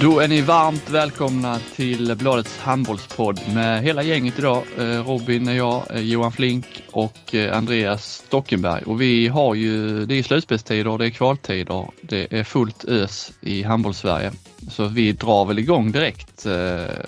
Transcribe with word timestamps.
Då 0.00 0.20
är 0.20 0.28
ni 0.28 0.40
varmt 0.40 0.90
välkomna 0.90 1.58
till 1.58 2.16
Bladets 2.16 2.58
handbollspodd 2.58 3.40
med 3.54 3.82
hela 3.82 4.02
gänget 4.02 4.38
idag. 4.38 4.62
Eh, 4.78 4.84
Robin 4.84 5.48
är 5.48 5.52
jag, 5.52 5.82
eh, 5.90 6.00
Johan 6.00 6.32
Flink 6.32 6.66
och 6.90 7.34
eh, 7.34 7.56
Andreas 7.56 8.22
Stockenberg. 8.26 8.82
Och 8.82 9.00
vi 9.00 9.28
har 9.28 9.54
ju, 9.54 10.06
det 10.06 10.14
är 10.14 10.22
slutspelstider, 10.22 10.98
det 10.98 11.06
är 11.06 11.10
kvaltider, 11.10 11.90
det 12.00 12.32
är 12.32 12.44
fullt 12.44 12.84
ös 12.84 13.32
i 13.40 13.62
handbollssverige. 13.62 14.32
Så 14.70 14.84
vi 14.84 15.12
drar 15.12 15.44
väl 15.44 15.58
igång 15.58 15.92
direkt 15.92 16.46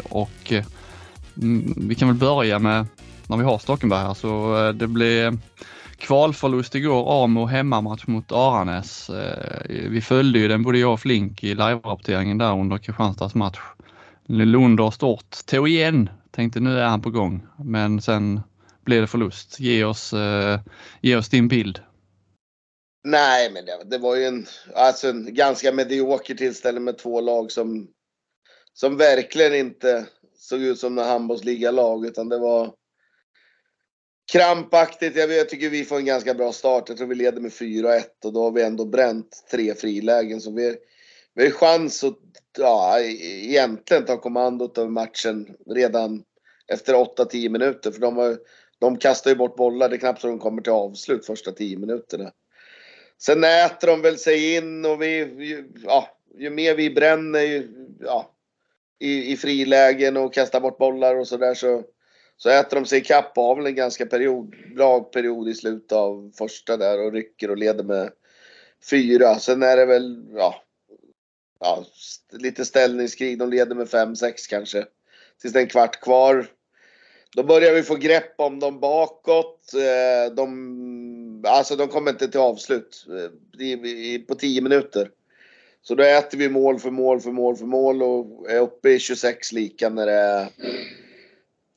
och 0.03 0.53
mm, 1.37 1.75
vi 1.77 1.95
kan 1.95 2.09
väl 2.09 2.17
börja 2.17 2.59
med 2.59 2.87
när 3.27 3.37
vi 3.37 3.45
har 3.45 3.59
Stockenberg 3.59 4.01
här 4.01 4.15
så 4.15 4.73
det 4.73 4.87
blir 4.87 5.39
kvalförlust 5.97 6.75
igår, 6.75 7.25
Amo 7.25 7.47
hemmamatch 7.47 8.07
mot 8.07 8.33
Aranäs. 8.33 9.11
Eh, 9.11 9.89
vi 9.91 10.01
följde 10.01 10.39
ju 10.39 10.49
den 10.49 10.63
både 10.63 10.79
jag 10.79 10.93
och 10.93 11.01
Flink 11.01 11.45
i 11.45 11.55
live-rapporteringen 11.55 12.39
där 12.39 12.53
under 12.53 12.79
Kristianstads 12.79 13.35
match. 13.35 13.59
Lunder 14.27 14.91
stort 14.91 15.47
tog 15.47 15.69
igen, 15.69 16.11
tänkte 16.31 16.61
nu 16.61 16.79
är 16.79 16.87
han 16.87 17.03
på 17.03 17.11
gång, 17.11 17.47
men 17.65 18.01
sen 18.01 18.41
blev 18.85 19.01
det 19.01 19.07
förlust. 19.07 19.61
Ge 19.61 19.85
oss, 19.85 20.13
eh, 20.13 20.61
ge 21.01 21.17
oss 21.17 21.29
din 21.29 21.49
bild. 21.49 21.81
Nej, 23.05 23.51
men 23.53 23.65
det, 23.65 23.85
det, 23.85 23.99
var 23.99 24.17
ju 24.17 24.25
en, 24.25 24.47
alltså 24.75 25.09
en 25.09 25.35
ganska 25.35 25.73
medioker 25.73 26.35
tillställning 26.35 26.85
med 26.85 26.99
två 26.99 27.21
lag 27.21 27.53
som, 27.53 27.89
som 28.75 28.97
verkligen 28.97 29.55
inte 29.55 30.07
såg 30.39 30.61
ut 30.61 30.79
som 30.79 30.99
en 30.99 31.09
handbollsliga-lag 31.09 32.07
utan 32.07 32.29
det 32.29 32.39
var 32.39 32.73
krampaktigt. 34.33 35.17
Jag, 35.17 35.33
jag 35.33 35.49
tycker 35.49 35.71
vi 35.71 35.85
får 35.85 35.97
en 35.97 36.05
ganska 36.05 36.35
bra 36.35 36.53
start. 36.53 36.89
Jag 36.89 36.99
tror 36.99 37.09
vi 37.09 37.15
leder 37.15 37.41
med 37.41 37.51
4-1 37.51 38.03
och 38.25 38.33
då 38.33 38.43
har 38.43 38.53
vi 38.53 38.63
ändå 38.63 38.85
bränt 38.85 39.45
tre 39.51 39.75
frilägen. 39.75 40.41
Så 40.41 40.53
vi, 40.53 40.77
vi 41.35 41.45
har 41.45 41.51
chans 41.51 42.05
att 42.05 42.19
ja, 42.59 43.01
egentligen 43.01 44.05
ta 44.05 44.17
kommandot 44.17 44.79
över 44.79 44.91
matchen 44.91 45.57
redan 45.67 46.23
efter 46.73 46.95
8-10 46.95 47.49
minuter. 47.49 47.91
För 47.91 48.01
de, 48.01 48.17
har, 48.17 48.39
de 48.79 48.99
kastar 48.99 49.31
ju 49.31 49.37
bort 49.37 49.57
bollar. 49.57 49.89
Det 49.89 49.97
är 49.97 49.99
knappt 49.99 50.21
så 50.21 50.27
de 50.27 50.39
kommer 50.39 50.63
till 50.63 50.73
avslut 50.73 51.27
första 51.27 51.53
10 51.53 51.79
minuterna. 51.79 52.33
Sen 53.23 53.45
äter 53.45 53.87
de 53.87 54.03
väl 54.03 54.19
sig 54.19 54.57
in 54.57 54.85
och 54.85 55.03
vi, 55.03 55.65
ja, 55.85 56.09
ju 56.39 56.51
mer 56.51 56.75
vi 56.75 56.91
bränner 56.91 57.41
ju, 57.41 57.69
ja, 58.01 58.33
i, 58.99 59.33
i 59.33 59.37
frilägen 59.37 60.17
och 60.17 60.35
kastar 60.35 60.61
bort 60.61 60.79
bollar 60.79 61.17
och 61.17 61.29
sådär 61.29 61.55
så 61.55 61.83
så 61.83 61.85
så 62.37 62.51
äter 62.51 62.77
de 62.77 62.87
sig 62.87 62.99
ikapp 62.99 63.39
och 63.39 63.45
har 63.45 63.57
väl 63.57 63.67
en 63.67 63.75
ganska 63.75 64.07
period, 64.07 64.55
bra 64.75 65.01
period 65.01 65.49
i 65.49 65.55
slutet 65.55 65.93
av 65.93 66.33
första 66.39 66.77
där 66.77 67.07
och 67.07 67.13
rycker 67.13 67.51
och 67.51 67.57
leder 67.57 67.85
med 67.85 68.11
fyra. 68.91 69.35
Sen 69.35 69.63
är 69.63 69.77
det 69.77 69.87
väl, 69.87 70.25
ja, 70.35 70.63
ja 71.61 71.85
lite 72.31 72.65
ställningskrig. 72.65 73.39
De 73.39 73.51
leder 73.51 73.75
med 73.75 73.91
fem, 73.91 74.17
sex 74.17 74.47
kanske. 74.47 74.87
Tills 75.41 75.53
det 75.53 75.59
är 75.59 75.63
en 75.63 75.69
kvart 75.69 76.01
kvar. 76.01 76.47
Då 77.37 77.43
börjar 77.43 77.75
vi 77.75 77.83
få 77.83 77.95
grepp 77.95 78.35
om 78.37 78.61
dem 78.61 78.81
bakåt. 78.81 79.73
Eh, 79.75 80.35
de, 80.35 81.45
alltså 81.47 81.77
de 81.77 81.89
kommer 81.89 82.11
inte 82.11 82.29
till 82.29 82.41
avslut 82.41 83.07
eh, 83.09 84.21
på 84.29 84.35
tio 84.35 84.61
minuter. 84.61 85.11
Så 85.83 85.95
då 85.95 86.03
äter 86.03 86.39
vi 86.39 86.49
mål 86.49 86.79
för 86.79 86.91
mål 86.91 87.21
för 87.21 87.31
mål 87.31 87.57
för 87.57 87.67
mål 87.67 88.03
och 88.03 88.51
är 88.51 88.61
uppe 88.61 88.91
i 88.91 88.99
26 88.99 89.53
lika 89.53 89.89
när 89.89 90.07
det 90.07 90.13
är 90.13 90.49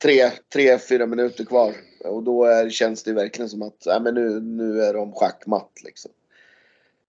tre, 0.02 0.30
tre, 0.52 0.78
fyra 0.78 1.06
minuter 1.06 1.44
kvar. 1.44 1.74
Och 2.04 2.22
då 2.22 2.44
är, 2.44 2.70
känns 2.70 3.02
det 3.02 3.12
verkligen 3.12 3.48
som 3.48 3.62
att 3.62 3.82
ja, 3.84 4.00
men 4.00 4.14
nu, 4.14 4.40
nu 4.40 4.82
är 4.82 4.94
de 4.94 5.12
schackmatt. 5.12 5.72
Liksom. 5.84 6.10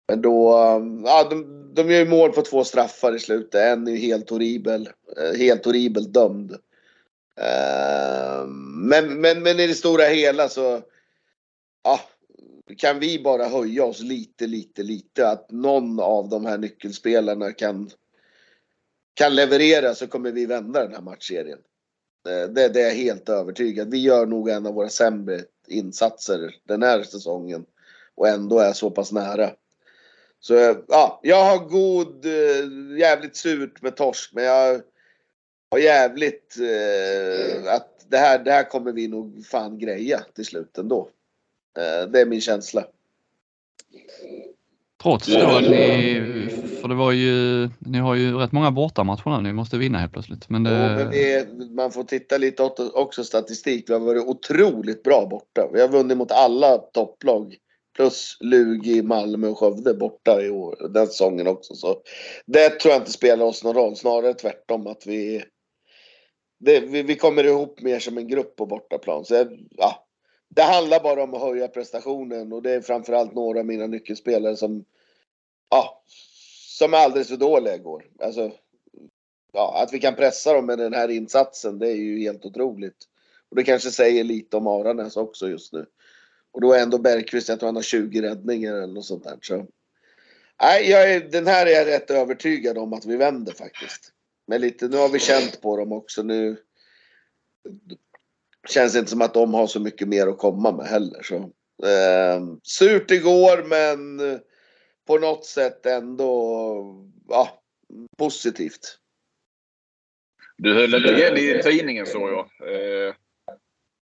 Men 0.08 0.22
då, 0.22 0.58
um, 0.58 1.04
ja, 1.06 1.28
de, 1.30 1.70
de 1.74 1.92
gör 1.92 2.00
ju 2.00 2.10
mål 2.10 2.32
på 2.32 2.42
två 2.42 2.64
straffar 2.64 3.16
i 3.16 3.20
slutet. 3.20 3.62
En 3.62 3.88
är 3.88 3.92
ju 3.92 3.98
helt 3.98 4.30
horribel. 4.30 4.90
Eh, 5.18 5.38
helt 5.38 5.66
horribelt 5.66 6.14
dömd. 6.14 6.52
Uh, 6.52 8.48
men, 8.90 9.22
men, 9.22 9.44
men 9.44 9.60
i 9.60 9.68
det 9.68 9.76
stora 9.76 10.04
hela 10.04 10.50
så 10.50 10.82
ja, 11.84 12.00
kan 12.78 13.00
vi 13.00 13.24
bara 13.24 13.48
höja 13.48 13.86
oss 13.86 14.02
lite, 14.02 14.48
lite, 14.48 14.84
lite. 14.84 15.28
Att 15.28 15.52
någon 15.52 16.00
av 16.00 16.30
de 16.30 16.46
här 16.46 16.58
nyckelspelarna 16.58 17.52
kan, 17.52 17.90
kan 19.14 19.36
leverera 19.36 19.96
så 19.96 20.08
kommer 20.08 20.32
vi 20.32 20.46
vända 20.46 20.84
den 20.84 20.94
här 20.94 21.02
matchserien. 21.02 21.60
Eh, 22.30 22.50
det, 22.50 22.70
det 22.70 22.82
är 22.82 22.88
jag 22.88 22.96
helt 22.96 23.30
övertygad. 23.30 23.92
Vi 23.92 23.98
gör 23.98 24.26
nog 24.26 24.50
en 24.50 24.66
av 24.66 24.74
våra 24.74 24.90
sämre 24.90 25.42
insatser 25.68 26.56
den 26.68 26.84
här 26.84 27.04
säsongen 27.04 27.66
och 28.16 28.28
ändå 28.28 28.60
är 28.60 28.74
så 28.74 28.92
pass 28.92 29.12
nära. 29.12 29.52
Så 30.40 30.56
eh, 30.56 30.78
ja, 30.88 31.20
jag 31.24 31.46
har 31.46 31.58
god, 31.58 32.26
eh, 32.26 33.00
jävligt 33.00 33.36
surt 33.36 33.82
med 33.82 33.96
torsk 33.96 34.34
men 34.34 34.44
jag 34.44 34.82
har 35.72 35.80
jävligt 35.80 36.58
eh, 36.60 37.74
att 37.74 38.06
det 38.08 38.18
här, 38.18 38.40
det 38.40 38.52
här 38.52 38.64
kommer 38.64 38.92
vi 38.92 39.08
nog 39.08 39.46
fan 39.46 39.80
greja 39.80 40.22
till 40.36 40.46
slut 40.46 40.78
ändå. 40.78 41.10
Eh, 41.78 42.10
det 42.10 42.22
är 42.22 42.26
min 42.26 42.42
känsla. 42.42 42.86
Trots 45.04 45.28
då 45.28 45.40
att 45.40 45.62
ni, 45.62 46.22
för 46.82 46.88
det 46.88 46.96
var 46.96 47.12
ju, 47.12 47.70
ni 47.80 47.98
har 47.98 48.16
ju 48.16 48.38
rätt 48.38 48.52
många 48.52 48.72
bortamatcher 48.72 49.30
nu, 49.30 49.42
ni 49.42 49.54
måste 49.54 49.78
vinna 49.78 49.98
helt 49.98 50.14
plötsligt. 50.14 50.50
Men, 50.50 50.64
det... 50.64 50.70
Jo, 50.70 51.04
men 51.04 51.12
det, 51.12 51.76
man 51.76 51.92
får 51.92 52.04
titta 52.04 52.38
lite 52.38 52.64
åt, 52.64 52.80
också 52.80 53.24
statistik. 53.24 53.90
Vi 53.90 53.94
har 53.94 54.00
varit 54.00 54.28
otroligt 54.28 55.04
bra 55.04 55.28
borta. 55.30 55.70
Vi 55.74 55.82
har 55.82 55.88
vunnit 55.88 56.18
mot 56.18 56.32
alla 56.32 56.78
topplag. 56.78 57.56
Plus 57.96 58.38
Lugi, 58.40 59.02
Malmö 59.02 59.48
och 59.48 59.60
Skövde 59.60 59.94
borta 59.94 60.42
i 60.42 60.50
år, 60.50 60.90
den 60.94 61.08
säsongen 61.08 61.48
också. 61.48 61.76
Så 61.76 61.96
det 62.46 62.70
tror 62.70 62.92
jag 62.92 63.02
inte 63.02 63.12
spelar 63.12 63.46
oss 63.46 63.64
någon 63.64 63.76
roll. 63.76 63.96
Snarare 63.96 64.34
tvärtom 64.34 64.88
att 64.88 65.04
vi, 65.06 65.44
det, 66.60 66.80
vi, 66.80 67.04
vi 67.04 67.16
kommer 67.16 67.44
ihop 67.44 67.82
mer 67.82 68.00
som 68.00 68.18
en 68.18 68.28
grupp 68.28 68.56
på 68.56 68.66
bortaplan. 68.66 69.26
Så 69.26 69.46
ja, 69.70 70.08
det 70.56 70.62
handlar 70.62 71.04
bara 71.04 71.24
om 71.24 71.34
att 71.34 71.42
höja 71.42 71.68
prestationen 71.68 72.54
och 72.54 72.62
det 72.62 72.72
är 72.72 72.82
framförallt 72.82 73.34
några 73.34 73.60
av 73.60 73.66
mina 73.66 73.88
nyckelspelare 73.88 74.56
som, 74.56 74.86
ja, 75.70 76.04
som 76.78 76.94
är 76.94 76.98
alldeles 76.98 77.28
för 77.28 77.38
dåliga 77.38 77.76
igår. 77.76 78.06
Alltså, 78.20 78.52
ja, 79.54 79.84
att 79.84 79.94
vi 79.94 80.00
kan 80.00 80.16
pressa 80.16 80.54
dem 80.54 80.66
med 80.66 80.78
den 80.78 80.94
här 80.94 81.10
insatsen, 81.10 81.80
det 81.80 81.88
är 81.88 81.96
ju 81.96 82.20
helt 82.20 82.46
otroligt. 82.46 82.98
Och 83.50 83.56
det 83.56 83.64
kanske 83.64 83.92
säger 83.92 84.24
lite 84.24 84.58
om 84.58 84.68
Aranäs 84.68 85.18
också 85.18 85.50
just 85.50 85.74
nu. 85.74 85.86
Och 86.52 86.62
då 86.62 86.74
är 86.74 86.84
ändå 86.84 86.98
Bergqvist, 86.98 87.50
jag 87.50 87.60
tror 87.60 87.68
han 87.68 87.76
har 87.76 87.84
20 87.84 88.22
räddningar 88.22 88.74
eller 88.74 88.94
något 88.94 89.06
sånt 89.06 89.24
där. 89.24 89.38
Så. 89.42 89.66
Nej, 90.62 90.90
jag 90.90 91.12
är, 91.12 91.20
den 91.20 91.48
här 91.48 91.66
är 91.66 91.72
jag 91.72 91.88
rätt 91.88 92.12
övertygad 92.12 92.78
om 92.78 92.94
att 92.94 93.06
vi 93.06 93.18
vänder 93.18 93.54
faktiskt. 93.54 94.12
Men 94.48 94.62
lite, 94.62 94.88
nu 94.88 94.98
har 94.98 95.10
vi 95.10 95.20
känt 95.20 95.62
på 95.62 95.78
dem 95.78 95.92
också 95.92 96.24
nu 96.24 96.58
känns 98.70 98.96
inte 98.96 99.12
som 99.12 99.22
att 99.22 99.34
de 99.34 99.54
har 99.54 99.68
så 99.68 99.80
mycket 99.80 100.08
mer 100.08 100.28
att 100.28 100.38
komma 100.38 100.72
med 100.72 100.86
heller. 100.86 101.24
Så, 101.24 101.36
eh, 101.88 102.42
surt 102.64 103.12
igår 103.12 103.64
men 103.64 104.20
på 105.08 105.18
något 105.18 105.46
sätt 105.46 105.86
ändå 105.86 107.06
ja, 107.28 107.62
positivt. 108.18 108.98
Du 110.58 110.74
höll 110.74 110.94
ett 110.94 111.18
igen 111.18 111.38
i 111.38 111.62
tidningen 111.64 112.06
såg 112.06 112.30
jag. 112.30 112.40
Eh, 112.40 113.14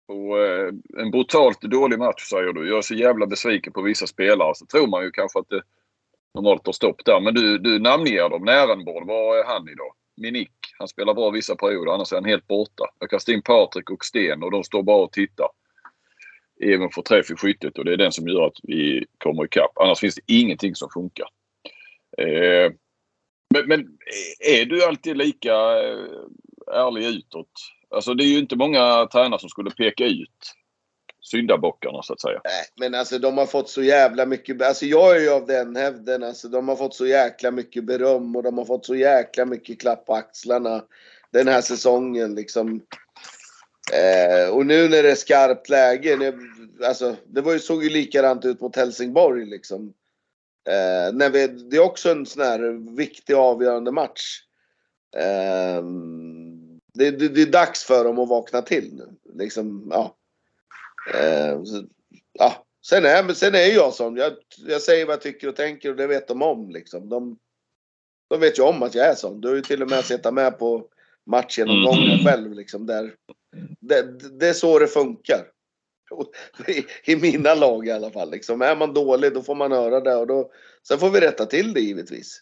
och, 0.08 0.40
eh, 0.40 0.74
en 0.98 1.12
brutalt 1.12 1.62
dålig 1.62 2.00
match 2.00 2.30
säger 2.30 2.54
du. 2.54 2.70
Jag 2.70 2.78
är 2.78 2.82
så 2.82 2.94
jävla 2.94 3.28
besviken 3.28 3.74
på 3.74 3.82
vissa 3.82 4.08
spelare. 4.08 4.56
Så 4.56 4.66
tror 4.66 4.88
man 4.88 5.04
ju 5.04 5.12
kanske 5.12 5.40
att 5.40 5.50
det 5.50 5.62
normalt 6.34 6.64
tar 6.64 6.72
stopp 6.72 7.06
där. 7.06 7.20
Men 7.20 7.34
du, 7.34 7.58
du 7.58 7.80
namnger 7.80 8.30
dem. 8.30 8.44
Närenborn, 8.44 9.08
var 9.08 9.38
är 9.38 9.44
han 9.44 9.70
idag? 9.70 9.94
Minik. 10.22 10.52
Han 10.80 10.88
spelar 10.88 11.14
bra 11.14 11.30
vissa 11.30 11.56
perioder, 11.56 11.92
annars 11.92 12.12
är 12.12 12.18
han 12.18 12.26
helt 12.26 12.48
borta. 12.48 12.84
Jag 13.00 13.10
kastar 13.10 13.34
in 13.34 13.42
Patrik 13.42 13.90
och 13.90 14.06
Sten 14.06 14.44
och 14.44 14.52
de 14.52 14.64
står 14.64 14.84
bara 14.84 15.04
och 15.04 15.12
tittar. 15.12 15.48
Även 16.64 16.90
får 16.92 17.02
träff 17.02 17.32
i 17.32 17.36
skyttet 17.36 17.78
och 17.78 17.86
det 17.86 17.94
är 17.94 17.98
den 17.98 18.12
som 18.12 18.28
gör 18.28 18.48
att 18.48 18.58
vi 18.64 19.06
kommer 19.18 19.46
ikapp. 19.46 19.72
Annars 19.76 20.00
finns 20.00 20.16
det 20.16 20.22
ingenting 20.26 20.76
som 20.76 20.90
funkar. 20.90 21.28
Eh, 22.18 22.72
men, 23.54 23.68
men, 23.68 23.98
är 24.40 24.66
du 24.66 24.84
alltid 24.84 25.18
lika 25.18 25.54
eh, 25.54 26.06
ärlig 26.74 27.06
utåt? 27.06 27.52
Alltså 27.90 28.14
det 28.14 28.24
är 28.24 28.28
ju 28.28 28.40
inte 28.40 28.56
många 28.56 29.08
tränare 29.12 29.40
som 29.40 29.50
skulle 29.50 29.72
peka 29.72 30.06
ut 30.06 30.56
syndabockarna 31.22 32.02
så 32.04 32.14
att 32.14 32.22
säga. 32.22 32.42
Nej, 32.44 32.64
men 32.76 33.00
alltså 33.00 33.20
de 33.20 33.38
har 33.38 33.46
fått 33.46 33.70
så 33.70 33.84
jävla 33.84 34.26
mycket, 34.26 34.62
alltså 34.62 34.86
jag 34.86 35.16
är 35.16 35.22
ju 35.22 35.30
av 35.30 35.46
den 35.46 35.76
hävden, 35.76 36.24
alltså 36.24 36.48
de 36.48 36.68
har 36.68 36.76
fått 36.76 36.94
så 36.94 37.08
jäkla 37.08 37.52
mycket 37.52 37.84
beröm 37.84 38.36
och 38.36 38.44
de 38.44 38.58
har 38.58 38.66
fått 38.66 38.86
så 38.86 38.96
jäkla 38.96 39.46
mycket 39.46 39.80
klapp 39.80 40.06
på 40.06 40.14
axlarna 40.14 40.84
den 41.32 41.48
här 41.48 41.62
säsongen 41.62 42.36
liksom. 42.36 42.82
Eh, 43.94 44.50
och 44.50 44.66
nu 44.66 44.90
när 44.90 45.04
det 45.04 45.12
är 45.12 45.16
skarpt 45.16 45.70
läge, 45.70 46.18
nu, 46.18 46.40
alltså 46.86 47.16
det 47.28 47.42
var 47.42 47.54
ju, 47.54 47.60
såg 47.60 47.84
ju 47.84 47.90
likadant 47.90 48.46
ut 48.46 48.62
mot 48.62 48.76
Helsingborg 48.76 49.46
liksom. 49.46 49.94
Eh, 50.70 51.14
när 51.14 51.30
vi, 51.30 51.48
det 51.48 51.78
är 51.78 51.82
också 51.82 52.12
en 52.12 52.26
sån 52.26 52.44
här 52.44 52.96
viktig 52.96 53.34
avgörande 53.34 53.92
match. 53.92 54.42
Eh, 55.18 55.84
det, 56.94 57.12
det, 57.12 57.28
det, 57.28 57.42
är 57.42 57.52
dags 57.52 57.84
för 57.84 58.04
dem 58.04 58.20
att 58.20 58.30
vakna 58.30 58.62
till 58.62 58.94
nu. 58.94 59.08
Liksom, 59.44 59.90
ja. 59.92 60.16
Eh, 61.14 61.64
så, 61.64 61.84
ja. 62.34 62.66
Sen 62.86 63.06
är, 63.06 63.24
men 63.24 63.36
sen 63.36 63.56
är 63.56 63.76
jag 63.76 63.94
sån. 63.94 64.16
Jag, 64.16 64.34
jag 64.68 64.82
säger 64.82 65.06
vad 65.06 65.14
jag 65.14 65.22
tycker 65.22 65.48
och 65.48 65.56
tänker 65.56 65.90
och 65.90 65.96
det 65.96 66.08
vet 66.08 66.28
de 66.28 66.42
om. 66.42 66.70
Liksom. 66.70 67.10
De, 67.10 67.38
De 68.30 68.40
vet 68.40 68.60
ju 68.60 68.64
om 68.64 68.84
att 68.84 68.96
jag 68.96 69.08
är 69.08 69.16
sån. 69.16 69.42
Du 69.42 69.48
har 69.48 69.56
ju 69.56 69.62
till 69.62 69.82
och 69.84 69.90
med 69.90 70.06
sett 70.06 70.34
med 70.34 70.60
på 70.60 70.88
matchgenomgången 71.26 72.12
Mm. 72.12 72.26
själv. 72.26 72.54
Liksom, 72.54 72.86
där. 72.86 73.16
Det, 73.80 74.30
det 74.40 74.48
är 74.48 74.54
så 74.54 74.80
det 74.80 74.88
funkar. 74.88 75.46
I, 77.06 77.16
mina 77.16 77.56
lag 77.56 77.88
i 77.88 77.92
alla 77.92 78.12
fall. 78.12 78.32
Liksom. 78.32 78.62
Är 78.62 78.76
man 78.76 78.94
dålig 78.94 79.34
då 79.34 79.42
får 79.42 79.56
man 79.56 79.72
höra 79.72 80.00
det. 80.00 80.16
Och 80.16 80.28
då, 80.28 80.52
sen 80.88 81.00
får 81.00 81.10
vi 81.10 81.20
rätta 81.20 81.46
till 81.46 81.74
det 81.74 81.82
givetvis. 81.82 82.42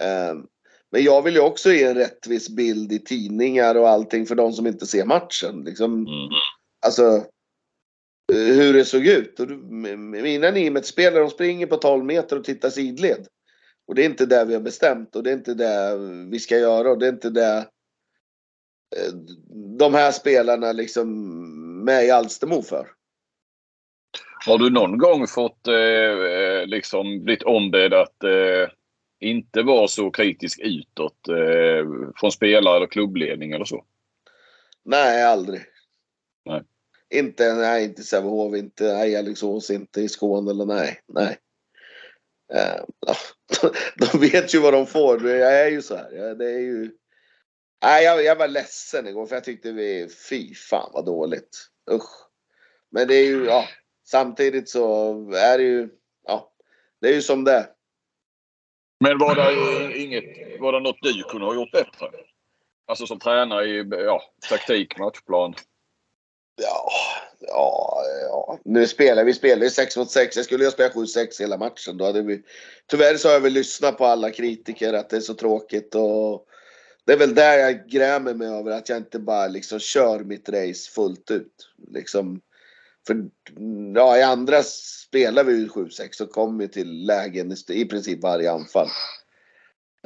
Ehm, 0.00 0.46
men 0.90 1.02
jag 1.02 1.22
vill 1.22 1.34
ju 1.34 1.40
också 1.40 1.72
ge 1.72 1.84
en 1.84 1.94
rättvis 1.94 2.48
bild 2.48 2.92
i 2.92 2.98
tidningar 2.98 3.74
och 3.74 3.88
allting 3.88 4.26
för 4.26 4.34
de 4.34 4.52
som 4.52 4.66
inte 4.66 4.86
ser 4.86 5.04
matchen. 5.04 5.64
Liksom, 5.64 5.92
Mm. 5.92 6.28
Alltså 6.86 7.26
hur 8.32 8.72
det 8.72 8.84
såg 8.84 9.06
ut. 9.06 9.40
Och 9.40 9.48
mina 9.50 10.50
Nimet-spelare 10.50 11.20
de 11.20 11.30
springer 11.30 11.66
på 11.66 11.76
12 11.76 12.04
meter 12.04 12.38
och 12.38 12.44
tittar 12.44 12.70
sidled. 12.70 13.26
Och 13.86 13.94
det 13.94 14.02
är 14.02 14.06
inte 14.06 14.26
det 14.26 14.44
vi 14.44 14.54
har 14.54 14.60
bestämt 14.60 15.16
och 15.16 15.22
det 15.22 15.30
är 15.30 15.34
inte 15.34 15.54
det 15.54 15.96
vi 16.30 16.38
ska 16.38 16.58
göra 16.58 16.90
och 16.90 16.98
det 16.98 17.06
är 17.06 17.12
inte 17.12 17.30
det 17.30 17.66
de 19.78 19.94
här 19.94 20.12
spelarna 20.12 20.72
liksom 20.72 21.84
med 21.84 22.04
i 22.04 22.10
Alstermo 22.10 22.62
för. 22.62 22.88
Har 24.46 24.58
du 24.58 24.70
någon 24.70 24.98
gång 24.98 25.26
fått 25.26 25.68
eh, 25.68 25.74
eh, 25.74 26.66
liksom 26.66 27.24
blivit 27.24 27.42
ombedd 27.42 27.94
att 27.94 28.24
eh, 28.24 28.70
inte 29.20 29.62
vara 29.62 29.88
så 29.88 30.10
kritisk 30.10 30.60
utåt 30.62 31.28
eh, 31.28 32.10
från 32.16 32.32
spelare 32.32 32.76
eller 32.76 32.86
klubbledning 32.86 33.52
eller 33.52 33.64
så? 33.64 33.84
Nej, 34.82 35.24
aldrig. 35.24 35.60
Nej. 36.44 36.62
Inte, 37.10 37.54
nej, 37.54 37.84
inte 37.84 38.00
i 38.00 38.04
Sävehof, 38.04 38.56
inte 38.56 38.84
nej, 38.84 39.16
Alingsås, 39.16 39.70
inte 39.70 40.00
i 40.00 40.08
Skåne 40.08 40.50
eller 40.50 40.66
nej. 40.66 41.00
Nej. 41.06 41.38
Eh, 42.52 42.84
de 44.12 44.18
vet 44.20 44.54
ju 44.54 44.58
vad 44.58 44.72
de 44.72 44.86
får. 44.86 45.28
Jag 45.28 45.60
är 45.60 45.70
ju 45.70 45.82
så 45.82 45.96
här. 45.96 46.34
Det 46.34 46.50
är 46.50 46.58
ju... 46.58 46.90
Nej, 47.84 48.04
jag, 48.04 48.24
jag 48.24 48.36
var 48.36 48.48
ledsen 48.48 49.06
igår 49.06 49.26
för 49.26 49.36
jag 49.36 49.44
tyckte 49.44 49.72
vi... 49.72 50.08
Fy 50.30 50.54
fan 50.54 50.90
vad 50.92 51.04
dåligt. 51.04 51.68
Usch. 51.90 52.28
Men 52.90 53.08
det 53.08 53.14
är 53.14 53.24
ju, 53.24 53.44
ja. 53.44 53.64
Samtidigt 54.06 54.68
så 54.68 55.12
är 55.32 55.58
det 55.58 55.64
ju, 55.64 55.88
ja. 56.26 56.52
Det 57.00 57.08
är 57.08 57.12
ju 57.12 57.22
som 57.22 57.44
det 57.44 57.52
är. 57.52 57.66
Men 59.00 59.18
var 59.18 59.34
det 59.34 59.98
inget, 59.98 60.24
var 60.60 60.72
det 60.72 60.80
något 60.80 61.02
du 61.02 61.22
kunde 61.22 61.46
ha 61.46 61.54
gjort 61.54 61.70
bättre? 61.72 62.06
Alltså 62.86 63.06
som 63.06 63.18
tränare 63.18 63.66
i 63.66 63.84
ja, 63.90 64.22
taktik, 64.48 64.98
matchplan. 64.98 65.54
Ja, 66.56 66.90
ja, 67.40 68.02
ja. 68.28 68.58
Nu 68.64 68.86
spelar 68.86 69.24
vi 69.24 69.32
spelar 69.32 69.62
ju 69.62 69.70
6 69.70 69.96
mot 69.96 70.10
6. 70.10 70.36
Jag 70.36 70.44
skulle 70.44 70.64
ju 70.64 70.66
ha 70.66 70.72
spelat 70.72 70.94
7-6 70.94 71.40
hela 71.40 71.56
matchen. 71.56 71.96
Då 71.96 72.04
hade 72.04 72.22
vi... 72.22 72.42
Tyvärr 72.86 73.16
så 73.16 73.28
har 73.28 73.32
jag 73.32 73.40
väl 73.40 73.52
lyssnat 73.52 73.98
på 73.98 74.04
alla 74.04 74.30
kritiker 74.30 74.92
att 74.92 75.10
det 75.10 75.16
är 75.16 75.20
så 75.20 75.34
tråkigt. 75.34 75.94
Och 75.94 76.48
det 77.06 77.12
är 77.12 77.16
väl 77.16 77.34
där 77.34 77.58
jag 77.58 77.88
grämer 77.88 78.34
mig 78.34 78.48
över 78.48 78.70
att 78.70 78.88
jag 78.88 78.98
inte 78.98 79.18
bara 79.18 79.46
liksom 79.46 79.78
kör 79.78 80.20
mitt 80.20 80.48
race 80.48 80.90
fullt 80.90 81.30
ut. 81.30 81.68
Liksom, 81.90 82.40
för 83.06 83.24
ja, 83.94 84.18
i 84.18 84.22
andra 84.22 84.62
spelar 84.62 85.44
vi 85.44 85.52
ju 85.52 85.68
7-6 85.68 86.22
och 86.22 86.30
kommer 86.30 86.66
till 86.66 87.06
lägen 87.06 87.54
i, 87.68 87.84
princip 87.84 88.22
varje 88.22 88.52
anfall. 88.52 88.88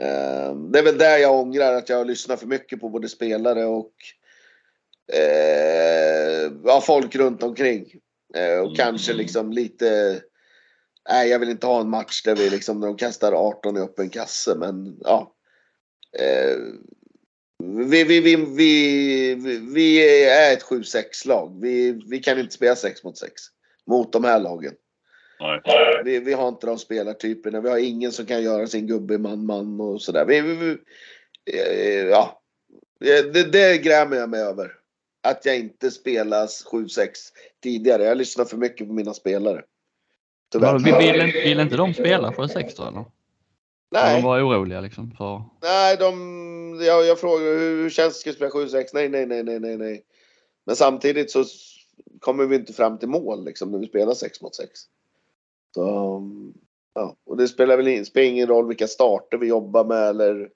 Eh, 0.00 0.54
Det 0.54 0.78
är 0.78 0.82
väl 0.82 0.98
där 0.98 1.18
jag 1.18 1.40
ångrar 1.40 1.74
att 1.74 1.88
jag 1.88 1.96
har 1.96 2.04
lyssnat 2.04 2.40
för 2.40 2.46
mycket 2.46 2.80
på 2.80 2.88
både 2.88 3.08
spelare 3.08 3.64
och 3.64 3.92
eh, 5.12 6.52
ja, 6.64 6.80
folk 6.80 7.16
runt 7.16 7.42
omkring. 7.42 7.92
Eh, 8.34 8.58
och 8.58 8.64
Mm. 8.66 8.74
kanske 8.76 9.12
liksom 9.12 9.52
lite... 9.52 10.20
Nej, 11.10 11.28
jag 11.28 11.38
vill 11.38 11.48
inte 11.48 11.66
ha 11.66 11.80
en 11.80 11.90
match 11.90 12.22
där 12.22 12.36
vi 12.36 12.50
liksom, 12.50 12.80
när 12.80 12.86
de 12.86 12.96
kastar 12.96 13.32
18 13.32 13.76
i 13.76 13.80
öppen 13.80 14.10
kasse, 14.10 14.54
men 14.54 14.96
ja. 15.00 15.34
Eh, 16.18 16.56
vi, 17.86 18.04
vi, 18.04 18.20
vi, 18.20 18.36
vi, 18.36 19.34
vi, 19.74 20.24
är 20.28 20.52
ett 20.52 20.62
7-6-lag. 20.64 21.58
Vi, 21.60 22.02
vi 22.06 22.18
kan 22.18 22.38
inte 22.38 22.54
spela 22.54 22.76
6 22.76 23.04
mot 23.04 23.18
6 23.18 23.32
mot 23.86 24.12
de 24.12 24.24
här 24.24 24.40
lagen. 24.40 24.74
Nej. 25.40 25.60
Vi, 26.04 26.18
vi 26.18 26.32
har 26.32 26.48
inte 26.48 26.66
de 26.66 26.78
spelartyperna. 26.78 27.60
Vi 27.60 27.68
har 27.68 27.78
ingen 27.78 28.12
som 28.12 28.26
kan 28.26 28.42
göra 28.42 28.66
sin 28.66 28.86
gubbe 28.86 29.18
man-man 29.18 29.80
och 29.80 30.02
sådär. 30.02 30.24
Vi, 30.24 30.40
vi, 30.40 30.54
vi, 30.54 30.76
eh, 31.58 32.06
ja. 32.06 32.42
Det, 33.00 33.52
det 33.52 33.78
grämer 33.78 34.16
jag 34.16 34.28
mig 34.30 34.40
över. 34.40 34.72
Att 35.22 35.44
jag 35.46 35.56
inte 35.58 35.90
spelas 35.90 36.66
7-6 36.66 37.08
tidigare. 37.62 38.04
Jag 38.04 38.16
lyssnar 38.18 38.44
för 38.44 38.56
mycket 38.56 38.86
på 38.86 38.92
mina 38.92 39.14
spelare. 39.14 39.62
Vill, 40.78 40.94
vill, 40.94 41.20
inte- 41.20 41.40
vill 41.40 41.60
inte 41.60 41.76
de 41.76 41.94
spela 41.94 42.30
7-6 42.30 42.72
då 42.76 42.82
eller? 42.88 43.04
Nej. 43.90 44.16
De 44.16 44.26
var 44.26 44.40
oroliga 44.40 44.80
liksom 44.80 45.10
för... 45.10 45.42
nej 45.62 45.96
de, 45.96 46.80
jag, 46.82 47.06
jag 47.06 47.20
frågar 47.20 47.44
hur, 47.44 47.82
hur 47.82 47.90
känns 47.90 48.22
det 48.22 48.30
att 48.30 48.36
spela 48.36 48.50
7-6? 48.50 48.86
Nej, 48.92 49.08
nej, 49.08 49.26
nej, 49.26 49.42
nej, 49.42 49.60
nej, 49.60 49.76
nej. 49.76 50.04
Men 50.66 50.76
samtidigt 50.76 51.30
så 51.30 51.44
kommer 52.20 52.46
vi 52.46 52.56
inte 52.56 52.72
fram 52.72 52.98
till 52.98 53.08
mål 53.08 53.44
liksom 53.44 53.70
när 53.70 53.78
vi 53.78 53.86
spelar 53.86 54.14
6 54.14 54.42
mot 54.42 54.54
6. 54.54 54.70
Så, 55.74 56.22
ja. 56.94 57.16
Och 57.26 57.36
det 57.36 57.48
spelar 57.48 57.76
väl 57.76 57.88
in, 57.88 58.06
spelar 58.06 58.26
ingen 58.28 58.46
roll 58.48 58.68
vilka 58.68 58.86
starter 58.86 59.38
vi 59.38 59.46
jobbar 59.46 59.84
med 59.84 60.08
eller 60.08 60.50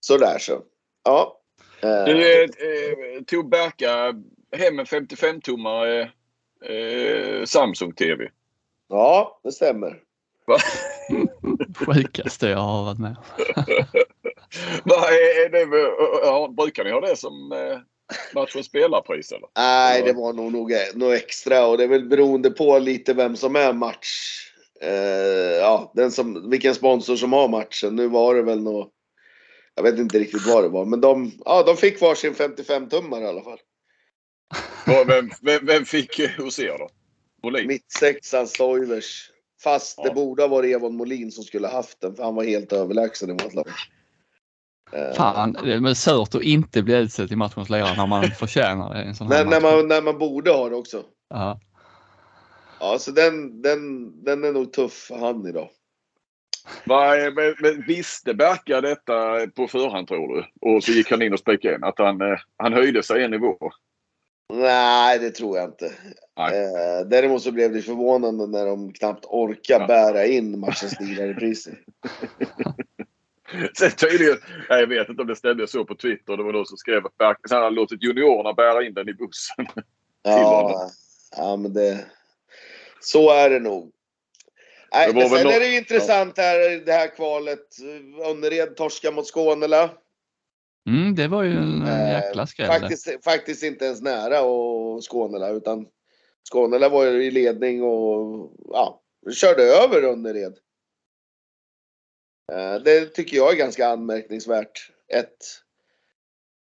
sådär 0.00 0.38
så. 0.38 0.62
Ja. 1.04 1.40
Eh, 1.82 2.04
Du 2.04 2.42
eh, 2.44 3.22
tog 3.26 3.48
Berka 3.50 4.14
hem 4.52 4.78
en 4.78 4.86
55-tummare 4.86 6.00
eh, 6.64 7.44
Samsung-TV. 7.44 8.28
ja, 8.88 9.40
det 9.42 9.52
stämmer. 9.52 10.02
Sjukaste 11.76 12.48
jag 12.48 12.58
har 12.58 12.84
varit 12.84 12.98
med. 12.98 13.16
Vad 14.84 14.98
är, 14.98 15.50
det, 15.50 15.66
brukar 16.56 16.84
ni 16.84 16.90
ha 16.90 17.00
det 17.00 17.16
som 17.16 17.52
eh, 17.52 17.78
matchens 18.34 18.66
spelarpris 18.66 19.32
eller? 19.32 19.48
Nej, 19.56 20.02
det 20.02 20.12
var 20.12 20.32
nog 20.32 20.52
nog 20.52 20.72
något 20.94 21.14
extra 21.14 21.66
och 21.66 21.78
det 21.78 21.84
är 21.84 21.88
väl 21.88 22.08
beroende 22.08 22.50
på 22.50 22.78
lite 22.78 23.14
vem 23.14 23.36
som 23.36 23.56
är 23.56 23.72
match. 23.72 24.42
Eh, 24.80 25.56
ja, 25.60 25.92
den 25.94 26.12
som, 26.12 26.50
vilken 26.50 26.74
sponsor 26.74 27.16
som 27.16 27.32
har 27.32 27.48
matchen. 27.48 27.96
Nu 27.96 28.08
var 28.08 28.34
det 28.34 28.42
väl 28.42 28.62
nog 28.62 28.90
Jag 29.74 29.82
vet 29.82 29.98
inte 29.98 30.18
riktigt 30.18 30.46
vad 30.46 30.64
det 30.64 30.68
var, 30.68 30.84
men 30.84 31.00
de, 31.00 31.32
ja, 31.44 31.62
de 31.62 31.76
fick 31.76 32.00
varsin 32.00 32.34
55-tummare 32.34 33.22
i 33.22 33.26
alla 33.26 33.42
fall. 33.42 33.58
Vem, 34.86 35.30
vem, 35.42 35.66
vem 35.66 35.84
fick 35.84 36.18
eh, 36.18 36.30
hos 36.30 36.58
er 36.58 36.78
då? 36.78 36.88
Molin? 37.42 37.66
Mittsexan 37.66 38.46
Stoilers. 38.46 39.30
Fast 39.62 39.98
Ja. 39.98 40.04
det 40.08 40.14
borde 40.14 40.42
ha 40.42 40.48
varit 40.48 40.76
Evon 40.76 40.96
Molin 40.96 41.32
som 41.32 41.44
skulle 41.44 41.66
ha 41.66 41.74
haft 41.76 42.00
den, 42.00 42.14
för 42.16 42.22
han 42.24 42.34
var 42.34 42.44
helt 42.44 42.72
överlägsen 42.72 43.30
i 43.30 43.32
vårt 43.32 43.54
lag. 43.54 43.66
Eh, 44.92 45.12
Fan, 45.14 45.52
det 45.52 45.72
är 45.72 45.94
surt 45.94 46.34
att 46.34 46.42
inte 46.42 46.82
bli 46.82 46.94
utsedd 46.94 47.28
till 47.28 47.36
matchens 47.36 47.70
lirare 47.70 47.96
när 47.96 48.06
man 48.06 48.22
förtjänar 48.38 48.94
det. 48.94 49.02
En 49.02 49.14
sån 49.14 49.28
när, 49.28 49.44
när, 49.44 49.60
man, 49.60 49.88
när 49.88 50.02
man 50.02 50.18
borde 50.18 50.50
ha 50.50 50.68
det 50.68 50.76
också. 50.76 51.02
Ja. 51.28 51.60
Ja, 52.80 52.98
så 52.98 53.10
den, 53.10 53.62
den, 53.62 54.12
den 54.24 54.44
är 54.44 54.52
nog 54.52 54.72
tuff 54.72 54.92
för 54.92 55.16
han 55.18 55.46
idag. 55.46 55.68
Är- 56.84 57.30
Men, 57.34 57.54
men 57.60 57.86
visste 57.86 58.34
Berka 58.34 58.80
detta 58.80 59.46
på 59.54 59.68
förhand 59.68 60.08
tror 60.08 60.34
du? 60.36 60.44
Och 60.60 60.84
så 60.84 60.92
gick 60.92 61.10
han 61.10 61.22
in 61.22 61.32
och 61.32 61.38
spikade 61.38 61.74
in 61.74 61.84
att 61.84 61.98
han, 61.98 62.20
eh, 62.20 62.38
han 62.56 62.72
höjde 62.72 63.02
sig 63.02 63.24
en 63.24 63.30
nivå. 63.30 63.58
Nej, 64.52 65.18
det 65.18 65.30
tror 65.30 65.56
jag 65.58 65.68
inte. 65.68 65.86
Eh, 66.38 67.06
däremot 67.06 67.42
så 67.42 67.52
blev 67.52 67.72
det 67.72 67.82
förvånande 67.82 68.46
när 68.46 68.66
de 68.66 68.92
knappt 68.92 69.24
orkar 69.24 69.80
Ja. 69.80 69.86
bära 69.86 70.26
in 70.26 70.60
matchens 70.60 70.94
priset. 71.38 71.74
Sen 73.78 73.90
tydligen, 73.90 74.36
nej, 74.70 74.80
jag 74.80 74.86
vet 74.86 75.08
inte 75.08 75.22
om 75.22 75.28
det 75.28 75.36
stämde 75.36 75.66
så 75.66 75.84
på 75.84 75.94
Twitter. 75.94 76.36
Det 76.36 76.42
var 76.42 76.52
någon 76.52 76.66
som 76.66 76.76
skrev 76.76 77.06
att 77.06 77.12
han 77.50 77.62
hade 77.62 77.76
låtit 77.76 78.02
juniorerna 78.02 78.52
bära 78.52 78.84
in 78.86 78.94
den 78.94 79.08
i 79.08 79.14
bussen. 79.14 79.66
Ja, 80.22 80.90
ja, 81.36 81.56
men 81.56 81.72
det... 81.72 82.04
Så 83.00 83.30
är 83.30 83.50
det 83.50 83.60
nog. 83.60 83.92
Nej, 84.92 85.08
Det 85.08 85.14
men 85.14 85.28
sen 85.28 85.44
nå- 85.44 85.50
är 85.50 85.60
det 85.60 85.66
ju 85.66 85.76
intressant 85.78 86.38
här, 86.38 86.84
det 86.86 86.92
här 86.92 87.16
kvalet. 87.16 87.66
Önnered 88.30 88.76
torska 88.76 89.10
mot 89.10 89.26
Skånela. 89.26 89.90
Mm, 90.86 91.14
det 91.14 91.28
var 91.28 91.42
ju 91.42 91.52
en 91.52 91.82
Eh, 91.82 92.10
jäkla 92.10 92.46
skräll. 92.46 92.68
Faktiskt, 92.68 93.24
faktiskt 93.24 93.62
inte 93.62 93.84
ens 93.84 94.02
nära 94.02 94.42
och 94.42 95.10
Skånela 95.10 95.50
utan 95.50 95.86
Skånela 96.52 96.88
var 96.88 97.04
ju 97.04 97.24
i 97.24 97.30
ledning 97.30 97.82
och 97.82 98.52
ja, 98.68 99.02
körde 99.32 99.62
över 99.62 100.02
Önnered. 100.02 100.58
Eh, 102.52 102.74
Det 102.74 103.06
tycker 103.06 103.36
jag 103.36 103.52
är 103.52 103.56
ganska 103.56 103.88
anmärkningsvärt. 103.88 104.92
Ett, 105.12 105.36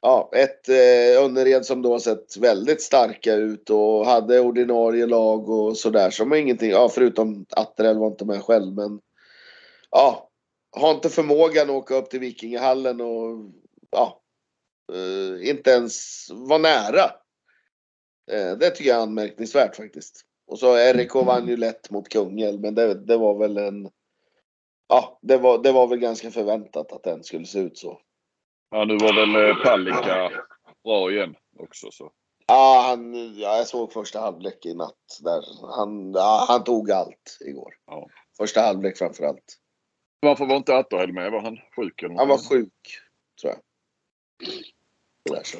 ja, 0.02 0.30
ett 0.34 0.68
eh, 0.68 1.24
Önnered 1.24 1.66
som 1.66 1.82
då 1.82 1.98
sett 2.00 2.36
väldigt 2.36 2.82
starka 2.82 3.34
ut 3.34 3.70
och 3.70 4.06
hade 4.06 4.40
ordinarie 4.40 5.06
lag 5.06 5.50
och 5.50 5.76
sådär. 5.76 6.10
Som 6.10 6.34
ingenting, 6.34 6.70
ja 6.70 6.88
förutom 6.88 7.46
Atterell 7.50 7.98
var 7.98 8.06
inte 8.06 8.24
med 8.24 8.42
själv 8.42 8.74
men 8.74 9.00
ja, 9.90 10.30
har 10.76 10.90
inte 10.90 11.08
förmågan 11.08 11.70
att 11.70 11.76
åka 11.76 11.94
upp 11.94 12.10
till 12.10 12.20
Vikingahallen 12.20 13.00
och 13.00 13.50
ja, 13.90 14.22
eh, 14.92 15.50
inte 15.50 15.70
ens 15.70 16.26
var 16.30 16.58
nära. 16.58 17.04
Eh, 18.32 18.58
det 18.58 18.70
tycker 18.70 18.90
jag 18.90 18.98
är 18.98 19.02
anmärkningsvärt 19.02 19.76
faktiskt. 19.76 20.24
Och 20.46 20.58
så 20.58 20.76
RIK 20.76 21.14
vann 21.14 21.48
ju 21.48 21.56
lätt 21.56 21.90
mot 21.90 22.08
Kungälv 22.08 22.60
men 22.60 22.74
det, 22.74 22.94
det 22.94 23.16
var 23.16 23.38
väl 23.38 23.56
en 23.56 23.90
ja, 24.88 25.18
det 25.22 25.36
var, 25.36 25.62
det 25.62 25.72
var 25.72 25.86
väl 25.86 25.98
ganska 25.98 26.30
förväntat 26.30 26.92
att 26.92 27.02
den 27.02 27.24
skulle 27.24 27.46
se 27.46 27.58
ut 27.58 27.78
så. 27.78 28.00
Ja, 28.70 28.84
nu 28.84 28.96
var 28.96 29.14
väl 29.14 29.48
eh, 29.48 29.64
Palicka 29.64 30.30
bra 30.84 31.10
igen 31.10 31.34
också. 31.58 31.90
Så. 31.90 32.12
Ja, 32.46 32.84
han, 32.86 33.14
ja, 33.34 33.56
jag 33.56 33.66
såg 33.66 33.92
första 33.92 34.20
halvlek 34.20 34.66
i 34.66 34.74
natt. 34.74 35.18
Där. 35.20 35.42
Han, 35.76 36.12
ja, 36.12 36.44
han 36.48 36.64
tog 36.64 36.90
allt 36.90 37.38
igår. 37.40 37.74
Ja. 37.86 38.06
Första 38.36 38.60
halvlek 38.60 38.98
framför 38.98 39.24
allt. 39.24 39.56
Varför 40.20 40.46
var 40.46 40.56
inte 40.56 40.76
Atterhäll 40.76 41.12
med? 41.12 41.32
Var 41.32 41.40
han 41.40 41.58
sjuk? 41.76 42.02
Eller 42.02 42.14
Han 42.14 42.28
var 42.28 42.38
sjuk, 42.38 42.72
tror 43.40 43.52
jag. 43.52 43.60
Där 45.24 45.42
så. 45.44 45.56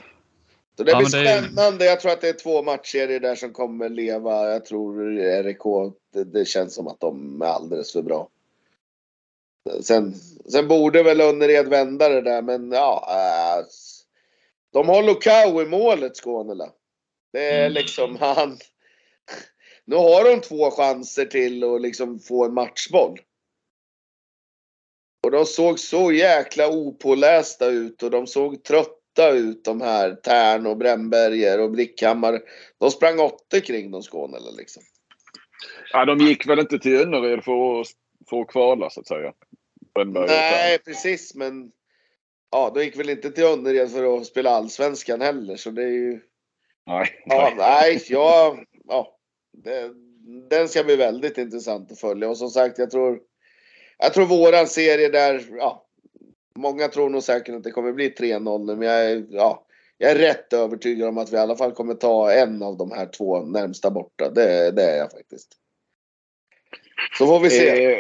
det 0.77 0.91
Ja, 0.91 0.99
blir 0.99 1.23
det 1.23 1.41
spännande. 1.41 1.85
Jag 1.85 2.01
tror 2.01 2.13
att 2.13 2.21
det 2.21 2.29
är 2.29 2.33
två 2.33 2.63
matcher 2.63 3.21
där 3.21 3.35
som 3.35 3.53
kommer 3.53 3.89
leva. 3.89 4.51
Jag 4.53 4.65
tror 4.65 5.17
RIK, 5.43 5.93
det, 6.13 6.25
det 6.25 6.45
känns 6.45 6.75
som 6.75 6.89
att 6.89 7.01
de 7.01 7.43
är 7.43 7.47
alldeles 7.47 7.93
för 7.93 8.03
bra. 8.03 8.29
Sen, 9.83 10.15
sen 10.53 10.69
borde 10.69 11.03
väl 11.03 11.21
Önnered 11.21 11.69
vända 11.69 12.09
det 12.09 12.21
där, 12.21 12.43
men 12.43 12.73
ja. 12.73 13.07
Äh, 13.09 13.65
de 14.73 14.89
har 14.89 15.03
Lukau 15.03 15.63
i 15.63 15.67
målet, 15.67 16.17
Skånela. 16.17 16.73
Det 17.33 17.51
är 17.51 17.61
Mm. 17.61 17.73
liksom 17.73 18.17
han. 18.17 18.59
Nu 19.85 19.97
har 19.97 20.25
de 20.25 20.41
två 20.41 20.71
chanser 20.71 21.25
till 21.25 21.65
att 21.65 21.81
liksom 21.81 22.19
få 22.19 22.45
en 22.45 22.55
matchboll. 22.55 23.21
Och 25.31 25.37
de 25.37 25.47
såg 25.47 25.79
så 25.79 26.13
jäkla 26.13 26.69
opålästa 26.69 27.67
ut 27.67 28.03
och 28.03 28.11
de 28.11 28.27
såg 28.27 28.63
trötta 28.63 29.31
ut 29.31 29.65
de 29.65 29.81
här 29.81 30.15
Tern 30.15 30.67
och 30.67 30.77
Brännberger 30.77 31.61
och 31.61 31.71
Blickhammar. 31.71 32.41
De 32.79 32.91
sprang 32.91 33.21
åtta 33.21 33.61
kring 33.61 33.91
de 33.91 34.03
Skånela 34.03 34.51
liksom. 34.51 34.83
Ja, 35.93 36.05
de 36.05 36.19
gick 36.19 36.49
väl 36.49 36.59
inte 36.59 36.79
till 36.79 36.97
Önnered 36.97 37.45
för 37.45 37.81
att, 37.81 37.87
för 38.31 38.41
att 38.41 38.49
kvala 38.49 38.91
så 38.91 39.01
att 39.01 39.07
säga. 39.07 39.33
Brännberg 39.95 40.27
Nej, 40.27 40.79
precis 40.79 41.35
men. 41.35 41.73
Ja, 42.51 42.73
de 42.75 42.85
gick 42.85 42.99
väl 42.99 43.11
inte 43.11 43.31
till 43.31 43.45
Önnered 43.45 43.91
för 43.91 44.17
att 44.17 44.27
spela 44.27 44.51
allsvenskan 44.51 45.21
heller 45.21 45.57
så 45.57 45.71
det 45.71 45.83
är 45.83 45.89
ju. 45.89 46.21
Nej. 46.87 47.23
Ja, 47.25 47.53
nej, 47.57 48.05
ja, 48.09 48.59
ja. 48.89 49.17
Det, 49.53 49.91
den 50.51 50.69
ska 50.69 50.85
bli 50.85 50.97
väldigt 50.97 51.39
intressant 51.39 51.93
att 51.93 52.01
följa 52.01 52.29
och 52.29 52.39
som 52.39 52.51
sagt 52.51 52.79
jag 52.79 52.91
tror. 52.91 53.30
Jag 54.01 54.15
tror 54.15 54.27
våran 54.27 54.67
serie 54.67 55.09
där, 55.09 55.43
ja. 55.51 55.87
Många 56.59 56.89
tror 56.89 57.11
nog 57.11 57.23
säkert 57.23 57.55
att 57.55 57.65
det 57.65 57.71
kommer 57.71 57.93
bli 57.93 58.11
3-0 58.11 58.67
nu, 58.67 58.77
men 58.77 58.89
jag 58.89 59.11
är, 59.11 59.27
ja. 59.31 59.67
Jag 59.99 60.11
är 60.11 60.17
rätt 60.17 60.53
övertygad 60.53 61.09
om 61.09 61.19
att 61.19 61.33
vi 61.33 61.37
i 61.37 61.41
alla 61.41 61.57
fall 61.57 61.73
kommer 61.73 61.95
ta 61.95 62.33
en 62.33 62.63
av 62.63 62.77
de 62.77 62.91
här 62.91 63.07
två 63.07 63.41
närmsta 63.41 63.91
borta. 63.91 64.31
Det, 64.31 64.71
det 64.71 64.83
är 64.83 64.99
jag 64.99 65.11
faktiskt. 65.11 65.49
Så 67.19 67.27
får 67.27 67.41
vi 67.41 67.51
se. 67.51 67.95
Eh, 67.95 67.99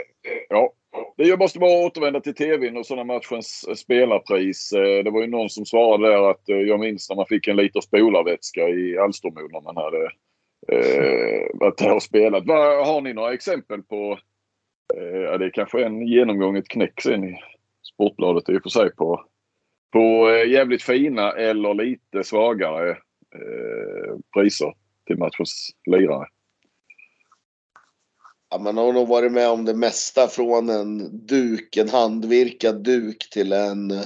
ja. 0.48 0.72
Jag 1.16 1.38
måste 1.38 1.58
bara 1.58 1.86
återvända 1.86 2.20
till 2.20 2.34
tvn 2.34 2.76
och 2.76 2.86
sådana 2.86 3.04
matchens 3.04 3.64
eh, 3.68 3.74
spelarpris. 3.74 4.72
Eh, 4.72 5.04
Det 5.04 5.10
var 5.10 5.20
ju 5.20 5.26
någon 5.26 5.50
som 5.50 5.66
svarade 5.66 6.08
där 6.08 6.30
att 6.30 6.48
eh, 6.48 6.56
jag 6.56 6.80
minns 6.80 7.08
när 7.08 7.16
man 7.16 7.26
fick 7.26 7.48
en 7.48 7.56
liter 7.56 7.80
spolarvätska 7.80 8.68
i 8.68 8.98
Alstermo 8.98 9.48
när 9.48 9.60
man 9.60 9.76
hade 9.76 10.04
eh, 10.68 11.46
varit 11.54 11.78
där 11.78 11.94
och 11.94 12.02
spelat. 12.02 12.46
Har 12.86 13.00
ni 13.00 13.12
några 13.12 13.32
exempel 13.32 13.82
på, 13.82 14.18
ja, 14.94 15.38
det 15.38 15.44
är 15.44 15.50
kanske 15.50 15.84
en 15.84 16.06
genomgånget 16.06 16.68
knäck 16.68 17.00
sen 17.02 17.24
i 17.24 17.36
Sportbladet 17.82 18.48
i 18.48 18.58
och 18.58 18.62
för 18.62 18.70
sig 18.70 18.94
på, 18.94 19.24
på 19.92 20.30
eh, 20.30 20.50
jävligt 20.50 20.82
fina 20.82 21.32
eller 21.32 21.74
lite 21.74 22.24
svagare 22.24 22.90
eh, 23.34 24.16
priser 24.34 24.74
till 25.06 25.18
matchens 25.18 25.70
lirare? 25.86 26.26
Ja, 28.50 28.58
man 28.58 28.76
har 28.76 28.92
nog 28.92 29.08
varit 29.08 29.32
med 29.32 29.48
om 29.48 29.64
det 29.64 29.74
mesta 29.74 30.28
från 30.28 30.68
en 30.68 31.26
duk, 31.26 31.76
en 31.76 31.88
handvirkad 31.88 32.84
duk 32.84 33.30
till 33.30 33.52
en 33.52 33.90
eh, 33.90 34.04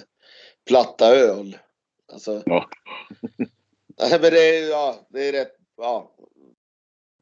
platta 0.68 1.06
öl. 1.06 1.56
Alltså, 2.12 2.42
Ja. 2.46 2.68
nej, 4.00 4.10
men 4.10 4.20
det 4.20 4.58
är, 4.58 4.70
ja, 4.70 5.06
det 5.08 5.28
är 5.28 5.32
rätt, 5.32 5.56
ja. 5.76 6.14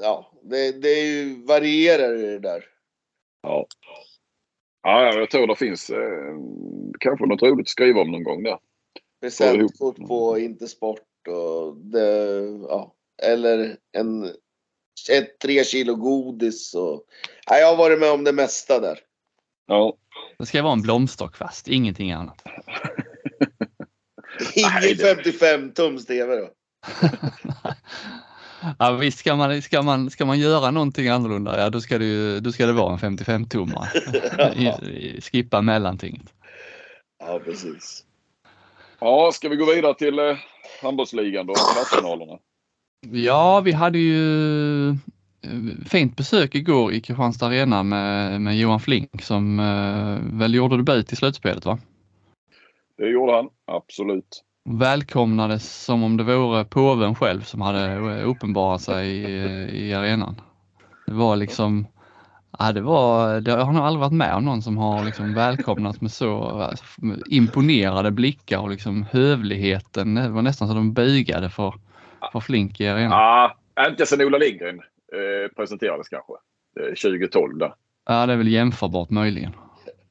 Ja, 0.02 0.32
det, 0.42 0.82
det 0.82 0.88
är 0.88 1.04
ju 1.04 1.44
varierar 1.44 2.16
i 2.16 2.22
det 2.22 2.38
där. 2.38 2.64
Ja. 3.42 3.66
Ja, 4.82 5.14
jag 5.14 5.30
tror 5.30 5.46
det 5.46 5.56
finns 5.56 5.90
eh, 5.90 6.34
kanske 7.00 7.26
något 7.26 7.42
roligt 7.42 7.64
att 7.64 7.68
skriva 7.68 8.00
om 8.00 8.10
någon 8.10 8.24
gång 8.24 8.42
där. 8.42 8.58
Presentkort 9.20 9.96
på 9.96 10.38
Intersport 10.38 11.28
och 11.28 11.76
det, 11.76 12.38
ja. 12.68 12.94
Eller 13.22 13.76
en, 13.92 14.24
ett, 15.10 15.38
tre 15.42 15.64
kilo 15.64 15.94
godis 15.94 16.74
och. 16.74 17.04
Ja, 17.46 17.56
jag 17.56 17.66
har 17.66 17.76
varit 17.76 18.00
med 18.00 18.10
om 18.10 18.24
det 18.24 18.32
mesta 18.32 18.80
där. 18.80 18.98
Ja. 19.66 19.96
Det 20.38 20.46
ska 20.46 20.62
vara 20.62 20.72
en 20.72 20.82
blomsterkvast, 20.82 21.68
ingenting 21.68 22.12
annat. 22.12 22.42
Ingen 24.54 24.80
det- 24.82 24.96
55 24.96 25.72
tums 25.72 26.06
TV 26.06 26.36
då. 26.36 26.48
Ja, 28.78 28.92
visst 28.92 29.18
ska 29.18 29.36
man, 29.36 29.62
ska, 29.62 29.82
man, 29.82 30.10
ska 30.10 30.24
man 30.24 30.38
göra 30.38 30.70
någonting 30.70 31.08
annorlunda, 31.08 31.60
ja 31.60 31.70
då 31.70 31.80
ska 31.80 31.98
det, 31.98 32.04
ju, 32.04 32.40
då 32.40 32.52
ska 32.52 32.66
det 32.66 32.72
vara 32.72 32.92
en 32.92 32.98
55-tummare. 32.98 33.88
I- 34.54 34.90
i- 34.90 35.20
Skippa 35.20 35.62
mellantinget. 35.62 36.34
Ja, 37.18 37.40
precis. 37.44 38.04
ja, 39.00 39.30
ska 39.32 39.48
vi 39.48 39.56
gå 39.56 39.64
vidare 39.74 39.94
till 39.94 40.18
eh, 40.18 40.36
handbollsligan 40.82 41.46
då? 41.46 41.54
Kvartsfinalerna. 41.54 42.38
Ja, 43.10 43.60
vi 43.60 43.72
hade 43.72 43.98
ju 43.98 44.88
eh, 44.88 44.94
fint 45.86 46.16
besök 46.16 46.54
igår 46.54 46.92
i 46.92 47.00
Kristianstad 47.00 47.46
Arena 47.46 47.82
med, 47.82 48.40
med 48.40 48.58
Johan 48.58 48.80
Flink 48.80 49.22
som 49.22 49.60
eh, 49.60 50.38
väl 50.38 50.54
gjorde 50.54 50.76
debut 50.76 51.12
i 51.12 51.16
slutspelet 51.16 51.64
va? 51.64 51.78
Det 52.98 53.08
gjorde 53.08 53.32
han, 53.32 53.48
absolut. 53.66 54.42
Välkomnades 54.64 55.84
som 55.84 56.02
om 56.02 56.16
det 56.16 56.24
vore 56.24 56.64
påven 56.64 57.14
själv 57.14 57.40
som 57.40 57.60
hade 57.60 57.92
eh, 57.92 58.28
uppenbarat 58.28 58.82
sig 58.82 59.08
i, 59.08 59.88
i 59.88 59.94
arenan. 59.94 60.40
Det 61.06 61.12
var 61.12 61.36
liksom, 61.36 61.86
ja 62.58 62.72
det 62.72 62.80
var, 62.80 63.40
det, 63.40 63.50
jag 63.50 63.64
har 63.64 63.72
nog 63.72 63.82
aldrig 63.82 64.00
varit 64.00 64.12
med 64.12 64.34
om 64.34 64.44
någon 64.44 64.62
som 64.62 64.78
har 64.78 65.04
liksom 65.04 65.34
välkomnat 65.34 66.00
med 66.00 66.12
så 66.12 66.70
med 66.96 67.22
imponerade 67.26 68.10
blickar 68.10 68.58
och 68.58 68.70
liksom 68.70 69.02
hövligheten. 69.10 70.14
Det 70.14 70.28
var 70.28 70.42
nästan 70.42 70.68
så 70.68 70.74
de 70.74 70.92
bugade 70.94 71.50
för, 71.50 71.74
för 72.32 72.40
Flink 72.40 72.80
i 72.80 72.88
arenan. 72.88 73.10
Ja, 73.74 73.88
inte 73.88 74.06
sen 74.06 74.20
Ola 74.20 74.38
Lindgren 74.38 74.78
eh, 74.78 75.54
presenterades 75.56 76.08
kanske. 76.08 76.32
Eh, 76.80 76.94
2012 77.12 77.58
där. 77.58 77.74
Ja, 78.06 78.26
det 78.26 78.32
är 78.32 78.36
väl 78.36 78.48
jämförbart 78.48 79.10
möjligen. 79.10 79.52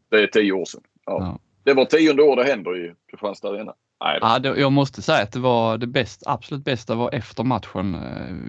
Det 0.10 0.24
är 0.24 0.28
tio 0.28 0.52
år 0.52 0.66
sedan. 0.66 0.82
Ja. 1.06 1.18
Ja. 1.20 1.40
Det 1.64 1.74
var 1.74 1.86
tionde 1.86 2.24
år 2.24 2.36
det 2.36 2.44
händer 2.44 2.86
i 2.86 2.94
Kristianstad 3.12 3.50
Arena. 3.50 3.74
Nej. 4.04 4.20
Ja, 4.22 4.40
det, 4.40 4.60
jag 4.60 4.72
måste 4.72 5.02
säga 5.02 5.24
att 5.24 5.32
det 5.32 5.40
var 5.40 5.78
det 5.78 5.88
bäst, 5.88 6.24
absolut 6.26 6.66
bästa 6.66 6.96
var 6.96 7.14
efter 7.14 7.44
matchen. 7.44 7.98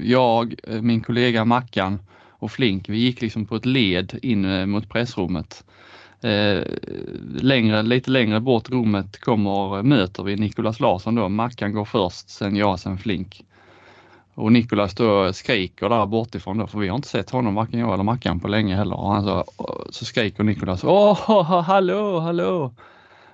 Jag, 0.02 0.54
min 0.80 1.00
kollega 1.00 1.44
Mackan 1.44 1.99
och 2.42 2.50
Flink, 2.50 2.88
vi 2.88 2.99
gick 2.99 3.21
liksom 3.21 3.47
på 3.47 3.56
ett 3.56 3.66
led 3.66 4.18
in 4.23 4.44
eh, 4.44 4.66
mot 4.66 4.88
pressrummet. 4.88 5.64
Eh, 6.21 6.62
längre, 7.40 7.82
lite 7.82 8.11
längre 8.11 8.40
bort 8.40 8.71
rummet 8.71 9.21
kommer, 9.21 9.76
eh, 9.76 9.82
möter 9.82 10.23
vi 10.23 10.37
Nikolas 10.37 10.80
Larsson 10.80 11.14
då. 11.14 11.28
Mackan 11.28 11.73
går 11.73 11.85
först, 11.85 12.30
sen 12.30 12.56
jag, 12.56 12.80
sen 12.80 12.99
Flink. 12.99 13.44
Och 14.35 14.52
Nikolas 14.52 14.94
då 14.94 15.32
skriker 15.32 15.88
där 15.88 16.06
bortifrån 16.06 16.59
då, 16.59 16.66
för 16.66 16.78
vi 16.78 16.88
har 16.88 16.97
inte 16.97 17.09
sett 17.09 17.30
honom, 17.30 17.54
varken 17.54 17.80
jag 17.80 17.94
eller 17.94 18.04
Mackan 18.04 18.40
på 18.40 18.49
länge 18.49 18.76
heller. 18.76 18.97
Och 18.97 19.12
han 19.12 19.25
så, 19.25 19.44
så 19.90 20.04
skriker 20.04 20.44
Nikolas, 20.44 20.85
åh, 20.85 21.62
hallå, 21.62 22.21
hallå! 22.21 22.73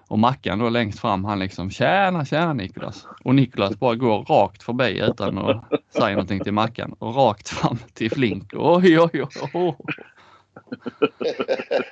Och 0.09 0.19
Mackan 0.19 0.59
då 0.59 0.69
längst 0.69 1.01
fram, 1.01 1.25
han 1.25 1.39
liksom 1.39 1.71
tjäna, 1.71 2.25
tjäna 2.25 2.53
Nikolas. 2.53 3.07
Och 3.25 3.35
Nikolas 3.35 3.79
bara 3.79 3.95
går 3.95 4.25
rakt 4.25 4.63
förbi 4.63 5.01
utan 5.01 5.39
att 5.39 5.65
säga 5.89 6.11
någonting 6.11 6.41
till 6.41 6.53
Mackan 6.53 6.95
och 6.99 7.15
rakt 7.15 7.49
fram 7.49 7.79
till 7.95 8.11
Flink. 8.11 8.53
Oj, 8.57 9.01
oj, 9.01 9.11
oj. 9.13 9.29
oj. 9.55 9.77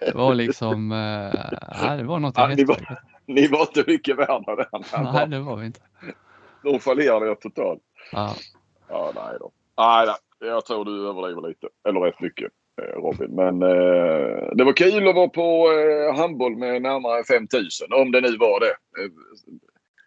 Det 0.00 0.14
var 0.14 0.34
liksom, 0.34 0.90
ja, 1.82 1.96
det 1.96 2.04
var 2.04 2.18
något 2.18 2.34
Ja, 2.36 2.46
det 2.46 2.64
var-. 2.64 2.98
Ni 3.26 3.48
var 3.48 3.60
inte 3.60 3.84
mycket 3.86 4.18
värda 4.18 4.56
den. 4.56 5.04
Nej, 5.12 5.28
det 5.28 5.40
var 5.40 5.56
vi 5.56 5.66
inte. 5.66 5.80
Nonchalerade 6.62 7.26
jag 7.26 7.40
totalt. 7.40 7.82
Ja. 8.12 8.34
Ja, 8.88 9.12
nej 9.14 9.36
då. 9.40 9.50
Nej, 9.78 10.06
nej, 10.06 10.50
jag 10.50 10.64
tror 10.66 10.84
du 10.84 11.08
överdriver 11.08 11.48
lite. 11.48 11.68
Eller 11.88 12.00
rätt 12.00 12.20
mycket 12.20 12.52
Eh, 12.82 13.00
Robin. 13.00 13.34
Men 13.34 13.62
eh, 13.62 14.48
det 14.54 14.64
var 14.64 14.72
kul 14.72 15.08
att 15.08 15.14
vara 15.14 15.28
på 15.28 15.72
eh, 15.72 16.14
handboll 16.16 16.56
med 16.56 16.82
närmare 16.82 17.24
5000. 17.24 17.92
Om 17.92 18.12
det 18.12 18.20
nu 18.20 18.36
var 18.36 18.60
det. 18.60 19.02
Eh, 19.02 19.10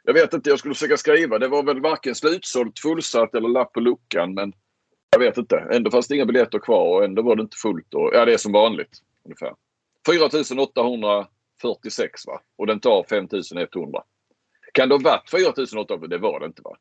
jag 0.04 0.14
vet 0.14 0.34
inte, 0.34 0.50
jag 0.50 0.60
skulle 0.60 0.74
försöka 0.74 0.98
skriva. 0.98 1.40
Det 1.40 1.48
var 1.48 1.64
väl 1.64 1.82
varken 1.82 2.16
slutsålt, 2.16 2.80
fullsatt 2.80 3.36
eller 3.36 3.50
lapp 3.50 3.74
på 3.74 3.80
luckan. 3.80 4.34
Men 4.34 4.54
jag 5.12 5.20
vet 5.20 5.38
inte. 5.38 5.68
Ändå 5.72 5.92
fanns 5.92 6.08
det 6.08 6.16
inga 6.16 6.26
biljetter 6.26 6.60
kvar 6.60 6.98
och 6.98 7.04
ändå 7.04 7.22
var 7.22 7.36
det 7.36 7.42
inte 7.42 7.58
fullt. 7.58 7.94
Och, 7.94 8.12
ja, 8.14 8.26
det 8.26 8.34
är 8.34 8.38
som 8.38 8.52
vanligt 8.52 8.98
ungefär. 9.26 9.54
4846 10.06 12.28
va? 12.28 12.42
Och 12.58 12.68
den 12.68 12.80
tar 12.80 13.06
5100. 13.10 14.04
Kan 14.74 14.90
det 14.90 14.96
ha 14.96 15.02
varit 15.04 15.30
4800? 15.30 16.08
Det 16.08 16.18
var 16.18 16.40
det 16.40 16.46
inte 16.46 16.62
va? 16.62 16.78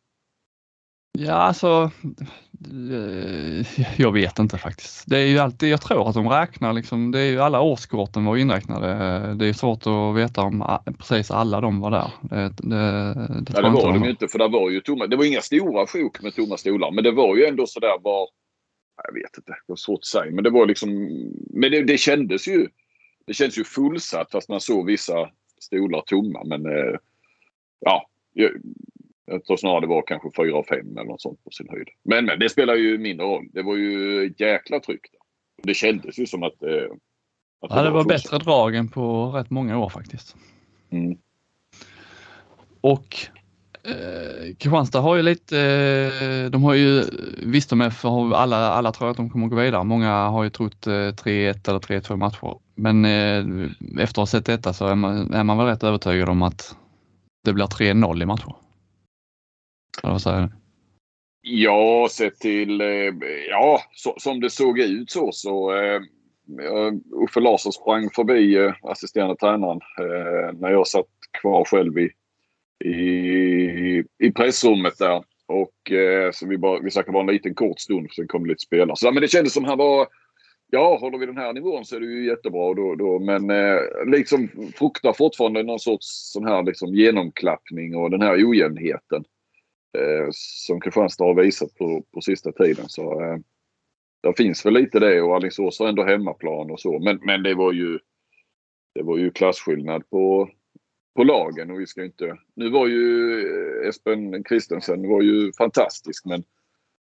Ja, 1.13 1.35
alltså 1.35 1.91
jag 3.97 4.13
vet 4.13 4.39
inte 4.39 4.59
faktiskt. 4.59 5.05
Det 5.07 5.19
är 5.19 5.27
ju 5.27 5.39
alltid, 5.39 5.69
jag 5.69 5.81
tror 5.81 6.09
att 6.09 6.15
de 6.15 6.29
räknar 6.29 6.73
liksom, 6.73 7.11
det 7.11 7.21
är 7.21 7.31
ju 7.31 7.41
alla 7.41 7.61
årskorten 7.61 8.25
var 8.25 8.37
inräknade. 8.37 8.87
Det 9.35 9.47
är 9.47 9.53
svårt 9.53 9.87
att 9.87 10.17
veta 10.17 10.43
om 10.43 10.79
precis 10.99 11.31
alla 11.31 11.61
de 11.61 11.81
var 11.81 11.91
där. 11.91 12.11
Det, 12.21 12.37
det, 12.37 13.15
det, 13.41 13.53
ja, 13.55 13.63
det 13.63 13.71
var 13.71 13.93
de 13.93 14.05
inte 14.05 14.29
för 14.29 14.39
det 14.39 14.49
var 14.49 14.71
ju 14.71 14.81
tomma, 14.81 15.07
det 15.07 15.17
var 15.17 15.25
inga 15.25 15.41
stora 15.41 15.87
sjok 15.87 16.23
med 16.23 16.35
tomma 16.35 16.57
stolar 16.57 16.91
men 16.91 17.05
det 17.05 17.13
var 17.13 17.37
ju 17.37 17.45
ändå 17.45 17.67
sådär 17.67 17.99
bara 17.99 18.27
jag 19.05 19.15
vet 19.15 19.37
inte, 19.37 19.53
det 19.53 19.65
var 19.67 19.77
svårt 19.77 20.01
att 20.01 20.05
säga 20.05 20.33
men 20.33 20.45
det 20.45 20.51
var 20.51 20.67
liksom, 20.67 20.91
men 21.51 21.71
det, 21.71 21.85
det 21.85 21.99
kändes 21.99 22.49
ju, 22.49 22.69
det 23.27 23.35
känns 23.35 23.59
ju 23.59 23.65
fullsatt 23.65 24.31
fast 24.31 24.49
man 24.49 24.61
såg 24.61 24.87
vissa 24.87 25.31
stolar 25.61 26.01
tomma 26.07 26.45
men 26.45 26.67
eh, 26.67 26.97
ja, 27.81 28.09
jag 29.31 29.45
tror 29.45 29.57
snarare 29.57 29.81
det 29.81 29.87
var 29.87 30.03
kanske 30.03 30.29
4-5 30.29 30.73
eller 30.73 31.05
något 31.05 31.23
sånt 31.23 31.45
på 31.45 31.51
sin 31.51 31.69
höjd. 31.69 31.89
Men, 32.05 32.25
men 32.25 32.39
det 32.39 32.49
spelar 32.49 32.75
ju 32.75 32.99
mindre 32.99 33.27
roll. 33.27 33.49
Det 33.53 33.63
var 33.63 33.77
ju 33.77 34.35
jäkla 34.39 34.81
tryck. 34.81 35.01
Det 35.63 35.75
kändes 35.75 36.19
ju 36.19 36.27
som 36.27 36.43
att... 36.43 36.63
Eh, 36.63 36.93
att 37.63 37.71
ja, 37.71 37.83
det 37.83 37.91
var, 37.91 37.99
var 37.99 38.05
bättre 38.05 38.39
drag 38.39 38.75
än 38.75 38.89
på 38.89 39.31
rätt 39.31 39.51
många 39.51 39.79
år 39.79 39.89
faktiskt. 39.89 40.37
Mm. 40.91 41.19
Och 42.81 43.17
eh, 43.83 44.55
Kristianstad 44.59 45.01
har 45.01 45.17
ju 45.17 45.23
lite, 45.23 45.59
eh, 46.23 46.51
de 46.51 46.65
har 46.65 46.75
ju, 46.75 47.05
visst 47.43 47.71
de 47.71 47.81
är 47.81 47.91
för 47.91 48.35
alla, 48.35 48.57
alla 48.57 48.93
tror 48.93 49.11
att 49.11 49.17
de 49.17 49.31
kommer 49.31 49.47
att 49.47 49.51
gå 49.51 49.57
vidare. 49.57 49.85
Många 49.85 50.13
har 50.29 50.45
ju 50.45 50.51
trott 50.51 50.87
eh, 50.87 50.91
3-1 50.91 51.69
eller 51.69 51.79
3-2 51.79 52.17
matcher. 52.17 52.59
Men 52.75 53.05
eh, 53.05 53.71
efter 53.99 54.03
att 54.03 54.17
ha 54.17 54.27
sett 54.27 54.47
detta 54.47 54.73
så 54.73 54.87
är 54.87 54.95
man, 54.95 55.33
är 55.33 55.45
man 55.45 55.59
väl 55.59 55.67
rätt 55.67 55.85
övertygad 55.85 56.29
om 56.29 56.43
att 56.43 56.77
det 57.45 57.53
blir 57.53 57.67
3-0 57.67 58.23
i 58.23 58.27
matcher. 58.27 58.55
Eller 60.03 60.13
vad 60.25 60.43
du? 60.43 60.49
Ja, 61.41 62.09
sett 62.11 62.39
till... 62.39 62.81
Eh, 62.81 63.15
ja, 63.51 63.81
så, 63.93 64.15
som 64.19 64.41
det 64.41 64.51
såg 64.51 64.79
ut 64.79 65.11
så 65.11 65.33
så... 65.33 65.77
Eh, 65.77 66.01
Uffe 67.25 67.41
Larsson 67.41 67.73
sprang 67.73 68.11
förbi 68.11 68.57
eh, 68.57 68.75
assisterande 68.83 69.37
tränaren 69.37 69.81
eh, 70.01 70.59
när 70.59 70.71
jag 70.71 70.87
satt 70.87 71.07
kvar 71.41 71.65
själv 71.65 71.99
i, 71.99 72.11
i, 72.85 74.05
i 74.19 74.33
pressrummet 74.33 74.99
där. 74.99 75.25
Och 75.47 75.93
eh, 75.93 76.31
så 76.33 76.47
vi, 76.47 76.59
bara, 76.59 76.81
vi 76.81 76.91
snackade 76.91 77.13
bara 77.13 77.21
en 77.21 77.33
liten 77.33 77.55
kort 77.55 77.81
stund, 77.81 78.09
sen 78.13 78.29
kom 78.29 78.43
det 78.43 78.49
lite 78.49 78.61
spelare. 78.61 78.97
Så, 78.97 79.13
men 79.13 79.21
det 79.21 79.29
kändes 79.29 79.53
som 79.53 79.65
han 79.65 79.79
var... 79.79 80.07
Ja, 80.71 80.99
håller 81.01 81.19
vi 81.19 81.27
den 81.27 81.37
här 81.37 81.53
nivån 81.53 81.85
så 81.85 81.97
är 81.97 82.01
det 82.01 82.07
ju 82.07 82.27
jättebra 82.27 82.75
då. 82.75 82.95
då 82.95 83.19
men 83.19 83.51
eh, 83.51 83.81
liksom 84.07 84.49
fruktar 84.75 85.13
fortfarande 85.13 85.63
någon 85.63 85.79
sorts 85.79 86.33
sån 86.33 86.47
här 86.47 86.63
liksom 86.63 86.95
genomklappning 86.95 87.97
och 87.97 88.11
den 88.11 88.23
här 88.23 88.51
ojämnheten 88.51 89.25
eh, 89.99 90.29
som 90.33 90.81
Kristianstad 90.81 91.25
har 91.25 91.43
visat 91.43 91.75
på, 91.75 92.05
på 92.15 92.21
sista 92.21 92.53
tiden. 92.53 92.89
Så 92.89 93.23
eh, 93.23 93.37
det 94.23 94.37
finns 94.37 94.67
väl 94.67 94.75
lite 94.75 94.99
det 94.99 95.23
och 95.23 95.37
Alingsås 95.37 95.79
har 95.79 95.89
ändå 95.89 96.05
hemmaplan 96.05 96.71
och 96.71 96.81
så. 96.81 96.99
Men, 96.99 97.21
men 97.23 97.43
det 97.43 97.55
var 97.55 97.73
ju 97.73 97.99
det 98.95 99.03
var 99.03 99.19
ju 99.19 99.31
klasskillnad 99.31 100.11
på, 100.11 100.51
på 101.17 101.25
lagen 101.25 101.71
och 101.71 101.81
vi 101.81 101.87
ska 101.87 102.05
inte... 102.05 102.37
Nu 102.55 102.71
var 102.71 102.87
ju 102.87 103.33
eh, 103.83 103.89
Espen 103.89 104.45
Christensen 104.45 105.09
var 105.09 105.23
ju 105.23 105.53
fantastisk 105.53 106.25
men 106.25 106.45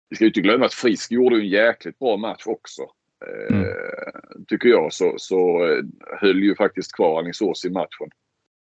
vi 0.10 0.15
ska 0.15 0.25
inte 0.25 0.41
glömma 0.41 0.65
att 0.65 0.74
Frisk 0.74 1.12
gjorde 1.12 1.36
en 1.36 1.48
jäkligt 1.48 2.00
bra 2.00 2.17
match 2.17 2.44
också. 2.46 2.82
Eh, 3.25 3.56
mm. 3.56 3.67
Tycker 4.48 4.70
jag 4.70 4.94
så, 4.94 5.13
så 5.17 5.65
eh, 5.65 5.84
höll 6.22 6.44
ju 6.44 6.56
faktiskt 6.56 6.96
kvar 6.96 7.20
Alingsås 7.20 7.65
i 7.65 7.70
matchen. 7.70 8.10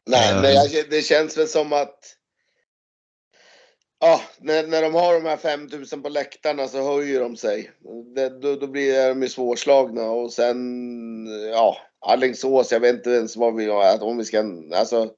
Nej, 0.10 0.34
men 0.34 0.44
det 0.90 1.06
känns 1.06 1.38
väl 1.38 1.48
som 1.48 1.74
att 1.74 2.00
Ja, 4.06 4.22
när, 4.40 4.68
när 4.68 4.82
de 4.82 4.94
har 4.94 5.14
de 5.14 5.26
här 5.26 5.38
5000 5.38 6.02
på 6.02 6.10
läktarna 6.10 6.68
så 6.68 6.94
höjer 6.94 7.20
de 7.20 7.36
sig. 7.36 7.72
Det, 8.16 8.30
då, 8.30 8.56
då 8.56 8.68
blir 8.68 9.10
de 9.10 9.22
ju 9.22 9.30
svårslagna 9.30 10.04
och 10.04 10.34
sen, 10.34 11.28
ja, 11.52 11.78
Alingsås, 12.00 12.72
jag 12.72 12.80
vet 12.80 12.96
inte 12.96 13.10
ens 13.10 13.38
vad 13.38 13.56
vi 13.56 13.66
har, 13.66 14.04
om 14.04 14.18
vi 14.18 14.26
ska, 14.26 14.40
alltså. 14.74 15.12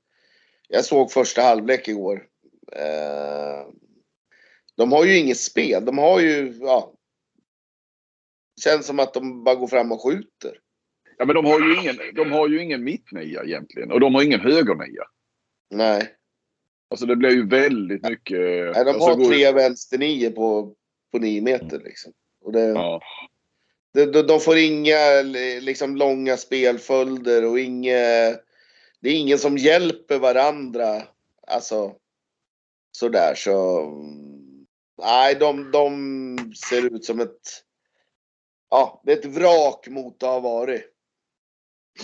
Jag 0.67 0.85
såg 0.85 1.11
första 1.11 1.41
halvlek 1.41 1.87
igår. 1.87 2.27
Eh, 2.71 3.67
de 4.77 4.91
har 4.91 5.05
ju 5.05 5.17
inget 5.17 5.39
spel, 5.39 5.85
de 5.85 5.97
har 5.97 6.19
ju, 6.19 6.53
ja. 6.61 6.93
Känns 8.63 8.85
som 8.85 8.99
att 8.99 9.13
de 9.13 9.43
bara 9.43 9.55
går 9.55 9.67
fram 9.67 9.91
och 9.91 10.03
skjuter. 10.03 10.59
Ja 11.17 11.25
men 11.25 11.35
de 11.35 11.45
har 11.45 11.59
ju 11.59 11.81
ingen, 11.81 11.97
de 12.15 12.31
har 12.31 12.47
ju 12.47 12.61
ingen 12.61 12.83
mittnia 12.83 13.43
egentligen 13.43 13.91
och 13.91 13.99
de 13.99 14.15
har 14.15 14.23
ingen 14.23 14.39
högernia. 14.39 15.03
Nej. 15.69 16.13
Alltså 16.89 17.05
det 17.05 17.15
blir 17.15 17.29
ju 17.29 17.47
väldigt 17.47 18.09
mycket... 18.09 18.39
Nej, 18.39 18.85
de 18.85 18.89
alltså, 18.89 19.09
har 19.09 19.15
går... 19.15 19.25
tre 19.25 19.51
vänsternior 19.51 20.29
på, 20.29 20.73
på 21.11 21.19
nio 21.19 21.41
meter 21.41 21.79
liksom. 21.79 22.13
Och 22.41 22.51
det, 22.51 22.67
ja. 22.67 23.01
de, 23.93 24.05
de, 24.05 24.21
de, 24.21 24.39
får 24.39 24.57
inga 24.57 25.21
liksom, 25.61 25.95
långa 25.95 26.37
spelföljder 26.37 27.45
och 27.45 27.59
inget... 27.59 28.43
Det 28.99 29.09
är 29.09 29.13
ingen 29.15 29.39
som 29.39 29.57
hjälper 29.57 30.19
varandra. 30.19 31.03
Alltså 31.47 31.95
sådär 32.91 33.33
så... 33.35 33.85
Nej, 35.01 35.35
de, 35.35 35.71
de 35.71 36.53
ser 36.69 36.95
ut 36.95 37.05
som 37.05 37.19
ett... 37.19 37.63
Ja, 38.69 39.01
det 39.05 39.13
är 39.13 39.17
ett 39.17 39.25
vrak 39.25 39.87
mot 39.87 40.23
att 40.23 40.29
ha 40.29 40.39
varit. 40.39 40.93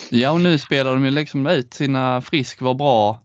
Ja, 0.10 0.32
och 0.32 0.42
nu 0.42 0.60
spelar 0.60 0.94
de 0.94 1.06
ju 1.06 1.12
liksom 1.12 1.48
ut 1.48 1.74
sina 1.74 2.22
Frisk 2.22 2.62
var 2.62 2.74
bra. 2.74 3.23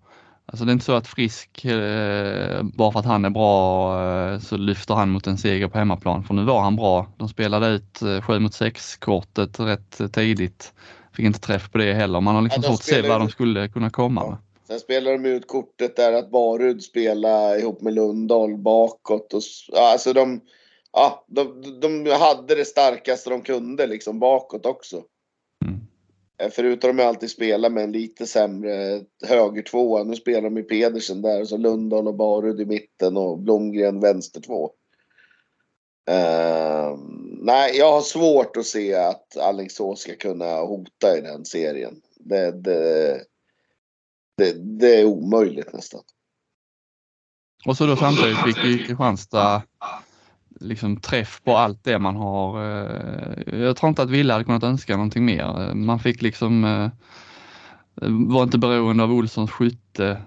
Alltså 0.53 0.65
det 0.65 0.71
är 0.71 0.73
inte 0.73 0.85
så 0.85 0.93
att 0.93 1.07
Frisk, 1.07 1.65
eh, 1.65 2.63
bara 2.63 2.93
för 2.93 3.01
att 3.01 3.07
han 3.07 3.25
är 3.25 3.31
bra 3.31 3.93
eh, 4.03 4.39
så 4.41 4.57
lyfter 4.57 4.95
han 4.95 5.11
mot 5.11 5.27
en 5.27 5.39
seger 5.39 5.69
på 5.69 5.79
hemmaplan. 5.79 6.25
För 6.25 6.35
nu 6.35 6.45
var 6.45 6.61
han 6.61 6.77
bra. 6.77 7.07
De 7.17 7.29
spelade 7.29 7.69
ut 7.69 8.03
eh, 8.03 8.21
7 8.21 8.39
mot 8.39 8.55
6 8.55 8.97
kortet 8.97 9.61
rätt 9.61 10.13
tidigt. 10.13 10.73
Fick 11.13 11.27
inte 11.27 11.41
träff 11.41 11.73
på 11.73 11.79
det 11.79 11.93
heller. 11.93 12.21
Man 12.21 12.35
har 12.35 12.43
liksom 12.43 12.63
ja, 12.63 12.69
svårt 12.69 12.81
att 12.81 12.85
se 12.85 13.09
vad 13.09 13.21
de 13.21 13.29
skulle 13.29 13.69
kunna 13.69 13.91
komma 13.91 14.29
med. 14.29 14.37
Sen 14.67 14.81
spelar 14.81 15.13
de 15.13 15.25
ut 15.27 15.49
kortet 15.49 15.97
där 15.97 16.13
att 16.13 16.31
Barud 16.31 16.83
spelar 16.83 17.59
ihop 17.59 17.81
med 17.81 17.95
Lundahl 17.95 18.57
bakåt. 18.57 19.35
Och, 19.35 19.43
alltså 19.79 20.13
de, 20.13 20.41
ja, 20.93 21.25
de, 21.29 21.63
de 21.81 22.11
hade 22.11 22.55
det 22.55 22.65
starkaste 22.65 23.31
de 23.31 23.43
kunde 23.43 23.87
liksom 23.87 24.19
bakåt 24.19 24.67
också. 24.67 25.03
Eh, 26.39 26.51
förutom 26.51 26.91
att 26.91 26.97
de 26.97 27.03
alltid 27.03 27.31
spelar 27.31 27.71
med 27.71 27.85
en 27.85 27.93
lite 27.93 28.27
sämre 28.27 28.95
eh, 28.95 29.03
höger 29.23 30.05
Nu 30.05 30.17
spelar 30.17 30.43
de 30.43 30.55
med 30.55 30.69
Pedersen 30.69 31.23
där, 31.23 31.45
så 31.45 31.57
Lundahl 31.57 32.09
och 32.09 32.15
Barud 32.15 32.61
i 32.61 32.65
mitten 32.65 33.17
och 33.17 33.39
Blomgren 33.39 34.01
vänster 34.01 34.41
två. 34.41 34.71
Uh, 36.11 36.99
nej, 37.41 37.77
jag 37.77 37.93
har 37.93 38.01
svårt 38.01 38.57
att 38.57 38.67
se 38.67 38.95
att 38.95 39.37
Alingsås 39.37 40.01
ska 40.01 40.15
kunna 40.15 40.61
hota 40.61 41.19
i 41.19 41.21
den 41.21 41.45
serien. 41.45 42.01
Det, 42.17 42.53
det, 42.53 43.23
det, 44.37 44.53
det 44.53 45.01
är 45.01 45.05
omöjligt 45.05 45.73
nästan. 45.73 46.01
Och 47.67 47.77
så 47.77 47.87
då 47.87 47.97
samtidigt 47.97 48.39
fick 48.39 48.65
ju 48.65 48.79
Kristianstad 48.79 49.63
liksom 50.61 50.97
träff 50.97 51.41
på 51.45 51.57
allt 51.57 51.85
det 51.85 51.99
man 51.99 52.17
har. 52.17 52.65
Eh, 52.65 53.59
jag 53.61 53.77
tror 53.77 53.89
inte 53.89 54.03
att 54.03 54.11
Wille 54.11 54.33
hade 54.33 54.45
kunnat 54.45 54.63
önska 54.63 54.97
någonting 54.97 55.25
mer. 55.25 55.75
Man 55.75 55.99
fick 55.99 56.23
liksom, 56.23 56.65
eh, 56.65 56.89
var 58.29 58.43
inte 58.43 58.59
beroende 58.59 59.03
av 59.03 59.13
Olssons 59.13 59.51
skytte. 59.51 60.23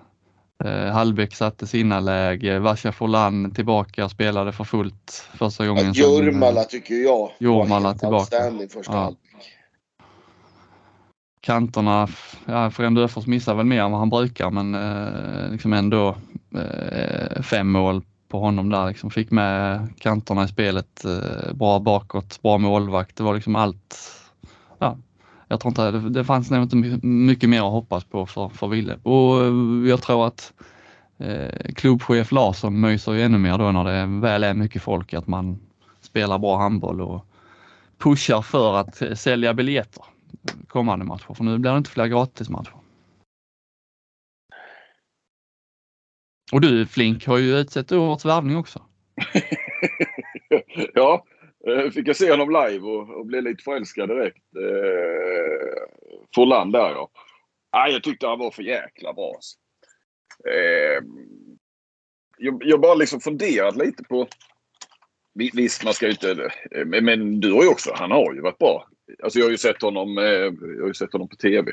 Eh, 0.64 0.86
Hallbäck 0.86 1.36
satte 1.36 1.68
sina 1.68 2.00
läge, 2.00 2.60
Vasja 2.60 2.92
Forlan 2.92 3.52
tillbaka 3.52 4.10
spelade 4.10 4.52
för 4.52 4.64
fullt 4.64 5.30
första 5.34 5.68
gången. 5.68 5.94
Ja, 5.96 6.08
Jurmala 6.08 6.64
tycker 6.64 6.96
jag 6.96 7.30
Jurmala 7.40 7.94
tillbaka. 7.94 8.52
första 8.74 8.94
ja. 8.94 9.14
Kanterna, 11.42 12.08
ja, 12.46 12.72
Frem 12.72 12.94
Döfors 12.94 13.28
missar 13.28 13.56
väl 13.56 13.66
mer 13.66 13.82
än 13.82 13.92
vad 13.92 14.00
han 14.00 14.10
brukar 14.10 14.50
men 14.50 15.52
liksom 15.52 15.74
ändå 15.74 16.16
fem 17.44 17.72
mål 17.72 18.02
på 18.32 18.40
honom 18.40 18.70
där. 18.70 18.88
Liksom 18.88 19.12
fick 19.12 19.32
med 19.32 19.88
kanterna 20.00 20.44
i 20.44 20.48
spelet, 20.48 21.06
eh, 21.06 21.54
bra 21.54 21.80
bakåt, 21.80 22.42
bra 22.42 22.58
målvakt. 22.58 23.16
Det 23.16 23.24
var 23.24 23.34
liksom 23.34 23.56
allt. 23.56 23.98
Ja, 24.80 24.98
jag 25.48 25.60
tror 25.60 25.72
inte, 25.72 25.92
det, 25.92 26.10
det 26.10 26.24
fanns 26.24 26.52
nog 26.52 26.64
inte 26.64 26.76
mycket 27.08 27.50
mer 27.50 27.60
att 27.60 27.72
hoppas 27.72 28.04
på 28.04 28.26
för, 28.26 28.50
för 28.50 28.68
Ville. 28.68 29.00
Och 29.04 29.44
eh, 29.44 29.90
jag 29.90 30.02
tror 30.02 30.28
att 30.28 30.54
eh, 31.18 31.74
klubbchef 31.76 32.32
Larsson 32.32 32.80
myser 32.80 33.14
ju 33.14 33.22
ännu 33.22 33.38
mer 33.38 33.58
då 33.58 33.72
när 33.72 33.84
det 33.84 34.20
väl 34.22 34.44
är 34.44 34.54
mycket 34.54 34.82
folk 34.82 35.14
att 35.14 35.28
man 35.28 35.60
spelar 36.02 36.40
bra 36.40 36.58
handboll 36.58 37.02
och 37.02 37.26
pushar 37.98 38.42
för 38.42 38.76
att 38.76 39.02
sälja 39.20 39.54
biljetter 39.54 40.04
kommande 40.68 41.06
matcher. 41.06 41.34
För 41.34 41.44
nu 41.44 41.58
blir 41.58 41.72
det 41.72 41.78
inte 41.78 41.90
fler 41.90 42.08
gratismatcher. 42.08 42.81
Och 46.52 46.62
du 46.62 46.86
Flink 46.86 47.28
har 47.28 47.38
ju 47.38 47.58
utsett 47.58 47.92
årets 47.92 48.26
värvning 48.26 48.58
också. 48.58 48.82
ja, 50.94 51.26
eh, 51.68 51.92
fick 51.92 52.08
jag 52.08 52.16
se 52.16 52.32
honom 52.32 52.50
live 52.50 52.88
och, 52.88 53.20
och 53.20 53.26
blev 53.26 53.44
lite 53.44 53.64
förälskad 53.64 54.10
direkt. 54.10 54.38
Eh, 54.56 55.84
Forlan 56.36 56.72
där 56.72 56.90
ja. 56.90 57.10
Ah, 57.70 57.88
jag 57.88 58.04
tyckte 58.04 58.28
han 58.28 58.40
var 58.40 58.52
för 58.52 58.64
jäkla 58.64 59.14
bra. 59.14 59.40
Eh, 60.48 61.04
jag, 62.38 62.62
jag 62.66 62.82
bara 62.82 62.96
liksom 62.96 63.20
funderat 63.20 63.76
lite 63.76 64.04
på 64.04 64.28
Visst, 65.34 65.84
man 65.84 65.94
ska 65.94 66.06
ju 66.06 66.12
inte... 66.12 66.50
Men 66.86 67.40
du 67.40 67.54
har 67.54 67.64
ju 67.64 67.70
också, 67.70 67.92
han 67.96 68.12
har 68.12 68.34
ju 68.34 68.42
varit 68.42 68.58
bra. 68.58 68.88
Alltså 69.24 69.40
jag 69.40 69.46
har 69.46 69.52
ju 69.52 69.58
sett 69.58 69.82
honom, 69.82 70.18
eh, 70.18 70.24
jag 70.24 70.82
har 70.82 70.88
ju 70.88 70.94
sett 70.94 71.14
honom 71.14 71.28
på 71.28 71.36
TV. 71.36 71.72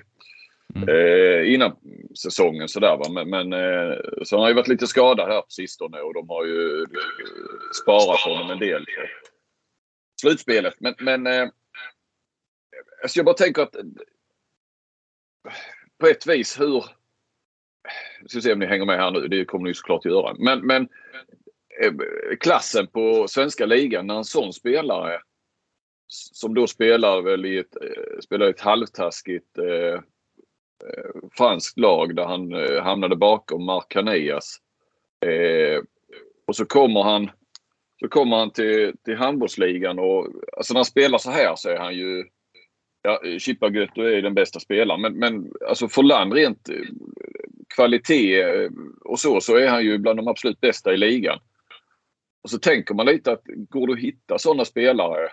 Mm. 0.75 0.89
Eh, 0.89 1.55
innan 1.55 1.77
säsongen 2.23 2.69
sådär 2.69 2.97
va. 2.97 3.09
Men, 3.11 3.31
men 3.31 3.53
eh, 3.53 3.97
så 4.23 4.37
han 4.37 4.43
har 4.43 4.49
ju 4.49 4.55
varit 4.55 4.69
lite 4.69 4.87
skadad 4.87 5.29
här 5.29 5.41
på 5.41 5.51
sistone 5.51 6.01
och 6.01 6.15
de 6.15 6.29
har 6.29 6.45
ju 6.45 6.87
sparat 7.83 8.21
honom 8.21 8.51
en 8.51 8.59
del 8.59 8.87
slutspelet. 10.21 10.75
Men, 10.81 10.95
men 10.99 11.27
eh, 11.27 11.49
alltså 13.03 13.19
jag 13.19 13.27
bara 13.27 13.35
tänker 13.35 13.63
att 13.63 13.77
eh, 13.77 13.83
på 16.01 16.07
ett 16.07 16.27
vis 16.27 16.61
hur... 16.61 16.85
Jag 18.21 18.31
ska 18.31 18.41
se 18.41 18.53
om 18.53 18.59
ni 18.59 18.67
hänger 18.67 18.87
med 18.87 18.99
här 18.99 19.11
nu. 19.11 19.29
Det 19.29 19.45
kommer 19.45 19.69
ni 19.69 19.75
såklart 19.75 20.07
att 20.07 20.13
göra. 20.13 20.35
Men, 20.39 20.67
men 20.67 20.89
eh, 21.83 21.93
klassen 22.41 22.87
på 22.87 23.29
svenska 23.29 23.67
ligan 23.67 24.07
när 24.07 24.17
en 24.17 24.25
sån 24.25 24.53
spelare 24.53 25.21
som 26.09 26.55
då 26.55 26.67
spelar 26.67 27.23
väl 27.23 27.47
i 27.47 27.59
ett, 27.59 27.77
eh, 27.77 28.21
spelar 28.21 28.47
ett 28.47 28.61
halvtaskigt 28.61 29.59
eh, 29.59 30.01
Eh, 30.85 31.29
franskt 31.33 31.79
lag 31.79 32.17
där 32.17 32.25
han 32.25 32.53
eh, 32.53 32.83
hamnade 32.83 33.17
bakom 33.17 33.65
Marc 33.65 33.85
Canellas. 33.89 34.59
Eh, 35.27 35.83
och 36.47 36.57
så 36.57 36.65
kommer 36.65 37.03
han 37.03 37.31
så 38.01 38.09
kommer 38.09 38.37
han 38.37 38.51
till, 38.51 38.93
till 39.05 39.17
handbollsligan 39.17 39.99
och 39.99 40.27
alltså 40.57 40.75
när 40.75 40.79
han 40.79 40.85
spelar 40.85 41.19
så 41.19 41.31
här 41.31 41.57
så 41.57 41.69
är 41.69 41.79
han 41.79 41.95
ju 41.95 42.25
Ja, 43.03 43.21
Chippa 43.39 43.71
Götto 43.71 44.03
är 44.03 44.23
den 44.23 44.35
bästa 44.35 44.61
spelaren 44.61 45.01
men, 45.01 45.19
men 45.19 45.53
alltså 45.69 45.89
för 45.89 46.03
land 46.03 46.33
rent 46.33 46.69
eh, 46.69 46.77
kvalitet 47.75 48.41
eh, 48.43 48.71
och 49.05 49.19
så, 49.19 49.41
så 49.41 49.57
är 49.57 49.69
han 49.69 49.85
ju 49.85 49.99
bland 49.99 50.19
de 50.19 50.29
absolut 50.29 50.61
bästa 50.61 50.95
i 50.95 50.97
ligan. 50.97 51.39
Och 52.43 52.51
så 52.51 52.59
tänker 52.59 52.95
man 52.95 53.07
lite 53.07 53.33
att 53.33 53.43
går 53.47 53.87
det 53.87 53.93
att 53.93 53.99
hitta 53.99 54.39
sådana 54.39 54.65
spelare 54.65 55.29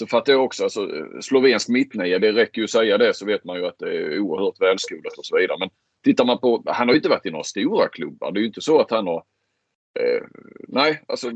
så 0.00 0.06
fattar 0.06 0.32
jag 0.32 0.44
också, 0.44 0.64
alltså, 0.64 0.88
slovensk 1.20 1.68
mittnia, 1.68 2.18
det 2.18 2.32
räcker 2.32 2.60
ju 2.60 2.64
att 2.64 2.70
säga 2.70 2.98
det 2.98 3.14
så 3.14 3.26
vet 3.26 3.44
man 3.44 3.56
ju 3.56 3.66
att 3.66 3.78
det 3.78 3.96
är 3.96 4.18
oerhört 4.18 4.60
välskolat 4.60 5.18
och 5.18 5.26
så 5.26 5.36
vidare. 5.36 5.58
Men 5.58 5.70
tittar 6.04 6.24
man 6.24 6.38
på, 6.38 6.62
han 6.66 6.88
har 6.88 6.94
ju 6.94 6.98
inte 6.98 7.08
varit 7.08 7.26
i 7.26 7.30
några 7.30 7.44
stora 7.44 7.88
klubbar. 7.88 8.32
Det 8.32 8.38
är 8.38 8.40
ju 8.40 8.46
inte 8.46 8.60
så 8.60 8.80
att 8.80 8.90
han 8.90 9.06
har... 9.06 9.24
Eh, 10.00 10.22
nej, 10.68 11.02
alltså 11.08 11.30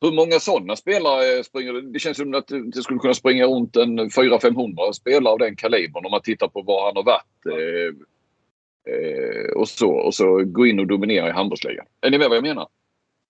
hur 0.00 0.12
många 0.12 0.40
sådana 0.40 0.76
spelare 0.76 1.36
eh, 1.36 1.42
springer 1.42 1.72
det? 1.72 1.92
Det 1.92 1.98
känns 1.98 2.16
som 2.16 2.34
att 2.34 2.48
det 2.48 2.82
skulle 2.82 2.98
kunna 2.98 3.14
springa 3.14 3.46
runt 3.46 3.76
en 3.76 4.00
400-500 4.00 4.92
spelare 4.92 5.32
av 5.32 5.38
den 5.38 5.56
kalibern 5.56 6.04
om 6.04 6.10
man 6.10 6.22
tittar 6.22 6.48
på 6.48 6.62
var 6.62 6.86
han 6.86 6.96
har 6.96 7.04
varit. 7.04 7.46
Eh, 7.46 7.90
eh, 8.94 9.50
och 9.56 9.68
så 9.68 9.90
och 9.90 10.14
så 10.14 10.44
gå 10.44 10.66
in 10.66 10.80
och 10.80 10.86
dominera 10.86 11.28
i 11.28 11.32
handbollsligan. 11.32 11.86
Är 12.00 12.10
ni 12.10 12.18
med 12.18 12.28
vad 12.28 12.36
jag 12.36 12.44
menar? 12.44 12.68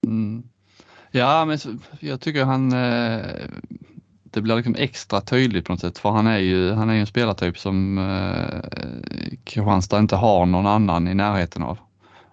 Mm. 0.07 0.43
Ja, 1.11 1.45
men 1.45 1.59
jag 2.01 2.21
tycker 2.21 2.45
han 2.45 2.73
eh, 2.73 3.49
det 4.31 4.41
blir 4.41 4.57
liksom 4.57 4.75
extra 4.79 5.21
tydligt 5.21 5.65
på 5.65 5.73
något 5.73 5.81
sätt 5.81 5.99
för 5.99 6.11
han 6.11 6.27
är 6.27 6.39
ju, 6.39 6.73
han 6.73 6.91
är 6.91 6.95
ju 6.95 7.01
en 7.01 7.07
spelartyp 7.07 7.59
som 7.59 7.99
eh, 7.99 8.61
Kristianstad 9.45 9.99
inte 9.99 10.17
har 10.17 10.47
någon 10.47 10.67
annan 10.67 11.09
i 11.09 11.15
närheten 11.15 11.63
av. 11.63 11.79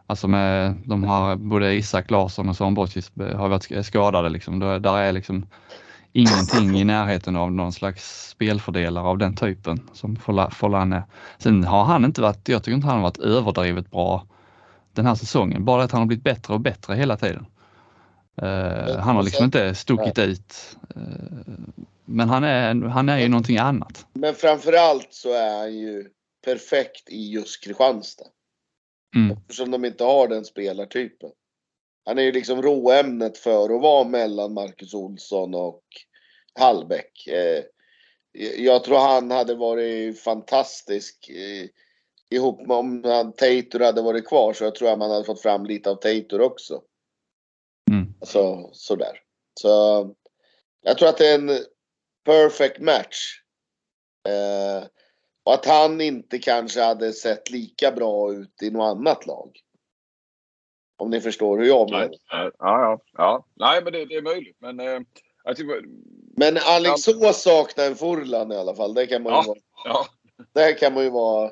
Alltså 0.08 0.28
med 0.28 0.76
de 0.86 1.04
här, 1.04 1.36
både 1.36 1.74
Isak 1.74 2.12
Larsson 2.12 2.50
och 2.50 2.56
Son 2.56 2.74
Bocic 2.74 3.12
eh, 3.20 3.38
har 3.38 3.50
varit 3.50 3.86
skadade 3.86 4.30
liksom. 4.30 4.60
Där 4.60 4.98
är 4.98 5.12
liksom 5.12 5.46
ingenting 6.14 6.78
i 6.78 6.84
närheten 6.84 7.36
av 7.36 7.52
någon 7.52 7.72
slags 7.72 8.30
spelfördelare 8.30 9.06
av 9.06 9.18
den 9.18 9.36
typen 9.36 9.80
som 9.94 10.16
Forlan 10.52 10.94
är. 10.94 11.04
Sen 11.38 11.64
har 11.64 11.84
han 11.84 12.06
inte 12.06 12.22
varit, 12.22 12.50
jag 12.50 12.64
tycker 12.64 12.76
inte 12.76 12.88
han 12.88 12.96
har 12.96 13.04
varit 13.04 13.18
överdrivet 13.18 13.92
bra 13.92 14.26
den 14.94 15.06
här 15.06 15.16
säsongen. 15.16 15.66
Bara 15.66 15.84
att 15.84 15.92
han 15.92 16.02
har 16.02 16.06
blivit 16.06 16.24
bättre 16.24 16.54
och 16.54 16.60
bättre 16.60 16.96
hela 16.96 17.18
tiden. 17.18 17.46
Uh, 18.44 18.98
han 18.98 19.16
har 19.16 19.24
liksom 19.24 19.46
inte 19.46 19.76
stuckit 19.76 20.20
ut. 20.20 20.78
Uh, 20.98 21.04
men 22.06 22.30
han 22.30 22.44
är, 22.44 22.88
han 22.88 23.10
är 23.10 23.18
ju 23.18 23.30
någonting 23.30 23.58
annat. 23.58 24.06
Men 24.14 24.36
framförallt 24.36 25.14
så 25.14 25.32
är 25.34 25.58
han 25.58 25.78
ju 25.78 26.10
perfekt 26.46 27.10
i 27.10 27.32
just 27.32 27.64
Kristianstad. 27.64 28.26
Mm. 29.16 29.38
Eftersom 29.38 29.72
de 29.72 29.86
inte 29.86 30.04
har 30.04 30.28
den 30.28 30.46
spelartypen. 30.46 31.30
Han 32.06 32.18
är 32.18 32.24
ju 32.24 32.32
liksom 32.32 32.62
råämnet 32.62 33.38
för 33.38 33.76
att 33.76 33.82
vara 33.82 34.04
mellan 34.04 34.54
Marcus 34.54 34.94
Olsson 34.94 35.56
och 35.56 35.84
Hallbäck. 36.60 37.28
Eh, 37.28 37.64
jag 38.58 38.84
tror 38.84 38.98
han 38.98 39.32
hade 39.32 39.56
varit 39.56 40.20
fantastisk 40.20 41.30
eh, 41.30 41.70
ihop 42.30 42.68
med 42.68 42.78
om 42.78 43.02
Tator 43.38 43.80
hade 43.80 44.02
varit 44.02 44.28
kvar 44.28 44.54
så 44.54 44.64
jag 44.64 44.76
tror 44.76 44.92
att 44.92 45.00
man 45.00 45.12
hade 45.12 45.26
fått 45.26 45.42
fram 45.42 45.66
lite 45.66 45.90
av 45.90 45.96
Tator 45.96 46.42
också. 46.42 46.82
Alltså 48.26 48.70
sådär. 48.74 49.20
Så 49.60 49.70
jag 50.82 50.98
tror 50.98 51.10
att 51.10 51.18
det 51.18 51.28
är 51.28 51.36
en 51.36 51.66
perfect 52.26 52.80
match. 52.80 53.42
Eh, 54.28 54.88
och 55.44 55.54
att 55.54 55.66
han 55.66 56.02
inte 56.02 56.40
kanske 56.40 56.82
hade 56.82 57.14
sett 57.14 57.50
lika 57.50 57.92
bra 57.92 58.34
ut 58.34 58.62
i 58.62 58.70
något 58.70 58.98
annat 58.98 59.26
lag. 59.26 59.60
Om 60.98 61.10
ni 61.10 61.22
förstår 61.22 61.58
hur 61.58 61.66
jag 61.66 61.92
menar. 61.92 62.16
Ja, 62.30 62.52
ja, 62.60 63.02
ja. 63.14 63.46
Nej, 63.56 63.84
men 63.84 63.94
det, 63.94 64.06
det 64.06 64.16
är 64.16 64.22
möjligt. 64.22 64.58
Men, 64.60 64.80
eh, 64.80 65.00
tycker, 65.56 65.82
men 66.38 66.58
Alingsås 66.58 67.42
saknar 67.42 67.86
en 67.86 67.96
Furlan 67.96 68.52
i 68.52 68.56
alla 68.56 68.76
fall. 68.76 68.94
Det 68.94 69.08
kan 69.08 69.24
man 69.24 69.34
ju 69.34 69.38
ja, 69.38 69.44
vara. 69.48 69.60
Ja. 69.84 70.06
Det 70.54 70.74
kan 70.74 70.94
man 70.94 71.04
ju 71.04 71.10
vara. 71.10 71.46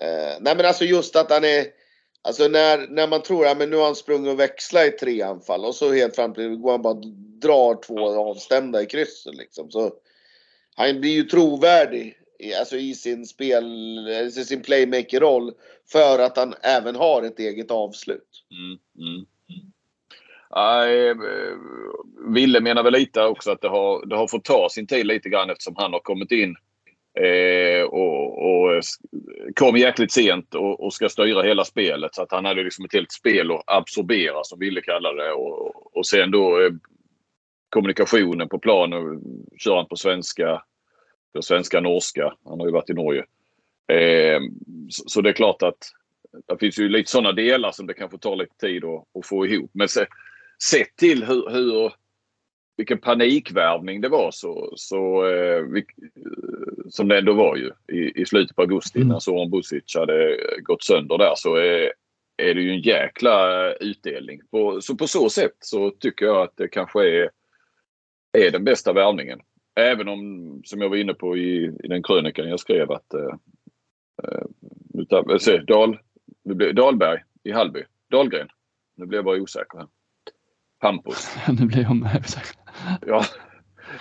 Eh, 0.00 0.36
nej 0.40 0.56
men 0.56 0.66
alltså 0.66 0.84
just 0.84 1.16
att 1.16 1.30
han 1.30 1.44
är. 1.44 1.79
Alltså 2.22 2.48
när, 2.48 2.88
när 2.88 3.08
man 3.08 3.22
tror 3.22 3.46
att 3.46 3.60
ja, 3.60 3.66
nu 3.66 3.76
har 3.76 3.84
han 3.84 3.96
sprungit 3.96 4.32
och 4.32 4.40
växlat 4.40 4.86
i 4.86 4.90
tre 4.90 5.22
anfall 5.22 5.64
och 5.64 5.74
så 5.74 5.92
helt 5.92 6.16
fram 6.16 6.34
till 6.34 6.56
går 6.56 6.70
han 6.70 6.82
bara 6.82 7.00
drar 7.42 7.82
två 7.82 8.30
avstämda 8.30 8.82
i 8.82 8.86
krysset 8.86 9.34
liksom. 9.34 9.70
Så 9.70 9.92
han 10.76 11.00
blir 11.00 11.10
ju 11.10 11.22
trovärdig 11.22 12.16
alltså 12.58 12.76
i 12.76 12.94
sin 12.94 13.26
spel, 13.26 13.64
alltså 14.24 14.44
sin 14.44 14.62
playmaker-roll 14.62 15.52
för 15.92 16.18
att 16.18 16.36
han 16.36 16.54
även 16.62 16.96
har 16.96 17.22
ett 17.22 17.38
eget 17.38 17.70
avslut. 17.70 18.44
Mm, 18.50 18.78
mm. 19.08 19.26
mm. 19.48 19.72
Nej, 20.56 21.08
eh, 21.08 21.16
Ville 22.34 22.60
menar 22.60 22.82
väl 22.82 22.92
lite 22.92 23.22
också 23.22 23.50
att 23.50 23.60
det 23.60 23.68
har, 23.68 24.06
det 24.06 24.16
har 24.16 24.28
fått 24.28 24.44
ta 24.44 24.68
sin 24.70 24.86
tid 24.86 25.06
lite 25.06 25.28
grann 25.28 25.50
eftersom 25.50 25.76
han 25.76 25.92
har 25.92 26.00
kommit 26.00 26.32
in 26.32 26.56
eh, 27.14 27.82
och, 27.82 28.38
och 28.46 28.82
kom 29.54 29.76
jäkligt 29.76 30.12
sent 30.12 30.54
och, 30.54 30.84
och, 30.84 30.92
ska 30.92 31.08
styra 31.08 31.42
hela 31.42 31.64
spelet. 31.64 32.14
Så 32.14 32.22
att 32.22 32.32
han 32.32 32.44
hade 32.44 32.62
liksom 32.62 32.84
ett 32.84 32.92
helt 32.92 33.12
spel 33.12 33.50
att 33.50 33.62
absorbera 33.66 34.44
som 34.44 34.58
Ville 34.58 34.80
kallade 34.80 35.24
det. 35.24 35.32
Och, 35.32 35.96
och 35.96 36.06
sen 36.06 36.30
då 36.30 36.60
eh, 36.60 36.72
kommunikationen 37.68 38.48
på 38.48 38.58
planen 38.58 39.20
kör 39.58 39.76
han 39.76 39.86
på 39.86 39.96
svenska 39.96 40.62
på 41.32 41.42
svenska, 41.42 41.80
norska. 41.80 42.34
Han 42.44 42.60
har 42.60 42.66
ju 42.66 42.72
varit 42.72 42.90
i 42.90 42.94
Norge. 42.94 43.24
Eh, 43.88 44.40
så, 44.88 45.04
så, 45.06 45.20
det 45.20 45.28
är 45.28 45.32
klart 45.32 45.62
att 45.62 45.92
det 46.48 46.58
finns 46.58 46.78
ju 46.78 46.88
lite 46.88 47.10
sådana 47.10 47.32
delar 47.32 47.72
som 47.72 47.86
det 47.86 47.94
kanske 47.94 48.18
tar 48.18 48.36
lite 48.36 48.56
tid 48.56 48.84
att, 48.84 49.04
att 49.18 49.26
få 49.26 49.46
ihop. 49.46 49.70
Men 49.74 49.88
se, 49.88 50.06
sett 50.70 50.96
till 50.96 51.24
hur, 51.24 51.50
hur 51.50 51.92
vilken 52.80 52.98
panikvärvning 52.98 54.00
det 54.00 54.08
var 54.08 54.30
så, 54.30 54.72
så 54.76 55.26
eh, 55.26 55.62
vi, 55.62 55.84
som 56.88 57.08
det 57.08 57.18
ändå 57.18 57.32
var 57.32 57.56
ju 57.56 57.70
i, 57.92 58.20
i 58.20 58.26
slutet 58.26 58.56
på 58.56 58.62
augusti 58.62 58.98
mm. 58.98 59.08
när 59.08 59.18
Soran 59.18 59.50
Busic 59.50 59.96
hade 59.96 60.36
gått 60.62 60.84
sönder 60.84 61.18
där 61.18 61.32
så 61.36 61.56
är, 61.56 61.92
är 62.36 62.54
det 62.54 62.60
ju 62.60 62.70
en 62.70 62.80
jäkla 62.80 63.72
utdelning. 63.74 64.40
På, 64.50 64.80
så 64.80 64.96
på 64.96 65.06
så 65.06 65.30
sätt 65.30 65.56
så 65.58 65.90
tycker 65.90 66.26
jag 66.26 66.42
att 66.42 66.56
det 66.56 66.68
kanske 66.68 67.08
är, 67.08 67.30
är 68.38 68.50
den 68.50 68.64
bästa 68.64 68.92
värvningen. 68.92 69.40
Även 69.76 70.08
om, 70.08 70.62
som 70.64 70.80
jag 70.80 70.88
var 70.88 70.96
inne 70.96 71.14
på 71.14 71.36
i, 71.36 71.64
i 71.84 71.88
den 71.88 72.02
krönikan 72.02 72.48
jag 72.48 72.60
skrev 72.60 72.90
att 72.92 73.14
eh, 73.14 73.34
eh, 74.22 75.38
se, 75.38 75.58
Dal, 75.58 75.98
Dalberg 76.74 77.22
i 77.44 77.52
Hallby. 77.52 77.84
Dahlgren. 78.10 78.48
Nu 78.96 79.06
blir 79.06 79.18
jag 79.18 79.24
bara 79.24 79.40
osäker 79.40 79.78
här. 79.78 79.86
Hampus. 80.78 81.36
nu 81.60 81.66
blir 81.66 81.82
jag 81.82 81.96
med 81.96 82.16
osäker 82.20 82.59
ja. 83.06 83.24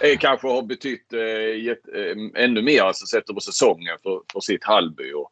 Eh, 0.02 0.18
kanske 0.18 0.48
har 0.48 0.62
betytt 0.62 1.14
eh, 1.14 1.64
get, 1.64 1.80
eh, 1.96 2.44
ännu 2.44 2.62
mer 2.62 2.82
alltså 2.82 3.06
sett 3.06 3.30
över 3.30 3.40
säsongen 3.40 3.98
för, 4.04 4.22
för 4.34 4.40
sitt 4.40 4.64
Hallby. 4.64 5.14
Och, 5.14 5.32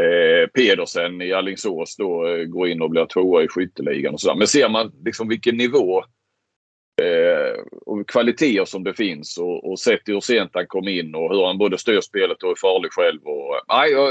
eh, 0.00 0.46
Pedersen 0.46 1.22
i 1.22 1.32
Allingsås 1.32 1.96
då 1.96 2.26
eh, 2.26 2.44
går 2.44 2.68
in 2.68 2.82
och 2.82 2.90
blir 2.90 3.06
tvåa 3.06 3.42
i 3.42 3.48
skytteligan 3.48 4.14
och 4.14 4.20
sådär. 4.20 4.34
Men 4.34 4.46
ser 4.46 4.68
man 4.68 4.92
liksom 5.04 5.28
vilken 5.28 5.56
nivå 5.56 6.04
eh, 7.02 7.62
och 7.86 8.08
kvaliteter 8.08 8.64
som 8.64 8.84
det 8.84 8.94
finns 8.94 9.38
och, 9.38 9.70
och 9.70 9.78
sett 9.78 10.00
hur 10.04 10.20
sent 10.20 10.50
han 10.54 10.66
kom 10.66 10.88
in 10.88 11.14
och 11.14 11.34
hur 11.34 11.46
han 11.46 11.58
både 11.58 11.78
styr 11.78 12.00
spelet 12.00 12.42
och 12.42 12.50
är 12.50 12.60
farlig 12.60 12.92
själv. 12.92 13.20
Och, 13.24 13.56
eh, 13.56 13.62
nej, 13.68 13.90
jag, 13.90 14.10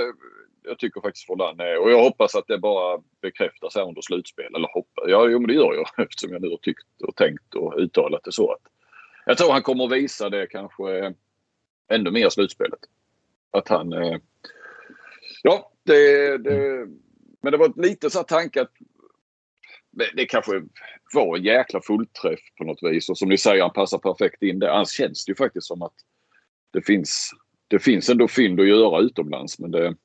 jag 0.63 0.79
tycker 0.79 1.01
faktiskt 1.01 1.25
Forlan 1.25 1.59
är 1.59 1.79
och 1.79 1.91
jag 1.91 2.03
hoppas 2.03 2.35
att 2.35 2.47
det 2.47 2.57
bara 2.57 3.01
bekräftas 3.21 3.75
här 3.75 3.87
under 3.87 4.01
slutspel. 4.01 4.55
Eller 4.55 4.73
hoppas, 4.73 5.05
ja 5.07 5.27
jo, 5.29 5.39
men 5.39 5.47
det 5.47 5.53
gör 5.53 5.73
jag 5.73 5.87
eftersom 6.05 6.31
jag 6.31 6.41
nu 6.41 6.49
har 6.49 6.57
tyckt 6.57 7.01
och 7.03 7.15
tänkt 7.15 7.55
och 7.55 7.73
uttalat 7.77 8.23
det 8.23 8.31
så. 8.31 8.51
Att 8.51 8.61
jag 9.25 9.37
tror 9.37 9.51
han 9.51 9.61
kommer 9.61 9.85
att 9.85 9.91
visa 9.91 10.29
det 10.29 10.47
kanske 10.47 11.13
ännu 11.91 12.11
mer 12.11 12.27
i 12.27 12.31
slutspelet. 12.31 12.79
Att 13.51 13.69
han... 13.69 13.93
Eh, 13.93 14.17
ja, 15.43 15.71
det, 15.83 16.37
det, 16.37 16.87
men 17.41 17.51
det 17.51 17.57
var 17.57 17.73
lite 17.75 18.09
så 18.09 18.17
här 18.19 18.25
tanke 18.25 18.61
att 18.61 18.71
det 20.13 20.25
kanske 20.25 20.63
var 21.13 21.37
en 21.37 21.43
jäkla 21.43 21.81
fullträff 21.81 22.39
på 22.57 22.63
något 22.63 22.83
vis. 22.83 23.09
Och 23.09 23.17
som 23.17 23.29
ni 23.29 23.37
säger, 23.37 23.61
han 23.61 23.73
passar 23.73 23.97
perfekt 23.97 24.43
in 24.43 24.59
där. 24.59 24.67
Annars 24.67 24.89
känns 24.89 25.25
det 25.25 25.31
ju 25.31 25.35
faktiskt 25.35 25.67
som 25.67 25.81
att 25.81 25.93
det 26.71 26.81
finns, 26.81 27.31
det 27.67 27.79
finns 27.79 28.09
ändå 28.09 28.27
fynd 28.27 28.59
att 28.59 28.67
göra 28.67 29.01
utomlands. 29.01 29.59
Men 29.59 29.71
det, 29.71 29.95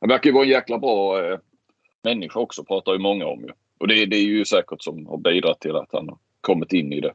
han 0.00 0.08
verkar 0.08 0.30
ju 0.30 0.34
vara 0.34 0.44
en 0.44 0.50
jäkla 0.50 0.78
bra 0.78 1.24
eh, 1.24 1.38
människa 2.02 2.40
också, 2.40 2.64
pratar 2.64 2.92
ju 2.92 2.98
många 2.98 3.26
om. 3.26 3.40
Ju. 3.40 3.52
Och 3.78 3.88
det, 3.88 4.06
det 4.06 4.16
är 4.16 4.24
ju 4.24 4.44
säkert 4.44 4.82
som 4.82 5.06
har 5.06 5.16
bidragit 5.16 5.60
till 5.60 5.76
att 5.76 5.92
han 5.92 6.08
har 6.08 6.18
kommit 6.40 6.72
in 6.72 6.92
i 6.92 7.00
det 7.00 7.12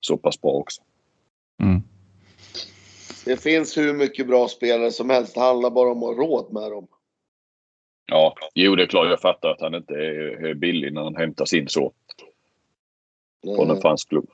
så 0.00 0.16
pass 0.16 0.40
bra 0.40 0.50
också. 0.50 0.82
Mm. 1.62 1.82
Det 3.24 3.36
finns 3.36 3.76
hur 3.76 3.94
mycket 3.94 4.26
bra 4.26 4.48
spelare 4.48 4.90
som 4.90 5.10
helst. 5.10 5.34
Det 5.34 5.40
handlar 5.40 5.70
bara 5.70 5.90
om 5.90 6.02
att 6.02 6.16
ha 6.16 6.24
råd 6.24 6.52
med 6.52 6.70
dem. 6.70 6.86
Ja, 8.06 8.34
jo 8.54 8.76
det 8.76 8.82
är 8.82 8.86
klart. 8.86 9.10
Jag 9.10 9.20
fattar 9.20 9.48
att 9.48 9.60
han 9.60 9.74
inte 9.74 9.94
är 9.94 10.54
billig 10.54 10.92
när 10.92 11.02
han 11.02 11.16
hämtas 11.16 11.52
in 11.52 11.68
så. 11.68 11.92
Från 13.56 13.70
en 13.70 13.80
fransk 13.80 14.08
klubb. 14.08 14.30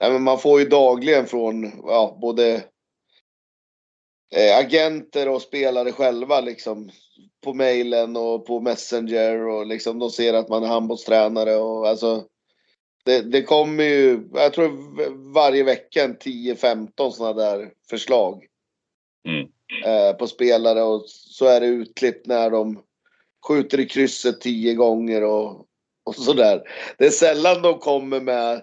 Nej, 0.00 0.12
men 0.12 0.22
man 0.22 0.38
får 0.38 0.60
ju 0.60 0.66
dagligen 0.66 1.26
från 1.26 1.72
ja, 1.82 2.18
både 2.20 2.64
eh, 4.34 4.58
agenter 4.58 5.28
och 5.28 5.42
spelare 5.42 5.92
själva 5.92 6.40
liksom 6.40 6.90
på 7.44 7.54
mejlen 7.54 8.16
och 8.16 8.46
på 8.46 8.60
Messenger 8.60 9.48
och 9.48 9.66
liksom 9.66 9.98
de 9.98 10.10
ser 10.10 10.34
att 10.34 10.48
man 10.48 10.62
är 10.62 10.68
handbollstränare 10.68 11.56
och 11.56 11.88
alltså 11.88 12.24
det, 13.04 13.22
det 13.22 13.42
kommer 13.42 13.84
ju, 13.84 14.28
jag 14.34 14.52
tror 14.52 15.32
varje 15.34 15.64
vecka 15.64 16.04
en 16.04 16.16
10-15 16.16 17.10
sådana 17.10 17.32
där 17.32 17.70
förslag. 17.90 18.44
Mm. 19.28 19.48
Eh, 19.84 20.16
på 20.16 20.26
spelare 20.26 20.82
och 20.82 21.04
så 21.08 21.46
är 21.46 21.60
det 21.60 21.66
utklippt 21.66 22.26
när 22.26 22.50
de 22.50 22.82
skjuter 23.48 23.80
i 23.80 23.86
krysset 23.86 24.40
tio 24.40 24.74
gånger 24.74 25.24
och, 25.24 25.66
och 26.04 26.14
sådär. 26.14 26.62
Det 26.98 27.06
är 27.06 27.10
sällan 27.10 27.62
de 27.62 27.78
kommer 27.78 28.20
med 28.20 28.62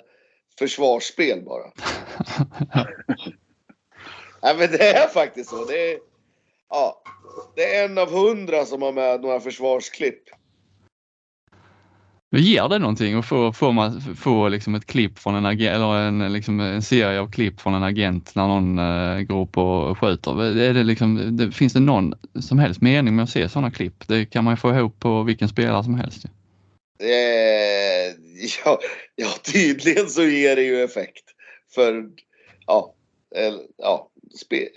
försvarsspel 0.60 1.41
bara. 1.41 1.71
Nej 4.45 4.55
men 4.58 4.71
det 4.71 4.89
är 4.89 5.08
faktiskt 5.08 5.49
så. 5.49 5.65
Det 5.65 5.91
är, 5.91 5.97
ja, 6.69 7.01
det 7.55 7.75
är 7.75 7.86
en 7.86 7.97
av 7.97 8.12
hundra 8.12 8.65
som 8.65 8.81
har 8.81 8.91
med 8.91 9.21
några 9.21 9.39
försvarsklipp. 9.39 10.23
Ger 12.36 12.69
det 12.69 12.79
någonting 12.79 13.15
att 13.15 13.25
få, 13.25 13.53
få, 13.53 13.71
man, 13.71 14.01
få 14.01 14.49
liksom 14.49 14.75
ett 14.75 14.86
klipp 14.86 15.19
från 15.19 15.36
en 15.36 15.45
agent 15.45 15.75
eller 15.75 15.93
en, 15.95 16.34
liksom 16.34 16.60
en 16.60 16.81
serie 16.81 17.19
av 17.19 17.31
klipp 17.31 17.62
från 17.62 17.73
en 17.73 17.84
agent 17.84 18.36
när 18.36 18.47
någon 18.47 18.79
uh, 18.79 19.21
går 19.21 19.41
upp 19.41 19.58
och 19.58 19.99
skjuter? 19.99 20.43
Är 20.43 20.73
det 20.73 20.84
liksom, 20.84 21.38
det, 21.38 21.51
finns 21.51 21.73
det 21.73 21.79
någon 21.79 22.13
som 22.39 22.60
helst 22.60 22.81
mening 22.81 23.15
med 23.15 23.23
att 23.23 23.29
se 23.29 23.49
sådana 23.49 23.71
klipp? 23.71 24.08
Det 24.08 24.25
kan 24.25 24.43
man 24.43 24.53
ju 24.53 24.58
få 24.58 24.69
ihop 24.69 24.99
på 24.99 25.23
vilken 25.23 25.49
spelare 25.49 25.84
som 25.84 25.95
helst. 25.95 26.25
Eh, 26.99 28.15
ja, 28.65 28.79
ja, 29.15 29.29
tydligen 29.53 30.10
så 30.10 30.23
ger 30.23 30.55
det 30.55 30.63
ju 30.63 30.84
effekt. 30.84 31.23
För 31.75 32.10
ja, 32.67 32.95
eller, 33.36 33.62
ja, 33.77 34.10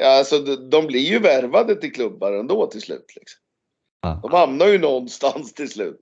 alltså 0.03 0.39
de 0.57 0.87
blir 0.87 1.01
ju 1.01 1.19
värvade 1.19 1.75
till 1.75 1.93
klubbar 1.93 2.33
ändå 2.33 2.67
till 2.67 2.81
slut. 2.81 3.13
Liksom. 3.17 3.41
De 4.23 4.33
hamnar 4.33 4.67
ju 4.67 4.79
någonstans 4.79 5.55
till 5.55 5.69
slut. 5.69 6.01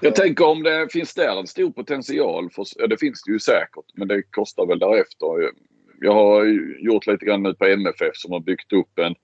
Jag 0.00 0.14
tänker 0.14 0.46
om 0.46 0.62
det 0.62 0.92
finns 0.92 1.14
där 1.14 1.40
en 1.40 1.46
stor 1.46 1.70
potential. 1.70 2.50
För, 2.50 2.66
ja, 2.76 2.86
det 2.86 2.96
finns 2.96 3.22
det 3.22 3.32
ju 3.32 3.38
säkert, 3.38 3.84
men 3.94 4.08
det 4.08 4.22
kostar 4.22 4.66
väl 4.66 4.78
därefter. 4.78 5.52
Jag 6.00 6.12
har 6.12 6.44
gjort 6.78 7.06
lite 7.06 7.24
grann 7.24 7.42
nu 7.42 7.54
på 7.54 7.64
MFF 7.64 8.12
som 8.14 8.32
har 8.32 8.40
byggt 8.40 8.72
upp 8.72 8.98
en, 8.98 9.14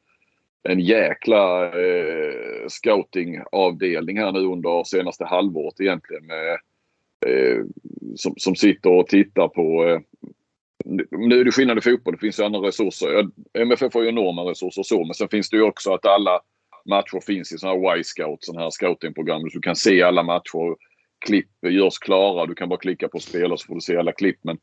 en 0.62 0.80
jäkla 0.80 1.64
eh, 1.64 2.68
scoutingavdelning 2.68 4.18
här 4.18 4.32
nu 4.32 4.40
under 4.40 4.84
senaste 4.84 5.24
halvåret 5.24 5.80
egentligen. 5.80 6.26
Med, 6.26 6.58
eh, 7.26 7.64
som, 8.16 8.34
som 8.36 8.56
sitter 8.56 8.90
och 8.90 9.06
tittar 9.06 9.48
på 9.48 9.84
eh, 9.88 10.00
nu 11.10 11.40
är 11.40 11.44
det 11.44 11.52
skillnad 11.52 11.78
i 11.78 11.80
fotboll. 11.80 12.14
Det 12.14 12.20
finns 12.20 12.40
ju 12.40 12.44
andra 12.44 12.60
resurser. 12.60 13.28
MFF 13.54 13.94
har 13.94 14.02
ju 14.02 14.08
enorma 14.08 14.42
resurser 14.42 14.82
så, 14.82 15.04
men 15.04 15.14
sen 15.14 15.28
finns 15.28 15.50
det 15.50 15.56
ju 15.56 15.62
också 15.62 15.92
att 15.92 16.06
alla 16.06 16.40
matcher 16.88 17.20
finns 17.26 17.52
i 17.52 17.58
sådana 17.58 17.88
här 17.88 17.98
Y-scout, 17.98 18.44
sådana 18.44 18.62
här 18.62 18.70
scoutingprogram. 18.70 19.40
Så 19.40 19.48
du 19.48 19.60
kan 19.60 19.76
se 19.76 20.02
alla 20.02 20.22
matcher. 20.22 20.76
Klipp 21.26 21.50
görs 21.62 21.98
klara. 21.98 22.46
Du 22.46 22.54
kan 22.54 22.68
bara 22.68 22.78
klicka 22.78 23.08
på 23.08 23.18
spel 23.18 23.52
och 23.52 23.60
så 23.60 23.66
får 23.66 23.74
du 23.74 23.80
se 23.80 23.96
alla 23.96 24.12
klipp. 24.12 24.38
Men, 24.42 24.58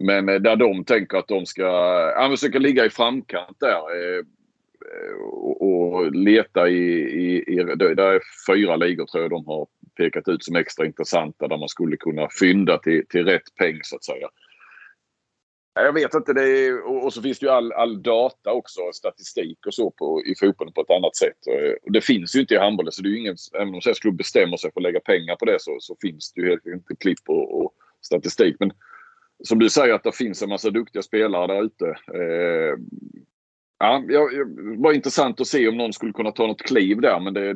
men 0.00 0.28
eh, 0.28 0.40
där 0.40 0.56
de 0.56 0.84
tänker 0.84 1.18
att 1.18 1.28
de 1.28 1.46
ska 1.46 1.62
ja, 2.16 2.28
försöka 2.30 2.58
ligga 2.58 2.86
i 2.86 2.90
framkant 2.90 3.56
där. 3.60 3.76
Eh, 3.76 4.24
och, 5.24 5.62
och 5.62 6.12
leta 6.12 6.68
i, 6.68 6.78
i, 7.00 7.44
i, 7.46 7.56
där 7.76 7.96
är 7.96 8.20
fyra 8.46 8.76
ligor 8.76 9.06
tror 9.06 9.22
jag 9.22 9.30
de 9.30 9.46
har 9.46 9.66
pekat 9.96 10.28
ut 10.28 10.44
som 10.44 10.56
extra 10.56 10.86
intressanta 10.86 11.48
där 11.48 11.56
man 11.56 11.68
skulle 11.68 11.96
kunna 11.96 12.28
fynda 12.40 12.78
till, 12.78 13.06
till 13.08 13.24
rätt 13.24 13.54
peng 13.58 13.78
så 13.82 13.96
att 13.96 14.04
säga. 14.04 14.28
Jag 15.74 15.92
vet 15.92 16.14
inte. 16.14 16.32
Det 16.32 16.66
är, 16.66 17.04
och 17.04 17.12
så 17.12 17.22
finns 17.22 17.38
det 17.38 17.46
ju 17.46 17.52
all, 17.52 17.72
all 17.72 18.02
data 18.02 18.52
också, 18.52 18.80
statistik 18.92 19.66
och 19.66 19.74
så 19.74 19.90
på, 19.90 20.22
i 20.26 20.34
fotbollen 20.40 20.72
på 20.72 20.80
ett 20.80 20.90
annat 20.90 21.16
sätt. 21.16 21.46
Och 21.46 21.52
eh, 21.52 21.74
det 21.84 22.00
finns 22.00 22.36
ju 22.36 22.40
inte 22.40 22.54
i 22.54 22.58
handbollen 22.58 22.92
så 22.92 23.02
det 23.02 23.08
är 23.08 23.10
ju 23.10 23.18
ingen, 23.18 23.36
även 23.54 23.74
om 23.74 23.80
Sveriges 23.80 23.98
klubb 23.98 24.16
bestämmer 24.16 24.56
sig 24.56 24.72
för 24.72 24.80
att 24.80 24.82
lägga 24.82 25.00
pengar 25.00 25.36
på 25.36 25.44
det 25.44 25.56
så, 25.60 25.76
så 25.80 25.96
finns 26.00 26.32
det 26.32 26.40
ju 26.40 26.48
helt 26.48 26.66
enkelt 26.66 27.00
klipp 27.00 27.28
och, 27.28 27.62
och, 27.62 27.72
statistik. 28.04 28.56
Men 28.60 28.72
som 29.44 29.58
du 29.58 29.70
säger 29.70 29.94
att 29.94 30.04
det 30.04 30.16
finns 30.16 30.42
en 30.42 30.48
massa 30.48 30.70
duktiga 30.70 31.02
spelare 31.02 31.54
där 31.54 31.64
ute. 31.64 31.86
Eh, 32.14 32.78
ja, 33.78 34.04
det 34.08 34.44
var 34.76 34.92
intressant 34.92 35.40
att 35.40 35.46
se 35.46 35.68
om 35.68 35.76
någon 35.76 35.92
skulle 35.92 36.12
kunna 36.12 36.30
ta 36.30 36.46
något 36.46 36.62
kliv 36.62 37.00
där 37.00 37.20
men 37.20 37.34
det, 37.34 37.54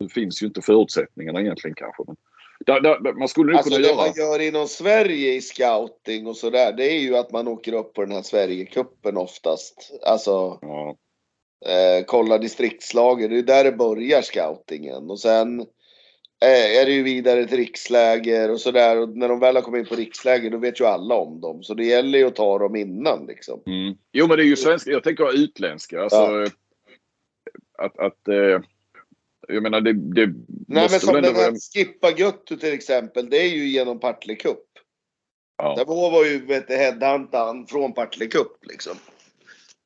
det 0.00 0.08
finns 0.08 0.42
ju 0.42 0.46
inte 0.46 0.62
förutsättningarna 0.62 1.40
egentligen 1.40 1.74
kanske. 1.74 2.02
Men, 2.06 2.16
där, 2.66 2.80
där, 2.80 3.12
man 3.12 3.28
skulle 3.28 3.56
alltså 3.56 3.70
kunna 3.70 3.82
det 3.82 3.88
göra... 3.88 3.96
man 3.96 4.12
gör 4.16 4.40
inom 4.40 4.68
Sverige 4.68 5.34
i 5.34 5.40
scouting 5.40 6.26
och 6.26 6.36
sådär, 6.36 6.72
det 6.72 6.84
är 6.92 6.98
ju 6.98 7.16
att 7.16 7.32
man 7.32 7.48
åker 7.48 7.72
upp 7.72 7.94
på 7.94 8.04
den 8.04 8.12
här 8.12 8.22
Sverigecupen 8.22 9.16
oftast. 9.16 9.92
Alltså 10.06 10.58
Ja. 10.62 10.96
eh, 11.66 12.04
kolla 12.06 12.38
distriktslagen, 12.38 13.30
det 13.30 13.38
är 13.38 13.42
där 13.42 13.64
det 13.64 13.72
börjar 13.72 14.22
scoutingen. 14.22 15.10
Och 15.10 15.20
sen 15.20 15.60
eh, 16.44 16.80
är 16.80 16.86
det 16.86 16.92
ju 16.92 17.02
vidare 17.02 17.46
till 17.46 17.56
riksläger 17.56 18.50
och 18.50 18.60
sådär. 18.60 18.98
Och 18.98 19.08
när 19.08 19.28
de 19.28 19.40
väl 19.40 19.54
har 19.54 19.62
kommit 19.62 19.78
in 19.78 19.86
på 19.86 19.94
riksläger 19.94 20.50
då 20.50 20.58
vet 20.58 20.80
ju 20.80 20.84
alla 20.84 21.14
om 21.14 21.40
dem. 21.40 21.62
Så 21.62 21.74
det 21.74 21.84
gäller 21.84 22.18
ju 22.18 22.26
att 22.26 22.36
ta 22.36 22.58
dem 22.58 22.76
innan 22.76 23.26
liksom. 23.26 23.62
Mm. 23.66 23.96
Jo 24.12 24.26
men 24.26 24.36
det 24.36 24.42
är 24.42 24.46
ju 24.46 24.56
svenska, 24.56 24.90
jag 24.90 25.04
tänker 25.04 25.34
utländska. 25.34 26.02
Alltså, 26.02 26.16
Ja. 26.16 26.46
Att, 27.78 27.98
att 27.98 28.28
eh, 28.28 28.60
jag 29.48 29.62
menar 29.62 29.80
det, 29.80 29.92
det 29.92 30.26
Nej 30.68 30.88
men 30.90 31.00
som 31.00 31.14
väl 31.14 31.22
den 31.22 31.34
vara... 31.34 31.44
här 31.44 31.54
Skippa 31.74 32.10
Göttu 32.10 32.56
till 32.56 32.72
exempel, 32.72 33.30
det 33.30 33.36
är 33.36 33.48
ju 33.48 33.68
genom 33.68 34.00
Partille 34.00 34.34
Cup. 34.34 34.64
Ja, 35.56 35.76
Sävehof 35.78 36.12
var 36.12 36.24
ju 36.24 36.64
headhuntad 36.68 37.66
från 37.68 37.92
Partille 37.94 38.26
Cup 38.26 38.66
liksom. 38.66 38.96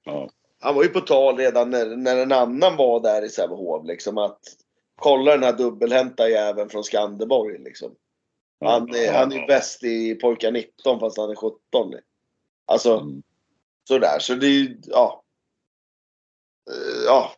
ja. 0.05 0.31
Han 0.61 0.75
var 0.75 0.83
ju 0.83 0.88
på 0.88 1.01
tal 1.01 1.37
redan 1.37 1.70
när, 1.70 1.96
när 1.96 2.16
en 2.16 2.33
annan 2.33 2.77
var 2.77 3.01
där 3.01 3.22
i 3.25 3.29
Sävehof 3.29 3.87
liksom 3.87 4.18
att 4.18 4.40
kolla 4.96 5.31
den 5.33 5.42
här 5.42 5.53
dubbelhänta 5.53 6.29
jäveln 6.29 6.68
från 6.68 6.85
Skanderborg 6.85 7.59
liksom. 7.59 7.94
Han, 8.64 8.94
är, 8.94 9.12
han 9.12 9.33
är 9.33 9.37
ju 9.37 9.46
bäst 9.46 9.85
i 9.85 10.14
pojkar 10.14 10.53
19 10.53 11.01
fast 11.01 11.18
han 11.18 11.31
är 11.31 11.35
17. 11.35 11.59
Alltså 12.66 12.98
Mm. 12.98 13.22
sådär. 13.88 14.18
Så 14.18 14.35
det 14.35 14.46
är 14.46 14.51
ju, 14.51 14.79
ja. 14.87 15.22
Eh, 16.70 17.05
Ja. 17.07 17.33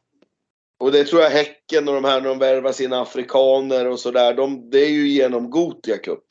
Och 0.78 0.92
det 0.92 1.04
tror 1.04 1.22
jag 1.22 1.30
Häcken 1.30 1.88
och 1.88 1.94
de 1.94 2.04
här 2.04 2.20
när 2.20 2.28
de 2.28 2.38
värvar 2.38 2.72
sina 2.72 3.00
afrikaner 3.00 3.86
och 3.86 4.00
sådär. 4.00 4.34
De, 4.34 4.70
det 4.70 4.78
är 4.78 4.90
ju 4.90 5.08
genom 5.08 5.50
Gotia 5.50 5.98
Cup. 5.98 6.24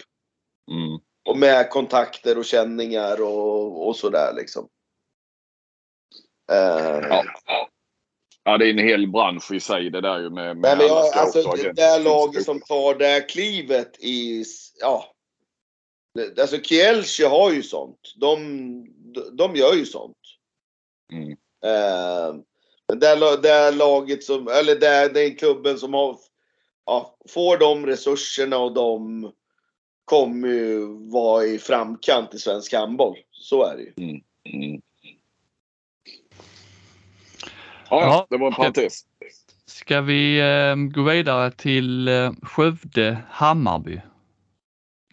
Mm. 0.72 1.00
Och 1.30 1.38
med 1.38 1.70
kontakter 1.70 2.38
och 2.38 2.46
känningar 2.46 3.22
och, 3.22 3.88
och 3.88 3.96
sådär 3.96 4.34
liksom. 4.36 4.68
Eh, 6.52 7.08
Ja. 7.10 7.24
ja, 8.44 8.58
det 8.58 8.66
är 8.66 8.70
en 8.70 8.88
hel 8.88 9.08
bransch 9.08 9.52
i 9.52 9.60
sig 9.60 9.90
det 9.90 10.02
där 10.02 10.20
ju 10.20 10.30
med, 10.30 10.58
med 10.58 10.78
men 10.78 10.88
jag, 10.88 11.14
alltså 11.14 11.52
det 11.52 11.74
där 11.74 12.04
laget 12.04 12.44
som 12.44 12.62
tar 12.62 12.96
det 12.96 13.08
här 13.08 13.30
klivet 13.30 14.00
i, 14.00 14.46
ja. 14.80 15.14
Alltså 16.40 16.58
Kielce 16.58 17.28
har 17.28 17.52
ju 17.52 17.64
sånt. 17.64 18.14
De, 18.16 18.38
de 19.32 19.56
gör 19.56 19.74
ju 19.74 19.86
sånt. 19.86 20.18
Mm. 21.14 21.32
Eh, 21.66 22.36
men 23.00 23.42
det, 23.42 23.50
här 23.50 23.72
laget 23.72 24.24
som, 24.24 24.48
eller 24.48 24.76
det, 24.76 24.88
här- 24.88 25.10
den 25.14 25.36
klubben 25.36 25.78
som 25.78 25.94
har, 25.94 26.18
ja, 26.86 27.18
får 27.30 27.58
de 27.58 27.86
resurserna 27.86 28.58
och 28.58 28.74
de 28.74 29.32
kommer 30.06 30.48
ju 30.48 30.86
vara 31.12 31.46
i 31.46 31.60
framkant 31.60 32.34
i 32.34 32.40
svensk 32.40 32.74
handboll. 32.74 33.16
Så 33.32 33.64
är 33.64 33.76
det 33.78 33.82
ju. 33.82 33.94
Mm. 33.98 34.82
Ja, 37.90 38.02
ja, 38.02 38.06
Ja, 38.06 38.28
det 38.30 38.38
var 38.38 38.48
en 38.48 38.54
parentes. 38.54 39.06
Ska 39.66 40.02
vi 40.02 40.40
eh, 40.40 40.76
gå 40.76 41.04
vidare 41.04 41.52
till 41.52 42.08
eh, 42.08 42.32
Skövde-Hammarby? 42.42 44.02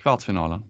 Kvartsfinalen. 0.03 0.65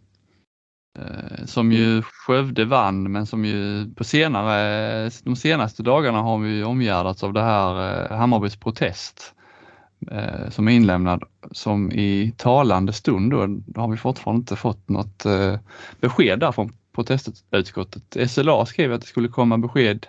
Eh, 0.98 1.44
som 1.46 1.72
ju 1.72 2.02
Skövde 2.26 2.64
vann 2.64 3.12
men 3.12 3.26
som 3.26 3.44
ju 3.44 3.90
på 3.94 4.04
senare, 4.04 5.10
de 5.24 5.36
senaste 5.36 5.82
dagarna 5.82 6.22
har 6.22 6.38
vi 6.38 6.62
omgärdats 6.62 7.24
av 7.24 7.32
det 7.32 7.42
här 7.42 8.04
eh, 8.10 8.16
Hammarbys 8.18 8.56
protest 8.56 9.34
eh, 10.10 10.50
som 10.50 10.68
är 10.68 10.72
inlämnad 10.72 11.24
som 11.52 11.92
i 11.92 12.34
talande 12.36 12.92
stund 12.92 13.30
då, 13.30 13.46
då 13.46 13.80
har 13.80 13.88
vi 13.88 13.96
fortfarande 13.96 14.40
inte 14.40 14.56
fått 14.56 14.88
något 14.88 15.24
eh, 15.24 15.54
besked 16.00 16.40
där 16.40 16.52
från 16.52 16.72
protestutskottet. 16.94 18.30
SLA 18.30 18.66
skrev 18.66 18.92
att 18.92 19.00
det 19.00 19.06
skulle 19.06 19.28
komma 19.28 19.58
besked 19.58 20.06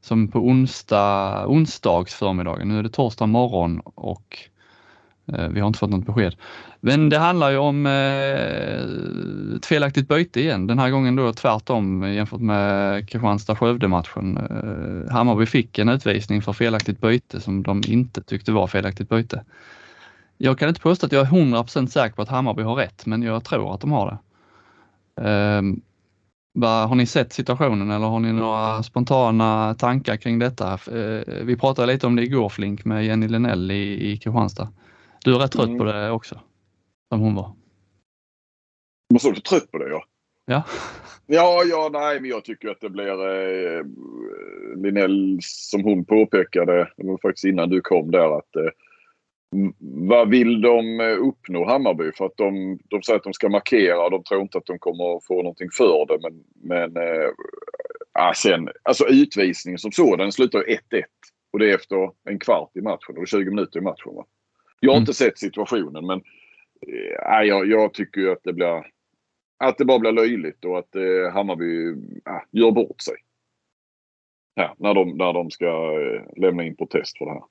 som 0.00 0.28
på 0.28 0.38
onsdag, 0.38 1.44
onsdags 1.46 2.14
förmiddagen. 2.14 2.68
Nu 2.68 2.78
är 2.78 2.82
det 2.82 2.88
torsdag 2.88 3.26
morgon 3.26 3.80
och 3.84 4.38
Eh, 5.38 5.48
vi 5.48 5.60
har 5.60 5.66
inte 5.66 5.78
fått 5.78 5.90
något 5.90 6.06
besked. 6.06 6.34
Men 6.80 7.08
det 7.08 7.18
handlar 7.18 7.50
ju 7.50 7.56
om 7.56 7.86
eh, 7.86 9.56
ett 9.56 9.66
felaktigt 9.66 10.08
byte 10.08 10.40
igen. 10.40 10.66
Den 10.66 10.78
här 10.78 10.90
gången 10.90 11.16
då 11.16 11.32
tvärtom 11.32 12.02
jämfört 12.12 12.40
med 12.40 13.08
Kristianstad-Skövde-matchen. 13.08 14.36
Eh, 14.36 15.12
Hammarby 15.12 15.46
fick 15.46 15.78
en 15.78 15.88
utvisning 15.88 16.42
för 16.42 16.52
felaktigt 16.52 17.00
byte 17.00 17.40
som 17.40 17.62
de 17.62 17.82
inte 17.86 18.22
tyckte 18.22 18.52
var 18.52 18.66
felaktigt 18.66 19.08
byte. 19.08 19.44
Jag 20.38 20.58
kan 20.58 20.68
inte 20.68 20.80
påstå 20.80 21.06
att 21.06 21.12
jag 21.12 21.26
är 21.26 21.30
100% 21.30 21.86
säker 21.86 22.16
på 22.16 22.22
att 22.22 22.28
Hammarby 22.28 22.62
har 22.62 22.74
rätt, 22.74 23.06
men 23.06 23.22
jag 23.22 23.44
tror 23.44 23.74
att 23.74 23.80
de 23.80 23.92
har 23.92 24.06
det. 24.06 24.18
Eh, 25.24 25.62
har 26.60 26.94
ni 26.94 27.06
sett 27.06 27.32
situationen 27.32 27.90
eller 27.90 28.06
har 28.06 28.20
ni 28.20 28.32
några 28.32 28.82
spontana 28.82 29.74
tankar 29.74 30.16
kring 30.16 30.38
detta? 30.38 30.72
Eh, 30.72 31.42
vi 31.44 31.56
pratade 31.56 31.92
lite 31.92 32.06
om 32.06 32.16
det 32.16 32.22
igår 32.22 32.48
Flink 32.48 32.84
med 32.84 33.06
Jenny 33.06 33.28
Lenell 33.28 33.70
i, 33.70 34.12
i 34.12 34.16
Kristianstad. 34.16 34.68
Du 35.24 35.34
är 35.34 35.38
rätt 35.38 35.52
trött 35.52 35.66
mm. 35.66 35.78
på 35.78 35.84
det 35.84 36.10
också? 36.10 36.40
Som 37.08 37.20
hon 37.20 37.34
var. 37.34 37.52
Vad 39.08 39.22
sa 39.22 39.30
du? 39.30 39.40
Trött 39.40 39.70
på 39.70 39.78
det 39.78 39.88
ja. 39.88 40.04
Ja. 40.46 40.64
Ja, 41.26 41.62
ja, 41.64 41.90
nej, 41.92 42.20
men 42.20 42.30
jag 42.30 42.44
tycker 42.44 42.68
att 42.68 42.80
det 42.80 42.90
blir 42.90 43.08
eh, 43.08 43.84
Linell 44.76 45.38
som 45.42 45.84
hon 45.84 46.04
påpekade, 46.04 46.92
det 46.96 47.06
var 47.06 47.18
faktiskt 47.18 47.44
innan 47.44 47.70
du 47.70 47.80
kom 47.80 48.10
där, 48.10 48.38
att 48.38 48.56
eh, 48.56 48.70
vad 49.80 50.30
vill 50.30 50.60
de 50.60 51.00
eh, 51.00 51.28
uppnå 51.28 51.66
Hammarby? 51.66 52.12
För 52.12 52.26
att 52.26 52.36
de, 52.36 52.78
de 52.84 53.02
säger 53.02 53.16
att 53.16 53.24
de 53.24 53.32
ska 53.32 53.48
markera. 53.48 54.08
De 54.08 54.24
tror 54.24 54.42
inte 54.42 54.58
att 54.58 54.66
de 54.66 54.78
kommer 54.78 55.16
att 55.16 55.24
få 55.24 55.36
någonting 55.36 55.68
för 55.70 56.06
det. 56.06 56.18
Men, 56.22 56.44
men 56.62 56.96
äh, 58.18 58.32
sen, 58.36 58.68
alltså 58.82 59.06
utvisningen 59.06 59.78
som 59.78 59.92
sådan 59.92 60.32
slutar 60.32 60.60
1-1. 60.60 60.78
Och 61.52 61.58
det 61.58 61.70
är 61.70 61.74
efter 61.74 62.10
en 62.28 62.38
kvart 62.38 62.76
i 62.76 62.80
matchen 62.80 63.18
och 63.18 63.28
20 63.28 63.50
minuter 63.50 63.78
i 63.78 63.82
matchen. 63.82 64.14
Va? 64.14 64.24
Jag 64.84 64.90
har 64.90 64.96
mm. 64.96 65.02
inte 65.02 65.14
sett 65.14 65.38
situationen 65.38 66.06
men 66.06 66.22
äh, 67.28 67.48
jag, 67.48 67.66
jag 67.66 67.94
tycker 67.94 68.20
ju 68.20 68.32
att 68.32 68.40
det 68.44 68.52
blir 68.52 68.86
att 69.64 69.78
det 69.78 69.84
bara 69.84 69.98
blir 69.98 70.12
löjligt 70.12 70.64
och 70.64 70.78
att 70.78 70.96
äh, 70.96 71.32
Hammarby 71.32 71.88
äh, 72.26 72.42
gör 72.50 72.70
bort 72.70 73.00
sig. 73.00 73.14
Ja, 74.54 74.74
när, 74.78 74.94
de, 74.94 75.08
när 75.08 75.32
de 75.32 75.50
ska 75.50 75.92
lämna 76.36 76.64
in 76.64 76.76
protest 76.76 77.18
för 77.18 77.24
det 77.24 77.32
här. 77.32 77.42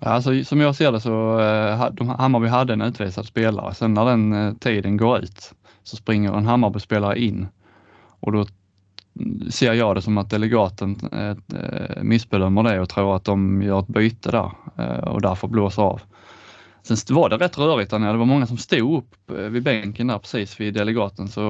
Alltså, 0.00 0.44
som 0.44 0.60
jag 0.60 0.74
ser 0.76 0.92
det 0.92 1.00
så 1.00 1.40
eh, 1.40 1.90
de, 1.92 2.08
Hammarby 2.08 2.46
hade 2.46 2.72
en 2.72 2.82
utvisad 2.82 3.26
spelare. 3.26 3.74
Sen 3.74 3.94
när 3.94 4.04
den 4.04 4.32
eh, 4.32 4.54
tiden 4.54 4.96
går 4.96 5.18
ut 5.18 5.54
så 5.82 5.96
springer 5.96 6.32
en 6.32 6.46
Hammarby-spelare 6.46 7.18
in 7.18 7.46
och 8.20 8.32
då 8.32 8.46
ser 9.50 9.72
jag 9.72 9.94
det 9.94 10.02
som 10.02 10.18
att 10.18 10.30
delegaten 10.30 10.96
eh, 11.12 11.36
eh, 11.60 12.02
missbedömer 12.02 12.62
det 12.62 12.80
och 12.80 12.88
tror 12.88 13.16
att 13.16 13.24
de 13.24 13.62
gör 13.62 13.80
ett 13.80 13.88
byte 13.88 14.30
där 14.30 14.50
eh, 14.78 15.08
och 15.08 15.20
därför 15.20 15.48
blåser 15.48 15.82
av. 15.82 16.00
Sen 16.82 16.96
var 17.16 17.28
det 17.28 17.36
rätt 17.36 17.58
rörigt 17.58 17.90
där 17.90 17.98
nere. 17.98 18.12
Det 18.12 18.18
var 18.18 18.26
många 18.26 18.46
som 18.46 18.56
stod 18.56 18.98
upp 18.98 19.30
vid 19.50 19.62
bänken 19.62 20.06
där 20.06 20.18
precis 20.18 20.60
vid 20.60 20.74
delegaten 20.74 21.28
så 21.28 21.40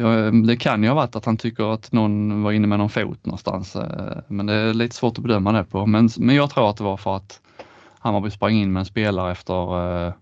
ja, 0.00 0.08
det 0.30 0.56
kan 0.56 0.82
ju 0.82 0.88
ha 0.88 0.94
varit 0.94 1.16
att 1.16 1.24
han 1.24 1.36
tycker 1.36 1.74
att 1.74 1.92
någon 1.92 2.42
var 2.42 2.52
inne 2.52 2.66
med 2.66 2.78
någon 2.78 2.90
fot 2.90 3.26
någonstans. 3.26 3.76
Men 4.28 4.46
det 4.46 4.54
är 4.54 4.74
lite 4.74 4.96
svårt 4.96 5.18
att 5.18 5.24
bedöma 5.24 5.52
det 5.52 5.64
på. 5.64 5.86
Men, 5.86 6.08
men 6.18 6.36
jag 6.36 6.50
tror 6.50 6.70
att 6.70 6.76
det 6.76 6.84
var 6.84 6.96
för 6.96 7.16
att 7.16 7.40
Hammarby 7.98 8.30
sprang 8.30 8.54
in 8.54 8.72
med 8.72 8.80
en 8.80 8.86
spelare 8.86 9.32
efter, 9.32 10.12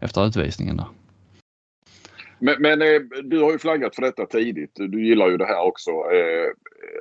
efter 0.00 0.26
utvisningen 0.26 0.76
där. 0.76 0.86
Men, 2.40 2.62
men 2.62 2.82
eh, 2.82 3.00
du 3.24 3.42
har 3.42 3.52
ju 3.52 3.58
flaggat 3.58 3.94
för 3.94 4.02
detta 4.02 4.26
tidigt. 4.26 4.72
Du 4.74 5.06
gillar 5.06 5.28
ju 5.28 5.36
det 5.36 5.46
här 5.46 5.66
också 5.66 5.90
eh, 5.90 6.48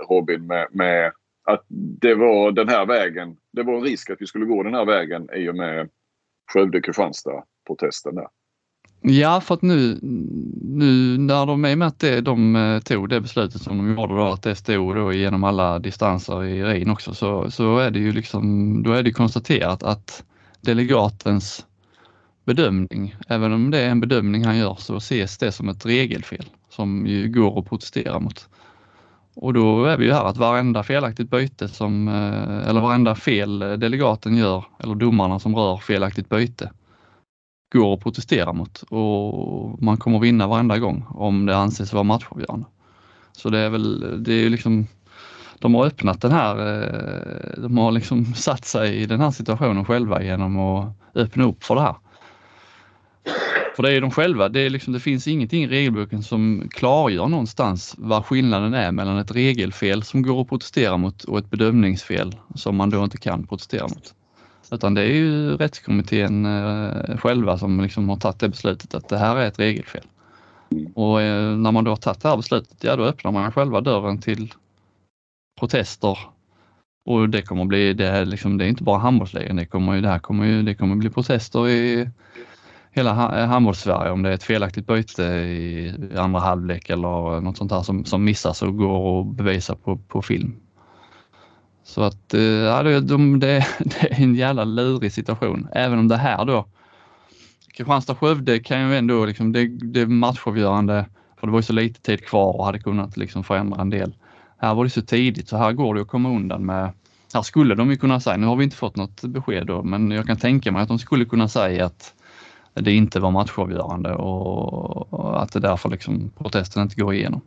Robin 0.10 0.48
med, 0.48 0.68
med 0.72 1.12
att 1.44 1.66
det 2.02 2.16
var 2.16 2.52
den 2.52 2.70
här 2.70 2.86
vägen. 2.86 3.38
Det 3.54 3.64
var 3.64 3.74
en 3.74 3.84
risk 3.84 4.10
att 4.10 4.22
vi 4.22 4.28
skulle 4.28 4.46
gå 4.46 4.64
den 4.64 4.74
här 4.74 4.86
vägen 4.86 5.30
i 5.36 5.50
och 5.50 5.56
med 5.56 5.90
Skövde-Kristianstad-protesten 6.54 8.16
där. 8.16 8.28
Ja, 9.02 9.42
för 9.42 9.54
att 9.54 9.62
nu, 9.62 10.00
nu 10.62 11.18
när 11.18 11.46
de 11.46 11.66
är 11.66 11.76
med 11.76 11.88
att 11.88 12.00
det, 12.00 12.22
de 12.22 12.56
eh, 12.56 12.80
tog 12.80 13.10
det 13.10 13.22
beslutet 13.22 13.62
som 13.62 13.78
de 13.78 13.96
gjorde 13.96 14.16
då, 14.16 14.24
att 14.24 14.44
det 14.44 14.56
stod 14.56 14.96
då 14.96 15.14
genom 15.14 15.44
alla 15.44 15.80
distanser 15.80 16.44
i 16.44 16.64
Rin 16.64 16.90
också, 16.90 17.14
så, 17.14 17.52
så 17.52 17.78
är 17.78 17.92
det 17.92 18.00
ju 18.00 18.12
liksom, 18.12 18.84
då 18.84 18.92
är 18.92 19.04
det 19.04 19.12
konstaterat 19.12 19.84
att 19.84 20.24
delegatens 20.62 21.66
bedömning, 22.50 23.16
även 23.28 23.54
om 23.54 23.72
det 23.72 23.80
är 23.80 23.90
en 23.90 24.00
bedömning 24.00 24.46
han 24.46 24.58
gör, 24.58 24.76
så 24.76 24.98
ses 24.98 25.38
det 25.38 25.52
som 25.52 25.70
ett 25.70 25.86
regelfel 25.86 26.46
som 26.70 27.08
ju 27.08 27.28
går 27.28 27.60
att 27.60 27.70
protestera 27.70 28.20
mot. 28.20 28.50
Och 29.36 29.54
då 29.54 29.86
är 29.86 29.98
vi 29.98 30.06
ju 30.06 30.14
här 30.14 30.26
att 30.26 30.38
varenda 30.38 30.84
felaktigt 30.84 31.30
byte 31.30 31.68
som, 31.68 32.08
eh, 32.08 32.70
eller 32.70 32.82
varenda 32.82 33.16
fel 33.16 33.60
delegaten 33.60 34.38
gör, 34.38 34.66
eller 34.80 34.96
domarna 34.96 35.40
som 35.40 35.56
rör 35.56 35.78
felaktigt 35.78 36.30
byte, 36.30 36.72
går 37.74 37.94
att 37.94 38.04
protestera 38.04 38.54
mot 38.54 38.84
och 38.90 39.84
man 39.84 39.98
kommer 39.98 40.20
vinna 40.20 40.48
varenda 40.48 40.78
gång 40.78 41.06
om 41.10 41.46
det 41.46 41.58
anses 41.58 41.94
vara 41.94 42.04
matchavgörande. 42.04 42.66
Så 43.32 43.50
det 43.50 43.60
är 43.60 43.70
väl, 43.70 44.24
det 44.24 44.34
är 44.34 44.42
ju 44.44 44.50
liksom, 44.50 44.88
de 45.60 45.76
har 45.76 45.86
öppnat 45.86 46.22
den 46.22 46.32
här, 46.32 46.56
eh, 46.56 47.62
de 47.62 47.78
har 47.78 47.92
liksom 47.92 48.26
satt 48.26 48.66
sig 48.66 48.96
i 48.96 49.06
den 49.06 49.20
här 49.20 49.32
situationen 49.32 49.86
själva 49.86 50.24
genom 50.24 50.60
att 50.60 50.94
öppna 51.16 51.44
upp 51.44 51.64
för 51.64 51.76
det 51.76 51.82
här. 51.82 51.96
För 53.76 53.84
det 53.84 53.94
är 53.94 54.02
de 54.02 54.12
själva. 54.12 54.50
Det, 54.50 54.60
är 54.60 54.70
liksom, 54.70 54.94
det 54.94 55.00
finns 55.00 55.28
ingenting 55.28 55.64
i 55.64 55.68
regelboken 55.68 56.24
som 56.24 56.70
klargör 56.72 57.28
någonstans 57.28 57.96
vad 57.98 58.26
skillnaden 58.26 58.74
är 58.74 58.92
mellan 58.92 59.18
ett 59.18 59.32
regelfel 59.32 60.04
som 60.04 60.22
går 60.22 60.42
att 60.42 60.50
protestera 60.50 60.98
mot 60.98 61.24
och 61.24 61.40
ett 61.40 61.50
bedömningsfel 61.50 62.36
som 62.56 62.76
man 62.76 62.90
då 62.90 63.04
inte 63.04 63.18
kan 63.18 63.48
protestera 63.48 63.84
mot. 63.84 64.14
Utan 64.72 64.94
det 64.94 65.02
är 65.02 65.14
ju 65.14 65.58
rättskommittén 65.58 66.46
eh, 66.46 67.18
själva 67.18 67.58
som 67.58 67.82
liksom 67.82 68.10
har 68.10 68.18
tagit 68.18 68.40
det 68.40 68.50
beslutet 68.50 68.94
att 68.94 69.10
det 69.10 69.18
här 69.18 69.36
är 69.36 69.48
ett 69.48 69.60
regelfel. 69.60 70.04
Och 70.96 71.22
eh, 71.22 71.58
när 71.58 71.72
man 71.72 71.84
då 71.84 71.92
har 71.92 71.96
tagit 71.96 72.22
det 72.22 72.30
här 72.30 72.38
beslutet, 72.38 72.84
ja 72.84 72.96
då 72.96 73.04
öppnar 73.04 73.32
man 73.32 73.52
själva 73.52 73.82
dörren 73.82 74.22
till 74.22 74.54
protester 75.60 76.18
och 77.06 77.30
det 77.30 77.42
kommer 77.42 77.66
bli, 77.66 77.94
det 77.94 78.08
är, 78.08 78.26
liksom, 78.26 78.58
det 78.58 78.66
är 78.66 78.70
inte 78.70 78.84
bara 78.84 79.00
handbollsligan, 79.00 79.56
det 79.56 79.66
kommer 79.66 79.94
ju, 79.94 80.02
det 80.02 80.08
här 80.08 80.20
kommer 80.20 80.46
ju, 80.46 80.64
det 80.64 80.76
kommer 80.76 80.96
bli 80.96 81.10
protester 81.10 81.70
i 81.70 82.10
hela 82.92 83.14
handbolls-Sverige 83.46 84.08
eh, 84.08 84.14
om 84.14 84.24
det 84.24 84.30
är 84.30 84.34
ett 84.34 84.44
felaktigt 84.44 84.88
byte 84.88 85.24
i 85.24 85.94
andra 86.18 86.40
halvlek 86.40 86.90
eller 86.90 87.42
något 87.42 87.58
sånt 87.58 87.72
här 87.72 87.82
som, 87.82 88.06
som 88.06 88.24
missas 88.24 88.62
och 88.62 88.78
går 88.78 89.22
att 89.22 89.36
bevisa 89.36 89.76
på, 89.76 89.98
på 89.98 90.22
film. 90.22 90.56
Så 91.84 92.04
att 92.04 92.34
eh, 92.34 92.42
ja, 92.42 92.84
det, 92.84 93.00
de, 93.00 93.40
det, 93.40 93.68
det 93.80 94.12
är 94.12 94.22
en 94.22 94.36
jävla 94.36 94.64
lurig 94.64 95.12
situation. 95.12 95.68
Även 95.72 96.00
om 96.00 96.08
det 96.08 96.18
här 96.18 96.46
då 96.46 96.66
Kristianstad-Skövde 97.74 98.60
kan 98.60 98.90
ju 98.90 98.98
ändå 98.98 99.26
liksom, 99.26 99.52
det, 99.52 99.68
det 99.68 100.02
är 100.02 100.06
matchavgörande 100.06 101.06
för 101.40 101.48
det 101.48 101.52
var 101.52 101.60
ju 101.60 101.64
så 101.64 101.74
lite 101.74 102.02
tid 102.02 102.26
kvar 102.26 102.58
och 102.58 102.66
hade 102.66 102.80
kunnat 102.80 103.18
liksom 103.18 103.44
förändra 103.44 103.82
en 103.82 103.90
del. 103.90 104.16
Här 104.58 104.76
var 104.76 104.84
det 104.84 104.90
så 104.90 105.02
tidigt 105.02 105.48
så 105.48 105.58
här 105.58 105.72
går 105.72 105.96
det 105.96 106.02
att 106.02 106.08
komma 106.08 106.30
undan 106.30 106.66
med 106.66 106.92
här 107.34 107.42
skulle 107.42 107.76
de 107.76 107.90
ju 107.90 107.98
kunna 107.98 108.20
säga, 108.20 108.38
nu 108.38 108.48
har 108.48 108.56
vi 108.56 108.64
inte 108.64 108.76
fått 108.76 108.96
något 108.96 109.22
besked 109.22 109.68
då, 109.68 109.84
men 109.84 110.12
jag 110.12 110.28
kan 110.28 110.38
tänka 110.38 110.72
mig 110.72 110.82
att 110.82 110.88
de 110.88 111.00
skulle 111.00 111.26
kunna 111.26 111.48
säga 111.48 111.86
att 111.86 112.14
det 112.82 112.94
inte 112.94 113.20
var 113.20 113.32
matchavgörande 113.32 114.14
och 114.14 115.42
att 115.44 115.54
det 115.54 115.60
därför 115.60 115.90
liksom 115.90 116.32
protesten 116.38 116.84
inte 116.84 117.02
går 117.02 117.14
igenom. 117.14 117.42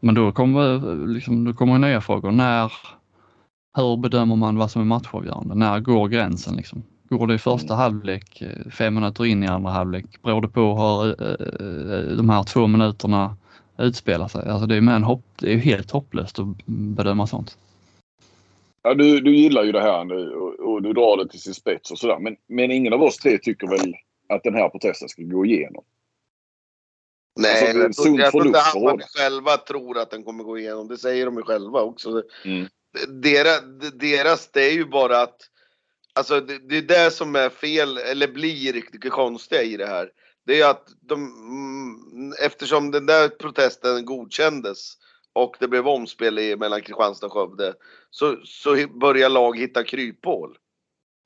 Men 0.00 0.14
då 0.14 0.32
kommer, 0.32 0.96
liksom, 1.06 1.44
då 1.44 1.52
kommer 1.52 1.78
nya 1.78 2.00
frågor. 2.00 2.30
När, 2.30 2.72
hur 3.76 3.96
bedömer 3.96 4.36
man 4.36 4.58
vad 4.58 4.70
som 4.70 4.82
är 4.82 4.86
matchavgörande? 4.86 5.54
När 5.54 5.80
går 5.80 6.08
gränsen? 6.08 6.56
Liksom? 6.56 6.82
Går 7.08 7.26
det 7.26 7.34
i 7.34 7.38
första 7.38 7.74
halvlek, 7.74 8.42
fem 8.70 8.94
minuter 8.94 9.24
in 9.26 9.42
i 9.42 9.46
andra 9.46 9.70
halvlek? 9.70 10.22
Beror 10.22 10.42
det 10.42 10.48
på 10.48 10.60
hur 10.60 11.22
uh, 11.22 12.16
de 12.16 12.30
här 12.30 12.42
två 12.42 12.66
minuterna 12.66 13.36
utspelar 13.78 14.28
sig? 14.28 14.48
Alltså 14.48 14.66
det 14.66 14.76
är, 14.76 14.80
med 14.80 14.96
en 14.96 15.04
hopp, 15.04 15.24
det 15.36 15.52
är 15.52 15.56
helt 15.56 15.90
hopplöst 15.90 16.38
att 16.38 16.46
bedöma 16.66 17.26
sånt. 17.26 17.58
Ja, 18.82 18.94
du, 18.94 19.20
du 19.20 19.36
gillar 19.36 19.64
ju 19.64 19.72
det 19.72 19.80
här 19.80 20.04
nu 20.04 20.30
och, 20.30 20.72
och 20.72 20.82
du 20.82 20.92
drar 20.92 21.16
det 21.16 21.28
till 21.30 21.40
sin 21.40 21.54
spets 21.54 21.90
och 21.90 21.98
sådär. 21.98 22.18
Men, 22.18 22.36
men 22.48 22.70
ingen 22.70 22.92
av 22.92 23.02
oss 23.02 23.16
tre 23.16 23.38
tycker 23.38 23.66
väl 23.66 23.94
att 24.28 24.42
den 24.42 24.54
här 24.54 24.68
protesten 24.68 25.08
ska 25.08 25.22
gå 25.22 25.46
igenom. 25.46 25.84
Nej, 27.40 27.82
alltså, 27.84 28.08
jag, 28.08 28.32
tror, 28.32 28.46
inte 28.46 28.58
Hammarby 28.58 29.04
själva 29.16 29.56
tror 29.56 29.98
att 29.98 30.10
den 30.10 30.24
kommer 30.24 30.44
gå 30.44 30.58
igenom. 30.58 30.88
Det 30.88 30.98
säger 30.98 31.26
de 31.26 31.36
ju 31.36 31.42
själva 31.42 31.82
också. 31.82 32.22
Mm. 32.44 32.68
Deras, 33.08 33.62
deras, 33.94 34.50
det 34.52 34.62
är 34.62 34.72
ju 34.72 34.84
bara 34.84 35.22
att 35.22 35.50
Alltså 36.16 36.40
det, 36.40 36.58
det 36.58 36.76
är 36.76 36.82
det 36.82 37.10
som 37.10 37.36
är 37.36 37.48
fel, 37.48 37.98
eller 37.98 38.28
blir 38.28 38.82
det 38.92 39.10
konstiga 39.10 39.62
i 39.62 39.76
det 39.76 39.86
här. 39.86 40.10
Det 40.46 40.60
är 40.60 40.70
att 40.70 40.88
de, 41.00 41.14
mm, 41.14 42.32
eftersom 42.42 42.90
den 42.90 43.06
där 43.06 43.28
protesten 43.28 44.04
godkändes 44.04 44.92
och 45.32 45.56
det 45.60 45.68
blev 45.68 45.88
omspel 45.88 46.38
i, 46.38 46.56
mellan 46.56 46.82
Kristianstad 46.82 47.26
och 47.26 47.32
Skövde 47.32 47.74
så, 48.10 48.36
så 48.44 48.86
börjar 49.00 49.28
lag 49.28 49.58
hitta 49.58 49.84
kryphål. 49.84 50.58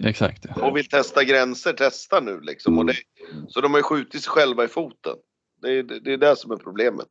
Exakt. 0.05 0.47
Och 0.63 0.77
vill 0.77 0.89
testa 0.89 1.25
gränser, 1.25 1.73
testa 1.73 2.21
nu 2.21 2.41
liksom. 2.41 2.79
Och 2.79 2.87
det, 2.87 2.95
så 3.49 3.61
de 3.61 3.71
har 3.73 3.79
ju 3.79 3.83
skjutit 3.83 4.23
sig 4.23 4.31
själva 4.31 4.65
i 4.65 4.69
foten. 4.69 5.17
Det 5.63 5.69
är 5.69 5.83
det, 5.83 6.13
är 6.13 6.17
det 6.17 6.37
som 6.37 6.51
är 6.51 6.57
problemet. 6.57 7.09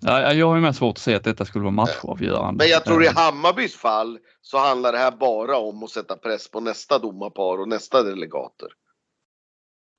Ja, 0.00 0.32
jag 0.32 0.48
har 0.48 0.56
ju 0.56 0.62
mest 0.62 0.78
svårt 0.78 0.96
att 0.96 1.02
se 1.02 1.14
att 1.14 1.24
detta 1.24 1.44
skulle 1.44 1.62
vara 1.62 1.72
matchavgörande. 1.72 2.64
Men 2.64 2.68
jag 2.70 2.84
tror 2.84 3.04
i 3.04 3.06
Eh, 3.06 3.14
Hammarbys 3.14 3.76
fall 3.76 4.18
så 4.40 4.58
handlar 4.58 4.92
det 4.92 4.98
här 4.98 5.10
bara 5.10 5.56
om 5.58 5.82
att 5.82 5.90
sätta 5.90 6.16
press 6.16 6.50
på 6.50 6.60
nästa 6.60 6.98
domarpar 6.98 7.58
och 7.60 7.68
nästa 7.68 8.02
delegater. 8.02 8.68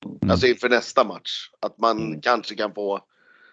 Mm. 0.06 0.32
Alltså 0.32 0.48
inför 0.48 0.70
nästa 0.70 1.04
match. 1.04 1.50
Att 1.60 1.78
man 1.78 1.98
Mm. 1.98 2.22
kanske 2.22 2.56
kan 2.56 2.74
få... 2.74 3.00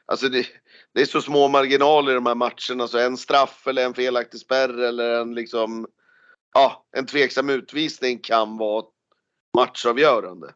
Alltså 0.07 0.29
det, 0.29 0.47
det 0.95 1.01
är 1.01 1.07
så 1.07 1.21
små 1.23 1.49
marginaler 1.49 2.13
i 2.13 2.15
de 2.15 2.27
här 2.27 2.35
matcherna 2.35 2.89
så 2.89 2.99
en 2.99 3.17
straff 3.17 3.67
eller 3.67 3.85
en 3.85 3.95
felaktig 3.95 4.41
spärr 4.41 4.79
eller 4.83 5.21
en 5.21 5.35
liksom... 5.35 5.87
Ja, 6.55 6.87
en 6.97 7.07
tveksam 7.07 7.51
utvisning 7.51 8.19
kan 8.19 8.57
vara 8.57 8.85
matchavgörande. 9.57 10.55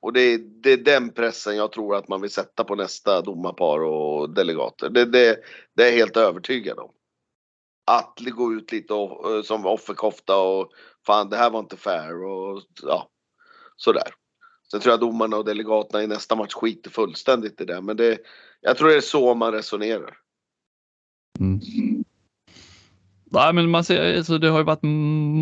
Och 0.00 0.12
det 0.12 0.20
är, 0.20 0.38
det 0.38 0.72
är 0.72 0.76
den 0.76 1.10
pressen 1.10 1.56
jag 1.56 1.72
tror 1.72 1.96
att 1.96 2.08
man 2.08 2.20
vill 2.20 2.30
sätta 2.30 2.64
på 2.64 2.74
nästa 2.74 3.22
domarpar 3.22 3.80
och 3.80 4.30
delegater. 4.30 4.88
Det, 4.90 5.04
det, 5.04 5.38
det 5.76 5.82
är 5.82 5.86
jag 5.86 5.96
helt 5.96 6.16
övertygad 6.16 6.78
om. 6.78 6.90
Att 7.86 8.18
gå 8.20 8.52
ut 8.52 8.72
lite 8.72 8.94
och, 8.94 9.34
eh, 9.34 9.42
som 9.42 9.66
offerkofta 9.66 10.36
och 10.36 10.72
fan 11.06 11.30
det 11.30 11.36
här 11.36 11.50
var 11.50 11.60
inte 11.60 11.76
fair 11.76 12.24
och 12.24 12.62
ja, 12.82 13.08
sådär. 13.76 14.14
Sen 14.70 14.80
tror 14.80 14.92
jag 14.92 15.00
domarna 15.00 15.36
och 15.36 15.44
delegaterna 15.44 16.02
i 16.02 16.06
nästa 16.06 16.36
match 16.36 16.54
skiter 16.54 16.90
fullständigt 16.90 17.60
i 17.60 17.64
det. 17.64 17.80
Men 17.80 17.96
det, 17.96 18.18
jag 18.60 18.76
tror 18.76 18.88
det 18.88 18.96
är 18.96 19.00
så 19.00 19.34
man 19.34 19.52
resonerar. 19.52 20.18
Mm. 21.40 21.97
Nej, 23.30 23.52
men 23.52 23.70
man 23.70 23.84
ser, 23.84 24.16
alltså 24.16 24.38
det 24.38 24.48
har 24.48 24.58
ju 24.58 24.64
varit 24.64 24.82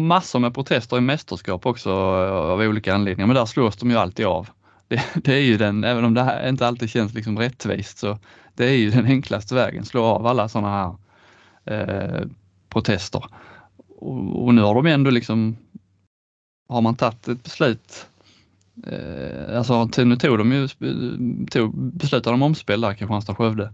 massor 0.06 0.38
med 0.38 0.54
protester 0.54 0.98
i 0.98 1.00
mästerskap 1.00 1.66
också 1.66 1.90
eh, 1.90 2.32
av 2.32 2.60
olika 2.60 2.94
anledningar, 2.94 3.26
men 3.26 3.36
där 3.36 3.46
slås 3.46 3.76
de 3.76 3.90
ju 3.90 3.96
alltid 3.96 4.26
av. 4.26 4.48
Det, 4.88 5.02
det 5.14 5.34
är 5.34 5.40
ju 5.40 5.56
den, 5.56 5.84
även 5.84 6.04
om 6.04 6.14
det 6.14 6.22
här 6.22 6.48
inte 6.48 6.66
alltid 6.66 6.90
känns 6.90 7.14
liksom 7.14 7.38
rättvist, 7.38 7.98
så 7.98 8.18
det 8.54 8.64
är 8.64 8.76
ju 8.76 8.90
den 8.90 9.06
enklaste 9.06 9.54
vägen, 9.54 9.84
slå 9.84 10.04
av 10.04 10.26
alla 10.26 10.48
sådana 10.48 10.70
här 10.70 10.94
eh, 11.64 12.26
protester. 12.68 13.24
Och, 13.98 14.44
och 14.44 14.54
nu 14.54 14.62
har 14.62 14.74
de 14.74 14.86
ändå 14.86 15.10
liksom, 15.10 15.56
har 16.68 16.80
man 16.80 16.96
tagit 16.96 17.28
ett 17.28 17.42
beslut 17.42 18.06
Eh, 18.84 19.56
alltså 19.56 19.88
nu 20.04 20.16
tog 20.16 20.38
de 20.38 20.52
ju, 20.52 20.68
tog, 21.50 21.74
beslutade 21.74 22.34
de 22.34 22.42
omspel 22.42 22.80
där 22.80 22.94
Kristianstad-Skövde. 22.94 23.72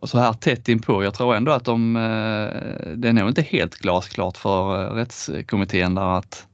Och 0.00 0.08
så 0.08 0.18
här 0.18 0.32
tätt 0.32 0.68
inpå, 0.68 1.04
jag 1.04 1.14
tror 1.14 1.34
ändå 1.34 1.52
att 1.52 1.64
de, 1.64 1.96
eh, 1.96 2.92
det 2.96 3.08
är 3.08 3.12
nog 3.12 3.28
inte 3.28 3.42
helt 3.42 3.74
glasklart 3.74 4.36
för 4.36 4.82
eh, 4.82 4.94
rättskommittén 4.94 5.94
där 5.94 6.18
att 6.18 6.46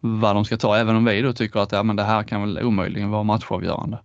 vad 0.00 0.36
de 0.36 0.44
ska 0.44 0.56
ta, 0.56 0.76
även 0.76 0.96
om 0.96 1.04
vi 1.04 1.22
då 1.22 1.32
tycker 1.32 1.60
att 1.60 1.72
ja, 1.72 1.82
men 1.82 1.96
det 1.96 2.02
här 2.02 2.22
kan 2.22 2.40
väl 2.40 2.64
omöjligen 2.64 3.10
vara 3.10 3.22
matchavgörande. 3.22 3.98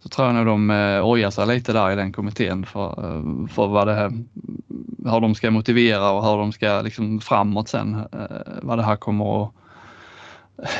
Så 0.00 0.08
tror 0.08 0.26
jag 0.26 0.34
nog 0.34 0.46
de 0.46 0.70
eh, 0.70 1.06
ojar 1.06 1.30
sig 1.30 1.46
lite 1.46 1.72
där 1.72 1.90
i 1.90 1.96
den 1.96 2.12
kommittén 2.12 2.66
för, 2.66 2.94
för 3.48 3.66
vad 3.66 3.86
det 3.86 3.94
här, 3.94 4.12
hur 5.04 5.20
de 5.20 5.34
ska 5.34 5.50
motivera 5.50 6.10
och 6.10 6.24
hur 6.24 6.38
de 6.38 6.52
ska 6.52 6.80
liksom 6.80 7.20
framåt 7.20 7.68
sen, 7.68 8.04
vad 8.62 8.78
det 8.78 8.84
här 8.84 8.96
kommer 8.96 9.44
att 9.44 9.50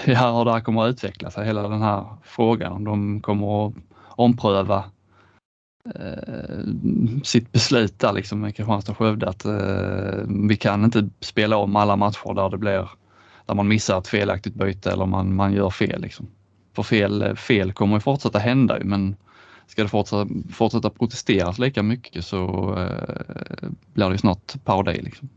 ja, 0.05 0.38
hur 0.38 0.44
det 0.44 0.53
här 0.53 0.61
kommer 0.61 0.84
att 0.84 0.90
utveckla 0.90 1.30
sig, 1.30 1.46
hela 1.46 1.68
den 1.68 1.82
här 1.82 2.05
frågan. 2.22 2.72
Om 2.72 2.84
de 2.84 3.20
kommer 3.20 3.66
att 3.66 3.74
ompröva 4.09 4.84
Eh, 5.85 6.64
sitt 7.24 7.53
beslut 7.53 7.99
där 7.99 8.12
liksom 8.12 8.41
med 8.41 8.57
Kristianstad-Skövde 8.57 9.28
att 9.28 9.45
eh, 9.45 10.24
vi 10.49 10.57
kan 10.57 10.85
inte 10.85 11.09
spela 11.20 11.57
om 11.57 11.76
alla 11.76 11.97
matcher 11.97 12.35
där 12.35 12.51
det 12.51 12.59
blir 12.59 12.89
där 13.47 13.55
man 13.55 13.68
missar 13.68 13.99
ett 13.99 14.09
felaktigt 14.09 14.55
byte 14.55 14.91
eller 14.91 15.07
man, 15.07 15.35
man 15.35 15.53
gör 15.53 15.70
fel. 15.70 16.01
Liksom. 16.01 16.26
För 16.76 16.83
fel, 16.83 17.37
fel 17.37 17.72
kommer 17.72 17.97
ju 17.97 18.01
fortsätta 18.01 18.39
hända 18.39 18.78
men 18.83 19.16
ska 19.66 19.83
det 19.83 19.89
fortsätta, 19.89 20.26
fortsätta 20.53 20.91
protesteras 20.91 21.59
lika 21.59 21.83
mycket 21.83 22.24
så 22.24 22.74
eh, 22.78 23.68
blir 23.95 24.07
det 24.07 24.12
ju 24.12 24.18
snart 24.18 24.64
parodi. 24.64 25.03
Liksom. 25.03 25.28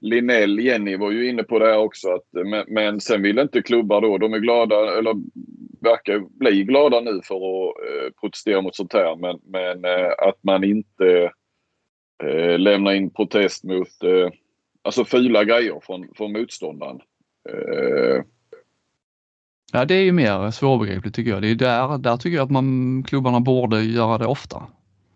Linnell, 0.00 0.58
Jenny 0.58 0.96
var 0.96 1.10
ju 1.10 1.28
inne 1.28 1.42
på 1.42 1.58
det 1.58 1.66
här 1.66 1.78
också. 1.78 2.08
Att, 2.08 2.46
men, 2.46 2.64
men 2.68 3.00
sen 3.00 3.22
vill 3.22 3.38
inte 3.38 3.62
klubbar 3.62 4.00
då. 4.00 4.18
De 4.18 4.34
är 4.34 4.38
glada, 4.38 4.98
eller 4.98 5.14
verkar 5.88 6.18
bli 6.18 6.64
glada 6.64 7.00
nu 7.00 7.20
för 7.24 7.34
att 7.34 7.74
eh, 7.88 8.10
protestera 8.20 8.60
mot 8.60 8.76
sånt 8.76 8.92
här. 8.92 9.16
Men, 9.16 9.40
men 9.44 9.84
eh, 9.84 10.12
att 10.18 10.38
man 10.42 10.64
inte 10.64 11.30
eh, 12.22 12.58
lämnar 12.58 12.92
in 12.92 13.10
protest 13.10 13.64
mot 13.64 14.02
eh, 14.04 14.30
alltså 14.82 15.04
fula 15.04 15.44
grejer 15.44 15.80
från, 15.82 16.08
från 16.16 16.32
motståndaren. 16.32 17.00
Eh, 17.48 18.22
Ja, 19.72 19.84
det 19.84 19.94
är 19.94 20.02
ju 20.02 20.12
mer 20.12 20.50
svårbegripligt 20.50 21.16
tycker 21.16 21.30
jag. 21.30 21.42
Det 21.42 21.50
är 21.50 21.54
där, 21.54 21.98
där 21.98 22.16
tycker 22.16 22.36
jag 22.36 22.44
att 22.44 22.50
man, 22.50 23.04
klubbarna 23.08 23.40
borde 23.40 23.82
göra 23.82 24.18
det 24.18 24.26
ofta. 24.26 24.62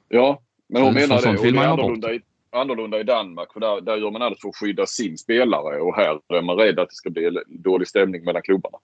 ja, 0.08 0.42
men 0.68 0.82
hon 0.82 0.94
menar 0.94 1.22
det. 1.22 1.38
Och 1.38 1.52
det 1.52 1.58
är 1.58 1.64
annorlunda 1.64 2.14
i, 2.14 2.20
annorlunda 2.50 3.00
i 3.00 3.02
Danmark. 3.02 3.52
För 3.52 3.60
där, 3.60 3.80
där 3.80 3.96
gör 3.96 4.10
man 4.10 4.22
allt 4.22 4.40
för 4.40 4.48
att 4.48 4.56
skydda 4.56 4.86
sin 4.86 5.18
spelare. 5.18 5.80
Och 5.80 5.96
här 5.96 6.20
är 6.28 6.42
man 6.42 6.56
rädd 6.56 6.78
att 6.78 6.88
det 6.88 6.94
ska 6.94 7.10
bli 7.10 7.30
dålig 7.48 7.88
stämning 7.88 8.24
mellan 8.24 8.42
klubbarna. 8.42 8.78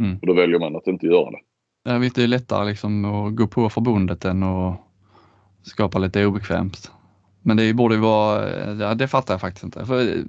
Mm. 0.00 0.18
Och 0.20 0.26
då 0.26 0.32
väljer 0.32 0.58
man 0.58 0.76
att 0.76 0.86
inte 0.86 1.06
göra 1.06 1.30
det. 1.30 1.38
Jag 1.82 2.00
vet, 2.00 2.14
det 2.14 2.22
är 2.22 2.26
lättare 2.26 2.68
liksom 2.68 3.04
att 3.04 3.36
gå 3.36 3.46
på 3.46 3.70
förbundet 3.70 4.24
än 4.24 4.42
att 4.42 4.80
skapa 5.62 5.98
lite 5.98 6.26
obekvämt. 6.26 6.90
Men 7.42 7.56
det 7.56 7.74
borde 7.74 7.94
ju 7.94 8.00
vara, 8.00 8.74
ja, 8.74 8.94
det 8.94 9.08
fattar 9.08 9.34
jag 9.34 9.40
faktiskt 9.40 9.64
inte. 9.64 9.86
För 9.86 10.22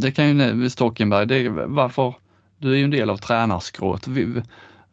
det 0.00 0.12
kan 0.12 0.38
ju, 0.38 0.70
Stockenberg, 0.70 1.26
det, 1.26 1.48
varför, 1.48 2.14
du 2.58 2.72
är 2.72 2.76
ju 2.76 2.84
en 2.84 2.90
del 2.90 3.10
av 3.10 3.16
tränarskrået. 3.16 4.06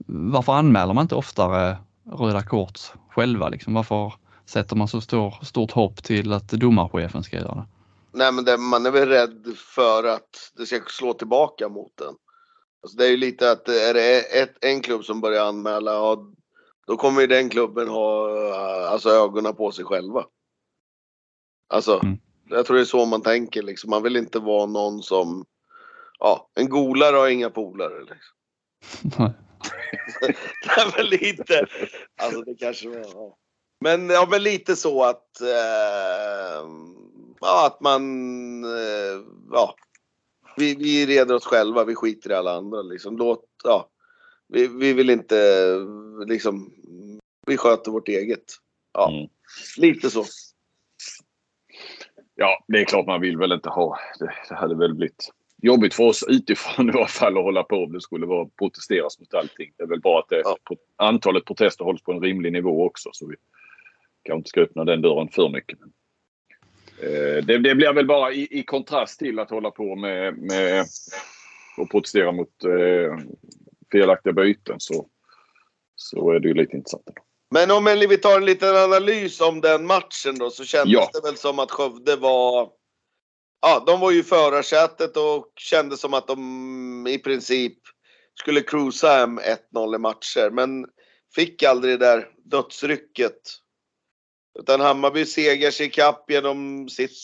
Varför 0.08 0.54
anmäler 0.54 0.94
man 0.94 1.02
inte 1.02 1.16
oftare 1.16 1.78
röda 2.12 2.42
kort 2.44 2.80
själva? 3.10 3.50
Liksom? 3.50 3.74
Varför 3.74 4.14
sätter 4.46 4.76
man 4.76 4.88
så 4.88 5.02
stor, 5.02 5.34
stort 5.42 5.72
hopp 5.72 6.04
till 6.04 6.34
att 6.34 6.50
domarchefen 6.50 7.24
ska 7.24 7.38
göra 7.38 7.56
det? 7.56 7.66
Nej 8.14 8.32
men 8.32 8.46
det, 8.46 8.58
man 8.58 8.86
är 8.86 8.92
väl 8.92 9.10
rädd 9.10 9.46
för 9.76 10.04
att 10.04 10.54
det 10.58 10.66
ska 10.66 10.80
slå 10.88 11.14
tillbaka 11.14 11.70
mot 11.70 11.98
den. 11.98 12.14
Alltså 12.82 12.98
det 12.98 13.06
är 13.06 13.10
ju 13.10 13.18
lite 13.18 13.52
att 13.52 13.68
är 13.70 13.94
det 13.94 14.22
ett, 14.22 14.56
en 14.62 14.82
klubb 14.82 15.06
som 15.06 15.22
börjar 15.22 15.46
anmäla, 15.46 15.92
ja, 15.92 16.32
då 16.88 16.98
kommer 16.98 17.22
ju 17.22 17.28
den 17.28 17.50
klubben 17.50 17.88
ha 17.88 18.30
eh, 18.48 18.92
alltså, 18.92 19.10
ögonen 19.10 19.56
på 19.56 19.72
sig 19.72 19.86
själva. 19.86 20.26
Alltså, 21.74 22.00
Mm. 22.04 22.18
jag 22.50 22.66
tror 22.66 22.76
det 22.76 22.84
är 22.84 22.86
så 22.86 23.06
man 23.06 23.22
tänker 23.22 23.62
liksom. 23.62 23.90
Man 23.90 24.04
vill 24.04 24.16
inte 24.18 24.40
vara 24.40 24.66
någon 24.66 25.04
som, 25.04 25.46
ja, 26.20 26.50
en 26.56 26.70
golare 26.70 27.16
har 27.16 27.28
inga 27.28 27.50
polare. 27.50 28.00
Liksom. 28.00 28.36
Nej. 29.20 29.34
Nej 30.78 30.94
men 30.98 31.06
lite, 31.06 31.66
alltså 32.22 32.42
det 32.42 32.56
kanske 32.56 32.90
var, 32.90 32.98
ja. 32.98 33.38
Men 33.82 34.10
ja 34.10 34.28
men 34.32 34.44
lite 34.44 34.76
så 34.76 35.04
att, 35.04 35.42
eh, 35.42 36.68
ja 37.40 37.66
att 37.68 37.82
man, 37.82 38.04
eh, 38.64 39.22
ja. 39.52 39.76
Vi, 40.60 40.76
vi 40.76 41.06
reder 41.06 41.36
oss 41.36 41.46
själva, 41.46 41.84
vi 41.84 41.96
skiter 41.96 42.32
i 42.32 42.34
alla 42.34 42.52
andra 42.58 42.82
liksom. 42.82 43.18
Låt, 43.18 43.46
ja. 43.64 43.90
Vi, 44.48 44.68
vi 44.68 44.94
vill 44.94 45.10
inte, 45.10 45.36
liksom, 46.28 46.74
vi 47.48 47.58
sköter 47.58 47.92
vårt 47.92 48.08
eget. 48.08 48.44
Ja, 48.94 49.10
Mm. 49.12 49.30
lite 49.78 50.10
så. 50.10 50.26
Ja, 52.36 52.64
det 52.68 52.80
är 52.80 52.86
klart 52.86 53.06
man 53.08 53.22
vill 53.22 53.38
väl 53.38 53.52
inte 53.52 53.70
ha. 53.70 54.00
Det, 54.20 54.34
det 54.50 54.56
hade 54.56 54.76
väl 54.76 54.94
blivit 54.94 55.30
jobbigt 55.62 55.94
för 55.94 56.04
oss 56.04 56.26
utifrån 56.28 56.90
i 56.90 56.94
alla 56.94 57.08
fall 57.08 57.38
att 57.38 57.44
hålla 57.44 57.64
på 57.64 57.76
om 57.76 57.92
det 57.94 58.02
skulle 58.02 58.26
vara 58.26 58.50
protesteras 58.60 59.20
mot 59.20 59.34
allting. 59.34 59.72
Det 59.78 59.84
är 59.84 59.88
väl 59.88 60.02
bara 60.02 60.20
att 60.20 60.30
det, 60.30 60.42
Ja. 60.46 60.58
antalet 60.96 61.46
protester 61.46 61.86
hålls 61.86 62.02
på 62.04 62.12
en 62.12 62.22
rimlig 62.22 62.54
nivå 62.54 62.86
också. 62.86 63.10
Så 63.14 63.28
vi 63.28 63.36
kanske 64.24 64.38
inte 64.38 64.50
ska 64.50 64.62
öppna 64.62 64.86
den 64.86 65.02
dörren 65.02 65.30
för 65.30 65.50
mycket. 65.50 65.80
Men, 65.80 65.92
det, 67.42 67.58
det 67.58 67.76
blir 67.76 67.94
väl 67.94 68.06
bara 68.08 68.32
i, 68.32 68.60
i 68.60 68.64
kontrast 68.64 69.20
till 69.20 69.40
att 69.40 69.50
hålla 69.50 69.72
på 69.72 69.96
med, 69.96 70.38
med 70.38 70.86
och 71.78 71.92
protestera 71.92 72.32
mot 72.32 72.64
eh, 72.64 73.18
felaktiga 73.92 74.34
byten 74.34 74.76
så, 74.80 75.08
så 75.96 76.32
är 76.32 76.40
det 76.40 76.48
ju 76.48 76.54
lite 76.54 76.78
intressant. 76.78 77.04
Men 77.52 77.72
om 77.72 77.86
vi 78.10 78.18
tar 78.18 78.38
en 78.38 78.46
liten 78.46 78.76
analys 78.76 79.42
om 79.42 79.62
den 79.62 79.86
matchen 79.86 80.38
då 80.40 80.50
så 80.50 80.66
kändes 80.66 80.94
Ja. 80.94 81.10
det 81.14 81.28
väl 81.28 81.38
som 81.38 81.60
att 81.60 81.72
Skövde 81.72 82.16
var 82.16 82.70
Ja, 83.62 83.84
de 83.86 84.00
var 84.00 84.12
ju 84.12 84.20
i 84.20 84.24
förarsätet 84.24 85.18
och 85.18 85.54
kände 85.56 85.98
som 85.98 86.14
att 86.14 86.28
de 86.28 87.08
i 87.10 87.18
princip 87.18 87.78
skulle 88.34 88.62
cruisa 88.62 89.08
hem 89.08 89.40
1-0 89.40 89.96
i 89.96 89.98
matcher. 89.98 90.50
Men 90.52 90.86
fick 91.36 91.64
aldrig 91.64 92.00
det 92.00 92.06
där 92.06 92.28
dödsrycket. 92.46 93.40
Utan 94.60 94.82
Hammarby 94.82 95.26
segar 95.26 95.72
sig 95.72 95.86
ikapp 95.86 96.32
genom 96.32 96.90
sitt, 96.90 97.18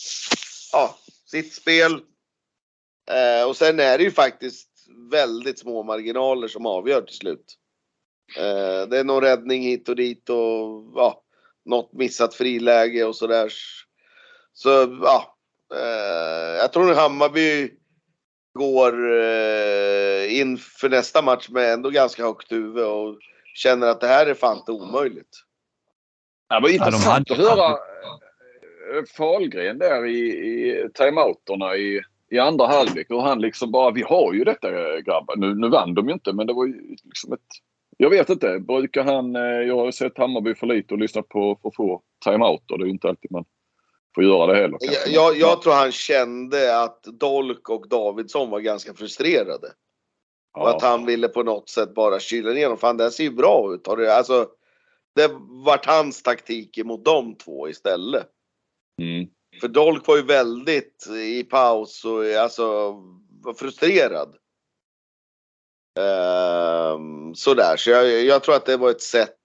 ja, 0.72 0.98
sitt 1.26 1.54
spel. 1.54 1.92
Eh, 3.10 3.48
och 3.48 3.56
sen 3.56 3.80
är 3.80 3.98
det 3.98 4.04
ju 4.04 4.10
faktiskt 4.10 4.68
väldigt 5.10 5.58
små 5.58 5.82
marginaler 5.82 6.48
som 6.48 6.66
avgör 6.66 7.02
till 7.02 7.16
slut. 7.16 7.54
Eh, 8.36 8.88
det 8.88 8.98
är 8.98 9.04
någon 9.04 9.22
räddning 9.22 9.62
hit 9.62 9.88
och 9.88 9.96
dit 9.96 10.30
och 10.30 10.92
ja, 10.94 11.22
något 11.64 11.92
missat 11.92 12.34
friläge 12.34 13.04
och 13.04 13.16
sådär. 13.16 13.52
Så 14.52 14.68
ja, 15.02 15.36
eh, 15.74 16.56
jag 16.58 16.72
tror 16.72 16.90
att 16.90 16.96
Hammarby 16.96 17.70
går 18.58 19.20
eh, 19.20 20.40
inför 20.40 20.88
nästa 20.88 21.22
match 21.22 21.48
med 21.48 21.72
ändå 21.72 21.90
ganska 21.90 22.22
högt 22.22 22.52
huvud 22.52 22.84
och 22.84 23.18
känner 23.54 23.86
att 23.86 24.00
det 24.00 24.06
här 24.06 24.26
är 24.26 24.34
fan 24.34 24.58
inte 24.58 24.72
omöjligt. 24.72 25.45
Ja, 26.48 26.56
det 26.56 26.62
var 26.62 26.68
intressant 26.68 27.28
hade- 27.28 27.42
att 27.42 27.58
höra 27.58 27.70
eh, 27.70 29.04
Fahlgren 29.16 29.78
där 29.78 30.06
i, 30.06 30.18
i 30.18 30.88
timeouterna 30.94 31.76
i, 31.76 32.02
i 32.30 32.38
andra 32.38 32.66
halvlek. 32.66 33.06
Hur 33.08 33.20
han 33.20 33.40
liksom 33.40 33.70
bara, 33.70 33.90
vi 33.90 34.02
har 34.02 34.32
ju 34.32 34.44
detta 34.44 34.68
eh, 34.68 34.98
grabbar. 34.98 35.36
Nu, 35.36 35.54
nu 35.54 35.68
vann 35.68 35.94
de 35.94 36.08
ju 36.08 36.12
inte 36.14 36.32
men 36.32 36.46
det 36.46 36.52
var 36.52 36.66
ju 36.66 36.96
liksom 37.04 37.32
ett... 37.32 37.40
Jag 37.96 38.10
vet 38.10 38.28
inte. 38.28 38.58
Brukar 38.58 39.04
han... 39.04 39.36
eh, 39.36 39.42
Jag 39.42 39.76
har 39.76 39.90
sett 39.90 40.18
Hammarby 40.18 40.54
för 40.54 40.66
lite 40.66 40.94
och 40.94 41.00
lyssnat 41.00 41.28
på 41.28 41.58
för 41.62 41.70
få 41.76 42.02
timeouter. 42.24 42.78
Det 42.78 42.84
är 42.84 42.86
ju 42.86 42.92
inte 42.92 43.08
alltid 43.08 43.30
man 43.30 43.44
får 44.14 44.24
göra 44.24 44.46
det 44.52 44.58
heller. 44.60 44.78
Jag, 44.80 45.08
jag, 45.14 45.36
jag 45.36 45.62
tror 45.62 45.72
han 45.72 45.92
kände 45.92 46.82
att 46.82 47.02
Dolk 47.02 47.68
och 47.68 47.88
Davidsson 47.88 48.50
var 48.50 48.60
ganska 48.60 48.94
frustrerade. 48.94 49.68
Och 50.58 50.68
att 50.70 50.82
han 50.82 51.06
ville 51.06 51.28
på 51.28 51.42
något 51.42 51.68
sätt 51.68 51.94
bara 51.94 52.18
kyla 52.20 52.50
ner 52.50 52.68
dem. 52.68 52.78
Fan 52.78 52.96
det 52.96 53.04
här 53.04 53.10
ser 53.10 53.24
ju 53.24 53.30
bra 53.30 53.74
ut. 53.74 53.86
Har 53.86 53.96
det, 53.96 54.16
alltså, 54.16 54.46
det 55.16 55.30
vart 55.64 55.86
hans 55.86 56.22
taktik 56.22 56.78
emot 56.78 57.04
de 57.04 57.34
två 57.34 57.68
istället. 57.68 58.28
Mm. 59.02 59.28
För 59.60 59.68
Dolk 59.68 60.06
var 60.06 60.16
ju 60.16 60.22
väldigt 60.22 61.06
i 61.06 61.44
paus 61.44 62.04
och 62.04 62.24
alltså 62.24 62.92
var 63.42 63.54
frustrerad. 63.54 64.36
Ehm, 65.98 67.34
sådär, 67.34 67.76
så 67.76 67.90
jag, 67.90 68.24
jag 68.24 68.42
tror 68.42 68.54
att 68.54 68.66
det 68.66 68.76
var 68.76 68.90
ett 68.90 69.02
sätt 69.02 69.38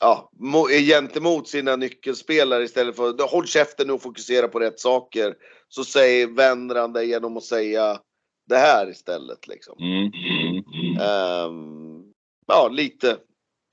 ja, 0.00 0.30
mo- 0.40 0.68
gentemot 0.68 1.48
sina 1.48 1.76
nyckelspelare 1.76 2.64
istället 2.64 2.96
för 2.96 3.30
håll 3.30 3.46
käften 3.46 3.86
nu 3.86 3.92
och 3.92 4.02
fokusera 4.02 4.48
på 4.48 4.60
rätt 4.60 4.80
saker. 4.80 5.34
Så 5.68 5.84
säger, 5.84 6.26
vänder 6.26 6.80
han 6.80 6.92
det 6.92 7.04
genom 7.04 7.36
att 7.36 7.44
säga 7.44 8.00
det 8.46 8.56
här 8.56 8.90
istället 8.90 9.46
liksom. 9.48 9.78
Mm. 9.78 10.12
Mm. 10.14 10.64
Mm. 10.74 11.00
Ehm, 11.00 12.12
ja, 12.46 12.68
lite. 12.68 13.18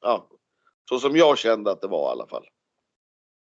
Ja, 0.01 0.30
så 0.90 1.00
som 1.00 1.18
jag 1.18 1.38
kände 1.38 1.72
att 1.72 1.82
det 1.82 1.88
var 1.88 2.10
i 2.10 2.12
alla 2.12 2.28
fall. 2.28 2.46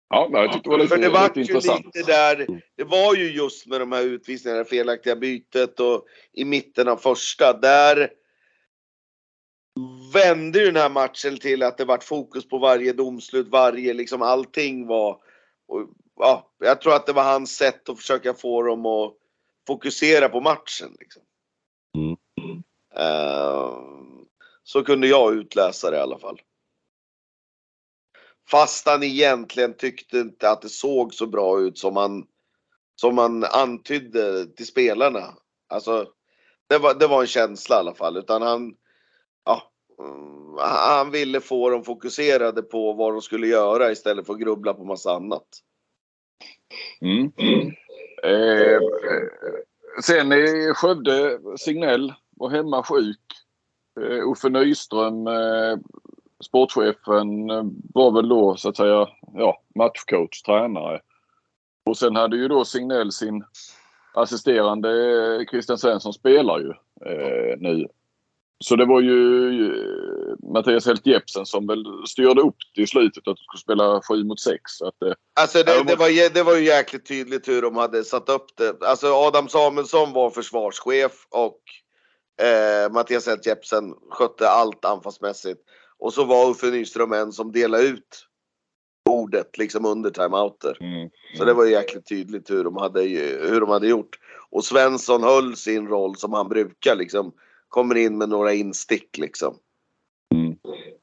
Ja, 0.08 0.28
men 0.30 0.42
jag 0.42 0.52
tyckte 0.52 0.70
det 0.70 0.76
var 0.76 0.78
lite, 0.78 0.94
För 0.94 1.02
det 1.02 1.08
var 1.08 1.28
lite 1.28 1.40
ju 1.40 1.46
intressant. 1.46 1.84
lite 1.84 2.12
där, 2.12 2.62
det 2.76 2.84
var 2.84 3.14
ju 3.14 3.32
just 3.32 3.66
med 3.66 3.80
de 3.80 3.92
här 3.92 4.02
utvisningarna, 4.02 4.62
det 4.62 4.68
felaktiga 4.68 5.16
bytet 5.16 5.80
och 5.80 6.06
i 6.32 6.44
mitten 6.44 6.88
av 6.88 6.96
första, 6.96 7.52
där 7.52 8.10
vände 10.14 10.58
ju 10.58 10.66
den 10.66 10.76
här 10.76 10.90
matchen 10.90 11.36
till 11.38 11.62
att 11.62 11.78
det 11.78 11.84
vart 11.84 12.04
fokus 12.04 12.48
på 12.48 12.58
varje 12.58 12.92
domslut, 12.92 13.48
varje 13.48 13.92
liksom 13.92 14.22
allting 14.22 14.86
var, 14.86 15.18
och, 15.68 15.90
ja, 16.16 16.50
jag 16.58 16.80
tror 16.80 16.94
att 16.94 17.06
det 17.06 17.12
var 17.12 17.24
hans 17.24 17.56
sätt 17.56 17.88
att 17.88 17.98
försöka 17.98 18.34
få 18.34 18.62
dem 18.62 18.86
att 18.86 19.14
fokusera 19.66 20.28
på 20.28 20.40
matchen. 20.40 20.96
Liksom. 21.00 21.22
Mm. 21.96 22.16
Ehm, 22.96 24.26
så 24.62 24.82
kunde 24.84 25.06
jag 25.06 25.34
utläsa 25.34 25.90
det 25.90 25.96
i 25.96 26.00
alla 26.00 26.18
fall. 26.18 26.40
Fast 28.50 28.86
han 28.86 29.02
egentligen 29.02 29.76
tyckte 29.76 30.18
inte 30.18 30.50
att 30.50 30.62
det 30.62 30.68
såg 30.68 31.14
så 31.14 31.26
bra 31.26 31.60
ut 31.60 31.78
som 31.78 31.96
han, 31.96 32.26
som 32.96 33.18
han 33.18 33.44
antydde 33.44 34.46
till 34.46 34.66
spelarna. 34.66 35.34
Alltså, 35.68 36.06
det 36.68 36.78
var, 36.78 36.94
det 36.94 37.06
var 37.06 37.20
en 37.20 37.26
känsla 37.26 37.76
i 37.76 37.78
alla 37.78 37.94
fall. 37.94 38.16
Utan 38.16 38.42
han, 38.42 38.74
ja, 39.44 39.62
han 40.58 41.10
ville 41.10 41.40
få 41.40 41.70
dem 41.70 41.84
fokuserade 41.84 42.62
på 42.62 42.92
vad 42.92 43.12
de 43.12 43.22
skulle 43.22 43.46
göra 43.46 43.92
istället 43.92 44.26
för 44.26 44.32
att 44.32 44.40
grubbla 44.40 44.74
på 44.74 44.84
massa 44.84 45.12
annat. 45.12 45.48
Mm. 47.00 47.32
Mm. 47.36 47.72
eh, 48.24 48.80
sen 50.02 50.32
i 50.32 50.72
Skövde, 50.74 51.38
Signell 51.56 52.14
var 52.36 52.50
hemma 52.50 52.82
sjuk. 52.82 53.20
Eh, 54.00 54.30
Uffe 54.30 54.48
Nyström, 54.48 55.26
eh, 55.26 55.78
sportchefen, 56.44 57.46
var 57.94 58.10
väl 58.10 58.28
då 58.28 58.56
så 58.56 58.68
att 58.68 58.76
säga 58.76 59.08
ja, 59.34 59.62
matchcoach, 59.74 60.42
tränare. 60.42 61.00
Och 61.86 61.96
sen 61.96 62.16
hade 62.16 62.36
ju 62.36 62.48
då 62.48 62.64
Signell 62.64 63.12
sin 63.12 63.44
assisterande 64.14 65.46
Christian 65.50 65.78
Svensson 65.78 66.12
spelar 66.12 66.58
ju 66.58 66.70
eh, 67.10 67.58
nu. 67.58 67.88
Så 68.64 68.76
det 68.76 68.84
var 68.86 69.00
ju 69.00 69.52
eh, 69.66 70.52
Mattias 70.52 70.86
Helt 70.86 71.06
Jepsen 71.06 71.46
som 71.46 71.66
väl 71.66 71.84
styrde 72.06 72.40
upp 72.40 72.56
det 72.74 72.82
i 72.82 72.86
slutet 72.86 73.28
att 73.28 73.36
de 73.36 73.42
skulle 73.42 73.60
spela 73.60 74.00
7 74.08 74.24
mot 74.24 74.40
6. 74.40 74.82
Att, 74.82 75.02
eh, 75.02 75.12
Alltså 75.40 75.58
det, 75.58 75.84
det, 75.84 75.96
var, 75.96 76.34
det 76.34 76.42
var 76.42 76.56
ju 76.56 76.64
jäkligt 76.64 77.06
tydligt 77.06 77.48
hur 77.48 77.62
de 77.62 77.76
hade 77.76 78.04
satt 78.04 78.28
upp 78.28 78.46
det. 78.56 78.86
Alltså 78.86 79.12
Adam 79.12 79.48
Samuelsson 79.48 80.12
var 80.12 80.30
försvarschef 80.30 81.26
och 81.30 81.60
eh, 82.46 82.92
Mattias 82.92 83.26
Helt 83.26 83.46
Jepsen 83.46 83.94
skötte 84.10 84.48
allt 84.48 84.84
anfallsmässigt. 84.84 85.60
Och 85.98 86.14
så 86.14 86.24
var 86.24 86.50
Uffe 86.50 86.66
Nyström 86.66 87.12
en 87.12 87.32
som 87.32 87.52
delade 87.52 87.84
ut 87.84 88.26
ordet 89.10 89.58
liksom 89.58 89.84
under 89.86 90.10
timeouter. 90.10 90.76
mm, 90.80 91.10
Så 91.36 91.44
det 91.44 91.54
var 91.54 91.64
ju 91.64 91.70
jäkligt 91.70 92.08
tydligt 92.08 92.50
hur 92.50 92.64
de 92.64 92.76
hade, 92.76 93.00
hur 93.48 93.60
de 93.60 93.70
hade 93.70 93.88
gjort. 93.88 94.18
Och 94.50 94.64
Svensson 94.64 95.22
höll 95.22 95.56
sin 95.56 95.88
roll 95.88 96.16
som 96.16 96.32
han 96.32 96.48
brukar 96.48 96.96
liksom. 96.96 97.32
Kommer 97.68 97.94
in 97.94 98.18
med 98.18 98.28
några 98.28 98.52
instick 98.52 99.18
liksom. 99.18 99.58
Mm. 100.34 100.56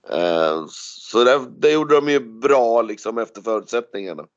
Eh, 0.09 0.65
så 0.69 1.23
det, 1.23 1.39
det 1.57 1.71
gjorde 1.71 1.95
de 1.95 2.09
ju 2.09 2.19
bra 2.19 2.81
liksom 2.81 3.17
efter 3.17 3.41
förutsättningarna. 3.41 4.27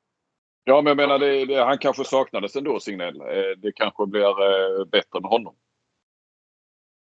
Ja, 0.65 0.83
men 0.83 0.87
jag 0.91 0.97
menar 0.97 1.19
det, 1.19 1.45
det, 1.45 1.65
han 1.65 1.79
kanske 1.79 2.05
saknades 2.05 2.57
ändå 2.57 2.81
Signell. 2.81 3.21
Eh, 3.21 3.59
Det 3.59 3.73
kanske 3.75 4.07
blir 4.07 4.25
eh, 4.25 4.85
bättre 4.85 5.21
med 5.21 5.31
honom. 5.31 5.55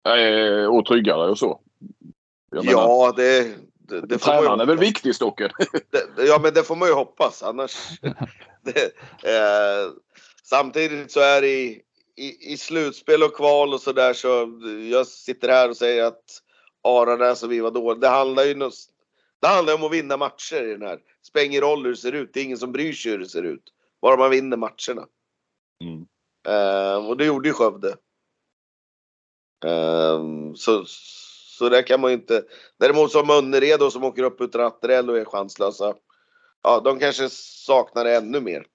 Eh, 0.09 0.67
och 0.77 0.87
tryggare 0.87 1.31
och 1.31 1.39
så. 1.39 1.61
Jag 2.53 2.65
menar, 2.65 2.81
Ja, 2.81 3.13
det, 3.17 3.57
det, 3.79 4.01
det 4.01 4.19
får 4.19 4.31
man 4.31 4.37
ju 4.37 4.43
tränaren 4.43 4.61
är 4.61 4.67
väl 4.67 4.79
viktig 4.79 5.15
Stocken? 5.15 5.51
Det, 5.91 6.25
ja, 6.25 6.41
men 6.43 6.55
det 6.55 6.63
får 6.63 6.77
man 6.77 6.89
ju 6.89 6.95
hoppas. 6.95 7.43
Annars... 7.43 7.77
det, 8.63 8.85
eh, 9.29 9.91
samtidigt 10.43 11.13
så 11.13 11.21
är 11.21 11.41
det 11.41 11.49
i, 11.49 11.83
i, 12.17 12.53
i 12.53 12.57
slutspel 12.57 13.23
och 13.23 13.37
kval 13.37 13.75
och 13.75 13.81
sådär 13.81 14.13
så 14.13 14.61
jag 14.91 15.07
sitter 15.07 15.49
här 15.49 15.71
och 15.71 15.77
säger 15.77 16.05
att 16.05 16.25
Aranäs 16.83 17.43
och 17.43 17.53
vi 17.53 17.61
var 17.61 17.71
dåliga. 17.71 18.01
Det 18.01 18.09
handlar 18.09 18.45
ju 18.45 18.55
det 19.41 19.49
handlar 19.49 19.75
om 19.75 19.85
att 19.85 19.93
vinna 19.93 20.17
matcher 20.17 20.63
i 20.65 20.73
den 20.73 20.83
här. 20.83 20.99
Spelar 21.23 21.47
ingen 21.47 21.61
roll 21.61 21.85
hur 21.85 21.91
det 21.91 21.97
ser 21.97 22.13
ut. 22.13 22.31
Det 22.35 22.41
är 22.41 22.45
ingen 22.45 22.59
som 22.59 22.73
bryr 22.73 22.93
sig 22.93 23.13
hur 23.13 23.19
det 23.19 23.29
ser 23.29 23.43
ut. 23.43 23.63
Bara 24.03 24.17
man 24.17 24.31
vinner 24.31 24.57
matcherna. 24.57 25.07
Mm. 25.85 26.07
Eh, 26.49 27.07
och 27.09 27.17
det 27.17 27.25
gjorde 27.25 27.49
ju 27.49 27.55
Skövde. 27.55 27.97
Eh, 29.65 30.23
så, 30.55 30.85
så 31.63 31.69
där 31.69 31.83
kan 31.83 32.01
man 32.01 32.11
ju 32.11 32.17
inte. 32.17 32.43
Däremot 32.81 33.11
som 33.11 33.31
Önnered 33.31 33.93
som 33.93 34.05
åker 34.05 34.23
upp 34.23 34.41
utan 34.41 34.61
Atterell 34.61 35.11
och 35.11 35.19
är 35.19 35.25
chanslösa. 35.25 35.95
Ja, 36.63 36.81
de 36.81 36.99
kanske 36.99 37.29
saknar 37.31 38.05
det 38.05 38.17
ännu 38.17 38.41
mer. 38.41 38.67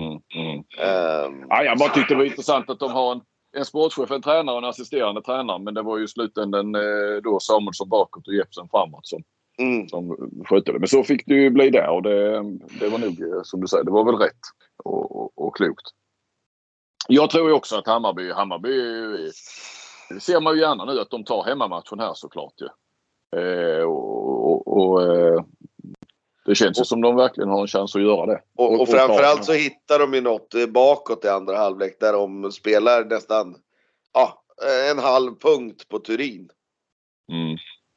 Mm. 0.00 0.20
Mm. 0.34 0.58
Eh, 0.78 1.46
Ja, 1.48 1.64
jag 1.64 1.78
bara 1.78 1.88
tyckte 1.88 2.14
det 2.14 2.18
var 2.18 2.24
intressant 2.24 2.70
att 2.70 2.78
de 2.78 2.92
har 2.92 3.12
en, 3.12 3.20
en 3.56 3.64
sportchef, 3.64 4.10
en 4.10 4.22
tränare 4.22 4.56
och 4.56 4.62
en 4.62 4.68
assisterande 4.68 5.22
tränare. 5.22 5.58
Men 5.58 5.74
det 5.74 5.82
var 5.82 5.98
ju 5.98 6.04
i 6.04 6.08
slutändan 6.08 6.74
eh, 6.74 7.22
då 7.22 7.40
Samuelsson 7.40 7.88
bakåt 7.88 8.28
och 8.28 8.34
Jepsen 8.34 8.68
framåt 8.70 9.06
som, 9.06 9.22
mm, 9.58 9.88
som 9.88 10.16
skötte 10.46 10.72
det. 10.72 10.78
Men 10.78 10.88
så 10.88 11.04
fick 11.04 11.26
det 11.26 11.34
ju 11.34 11.50
bli 11.50 11.70
där 11.70 11.88
och 11.88 12.02
det, 12.02 12.42
det 12.80 12.88
var 12.88 12.98
nog 12.98 13.22
eh, 13.22 13.42
som 13.42 13.60
du 13.60 13.66
säger, 13.66 13.84
det 13.84 13.90
var 13.90 14.04
väl 14.04 14.18
rätt 14.18 14.40
och, 14.84 15.16
och, 15.16 15.46
och 15.46 15.56
klokt. 15.56 15.86
Jag 17.08 17.30
tror 17.30 17.48
ju 17.48 17.54
också 17.54 17.76
att 17.76 17.86
Hammarby, 17.86 18.32
Hammarby 18.32 18.72
det 20.10 20.20
ser 20.20 20.40
man 20.40 20.54
ju 20.54 20.60
gärna 20.60 20.84
nu 20.84 21.00
att 21.00 21.10
de 21.10 21.24
tar 21.24 21.44
hemmamatchen 21.44 22.00
här 22.00 22.14
såklart 22.14 22.54
ju. 22.60 22.68
Eh, 23.40 23.84
och 23.84 24.20
och, 24.50 24.76
och 24.76 25.02
eh, 25.02 25.44
det 26.44 26.54
känns 26.54 26.80
ju 26.80 26.84
som 26.84 27.00
de 27.00 27.16
verkligen 27.16 27.50
har 27.50 27.60
en 27.60 27.66
chans 27.66 27.96
att 27.96 28.02
göra 28.02 28.26
det. 28.26 28.40
och, 28.56 28.80
och 28.80 28.88
framförallt 28.88 29.44
så 29.44 29.52
hittar 29.52 29.98
de 29.98 30.14
ju 30.14 30.20
något 30.20 30.54
eh, 30.54 30.66
bakåt 30.66 31.24
i 31.24 31.28
andra 31.28 31.56
halvlek 31.56 32.00
där 32.00 32.12
de 32.12 32.52
spelar 32.52 33.04
nästan 33.04 33.56
ja, 34.12 34.42
en 34.90 34.98
halv 34.98 35.34
punkt 35.34 35.88
på 35.88 35.98
Turin. 35.98 36.50
Mm. 37.32 37.56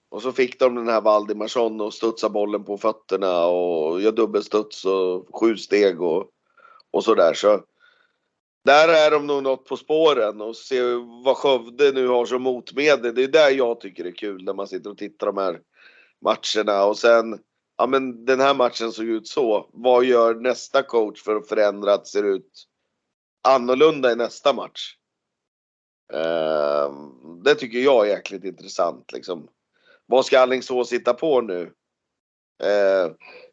Och 0.10 0.22
så 0.22 0.32
fick 0.32 0.60
de 0.60 0.76
den 0.76 0.88
här 0.88 1.02
Valdimarsson 1.02 1.82
och 1.82 1.94
studsa 1.94 2.30
bollen 2.30 2.64
på 2.64 2.78
fötterna 2.78 3.46
och 3.46 4.02
gör 4.02 4.12
dubbelstuds 4.12 4.86
och 4.86 5.40
sju 5.40 5.58
steg 5.58 6.02
och, 6.02 6.28
och 6.92 7.04
sådär. 7.04 7.34
Så 7.34 7.60
där 8.66 8.90
är 8.90 9.12
de 9.12 9.28
nog 9.28 9.44
något 9.44 9.66
på 9.66 9.78
spåren 9.78 10.42
och 10.42 10.56
se 10.56 10.82
vad 11.24 11.38
Skövde 11.38 11.92
nu 11.92 12.08
har 12.08 12.26
som 12.26 12.42
motmedel. 12.42 13.16
Det 13.16 13.24
är 13.24 13.28
där 13.28 13.50
jag 13.50 13.80
tycker 13.80 14.04
det 14.04 14.10
är 14.10 14.16
kul 14.16 14.44
när 14.44 14.54
man 14.54 14.68
sitter 14.68 14.90
och 14.90 14.98
tittar 14.98 15.28
de 15.28 15.38
här 15.38 15.62
matcherna 16.22 16.86
och 16.86 16.98
sen 16.98 17.40
ja 17.78 17.88
men 17.88 18.26
den 18.26 18.40
här 18.40 18.54
matchen 18.54 18.92
såg 18.92 19.06
ut 19.06 19.28
så. 19.28 19.70
Vad 19.74 20.06
gör 20.06 20.36
nästa 20.36 20.84
coach 20.84 21.24
för 21.24 21.36
att 21.36 21.48
förändra 21.48 21.94
att 21.94 22.04
det 22.04 22.10
ser 22.10 22.24
ut 22.24 22.68
annorlunda 23.48 24.12
i 24.12 24.16
nästa 24.16 24.54
match? 24.54 24.96
Ehm, 26.14 27.44
det 27.44 27.56
tycker 27.56 27.80
jag 27.80 28.06
är 28.06 28.10
jäkligt 28.10 28.44
intressant 28.44 29.12
liksom. 29.12 29.48
Vad 30.06 30.26
ska 30.26 30.40
Alingsås 30.40 30.94
hitta 30.94 31.14
på 31.14 31.42
nu? 31.42 31.74
Eh, 32.64 33.12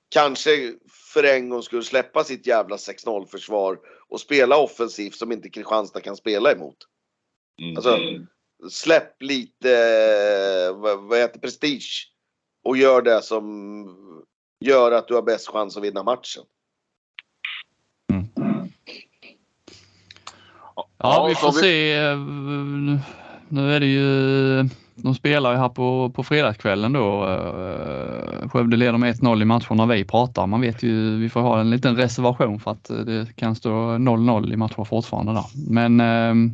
kanske 0.09 0.75
för 1.15 1.25
en 1.25 1.49
gång 1.49 1.63
skulle 1.63 1.83
släppa 1.83 2.25
sitt 2.25 2.47
jävla 2.47 2.77
6-0 2.77 3.27
försvar 3.27 3.79
och 4.11 4.21
spela 4.21 4.57
offensivt 4.57 5.15
som 5.15 5.33
inte 5.33 5.51
Kristianstad 5.51 6.01
kan 6.01 6.17
spela 6.17 6.53
emot. 6.53 6.77
Mm. 7.63 7.77
Alltså, 7.77 7.99
släpp 8.71 9.23
lite, 9.23 10.73
vad, 10.73 11.03
vad 11.03 11.19
heter 11.19 11.41
prestige 11.41 12.13
och 12.65 12.77
gör 12.77 13.03
det 13.03 13.23
som 13.23 14.25
gör 14.65 14.93
att 14.93 15.09
du 15.09 15.15
har 15.15 15.23
bäst 15.23 15.49
chans 15.49 15.77
att 15.77 15.83
vinna 15.83 16.03
matchen. 16.03 16.45
Ja, 20.99 21.27
vi 21.29 21.35
får 21.35 21.53
se. 21.53 21.93
eh, 21.93 22.19
Nu 23.49 23.73
är 23.75 23.81
det 23.81 23.87
ju, 23.87 24.69
de 25.03 25.14
spelar 25.14 25.53
ju 25.53 25.59
här 25.59 25.68
på, 25.68 26.11
på 26.14 26.22
fredagskvällen 26.22 26.92
då. 26.92 27.28
eh, 27.28 28.48
Skövde 28.48 28.76
leder 28.76 28.98
med 28.98 29.14
1-0 29.14 29.42
i 29.42 29.44
matchen 29.44 29.76
när 29.76 29.86
vi 29.86 30.05
pratar. 30.05 30.46
Man 30.46 30.61
vet 30.61 30.82
ju, 30.82 31.16
vi 31.18 31.28
får 31.28 31.40
ha 31.40 31.61
en 31.61 31.70
liten 31.70 31.96
reservation 31.96 32.61
för 32.61 32.70
att 32.70 32.90
eh, 32.90 32.96
det 32.96 33.36
kan 33.36 33.55
stå 33.57 33.70
0-0 33.70 34.53
i 34.53 34.57
matchen 34.57 34.84
fortfarande 34.84 35.32
där. 35.32 35.44
Men 35.70 36.01
eh, 36.01 36.53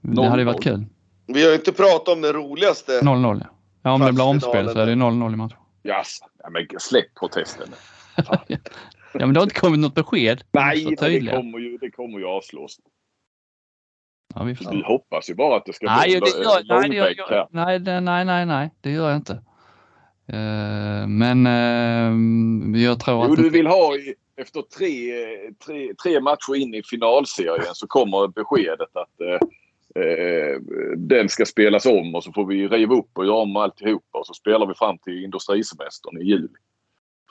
det 0.00 0.28
hade 0.28 0.42
ju 0.42 0.46
varit 0.46 0.56
0-0. 0.56 0.62
kul. 0.62 0.84
Vi 1.26 1.42
har 1.42 1.50
ju 1.50 1.56
inte 1.56 1.72
pratat 1.72 2.08
om 2.08 2.20
den 2.22 2.32
roligaste. 2.32 3.00
0-0 3.00 3.40
ja. 3.40 3.46
Ja, 3.82 3.92
om 3.92 4.00
det 4.00 4.12
blir 4.12 4.24
omspel 4.24 4.68
så 4.70 4.78
är 4.78 4.86
det 4.86 4.92
0-0 4.94 5.32
i 5.32 5.36
matchen. 5.36 5.58
Jaså, 5.82 6.24
ja, 6.42 6.50
men 6.50 6.66
släpp 6.78 7.14
protesten. 7.20 7.68
Ja, 9.18 9.26
men 9.26 9.34
det 9.34 9.40
har 9.40 9.44
inte 9.44 9.60
kommit 9.60 9.80
något 9.80 9.94
besked. 9.94 10.42
Nej, 10.52 10.84
det 10.84 10.96
kommer, 11.30 11.58
ju, 11.58 11.78
det 11.78 11.90
kommer 11.90 12.18
ju 12.18 12.26
avslås. 12.26 12.76
Ja, 14.36 14.44
vi 14.44 14.54
får 14.54 14.70
Vi 14.70 14.82
hoppas 14.82 15.30
ju 15.30 15.34
bara 15.34 15.56
att 15.56 15.66
det 15.66 15.72
ska 15.72 15.86
Nej, 15.86 16.10
bli 16.10 16.20
det 16.20 16.42
gör, 16.42 16.80
nej, 16.80 16.88
det 16.90 16.96
gör, 16.96 17.28
här. 17.30 17.46
nej, 17.50 17.78
det, 17.78 18.00
nej, 18.00 18.24
nej, 18.24 18.46
nej, 18.46 18.70
det 18.80 18.90
gör 18.90 19.08
jag 19.08 19.16
inte. 19.16 19.32
Eh, 20.26 21.06
men 21.08 21.46
eh, 21.46 22.80
jag 22.82 23.00
tror 23.00 23.24
Jo, 23.26 23.32
att... 23.32 23.38
du 23.38 23.50
vill 23.50 23.66
ha 23.66 23.92
efter 24.36 24.62
tre, 24.62 25.12
tre, 25.66 25.94
tre 26.02 26.20
matcher 26.20 26.56
in 26.56 26.74
i 26.74 26.82
finalserien 26.82 27.74
så 27.74 27.86
kommer 27.86 28.28
beskedet 28.28 28.96
att 28.96 29.20
eh, 29.20 29.48
den 30.96 31.28
ska 31.28 31.44
spelas 31.44 31.86
om 31.86 32.14
och 32.14 32.24
så 32.24 32.32
får 32.32 32.46
vi 32.46 32.68
riva 32.68 32.94
upp 32.94 33.18
och 33.18 33.26
göra 33.26 33.36
om 33.36 33.56
alltihopa 33.56 34.18
och 34.18 34.26
så 34.26 34.34
spelar 34.34 34.66
vi 34.66 34.74
fram 34.74 34.98
till 34.98 35.24
industrisemestern 35.24 36.20
i 36.20 36.24
juli. 36.24 36.48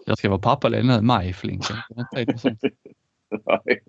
Jag 0.06 0.18
ska 0.18 0.30
vara 0.30 0.39
pappaledig 0.39 0.86
nu 0.86 1.01
maj, 1.01 1.34
Flinken. 1.34 1.76
Nej. 3.45 3.80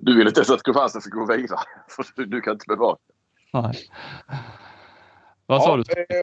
Du 0.00 0.16
vill 0.18 0.26
inte 0.26 0.40
ens 0.40 0.50
att 0.50 0.62
Kristianstad 0.62 1.00
ska 1.00 1.10
gå 1.18 1.26
vidare. 1.36 1.60
För 1.88 2.06
du, 2.16 2.24
du 2.26 2.40
kan 2.40 2.52
inte 2.52 2.64
bevaka. 2.68 3.00
Nej. 3.52 3.74
Vad 5.46 5.62
sa 5.62 5.76
du? 5.76 5.82
eh, 5.82 6.20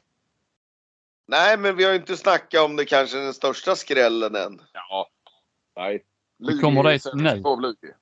Nej, 1.28 1.58
men 1.58 1.76
vi 1.76 1.84
har 1.84 1.90
ju 1.92 1.96
inte 1.98 2.16
snackat 2.16 2.60
om 2.64 2.76
det 2.76 2.84
kanske 2.84 3.18
den 3.18 3.34
största 3.34 3.76
skrällen 3.76 4.34
än. 4.36 4.60
Ja. 4.72 5.08
Nej. 5.76 6.04
Kommer 6.60 6.82
Lugi 6.82 6.92
dit 6.94 7.02
sätter 7.02 7.16
nu. 7.16 7.42
på 7.42 7.56
Lugi. 7.56 7.92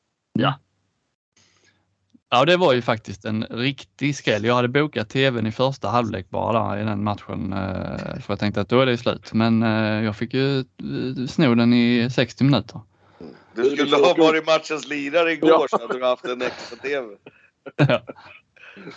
Ja, 2.33 2.45
det 2.45 2.57
var 2.57 2.72
ju 2.72 2.83
faktiskt 2.83 3.24
en 3.24 3.45
riktig 3.51 4.16
skräll. 4.16 4.45
Jag 4.45 4.55
hade 4.55 4.68
bokat 4.68 5.09
tvn 5.09 5.47
i 5.47 5.53
första 5.53 5.89
halvlek 5.89 6.31
bara 6.31 6.74
där 6.74 6.83
i 6.83 6.85
den 6.85 7.05
matchen. 7.05 7.53
eh, 7.53 8.20
För 8.20 8.24
jag 8.33 8.39
tänkte 8.39 8.61
att 8.61 8.68
då 8.68 8.81
är 8.81 8.87
det 8.87 8.99
slut. 8.99 9.33
Men 9.33 9.62
eh, 9.62 10.05
jag 10.05 10.16
fick 10.16 10.35
ju 10.35 10.59
eh, 10.59 11.26
sno 11.28 11.55
den 11.55 11.72
i 11.72 12.11
60 12.11 12.45
minuter. 12.45 12.81
Du 13.55 13.64
skulle 13.64 13.96
ha 13.96 14.14
varit 14.18 14.46
matchens 14.46 14.88
lirare 14.88 15.32
igår 15.32 15.51
Ja. 15.51 15.66
så 15.70 15.80
hade 15.80 15.98
du 15.98 16.05
haft 16.05 16.24
en 16.24 16.42
extra 16.42 16.76
TV. 16.76 17.07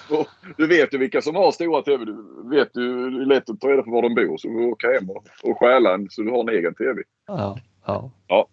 Och 0.10 0.28
Du 0.58 0.68
vet 0.68 0.94
ju 0.94 0.98
vilka 0.98 1.22
som 1.22 1.36
har 1.36 1.52
stora 1.52 1.82
TV. 1.82 2.06
Du 2.06 2.50
vet 2.50 2.70
ju 2.76 3.10
det 3.10 3.22
är 3.24 3.26
lätt 3.26 3.50
att 3.50 3.60
ta 3.62 3.68
reda 3.68 3.84
på 3.84 3.92
var 3.92 4.02
de 4.02 4.16
bor. 4.16 4.38
Så 4.38 4.48
du 4.48 4.66
åker 4.66 4.94
hem 4.94 5.10
och, 5.10 5.26
och 5.44 5.60
stjäla 5.60 5.94
en 5.94 6.10
så 6.10 6.22
du 6.22 6.32
har 6.32 6.40
en 6.40 6.50
egen 6.50 6.74
TV. 6.76 7.02
Ja, 7.28 7.58
ja. 7.86 8.12
Ja. 8.28 8.48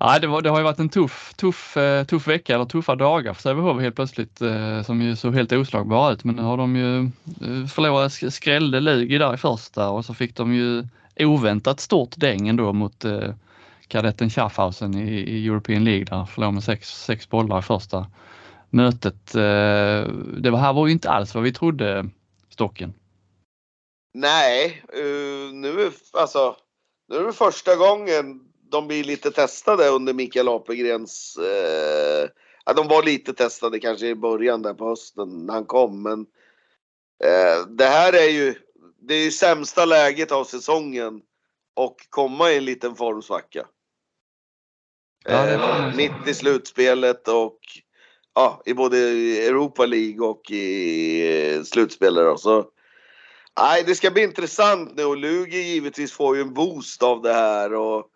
Ja, 0.00 0.18
det, 0.18 0.26
var, 0.26 0.42
det 0.42 0.50
har 0.50 0.58
ju 0.58 0.64
varit 0.64 0.78
en 0.78 0.88
tuff, 0.88 1.34
tuff, 1.36 1.76
eh, 1.76 2.04
tuff 2.04 2.28
vecka 2.28 2.54
eller 2.54 2.64
tuffa 2.64 2.94
dagar 2.94 3.34
för 3.34 3.42
Sävehof 3.42 3.80
helt 3.80 3.96
plötsligt 3.96 4.40
eh, 4.40 4.82
som 4.82 5.02
ju 5.02 5.16
såg 5.16 5.34
helt 5.34 5.52
oslagbara 5.52 6.12
ut. 6.12 6.24
Men 6.24 6.34
nu 6.34 6.42
har 6.42 6.56
de 6.56 6.76
ju 6.76 6.98
eh, 7.00 7.66
förlorat, 7.74 8.10
sk- 8.12 8.30
skrällde 8.30 8.80
Lugi 8.80 9.18
där 9.18 9.34
i 9.34 9.36
första 9.36 9.88
och 9.90 10.04
så 10.04 10.14
fick 10.14 10.36
de 10.36 10.54
ju 10.54 10.84
oväntat 11.20 11.80
stort 11.80 12.12
däng 12.16 12.48
ändå 12.48 12.72
mot 12.72 13.04
eh, 13.04 13.30
kadetten 13.88 14.30
Schaffhausen 14.30 14.94
i, 14.94 15.20
i 15.20 15.46
European 15.46 15.84
League 15.84 16.04
där 16.04 16.24
förlorade 16.24 16.54
med 16.54 16.64
sex, 16.64 17.04
sex 17.04 17.28
bollar 17.28 17.58
i 17.58 17.62
första 17.62 18.06
mötet. 18.70 19.34
Eh, 19.34 20.12
det 20.38 20.50
var, 20.50 20.58
här 20.58 20.72
var 20.72 20.86
ju 20.86 20.92
inte 20.92 21.10
alls 21.10 21.34
vad 21.34 21.44
vi 21.44 21.52
trodde 21.52 22.08
Stocken. 22.48 22.94
Nej, 24.14 24.82
uh, 24.94 25.52
nu, 25.52 25.80
är, 25.80 25.92
alltså, 26.12 26.56
nu 27.08 27.16
är 27.16 27.24
det 27.24 27.32
första 27.32 27.76
gången 27.76 28.40
de 28.70 28.88
blir 28.88 29.04
lite 29.04 29.30
testade 29.30 29.88
under 29.88 30.14
Mikael 30.14 30.48
Apelgrens... 30.48 31.38
Uh, 31.40 32.28
ja, 32.64 32.72
de 32.72 32.88
var 32.88 33.02
lite 33.02 33.32
testade 33.32 33.80
kanske 33.80 34.06
i 34.06 34.14
början 34.14 34.62
där 34.62 34.74
på 34.74 34.88
hösten 34.88 35.46
när 35.46 35.54
han 35.54 35.64
kom, 35.64 36.02
men 36.02 36.20
uh, 36.20 37.68
det 37.68 37.84
här 37.84 38.12
är 38.12 38.30
ju 38.30 38.54
det 39.00 39.14
är 39.14 39.24
ju 39.24 39.30
sämsta 39.30 39.84
läget 39.84 40.32
av 40.32 40.44
säsongen 40.44 41.22
och 41.74 41.96
komma 42.10 42.50
i 42.50 42.56
en 42.56 42.64
liten 42.64 42.96
formsvacka. 42.96 43.66
Ja, 45.28 45.48
Eh, 45.48 45.94
mitt 45.94 46.28
i 46.28 46.34
slutspelet 46.34 47.28
och 47.28 47.58
ja, 48.34 48.62
i 48.66 48.74
både 48.74 48.98
Europa 49.46 49.86
League 49.86 50.26
och 50.26 50.50
i 50.50 51.54
eh, 51.54 51.62
slutspelet. 51.62 52.40
Så 52.40 52.70
Nej, 53.60 53.84
det 53.86 53.94
ska 53.94 54.10
bli 54.10 54.22
intressant 54.22 54.96
nu 54.96 55.04
och 55.04 55.16
Lugi 55.16 55.58
givetvis 55.58 56.12
får 56.12 56.36
ju 56.36 56.42
en 56.42 56.54
boost 56.54 57.02
av 57.02 57.22
det 57.22 57.32
här. 57.32 57.74
Och 57.74 58.10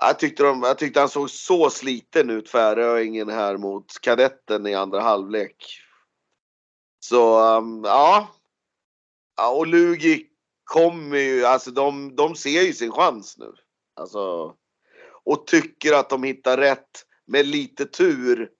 jag, 0.00 0.18
tyckte 0.18 0.42
de, 0.42 0.62
jag 0.62 0.78
tyckte 0.78 1.00
han 1.00 1.08
såg 1.08 1.30
så 1.30 1.70
sliten 1.70 2.30
ut, 2.30 2.48
Färöingen 2.48 3.28
här 3.28 3.56
mot 3.56 4.00
kadetten 4.00 4.66
i 4.66 4.74
andra 4.74 5.00
halvlek. 5.00 5.56
Så 7.00 7.56
um, 7.56 7.84
ja. 7.84 8.28
ja. 9.36 9.50
Och 9.50 9.66
Lugi 9.66 10.26
kommer 10.64 11.18
ju, 11.18 11.44
alltså 11.44 11.70
de, 11.70 12.16
de 12.16 12.34
ser 12.34 12.62
ju 12.62 12.72
sin 12.72 12.92
chans 12.92 13.38
nu. 13.38 13.52
Alltså, 13.96 14.54
och 15.24 15.46
tycker 15.46 15.92
att 15.92 16.10
de 16.10 16.22
hittar 16.22 16.56
rätt 16.56 17.06
med 17.26 17.46
lite 17.46 17.86
tur 17.86 18.50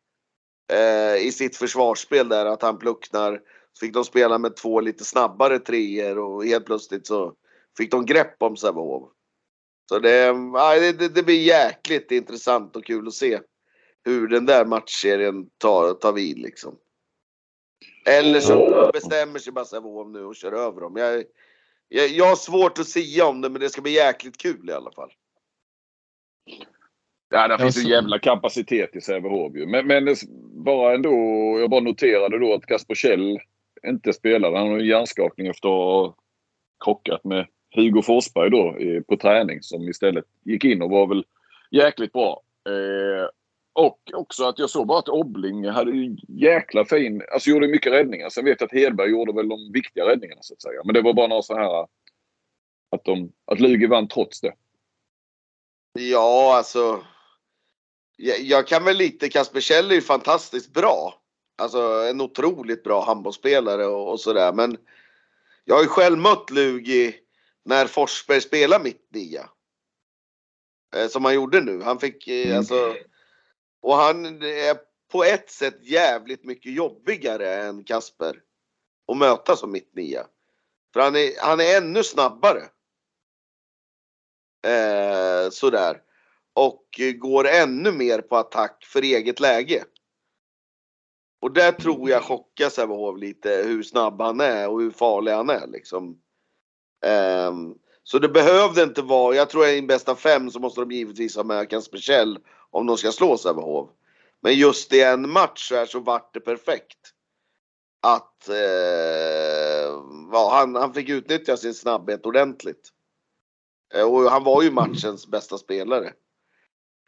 eh, 0.72 1.16
i 1.26 1.32
sitt 1.32 1.56
försvarsspel 1.56 2.28
där. 2.28 2.46
Att 2.46 2.62
han 2.62 2.78
plucknar 2.78 3.40
så 3.72 3.86
fick 3.86 3.94
de 3.94 4.04
spela 4.04 4.38
med 4.38 4.56
två 4.56 4.80
lite 4.80 5.04
snabbare 5.04 5.58
treor 5.58 6.18
och 6.18 6.44
helt 6.44 6.66
plötsligt 6.66 7.06
så 7.06 7.34
fick 7.76 7.90
de 7.90 8.06
grepp 8.06 8.42
om 8.42 8.56
Sävehof. 8.56 9.10
Så 9.88 9.98
det, 9.98 10.32
det- 10.92 11.08
det 11.14 11.22
blir 11.22 11.40
jäkligt 11.42 12.10
intressant 12.10 12.76
och 12.76 12.84
kul 12.84 13.06
att 13.08 13.14
se 13.14 13.40
hur 14.04 14.28
den 14.28 14.46
där 14.46 14.64
matchserien 14.64 15.46
tar, 15.58 15.94
tar 15.94 16.12
vid 16.12 16.38
liksom. 16.38 16.76
Eller 18.06 18.40
så 18.40 18.90
bestämmer 18.92 19.38
sig 19.38 19.52
bara 19.52 19.64
Sävehof 19.64 20.08
nu 20.08 20.24
och 20.24 20.36
kör 20.36 20.52
över 20.52 20.80
dem. 20.80 20.96
Jag, 20.96 21.24
jag, 21.88 22.08
jag 22.08 22.26
har 22.26 22.36
svårt 22.36 22.78
att 22.78 22.88
säga 22.88 23.26
om 23.26 23.40
det 23.40 23.48
men 23.50 23.60
det 23.60 23.70
ska 23.70 23.82
bli 23.82 23.92
jäkligt 23.92 24.36
kul 24.38 24.70
i 24.70 24.72
alla 24.72 24.92
fall. 24.92 25.12
Ja, 27.30 27.48
där 27.48 27.58
finns 27.58 27.84
ju 27.84 27.90
jävla 27.90 28.18
kapacitet 28.18 28.96
i 28.96 29.00
Sävehof 29.00 29.56
ju. 29.56 29.66
Men, 29.66 29.86
men 29.86 30.16
bara 30.64 30.94
ändå, 30.94 31.10
jag 31.60 31.70
bara 31.70 31.80
noterade 31.80 32.38
då 32.38 32.54
att 32.54 32.66
Kasper 32.66 32.94
Kjell 32.94 33.38
inte 33.86 34.12
spelade. 34.12 34.58
Han 34.58 34.68
har 34.68 34.78
en 34.78 34.86
hjärnskakning 34.86 35.46
efter 35.46 35.68
att 35.68 35.74
ha 35.74 36.16
krockat 36.84 37.24
med 37.24 37.46
Hugo 37.74 38.02
Forsberg 38.02 38.50
då 38.50 38.76
på 39.08 39.16
träning 39.16 39.62
som 39.62 39.88
istället 39.88 40.24
gick 40.44 40.64
in 40.64 40.82
och 40.82 40.90
var 40.90 41.06
väl 41.06 41.24
jäkligt 41.70 42.12
bra. 42.12 42.42
Eh, 42.68 43.28
och 43.72 43.98
också 44.14 44.44
att 44.44 44.58
jag 44.58 44.70
såg 44.70 44.86
bara 44.86 44.98
att 44.98 45.08
Obbling 45.08 45.68
hade 45.68 45.90
ju 45.90 46.16
jäkla 46.28 46.84
fin, 46.84 47.22
alltså 47.32 47.50
gjorde 47.50 47.68
mycket 47.68 47.92
räddningar. 47.92 48.28
Sen 48.28 48.44
vet 48.44 48.60
jag 48.60 48.66
att 48.66 48.80
Hedberg 48.80 49.10
gjorde 49.10 49.32
väl 49.32 49.48
de 49.48 49.72
viktiga 49.72 50.06
räddningarna 50.06 50.42
så 50.42 50.54
att 50.54 50.62
säga. 50.62 50.80
Men 50.84 50.94
det 50.94 51.02
var 51.02 51.12
bara 51.12 51.26
några 51.26 51.42
så 51.42 51.54
här 51.54 51.82
att, 52.90 53.04
de, 53.04 53.32
att 53.44 53.60
Lugi 53.60 53.86
vann 53.86 54.08
trots 54.08 54.40
det. 54.40 54.52
Ja, 55.98 56.56
alltså. 56.56 57.04
Jag, 58.16 58.40
jag 58.40 58.66
kan 58.66 58.84
väl 58.84 58.96
lite, 58.96 59.28
Kasper 59.28 59.60
Kjell 59.60 59.90
är 59.90 59.94
ju 59.94 60.00
fantastiskt 60.00 60.72
bra. 60.72 61.20
Alltså 61.58 61.80
en 61.82 62.20
otroligt 62.20 62.84
bra 62.84 63.04
handbollsspelare 63.04 63.86
och, 63.86 64.10
och 64.10 64.20
sådär. 64.20 64.52
Men 64.52 64.76
jag 65.64 65.74
har 65.74 65.82
ju 65.82 65.88
själv 65.88 66.18
mött 66.18 66.50
Lugi 66.50 67.16
när 67.64 67.86
Forsberg 67.86 68.40
spelade 68.40 68.84
mitt 68.84 69.08
nia. 69.10 69.50
Eh, 70.96 71.08
som 71.08 71.24
han 71.24 71.34
gjorde 71.34 71.60
nu. 71.60 71.82
Han 71.82 71.98
fick 71.98 72.28
eh, 72.28 72.46
Mm. 72.46 72.58
alltså. 72.58 72.96
Och 73.82 73.96
han 73.96 74.42
är 74.42 74.76
på 75.12 75.24
ett 75.24 75.50
sätt 75.50 75.78
jävligt 75.82 76.44
mycket 76.44 76.72
jobbigare 76.72 77.54
än 77.54 77.84
Kasper. 77.84 78.40
Att 79.12 79.16
möta 79.16 79.56
som 79.56 79.72
mitt 79.72 79.94
nia. 79.94 80.26
För 80.92 81.00
han 81.00 81.16
är, 81.16 81.30
han 81.40 81.60
är 81.60 81.76
ännu 81.76 82.02
snabbare. 82.02 82.62
Eh, 84.64 85.50
sådär. 85.50 86.00
Och 86.54 87.00
eh, 87.00 87.12
går 87.12 87.48
ännu 87.48 87.92
mer 87.92 88.18
på 88.18 88.36
attack 88.36 88.84
för 88.84 89.02
eget 89.02 89.40
läge. 89.40 89.84
Och 91.40 91.52
där 91.52 91.72
tror 91.72 92.10
jag 92.10 92.22
chockar 92.22 92.68
Sävehof 92.68 93.18
lite 93.20 93.62
hur 93.66 93.82
snabb 93.82 94.20
han 94.20 94.40
är 94.40 94.68
och 94.68 94.80
hur 94.80 94.90
farlig 94.90 95.32
han 95.32 95.50
är 95.50 95.66
liksom. 95.66 96.18
Ehm, 97.06 97.74
Så 98.02 98.18
det 98.18 98.28
behövde 98.28 98.82
inte 98.82 99.02
vara, 99.02 99.34
jag 99.34 99.50
tror 99.50 99.62
att 99.64 99.70
i 99.70 99.78
en 99.78 99.86
bästa 99.86 100.16
fem 100.16 100.50
så 100.50 100.60
måste 100.60 100.80
de 100.80 100.90
givetvis 100.90 101.36
ha 101.36 101.44
med 101.44 101.70
Kasper 101.70 101.98
Kjell 101.98 102.38
om 102.70 102.86
de 102.86 102.96
ska 102.96 103.12
slå 103.12 103.36
Sävehof. 103.36 103.90
Men 104.40 104.54
just 104.54 104.92
i 104.92 105.00
en 105.00 105.30
match 105.30 105.72
här 105.72 105.86
så 105.86 106.00
vart 106.00 106.34
det 106.34 106.40
perfekt. 106.40 106.98
Att 108.02 108.48
eh, 108.48 109.92
ja, 110.32 110.50
han, 110.52 110.74
han 110.74 110.94
fick 110.94 111.08
utnyttja 111.08 111.56
sin 111.56 111.74
snabbhet 111.74 112.26
ordentligt. 112.26 112.93
Eh, 113.94 114.12
och 114.12 114.30
han 114.30 114.44
var 114.44 114.62
ju 114.62 114.70
matchens 114.70 115.26
bästa 115.26 115.58
spelare. 115.58 116.12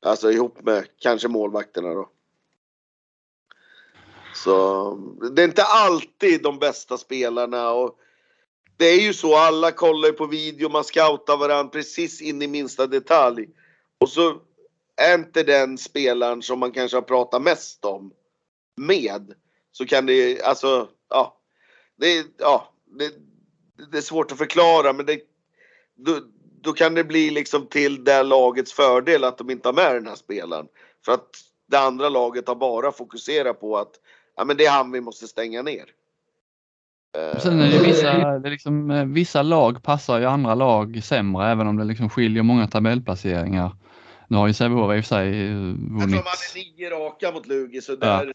Alltså 0.02 0.32
ihop 0.32 0.62
med 0.62 0.88
kanske 0.98 1.28
målvakterna 1.28 1.94
då. 1.94 2.10
Så 4.34 4.94
det 5.34 5.42
är 5.42 5.48
inte 5.48 5.64
alltid 5.64 6.42
de 6.42 6.58
bästa 6.58 6.98
spelarna 6.98 7.70
och 7.70 7.98
det 8.76 8.86
är 8.86 9.00
ju 9.00 9.14
så, 9.14 9.36
alla 9.36 9.72
kollar 9.72 10.12
på 10.12 10.26
video, 10.26 10.68
man 10.68 10.84
scoutar 10.84 11.36
varandra 11.36 11.70
precis 11.70 12.20
in 12.22 12.42
i 12.42 12.46
minsta 12.46 12.86
detalj. 12.86 13.48
Och 13.98 14.08
så 14.08 14.40
är 14.96 15.14
inte 15.14 15.42
den 15.42 15.78
spelaren 15.78 16.42
som 16.42 16.58
man 16.58 16.72
kanske 16.72 16.96
har 16.96 17.02
pratat 17.02 17.42
mest 17.42 17.84
om 17.84 18.12
med. 18.76 19.34
Så 19.72 19.86
kan 19.86 20.06
det, 20.06 20.42
alltså, 20.42 20.88
ja. 21.08 21.40
Det, 21.96 22.26
ja, 22.38 22.72
det, 22.98 23.12
det 23.90 23.98
är 23.98 24.02
svårt 24.02 24.32
att 24.32 24.38
förklara 24.38 24.92
men 24.92 25.06
det, 25.06 25.20
då 26.66 26.72
kan 26.72 26.94
det 26.94 27.04
bli 27.04 27.30
liksom 27.30 27.66
till 27.66 28.04
det 28.04 28.22
lagets 28.22 28.72
fördel 28.72 29.24
att 29.24 29.38
de 29.38 29.50
inte 29.50 29.68
har 29.68 29.72
med 29.72 29.94
den 29.94 30.06
här 30.06 30.14
spelaren. 30.14 30.66
För 31.04 31.12
att 31.12 31.28
det 31.66 31.78
andra 31.78 32.08
laget 32.08 32.48
har 32.48 32.54
bara 32.54 32.92
fokuserat 32.92 33.60
på 33.60 33.78
att 33.78 33.90
ja, 34.36 34.44
men 34.44 34.56
det 34.56 34.66
är 34.66 34.70
han 34.70 34.92
vi 34.92 35.00
måste 35.00 35.26
stänga 35.26 35.62
ner. 35.62 35.84
Sen 37.38 37.60
är 37.60 37.70
det 37.70 37.86
vissa, 37.86 38.38
det 38.38 38.48
är 38.48 38.50
liksom, 38.50 38.90
eh, 38.90 39.04
vissa 39.04 39.42
lag 39.42 39.82
passar 39.82 40.18
ju 40.20 40.26
andra 40.26 40.54
lag 40.54 41.04
sämre 41.04 41.50
även 41.50 41.66
om 41.66 41.76
det 41.76 41.84
liksom 41.84 42.10
skiljer 42.10 42.42
många 42.42 42.66
tabellplaceringar. 42.66 43.76
Nu 44.28 44.36
har 44.36 44.46
ju 44.46 44.52
Sävehof 44.52 44.96
i 44.96 45.00
och 45.00 45.04
för 45.04 45.08
sig 45.08 45.30
vunnit. 45.30 46.00
Jag 46.00 46.10
tror 46.10 46.10
man 46.10 46.16
är 46.54 46.76
nio 46.76 46.90
raka 46.90 47.32
mot 47.32 47.46
Lugi 47.46 47.80
så 47.80 47.96
där, 47.96 48.34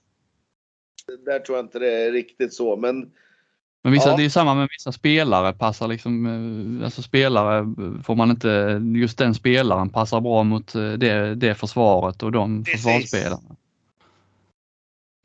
ja. 1.08 1.14
där 1.26 1.40
tror 1.40 1.58
jag 1.58 1.66
inte 1.66 1.80
det 1.80 1.92
är 1.92 2.12
riktigt 2.12 2.54
så. 2.54 2.76
Men, 2.76 3.12
men 3.84 3.94
vissa, 3.94 4.10
ja. 4.10 4.18
det 4.18 4.26
är 4.26 4.30
samma 4.30 4.56
med 4.56 4.68
vissa 4.72 4.92
spelare. 4.92 5.54
Passar 5.54 5.88
liksom, 5.88 6.26
eh, 6.80 6.86
alltså 6.86 7.02
spelare 7.02 7.66
får 8.04 8.16
man 8.16 8.30
inte, 8.30 8.82
just 8.96 9.18
den 9.18 9.36
spelaren 9.36 9.90
passar 9.90 10.22
bra 10.22 10.44
mot 10.44 10.76
eh, 10.76 10.92
det, 10.92 11.36
det 11.36 11.56
försvaret 11.56 12.24
och 12.24 12.32
de 12.32 12.64
Precis. 12.64 12.84
försvarsspelarna. 12.84 13.56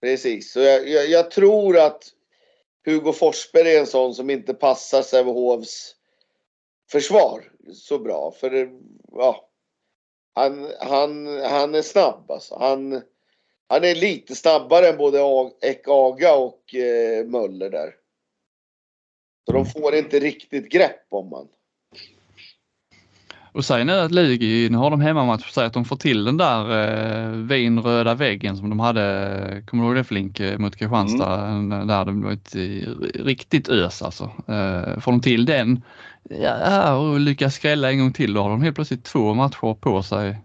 Precis, 0.01 0.53
så 0.53 0.61
jag, 0.61 0.89
jag, 0.89 1.09
jag, 1.09 1.31
tror 1.31 1.79
att 1.79 2.03
Hugo 2.85 3.13
Forsberg 3.13 3.77
är 3.77 3.81
en 3.81 3.87
sån 3.87 4.15
som 4.15 4.31
inte 4.31 4.55
passar 4.55 5.03
Sävehofs 5.03 5.95
försvar 6.91 7.53
så 7.75 7.99
bra. 7.99 8.33
För 8.41 8.71
ja, 9.13 9.49
han, 10.35 10.71
han, 10.81 11.27
han 11.43 11.75
är 11.75 11.83
snabb 11.83 12.31
alltså. 12.31 12.59
Han, 12.59 13.03
han 13.69 13.85
är 13.85 13.95
lite 13.95 14.35
snabbare 14.35 14.89
än 14.89 14.97
både 14.97 15.19
Ek-Aga 15.61 16.35
och 16.35 16.75
eh, 16.75 17.27
Möller 17.27 17.71
där. 17.71 17.95
Så 19.47 19.53
de 19.53 19.67
får 19.67 19.95
inte 19.95 20.19
riktigt 20.19 20.73
grepp 20.73 21.07
om 21.11 21.31
man. 21.31 21.47
Och 23.57 23.65
säg 23.65 23.85
nu 23.85 23.93
att 23.93 24.13
Lugi, 24.13 24.69
nu 24.71 24.77
har 24.77 24.91
de 24.91 25.01
hemmamatch, 25.01 25.51
säg 25.51 25.67
att 25.67 25.73
de 25.73 25.85
får 25.85 25.97
till 25.97 26.25
den 26.25 26.37
där 26.37 26.71
eh, 26.71 27.31
vinröda 27.31 28.15
väggen 28.15 28.57
som 28.57 28.71
de 28.71 28.81
hade, 28.81 29.63
kommer 29.67 29.83
du 29.83 29.89
ihåg 29.89 29.97
det 29.97 30.05
Flink, 30.05 30.41
eh, 30.41 30.59
mot 30.59 30.77
Kristianstad? 30.77 31.47
Mm. 31.47 31.87
Där 31.87 32.05
det 32.05 32.13
var 32.13 32.33
ett 32.33 32.55
riktigt 33.15 33.69
ös 33.69 34.03
alltså. 34.03 34.25
Eh, 34.25 35.01
får 35.01 35.13
de 35.13 35.21
till 35.21 35.47
den 35.47 35.83
ja, 36.31 36.95
och 36.95 37.21
lyckas 37.21 37.55
skrälla 37.55 37.91
en 37.91 37.99
gång 37.99 38.13
till 38.13 38.35
då 38.35 38.43
har 38.43 38.51
de 38.51 38.63
helt 38.63 38.75
plötsligt 38.75 39.05
två 39.05 39.35
matcher 39.35 39.75
på 39.75 40.03
sig. 40.03 40.39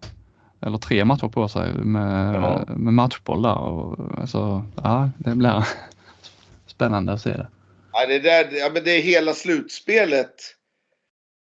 Eller 0.62 0.78
tre 0.78 1.06
matcher 1.06 1.28
på 1.28 1.48
sig 1.48 1.74
med, 1.74 2.36
ja. 2.36 2.66
med 2.76 2.94
matchboll 2.94 3.42
där. 3.42 3.58
Och, 3.58 4.00
alltså, 4.22 4.66
ja, 4.84 5.10
det 5.18 5.36
blir 5.36 5.68
spännande 6.68 7.14
att 7.14 7.22
se 7.22 7.30
det. 7.30 7.48
Ja, 7.94 8.06
det, 8.06 8.20
där, 8.20 8.52
ja, 8.52 8.70
men 8.74 8.84
det 8.84 8.98
hela 8.98 9.34
slutspelet 9.34 10.56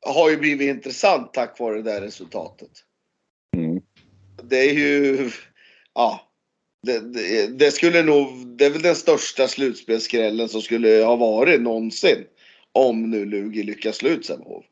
har 0.06 0.30
ju 0.30 0.38
blivit 0.38 0.70
intressant 0.70 1.34
tack 1.34 1.60
vare 1.60 1.76
det 1.76 1.82
där 1.82 2.02
resultatet. 2.02 2.72
Mm. 3.58 3.82
Det 4.44 4.58
är 4.58 4.74
ju, 4.74 5.32
ja. 5.94 6.24
Det, 6.84 7.00
det, 7.00 7.48
det, 7.48 7.72
skulle 7.72 8.04
nog, 8.04 8.48
det 8.58 8.66
är 8.66 8.70
väl 8.70 8.82
den 8.82 8.96
största 8.96 9.48
slutspelsskrällen 9.48 10.50
som 10.50 10.62
skulle 10.62 11.04
ha 11.04 11.16
varit 11.16 11.62
någonsin. 11.62 12.26
Om 12.72 13.12
nu 13.12 13.26
Lugi 13.26 13.64
lyckas 13.64 13.96
slå 13.96 14.10
ut 14.10 14.26
Sävehof. 14.26 14.66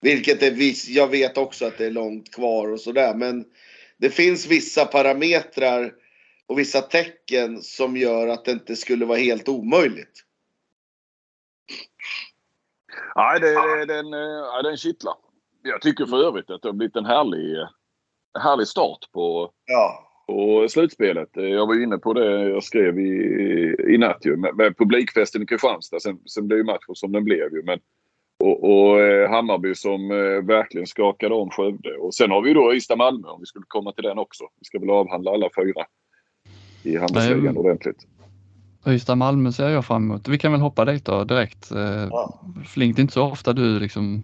Vilket 0.00 0.42
är 0.42 0.50
viss, 0.50 0.88
jag 0.88 1.08
vet 1.08 1.38
också 1.38 1.66
att 1.66 1.78
det 1.78 1.86
är 1.86 1.90
långt 1.90 2.34
kvar 2.34 2.68
och 2.68 2.80
sådär 2.80 3.14
men 3.14 3.44
det 3.96 4.10
finns 4.10 4.46
vissa 4.46 4.84
parametrar 4.84 5.92
och 6.46 6.58
vissa 6.58 6.80
tecken 6.80 7.62
som 7.62 7.96
gör 7.96 8.28
att 8.28 8.44
det 8.44 8.52
inte 8.52 8.76
skulle 8.76 9.04
vara 9.04 9.18
helt 9.18 9.48
omöjligt. 9.48 10.24
Nej, 13.16 13.40
det, 13.40 13.84
den, 13.86 14.12
ja, 14.12 14.62
den 14.62 14.76
kittlar. 14.76 15.14
Jag 15.62 15.80
tycker 15.80 16.06
för 16.06 16.24
övrigt 16.24 16.50
att 16.50 16.62
det 16.62 16.68
har 16.68 16.72
blivit 16.72 16.96
en 16.96 17.06
härlig, 17.06 17.56
härlig 18.38 18.68
start 18.68 18.98
på, 19.12 19.50
ja. 19.66 20.10
på 20.26 20.68
slutspelet. 20.68 21.28
Jag 21.32 21.66
var 21.66 21.82
inne 21.82 21.98
på 21.98 22.12
det 22.12 22.48
jag 22.48 22.64
skrev 22.64 22.98
i, 22.98 23.76
i 23.88 23.98
natt 23.98 24.26
ju, 24.26 24.36
med, 24.36 24.56
med 24.56 24.78
publikfesten 24.78 25.42
i 25.42 25.46
Kristianstad. 25.46 26.00
Sen, 26.00 26.18
sen 26.26 26.48
blev 26.48 26.58
ju 26.58 26.64
matchen 26.64 26.94
som 26.94 27.12
den 27.12 27.24
blev 27.24 27.52
ju. 27.52 27.62
Men, 27.62 27.78
och, 28.44 28.64
och 28.64 29.00
eh, 29.00 29.30
Hammarby 29.30 29.74
som 29.74 30.10
eh, 30.10 30.46
verkligen 30.46 30.86
skakade 30.86 31.34
om 31.34 31.50
Skövde. 31.50 31.96
Och 31.96 32.14
sen 32.14 32.30
har 32.30 32.42
vi 32.42 32.54
då 32.54 32.74
Ystad-Malmö 32.74 33.28
om 33.28 33.40
vi 33.40 33.46
skulle 33.46 33.64
komma 33.68 33.92
till 33.92 34.04
den 34.04 34.18
också. 34.18 34.44
Vi 34.58 34.64
ska 34.64 34.78
väl 34.78 34.90
avhandla 34.90 35.30
alla 35.30 35.48
fyra 35.56 35.86
i 36.82 36.96
handelsligan 36.96 37.56
ordentligt. 37.56 38.06
Ystad-Malmö 38.92 39.52
ser 39.52 39.68
jag 39.68 39.86
fram 39.86 40.04
emot. 40.04 40.28
Vi 40.28 40.38
kan 40.38 40.52
väl 40.52 40.60
hoppa 40.60 40.84
dit 40.84 41.04
då 41.04 41.24
direkt. 41.24 41.70
Eh, 41.70 42.08
ja. 42.10 42.40
Flink, 42.66 42.96
det 42.96 43.00
är 43.00 43.02
inte 43.02 43.14
så 43.14 43.22
ofta 43.22 43.52
du 43.52 43.80
liksom 43.80 44.22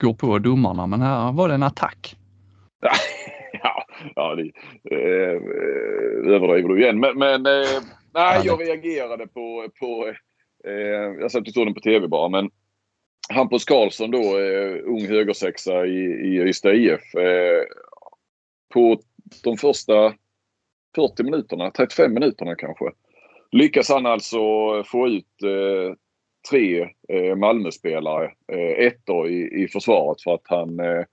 går 0.00 0.14
på 0.14 0.38
domarna 0.38 0.86
men 0.86 1.00
här 1.00 1.32
var 1.32 1.48
det 1.48 1.54
en 1.54 1.62
attack. 1.62 2.16
ja, 3.62 3.84
ja 4.14 4.34
det, 4.34 4.50
eh, 4.96 5.36
överdriver 6.34 6.68
du 6.68 6.82
igen. 6.82 7.00
Men, 7.00 7.18
men 7.18 7.46
eh, 7.46 7.82
nej, 8.14 8.40
jag 8.44 8.60
reagerade 8.60 9.26
på, 9.26 9.68
på 9.80 10.14
eh, 10.64 11.20
jag 11.20 11.30
satt 11.30 11.48
och 11.48 11.54
såg 11.54 11.66
den 11.66 11.74
på 11.74 11.80
tv 11.80 12.08
bara, 12.08 12.28
men 12.28 12.50
Hampus 13.32 13.64
Karlsson 13.64 14.10
då, 14.10 14.38
eh, 14.38 14.78
ung 14.84 15.06
högersexa 15.06 15.86
i, 15.86 16.04
i 16.04 16.48
Ystad 16.48 16.74
IF. 16.74 17.14
Eh, 17.14 17.64
på 18.74 19.00
de 19.44 19.56
första 19.56 20.14
40 20.94 21.22
minuterna, 21.22 21.70
35 21.70 22.14
minuterna 22.14 22.54
kanske, 22.54 22.84
lyckas 23.52 23.88
han 23.88 24.06
alltså 24.06 24.38
få 24.84 25.08
ut 25.08 25.42
eh, 25.42 25.94
tre 26.50 26.88
eh, 27.08 27.36
Malmöspelare, 27.36 28.24
eh, 28.52 28.86
ettor 28.86 29.28
i, 29.28 29.62
i 29.62 29.68
försvaret 29.68 30.22
för 30.22 30.34
att 30.34 30.44
han, 30.44 30.80
eh, 30.80 31.04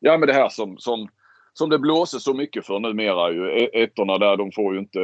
ja 0.00 0.18
men 0.18 0.26
det 0.26 0.34
här 0.34 0.48
som, 0.48 0.78
som, 0.78 1.08
som 1.52 1.70
det 1.70 1.78
blåser 1.78 2.18
så 2.18 2.34
mycket 2.34 2.66
för 2.66 2.78
numera 2.78 3.32
ju, 3.32 3.48
e, 3.48 3.82
ettorna 3.82 4.18
där 4.18 4.36
de 4.36 4.52
får 4.52 4.74
ju 4.74 4.80
inte, 4.80 5.00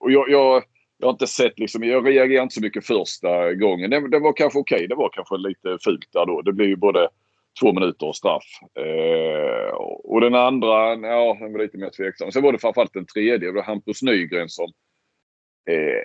och 0.00 0.12
jag, 0.12 0.30
jag 0.30 0.62
jag 1.02 1.06
har 1.06 1.12
inte 1.12 1.26
sett 1.26 1.58
liksom, 1.58 1.84
jag 1.84 2.06
reagerade 2.06 2.42
inte 2.42 2.54
så 2.54 2.60
mycket 2.60 2.86
första 2.86 3.54
gången. 3.54 3.90
Det, 3.90 4.08
det 4.08 4.18
var 4.18 4.32
kanske 4.32 4.58
okej. 4.58 4.76
Okay. 4.76 4.86
Det 4.86 4.94
var 4.94 5.08
kanske 5.08 5.36
lite 5.36 5.78
fult 5.84 6.12
där 6.12 6.26
då. 6.26 6.42
Det 6.42 6.52
blir 6.52 6.66
ju 6.66 6.76
både 6.76 7.08
två 7.60 7.72
minuter 7.72 8.06
och 8.06 8.16
straff. 8.16 8.44
Eh, 8.78 9.74
och 10.04 10.20
den 10.20 10.34
andra, 10.34 10.94
ja, 10.94 11.36
den 11.40 11.52
var 11.52 11.58
lite 11.58 11.78
mer 11.78 11.90
tveksam. 11.90 12.32
Sen 12.32 12.42
var 12.42 12.52
det 12.52 12.58
framförallt 12.58 12.94
den 12.94 13.06
tredje. 13.06 13.38
Det 13.38 13.52
var 13.52 13.62
Hampus 13.62 14.02
Nygren 14.02 14.48
som 14.48 14.72
Eh, 15.70 16.02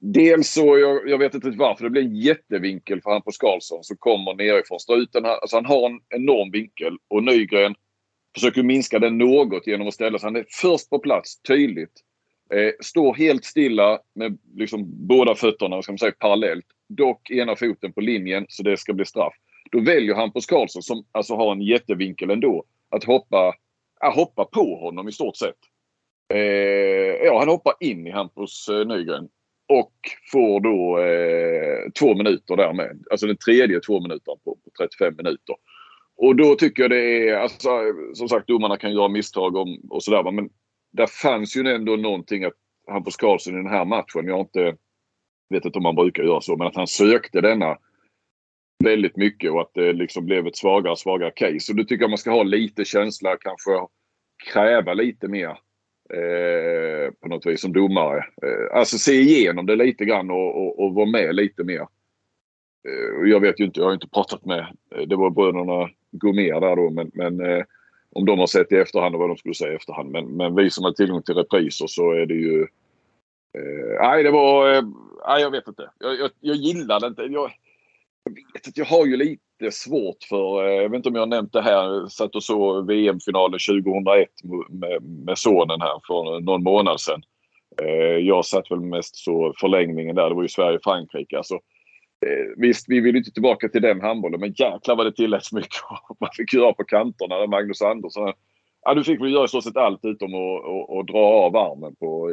dels 0.00 0.48
så, 0.48 0.78
jag, 0.78 1.08
jag 1.08 1.18
vet 1.18 1.34
inte 1.34 1.50
varför, 1.50 1.84
det 1.84 1.90
blir 1.90 2.02
en 2.02 2.16
jättevinkel 2.16 3.02
för 3.02 3.10
Hampus 3.10 3.38
Karlsson 3.38 3.84
som 3.84 3.96
kommer 3.96 4.34
nerifrån 4.34 4.80
struten. 4.80 5.24
Alltså 5.24 5.56
han 5.56 5.66
har 5.66 5.90
en 5.90 6.00
enorm 6.08 6.50
vinkel 6.50 6.96
och 7.08 7.24
Nygren 7.24 7.74
försöker 8.34 8.62
minska 8.62 8.98
den 8.98 9.18
något 9.18 9.66
genom 9.66 9.88
att 9.88 9.94
ställa 9.94 10.18
sig. 10.18 10.26
Han 10.26 10.36
är 10.36 10.46
först 10.48 10.90
på 10.90 10.98
plats, 10.98 11.42
tydligt. 11.42 11.92
Eh, 12.54 12.72
står 12.80 13.14
helt 13.14 13.44
stilla 13.44 14.00
med 14.14 14.38
liksom 14.54 15.06
båda 15.06 15.34
fötterna 15.34 15.82
ska 15.82 15.92
man 15.92 15.98
säga, 15.98 16.12
parallellt. 16.18 16.66
Dock 16.88 17.30
ena 17.30 17.56
foten 17.56 17.92
på 17.92 18.00
linjen 18.00 18.46
så 18.48 18.62
det 18.62 18.76
ska 18.76 18.92
bli 18.92 19.04
straff. 19.04 19.34
Då 19.70 19.80
väljer 19.80 20.14
Hampus 20.14 20.46
Karlsson 20.46 20.82
som 20.82 21.04
alltså 21.12 21.34
har 21.34 21.52
en 21.52 21.62
jättevinkel 21.62 22.30
ändå 22.30 22.64
att 22.90 23.04
hoppa, 23.04 23.54
äh, 24.04 24.14
hoppa 24.14 24.44
på 24.44 24.76
honom 24.80 25.08
i 25.08 25.12
stort 25.12 25.36
sett. 25.36 25.56
Eh, 26.34 27.24
ja, 27.24 27.38
han 27.38 27.48
hoppar 27.48 27.74
in 27.80 28.06
i 28.06 28.10
Hampus 28.10 28.68
eh, 28.68 28.86
Nygren. 28.86 29.28
Och 29.68 29.92
får 30.32 30.60
då 30.60 30.98
eh, 30.98 31.90
två 31.98 32.14
minuter 32.14 32.56
därmed. 32.56 33.04
Alltså 33.10 33.26
den 33.26 33.36
tredje 33.36 33.80
två 33.80 34.00
minuter 34.00 34.32
på, 34.44 34.56
på 34.64 34.70
35 34.78 35.16
minuter. 35.16 35.56
Och 36.16 36.36
då 36.36 36.54
tycker 36.54 36.82
jag 36.82 36.90
det 36.90 37.28
är, 37.28 37.36
alltså, 37.36 37.68
som 38.14 38.28
sagt 38.28 38.48
domarna 38.48 38.76
kan 38.76 38.92
göra 38.92 39.08
misstag 39.08 39.56
om, 39.56 39.80
och 39.90 40.02
sådär 40.02 40.30
men 40.30 40.50
där 40.92 41.06
fanns 41.06 41.56
ju 41.56 41.68
ändå 41.68 41.96
någonting 41.96 42.44
att 42.44 42.52
Hampus 42.90 43.16
Karlsson 43.16 43.54
i 43.54 43.56
den 43.56 43.72
här 43.72 43.84
matchen, 43.84 44.26
jag 44.26 44.34
har 44.34 44.40
inte, 44.40 44.76
vet 45.50 45.64
inte 45.64 45.78
om 45.78 45.82
man 45.82 45.94
brukar 45.94 46.22
göra 46.22 46.40
så, 46.40 46.56
men 46.56 46.66
att 46.66 46.76
han 46.76 46.86
sökte 46.86 47.40
denna 47.40 47.78
väldigt 48.84 49.16
mycket 49.16 49.50
och 49.50 49.60
att 49.60 49.70
det 49.74 49.92
liksom 49.92 50.26
blev 50.26 50.46
ett 50.46 50.56
svagare 50.56 50.92
och 50.92 50.98
svagare 50.98 51.30
case. 51.30 51.60
Så 51.60 51.72
då 51.72 51.84
tycker 51.84 52.02
jag 52.02 52.10
man 52.10 52.18
ska 52.18 52.30
ha 52.30 52.42
lite 52.42 52.84
känsla, 52.84 53.36
kanske 53.40 53.70
kräva 54.52 54.94
lite 54.94 55.28
mer 55.28 55.58
eh, 56.14 57.12
på 57.20 57.28
något 57.28 57.46
vis 57.46 57.60
som 57.60 57.72
domare. 57.72 58.18
Eh, 58.18 58.78
alltså 58.78 58.98
se 58.98 59.12
igenom 59.12 59.66
det 59.66 59.76
lite 59.76 60.04
grann 60.04 60.30
och, 60.30 60.56
och, 60.56 60.84
och 60.84 60.94
vara 60.94 61.10
med 61.10 61.34
lite 61.34 61.64
mer. 61.64 61.86
Eh, 62.88 63.30
jag 63.30 63.40
vet 63.40 63.60
ju 63.60 63.64
inte, 63.64 63.80
jag 63.80 63.86
har 63.86 63.94
inte 63.94 64.08
pratat 64.08 64.44
med, 64.44 64.66
eh, 64.94 65.02
det 65.06 65.16
var 65.16 65.30
bröderna 65.30 65.90
Gourmet 66.10 66.60
där 66.60 66.76
då, 66.76 66.90
men, 66.90 67.10
men 67.14 67.40
eh, 67.40 67.64
om 68.10 68.24
de 68.24 68.38
har 68.38 68.46
sett 68.46 68.72
i 68.72 68.76
efterhand 68.76 69.14
och 69.14 69.20
vad 69.20 69.30
de 69.30 69.36
skulle 69.36 69.54
säga 69.54 69.72
i 69.72 69.76
efterhand. 69.76 70.10
Men, 70.10 70.26
men 70.36 70.54
vi 70.54 70.70
som 70.70 70.84
har 70.84 70.92
tillgång 70.92 71.22
till 71.22 71.34
repriser 71.34 71.86
så 71.86 72.12
är 72.12 72.26
det 72.26 72.34
ju... 72.34 72.62
Eh, 73.58 74.00
nej, 74.00 74.22
det 74.22 74.30
var... 74.30 74.74
Eh, 74.74 74.82
nej, 75.26 75.42
jag 75.42 75.50
vet 75.50 75.68
inte. 75.68 75.90
Jag, 75.98 76.18
jag, 76.18 76.30
jag 76.40 76.56
gillade 76.56 77.06
inte. 77.06 77.22
Jag, 77.22 77.52
jag 78.24 78.34
vet 78.54 78.68
att 78.68 78.76
jag 78.76 78.84
har 78.84 79.06
ju 79.06 79.16
lite 79.16 79.42
svårt 79.70 80.24
för, 80.28 80.66
eh, 80.66 80.82
jag 80.82 80.88
vet 80.88 80.96
inte 80.96 81.08
om 81.08 81.14
jag 81.14 81.22
har 81.22 81.26
nämnt 81.26 81.52
det 81.52 81.62
här, 81.62 82.08
satt 82.08 82.34
och 82.34 82.42
såg 82.42 82.86
VM-finalen 82.86 83.58
2001 83.58 84.28
med, 84.70 85.02
med 85.02 85.38
sonen 85.38 85.80
här 85.80 86.00
för 86.06 86.40
någon 86.40 86.62
månad 86.62 87.00
sedan. 87.00 87.22
Eh, 87.82 88.18
jag 88.26 88.44
satt 88.44 88.70
väl 88.70 88.80
mest 88.80 89.16
så 89.16 89.54
förlängningen 89.60 90.16
där, 90.16 90.28
det 90.28 90.34
var 90.34 90.42
ju 90.42 90.48
Sverige-Frankrike. 90.48 91.36
Alltså, 91.36 91.54
eh, 92.26 92.46
visst, 92.56 92.88
vi 92.88 93.00
vill 93.00 93.16
inte 93.16 93.30
tillbaka 93.30 93.68
till 93.68 93.82
den 93.82 94.00
handbollen, 94.00 94.40
men 94.40 94.54
jäklar 94.56 94.96
vad 94.96 95.06
det 95.06 95.12
tilläts 95.12 95.52
mycket. 95.52 95.80
Man 96.20 96.30
fick 96.36 96.54
göra 96.54 96.72
på 96.72 96.84
kanterna. 96.84 97.46
Magnus 97.46 97.82
Andersson. 97.82 98.32
Ja, 98.82 98.94
du 98.94 99.04
fick 99.04 99.20
väl 99.20 99.32
göra 99.32 99.44
i 99.44 99.48
stort 99.48 99.64
sett 99.64 99.76
allt 99.76 100.04
utom 100.04 100.34
att, 100.34 100.64
att, 100.64 100.98
att 100.98 101.06
dra 101.06 101.18
av 101.18 101.56
armen 101.56 101.96
på 101.96 102.30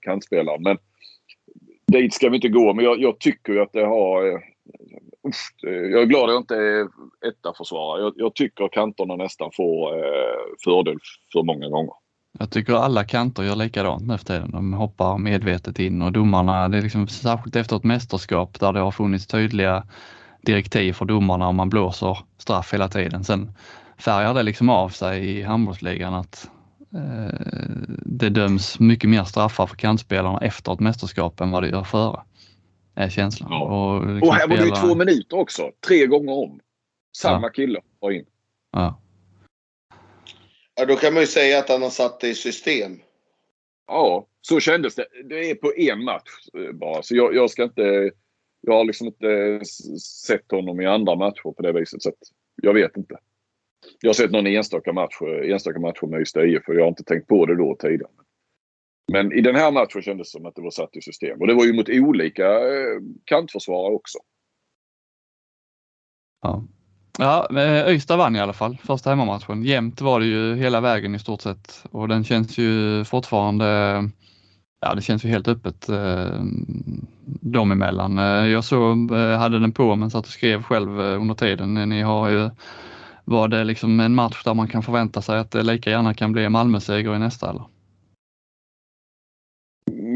kantspelaren. 0.00 0.62
Men 0.62 0.78
dit 1.86 2.14
ska 2.14 2.28
vi 2.28 2.36
inte 2.36 2.48
gå. 2.48 2.74
Men 2.74 2.84
jag, 2.84 3.00
jag 3.00 3.18
tycker 3.18 3.52
ju 3.52 3.60
att 3.60 3.72
det 3.72 3.84
har 3.84 4.42
Eh, 5.66 5.72
jag 5.72 6.02
är 6.02 6.06
glad 6.06 6.24
att 6.24 6.30
jag 6.30 6.40
inte 6.40 6.54
är 6.54 6.82
etta 7.28 7.54
försvarare. 7.56 8.02
Jag, 8.02 8.12
jag 8.16 8.34
tycker 8.34 8.68
kanterna 8.68 9.16
nästan 9.16 9.50
får 9.56 9.98
eh, 9.98 10.40
fördel 10.64 10.98
för 11.32 11.42
många 11.42 11.68
gånger. 11.68 11.92
Jag 12.38 12.50
tycker 12.50 12.74
alla 12.74 13.04
kanter 13.04 13.42
gör 13.42 13.56
likadant 13.56 14.06
nu 14.06 14.18
för 14.18 14.24
tiden. 14.24 14.50
De 14.50 14.72
hoppar 14.72 15.18
medvetet 15.18 15.78
in 15.78 16.02
och 16.02 16.12
domarna, 16.12 16.68
det 16.68 16.78
är 16.78 16.82
liksom 16.82 17.08
särskilt 17.08 17.56
efter 17.56 17.76
ett 17.76 17.84
mästerskap 17.84 18.60
där 18.60 18.72
det 18.72 18.80
har 18.80 18.90
funnits 18.90 19.26
tydliga 19.26 19.86
direktiv 20.42 20.92
för 20.92 21.04
domarna 21.04 21.48
om 21.48 21.56
man 21.56 21.70
blåser 21.70 22.18
straff 22.38 22.74
hela 22.74 22.88
tiden. 22.88 23.24
Sen 23.24 23.52
färgar 23.98 24.34
det 24.34 24.42
liksom 24.42 24.68
av 24.68 24.88
sig 24.88 25.38
i 25.38 25.42
handbollsligan 25.42 26.14
att 26.14 26.50
eh, 26.94 27.38
det 28.06 28.28
döms 28.28 28.80
mycket 28.80 29.10
mer 29.10 29.24
straffar 29.24 29.66
för 29.66 29.76
kantspelarna 29.76 30.38
efter 30.38 30.72
ett 30.72 30.80
mästerskap 30.80 31.40
än 31.40 31.50
vad 31.50 31.62
det 31.62 31.68
gör 31.68 31.84
före 31.84 32.20
är 32.94 33.08
känslan. 33.08 33.52
Ja. 33.52 33.62
Och, 33.64 34.06
liksom 34.06 34.28
och 34.28 34.34
här 34.34 34.48
var 34.48 34.56
det 34.56 34.64
ju 34.64 34.70
två 34.70 34.94
minuter 34.94 35.38
också. 35.38 35.72
Tre 35.86 36.06
gånger 36.06 36.32
om. 36.32 36.60
Samma 37.16 37.46
ja. 37.46 37.50
kille 37.50 37.80
var 37.98 38.10
in. 38.10 38.26
Ja. 38.72 39.00
ja, 40.74 40.86
då 40.86 40.96
kan 40.96 41.14
man 41.14 41.22
ju 41.22 41.26
säga 41.26 41.58
att 41.58 41.68
han 41.68 41.82
har 41.82 41.90
satt 41.90 42.20
det 42.20 42.28
i 42.28 42.34
system. 42.34 43.00
Ja, 43.86 44.26
så 44.40 44.60
kändes 44.60 44.94
det. 44.94 45.06
Det 45.24 45.50
är 45.50 45.54
på 45.54 45.72
en 45.76 46.04
match 46.04 46.48
eh, 46.58 46.72
bara. 46.72 47.02
Så 47.02 47.16
jag, 47.16 47.34
jag 47.34 47.50
ska 47.50 47.64
inte... 47.64 48.10
Jag 48.66 48.74
har 48.74 48.84
liksom 48.84 49.06
inte 49.06 49.60
sett 50.00 50.50
honom 50.50 50.80
i 50.80 50.86
andra 50.86 51.14
matcher 51.14 51.52
på 51.52 51.62
det 51.62 51.72
viset. 51.72 52.02
Så 52.02 52.12
jag 52.62 52.74
vet 52.74 52.96
inte. 52.96 53.18
Jag 54.00 54.08
har 54.08 54.14
sett 54.14 54.30
någon 54.30 54.46
enstaka 54.46 54.92
match, 54.92 55.22
enstaka 55.42 55.78
match 55.78 56.02
med 56.02 56.20
Ystad 56.20 56.44
IF 56.44 56.68
och 56.68 56.74
jag 56.74 56.80
har 56.80 56.88
inte 56.88 57.04
tänkt 57.04 57.28
på 57.28 57.46
det 57.46 57.56
då 57.56 57.76
tidigare. 57.76 58.10
Men 59.12 59.32
i 59.32 59.40
den 59.40 59.56
här 59.56 59.72
matchen 59.72 60.02
kändes 60.02 60.32
det 60.32 60.38
som 60.38 60.46
att 60.46 60.54
det 60.54 60.62
var 60.62 60.70
satt 60.70 60.96
i 60.96 61.00
system. 61.00 61.40
Och 61.40 61.46
det 61.46 61.54
var 61.54 61.64
ju 61.64 61.72
mot 61.72 61.88
olika 61.88 62.46
eh, 62.46 63.00
kantförsvarare 63.24 63.94
också. 63.94 64.18
Ja. 66.42 66.64
Ja, 67.18 67.48
Öysta 67.86 68.16
vann 68.16 68.36
i 68.36 68.40
alla 68.40 68.52
fall 68.52 68.76
första 68.82 69.10
hemmamatchen. 69.10 69.64
Jämnt 69.64 70.00
var 70.00 70.20
det 70.20 70.26
ju 70.26 70.56
hela 70.56 70.80
vägen 70.80 71.14
i 71.14 71.18
stort 71.18 71.40
sett 71.40 71.84
och 71.90 72.08
den 72.08 72.24
känns 72.24 72.58
ju 72.58 73.04
fortfarande, 73.04 73.64
ja 74.80 74.94
det 74.94 75.02
känns 75.02 75.24
ju 75.24 75.28
helt 75.28 75.48
öppet 75.48 75.88
eh, 75.88 76.42
dem 77.40 77.72
emellan. 77.72 78.18
Eh, 78.18 78.46
jag 78.46 78.64
såg, 78.64 79.12
eh, 79.12 79.38
hade 79.38 79.58
den 79.58 79.72
på 79.72 79.96
men 79.96 80.10
satt 80.10 80.26
och 80.26 80.32
skrev 80.32 80.62
själv 80.62 81.00
under 81.00 81.34
tiden. 81.34 81.74
Ni 81.74 82.02
har 82.02 82.28
ju, 82.28 82.50
var 83.24 83.48
det 83.48 83.64
liksom 83.64 84.00
en 84.00 84.14
match 84.14 84.44
där 84.44 84.54
man 84.54 84.68
kan 84.68 84.82
förvänta 84.82 85.22
sig 85.22 85.38
att 85.38 85.50
det 85.50 85.62
lika 85.62 85.90
gärna 85.90 86.14
kan 86.14 86.32
bli 86.32 86.48
Malmö-seger 86.48 87.16
i 87.16 87.18
nästa 87.18 87.50
eller? 87.50 87.64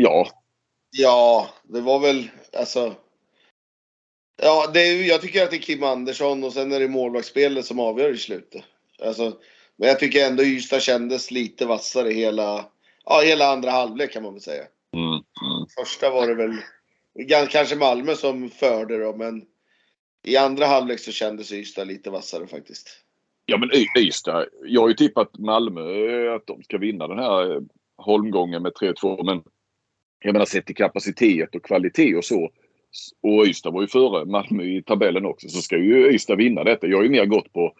Ja. 0.00 0.28
Ja, 0.90 1.50
det 1.62 1.80
var 1.80 1.98
väl 1.98 2.30
alltså. 2.52 2.94
Ja, 4.42 4.70
det 4.74 4.80
är, 4.80 5.08
jag 5.08 5.20
tycker 5.20 5.44
att 5.44 5.50
det 5.50 5.56
är 5.56 5.60
Kim 5.60 5.82
Andersson 5.82 6.44
och 6.44 6.52
sen 6.52 6.72
är 6.72 6.80
det 6.80 6.88
målvaktsspelet 6.88 7.66
som 7.66 7.80
avgör 7.80 8.14
i 8.14 8.18
slutet. 8.18 8.64
Alltså, 9.02 9.32
men 9.76 9.88
jag 9.88 9.98
tycker 9.98 10.26
ändå 10.26 10.42
Ystad 10.42 10.80
kändes 10.80 11.30
lite 11.30 11.66
vassare 11.66 12.10
hela, 12.10 12.64
ja, 13.04 13.20
hela 13.24 13.52
andra 13.52 13.70
halvlek 13.70 14.12
kan 14.12 14.22
man 14.22 14.32
väl 14.32 14.42
säga. 14.42 14.64
Mm, 14.96 15.08
mm. 15.08 15.66
Första 15.78 16.10
var 16.10 16.26
det 16.26 16.34
väl 16.34 16.56
kanske 17.48 17.76
Malmö 17.76 18.14
som 18.14 18.50
förde 18.50 18.98
då, 18.98 19.16
men 19.16 19.44
i 20.24 20.36
andra 20.36 20.66
halvlek 20.66 21.00
så 21.00 21.12
kändes 21.12 21.52
Ystad 21.52 21.84
lite 21.84 22.10
vassare 22.10 22.46
faktiskt. 22.46 22.88
Ja 23.46 23.58
men 23.58 23.70
Ystad, 23.98 24.46
jag 24.64 24.80
har 24.80 24.88
ju 24.88 24.94
tippat 24.94 25.38
Malmö 25.38 25.82
att 26.34 26.46
de 26.46 26.62
ska 26.62 26.78
vinna 26.78 27.08
den 27.08 27.18
här 27.18 27.62
holmgången 27.96 28.62
med 28.62 28.72
3-2 28.72 29.24
men 29.24 29.42
jag 30.20 30.32
menar 30.32 30.46
sett 30.46 30.66
till 30.66 30.76
kapacitet 30.76 31.54
och 31.54 31.64
kvalitet 31.64 32.14
och 32.14 32.24
så. 32.24 32.50
Och 33.22 33.46
Ystad 33.46 33.70
var 33.70 33.80
ju 33.80 33.88
före 33.88 34.24
Malmö 34.24 34.62
i 34.62 34.82
tabellen 34.82 35.26
också. 35.26 35.48
Så 35.48 35.62
ska 35.62 35.76
ju 35.76 36.14
Ystad 36.14 36.36
vinna 36.36 36.64
detta. 36.64 36.86
Jag 36.86 36.96
har 36.96 37.04
ju 37.04 37.10
mer 37.10 37.26
gått 37.26 37.52
på 37.52 37.72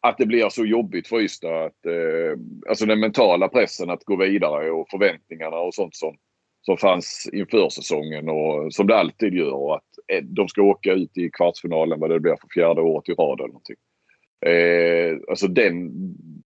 att 0.00 0.18
det 0.18 0.26
blir 0.26 0.48
så 0.48 0.64
jobbigt 0.64 1.08
för 1.08 1.20
Ystad. 1.20 1.64
Att, 1.64 1.86
eh, 1.86 2.38
alltså 2.68 2.86
den 2.86 3.00
mentala 3.00 3.48
pressen 3.48 3.90
att 3.90 4.04
gå 4.04 4.16
vidare 4.16 4.70
och 4.70 4.88
förväntningarna 4.90 5.56
och 5.56 5.74
sånt 5.74 5.94
som, 5.96 6.16
som 6.62 6.76
fanns 6.76 7.30
inför 7.32 7.68
säsongen 7.68 8.28
och 8.28 8.74
som 8.74 8.86
det 8.86 8.96
alltid 8.96 9.34
gör. 9.34 9.54
Och 9.54 9.74
att 9.76 9.88
eh, 10.12 10.22
de 10.22 10.48
ska 10.48 10.62
åka 10.62 10.92
ut 10.92 11.18
i 11.18 11.30
kvartsfinalen 11.30 12.00
vad 12.00 12.10
det 12.10 12.20
blir 12.20 12.36
för 12.40 12.48
fjärde 12.54 12.80
året 12.80 13.08
i 13.08 13.12
rad 13.12 13.40
eller 13.40 13.48
någonting. 13.48 13.76
Eh, 14.40 15.18
alltså 15.28 15.48
den, 15.48 15.90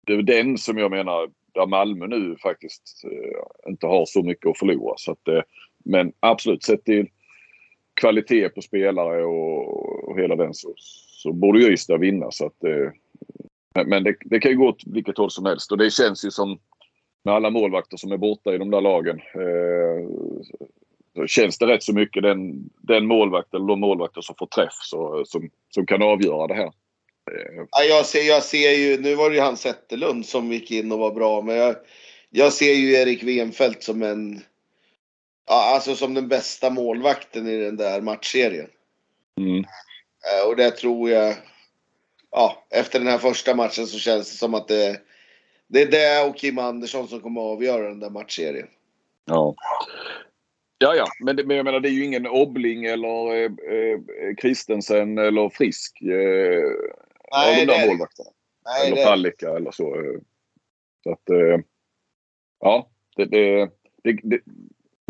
det 0.01 0.13
är 0.13 0.21
den 0.21 0.57
som 0.57 0.77
jag 0.77 0.91
menar 0.91 1.29
där 1.53 1.65
Malmö 1.65 2.07
nu 2.07 2.35
faktiskt 2.43 3.03
eh, 3.03 3.69
inte 3.71 3.87
har 3.87 4.05
så 4.05 4.23
mycket 4.23 4.49
att 4.49 4.57
förlora. 4.57 4.93
Så 4.97 5.11
att, 5.11 5.27
eh, 5.27 5.41
men 5.85 6.13
absolut, 6.19 6.63
sett 6.63 6.85
till 6.85 7.07
kvalitet 7.93 8.49
på 8.49 8.61
spelare 8.61 9.25
och, 9.25 10.09
och 10.09 10.19
hela 10.19 10.35
den 10.35 10.53
så, 10.53 10.73
så 11.23 11.33
borde 11.33 11.59
ju 11.59 11.73
Ystad 11.73 11.97
vinna. 11.97 12.31
Så 12.31 12.45
att, 12.45 12.63
eh, 12.63 13.85
men 13.85 14.03
det, 14.03 14.15
det, 14.21 14.39
kan 14.39 14.51
ju 14.51 14.57
gå 14.57 14.67
åt 14.67 14.83
vilket 14.85 15.17
håll 15.17 15.31
som 15.31 15.45
helst 15.45 15.71
och 15.71 15.77
det 15.77 15.89
känns 15.89 16.25
ju 16.25 16.31
som 16.31 16.59
med 17.23 17.33
alla 17.33 17.49
målvakter 17.49 17.97
som 17.97 18.11
är 18.11 18.17
borta 18.17 18.53
i 18.53 18.57
de 18.57 18.71
där 18.71 18.81
lagen. 18.81 19.19
Eh, 19.19 20.09
så 21.15 21.27
känns 21.27 21.57
det 21.57 21.67
rätt 21.67 21.83
så 21.83 21.93
mycket 21.93 22.23
den, 22.23 22.69
den 22.81 23.05
målvakt 23.05 23.53
eller 23.53 23.67
de 23.67 23.79
målvakter 23.79 24.21
som 24.21 24.35
får 24.39 24.45
träff 24.45 24.73
så, 24.73 25.23
som, 25.25 25.49
som 25.69 25.85
kan 25.85 26.01
avgöra 26.01 26.47
det 26.47 26.53
här. 26.53 26.71
Ja, 27.71 27.83
jag, 27.83 28.05
ser, 28.05 28.21
jag 28.21 28.43
ser 28.43 28.71
ju, 28.71 29.01
nu 29.01 29.15
var 29.15 29.29
det 29.29 29.35
ju 29.35 29.41
han 29.41 29.57
Zetterlund 29.57 30.25
som 30.25 30.51
gick 30.51 30.71
in 30.71 30.91
och 30.91 30.99
var 30.99 31.11
bra, 31.11 31.41
men 31.41 31.55
jag, 31.55 31.75
jag 32.29 32.53
ser 32.53 32.73
ju 32.73 32.93
Erik 32.93 33.23
Wenfeldt 33.23 33.83
som 33.83 34.03
en, 34.03 34.41
ja, 35.47 35.73
alltså 35.75 35.95
som 35.95 36.13
den 36.13 36.27
bästa 36.27 36.69
målvakten 36.69 37.47
i 37.47 37.57
den 37.57 37.77
där 37.77 38.01
matchserien. 38.01 38.69
Mm. 39.37 39.59
Eh, 39.59 40.47
och 40.47 40.55
det 40.55 40.71
tror 40.71 41.09
jag, 41.09 41.35
ja, 42.31 42.65
efter 42.69 42.99
den 42.99 43.07
här 43.07 43.17
första 43.17 43.55
matchen 43.55 43.87
så 43.87 43.99
känns 43.99 44.31
det 44.31 44.37
som 44.37 44.53
att 44.53 44.67
det, 44.67 45.01
det 45.67 45.81
är 45.81 45.91
det 45.91 46.29
och 46.29 46.37
Kim 46.37 46.59
Andersson 46.59 47.07
som 47.07 47.21
kommer 47.21 47.41
att 47.41 47.55
avgöra 47.57 47.89
den 47.89 47.99
där 47.99 48.09
matchserien. 48.09 48.67
Ja. 49.25 49.55
Ja, 50.81 50.95
ja, 50.95 51.07
men, 51.19 51.35
det, 51.35 51.43
men 51.43 51.57
jag 51.57 51.63
menar 51.63 51.79
det 51.79 51.89
är 51.89 51.93
ju 51.93 52.05
ingen 52.05 52.27
Obling 52.27 52.85
eller 52.85 53.35
eh, 53.35 53.51
eh, 53.75 54.35
Kristensen 54.37 55.17
eller 55.17 55.49
Frisk. 55.49 56.01
Eh, 56.01 56.71
Nej, 57.31 57.61
av 57.61 57.67
de 57.67 57.73
där 57.73 57.87
målvakterna. 57.87 58.29
Nej, 58.65 58.87
eller 58.87 58.95
det... 58.95 59.03
Palicka 59.03 59.49
eller 59.49 59.71
så. 59.71 60.17
Så 61.03 61.11
att, 61.11 61.29
eh, 61.29 61.59
ja, 62.59 62.89
det, 63.15 63.25
det, 63.25 63.69
det, 64.23 64.41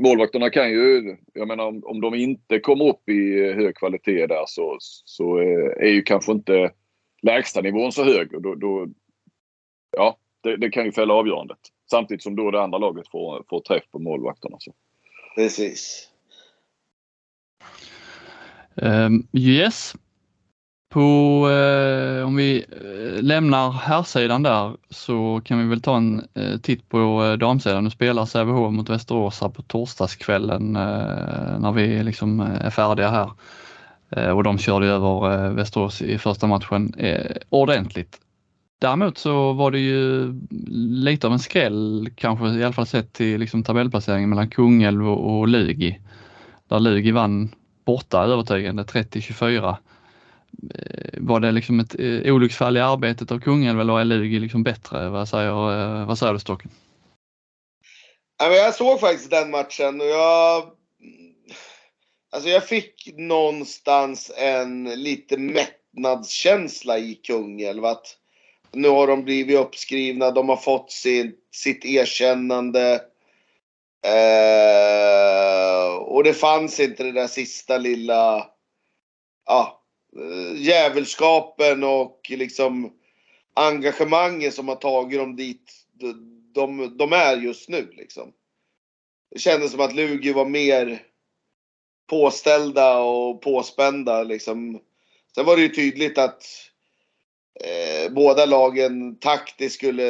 målvakterna 0.01 0.49
kan 0.49 0.69
ju, 0.69 1.17
jag 1.33 1.47
menar 1.47 1.65
om, 1.65 1.83
om 1.85 2.01
de 2.01 2.15
inte 2.15 2.59
kommer 2.59 2.87
upp 2.87 3.09
i 3.09 3.53
hög 3.53 3.75
kvalitet 3.75 4.27
där 4.27 4.43
så, 4.47 4.77
så 5.05 5.37
är 5.77 5.89
ju 5.89 6.01
kanske 6.01 6.31
inte 6.31 6.71
lägstanivån 7.21 7.91
så 7.91 8.03
hög. 8.03 8.33
Och 8.35 8.41
då, 8.41 8.55
då, 8.55 8.87
ja, 9.97 10.17
det, 10.41 10.57
det, 10.57 10.69
kan 10.69 10.85
ju 10.85 10.91
fälla 10.91 11.13
avgörandet. 11.13 11.59
Samtidigt 11.91 12.23
som 12.23 12.35
då 12.35 12.51
det 12.51 12.61
andra 12.61 12.77
laget 12.77 13.07
får, 13.07 13.43
får 13.49 13.59
träff 13.59 13.83
på 13.91 13.99
målvakterna. 13.99 14.57
Så. 14.59 14.73
Precis. 15.35 16.09
Um, 18.75 19.27
yes, 19.33 19.95
på, 20.89 21.49
eh, 21.49 22.27
om 22.27 22.35
vi 22.35 22.65
eh, 22.71 23.23
lämnar 23.23 23.71
herrsidan 23.71 24.43
där 24.43 24.75
så 24.89 25.41
kan 25.45 25.59
vi 25.59 25.65
väl 25.65 25.81
ta 25.81 25.97
en 25.97 26.27
eh, 26.33 26.57
titt 26.57 26.89
på 26.89 27.23
eh, 27.23 27.33
damsidan. 27.33 27.83
Nu 27.83 27.89
spelar 27.89 28.25
Sävehof 28.25 28.73
mot 28.73 28.89
Västerås 28.89 29.41
här 29.41 29.49
på 29.49 29.61
torsdagskvällen 29.61 30.75
eh, 30.75 31.59
när 31.59 31.71
vi 31.71 32.03
liksom 32.03 32.39
eh, 32.39 32.65
är 32.65 32.69
färdiga 32.69 33.09
här. 33.09 33.31
Eh, 34.09 34.29
och 34.29 34.43
de 34.43 34.57
körde 34.57 34.87
över 34.87 35.45
eh, 35.45 35.51
Västerås 35.51 36.01
i 36.01 36.17
första 36.17 36.47
matchen 36.47 36.93
eh, 36.97 37.35
ordentligt. 37.49 38.19
Däremot 38.79 39.17
så 39.17 39.53
var 39.53 39.71
det 39.71 39.79
ju 39.79 40.33
lite 40.77 41.27
av 41.27 41.33
en 41.33 41.39
skräll 41.39 42.09
kanske 42.15 42.47
i 42.47 42.63
alla 42.63 42.73
fall 42.73 42.87
sett 42.87 43.13
till 43.13 43.39
liksom 43.39 43.63
tabellplaceringen 43.63 44.29
mellan 44.29 44.49
Kungälv 44.49 45.09
och, 45.09 45.39
och 45.39 45.47
Lugi. 45.47 45.99
Där 46.67 46.79
Lugi 46.79 47.11
vann 47.11 47.49
borta 47.85 48.23
övertygande 48.23 48.83
30-24. 48.83 49.75
Eh, 50.75 51.09
var 51.17 51.39
det 51.39 51.51
liksom 51.51 51.79
ett 51.79 51.99
eh, 51.99 52.33
olycksfall 52.33 52.77
i 52.77 52.81
arbetet 52.81 53.31
av 53.31 53.39
Kungälv 53.39 53.81
eller 53.81 53.99
är 53.99 54.05
Lugi 54.05 54.39
liksom 54.39 54.63
bättre? 54.63 55.09
Vad 55.09 55.29
säger, 55.29 55.99
eh, 55.99 56.05
vad 56.07 56.17
säger 56.17 56.33
du 56.33 56.39
Stocken? 56.39 56.71
Jag 58.37 58.75
såg 58.75 58.99
faktiskt 58.99 59.31
den 59.31 59.51
matchen 59.51 60.01
och 60.01 60.07
jag 60.07 60.71
Alltså 62.31 62.49
jag 62.49 62.67
fick 62.67 63.13
någonstans 63.17 64.31
en 64.37 64.83
lite 64.83 65.37
mättnadskänsla 65.37 66.97
i 66.97 67.15
Kungälv. 67.15 67.85
Att 67.85 68.17
nu 68.71 68.87
har 68.89 69.07
de 69.07 69.23
blivit 69.23 69.57
uppskrivna, 69.57 70.31
de 70.31 70.49
har 70.49 70.57
fått 70.57 70.91
sin, 70.91 71.33
sitt 71.51 71.85
erkännande. 71.85 73.01
Eh, 74.05 75.95
och 75.95 76.23
det 76.23 76.33
fanns 76.33 76.79
inte 76.79 77.03
det 77.03 77.11
där 77.11 77.27
sista 77.27 77.77
lilla 77.77 78.47
ja, 79.45 79.78
eh, 80.15 81.83
och 81.83 82.27
liksom 82.29 82.93
engagemanget 83.53 84.53
som 84.53 84.67
har 84.67 84.75
tagit 84.75 85.19
dem 85.19 85.35
dit 85.35 85.71
de, 85.93 86.13
de, 86.53 86.97
de 86.97 87.13
är 87.13 87.37
just 87.37 87.69
nu. 87.69 87.89
Liksom. 87.91 88.31
Det 89.31 89.39
kändes 89.39 89.71
som 89.71 89.79
att 89.79 89.95
Lugi 89.95 90.33
var 90.33 90.45
mer 90.45 91.03
påställda 92.09 92.99
och 92.99 93.41
påspända 93.41 94.23
liksom. 94.23 94.79
Sen 95.35 95.45
var 95.45 95.55
det 95.55 95.61
ju 95.61 95.69
tydligt 95.69 96.17
att 96.17 96.43
eh, 97.63 98.11
båda 98.11 98.45
lagen 98.45 99.19
taktiskt 99.19 99.75
skulle, 99.75 100.03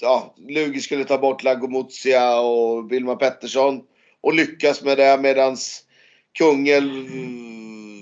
ja, 0.00 0.34
Lugi 0.48 0.80
skulle 0.80 1.04
ta 1.04 1.18
bort 1.18 1.42
Lagomuzia 1.42 2.40
och 2.40 2.92
Vilma 2.92 3.16
Pettersson 3.16 3.82
och 4.20 4.34
lyckas 4.34 4.82
med 4.82 4.98
det 4.98 5.20
medans 5.20 5.84
Kungälv 6.38 7.08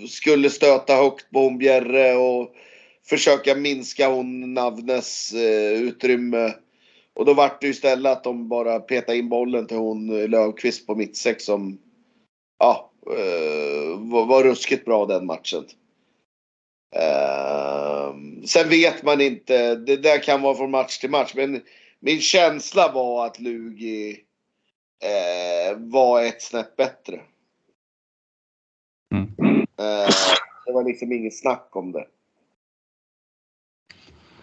skulle 0.06 0.50
stöta 0.50 0.96
högt 0.96 1.30
på 1.30 1.40
hon 1.40 1.58
Bjerre 1.58 2.16
och 2.16 2.54
försöka 3.08 3.54
minska 3.54 4.08
hon 4.08 4.54
Navnes 4.54 5.32
eh, 5.32 5.72
utrymme. 5.72 6.54
Och 7.14 7.24
då 7.24 7.34
vart 7.34 7.60
det 7.60 7.66
ju 7.66 7.72
istället 7.72 8.12
att 8.12 8.24
de 8.24 8.48
bara 8.48 8.80
petade 8.80 9.18
in 9.18 9.28
bollen 9.28 9.66
till 9.66 9.76
hon 9.76 10.20
eh, 10.20 10.28
Löfqvist 10.28 10.86
på 10.86 10.94
mittsex 10.94 11.44
som 11.44 11.78
ja, 12.58 12.90
eh, 13.10 13.98
var, 13.98 14.26
var 14.26 14.44
ruskigt 14.44 14.84
bra 14.84 15.06
den 15.06 15.26
matchen. 15.26 15.64
Eh, 16.96 18.14
sen 18.44 18.68
vet 18.68 19.02
man 19.02 19.20
inte, 19.20 19.74
det 19.74 19.96
där 19.96 20.22
kan 20.22 20.42
vara 20.42 20.54
från 20.54 20.70
match 20.70 20.98
till 20.98 21.10
match, 21.10 21.32
men 21.34 21.62
min 22.00 22.20
känsla 22.20 22.92
var 22.92 23.26
att 23.26 23.40
Lugi 23.40 24.20
eh, 25.02 25.78
var 25.78 26.22
ett 26.22 26.42
snäpp 26.42 26.76
bättre. 26.76 27.20
Mm. 29.14 29.45
Eh, 29.78 30.08
det 30.66 30.72
var 30.72 30.84
liksom 30.84 31.12
inget 31.12 31.38
snack 31.38 31.68
om 31.70 31.92
det. 31.92 32.06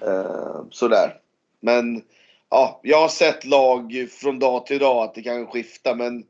Eh, 0.01 0.65
sådär. 0.71 1.19
Men 1.59 2.03
ja, 2.49 2.79
jag 2.83 3.01
har 3.01 3.07
sett 3.07 3.45
lag 3.45 4.07
från 4.11 4.39
dag 4.39 4.65
till 4.65 4.79
dag 4.79 5.03
att 5.03 5.15
det 5.15 5.21
kan 5.21 5.47
skifta, 5.47 5.95
men 5.95 6.25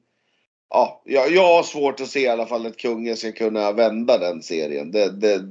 ja, 0.70 1.02
jag, 1.06 1.44
har 1.44 1.64
svårt 1.64 2.00
att 2.00 2.08
se 2.08 2.20
i 2.20 2.28
alla 2.28 2.46
fall 2.46 2.66
att 2.66 2.78
kungen 2.78 3.18
ska 3.18 3.32
kunna 3.32 3.72
vända 3.72 4.18
den 4.18 4.42
serien. 4.42 4.92
Det, 4.92 5.12
det, 5.12 5.42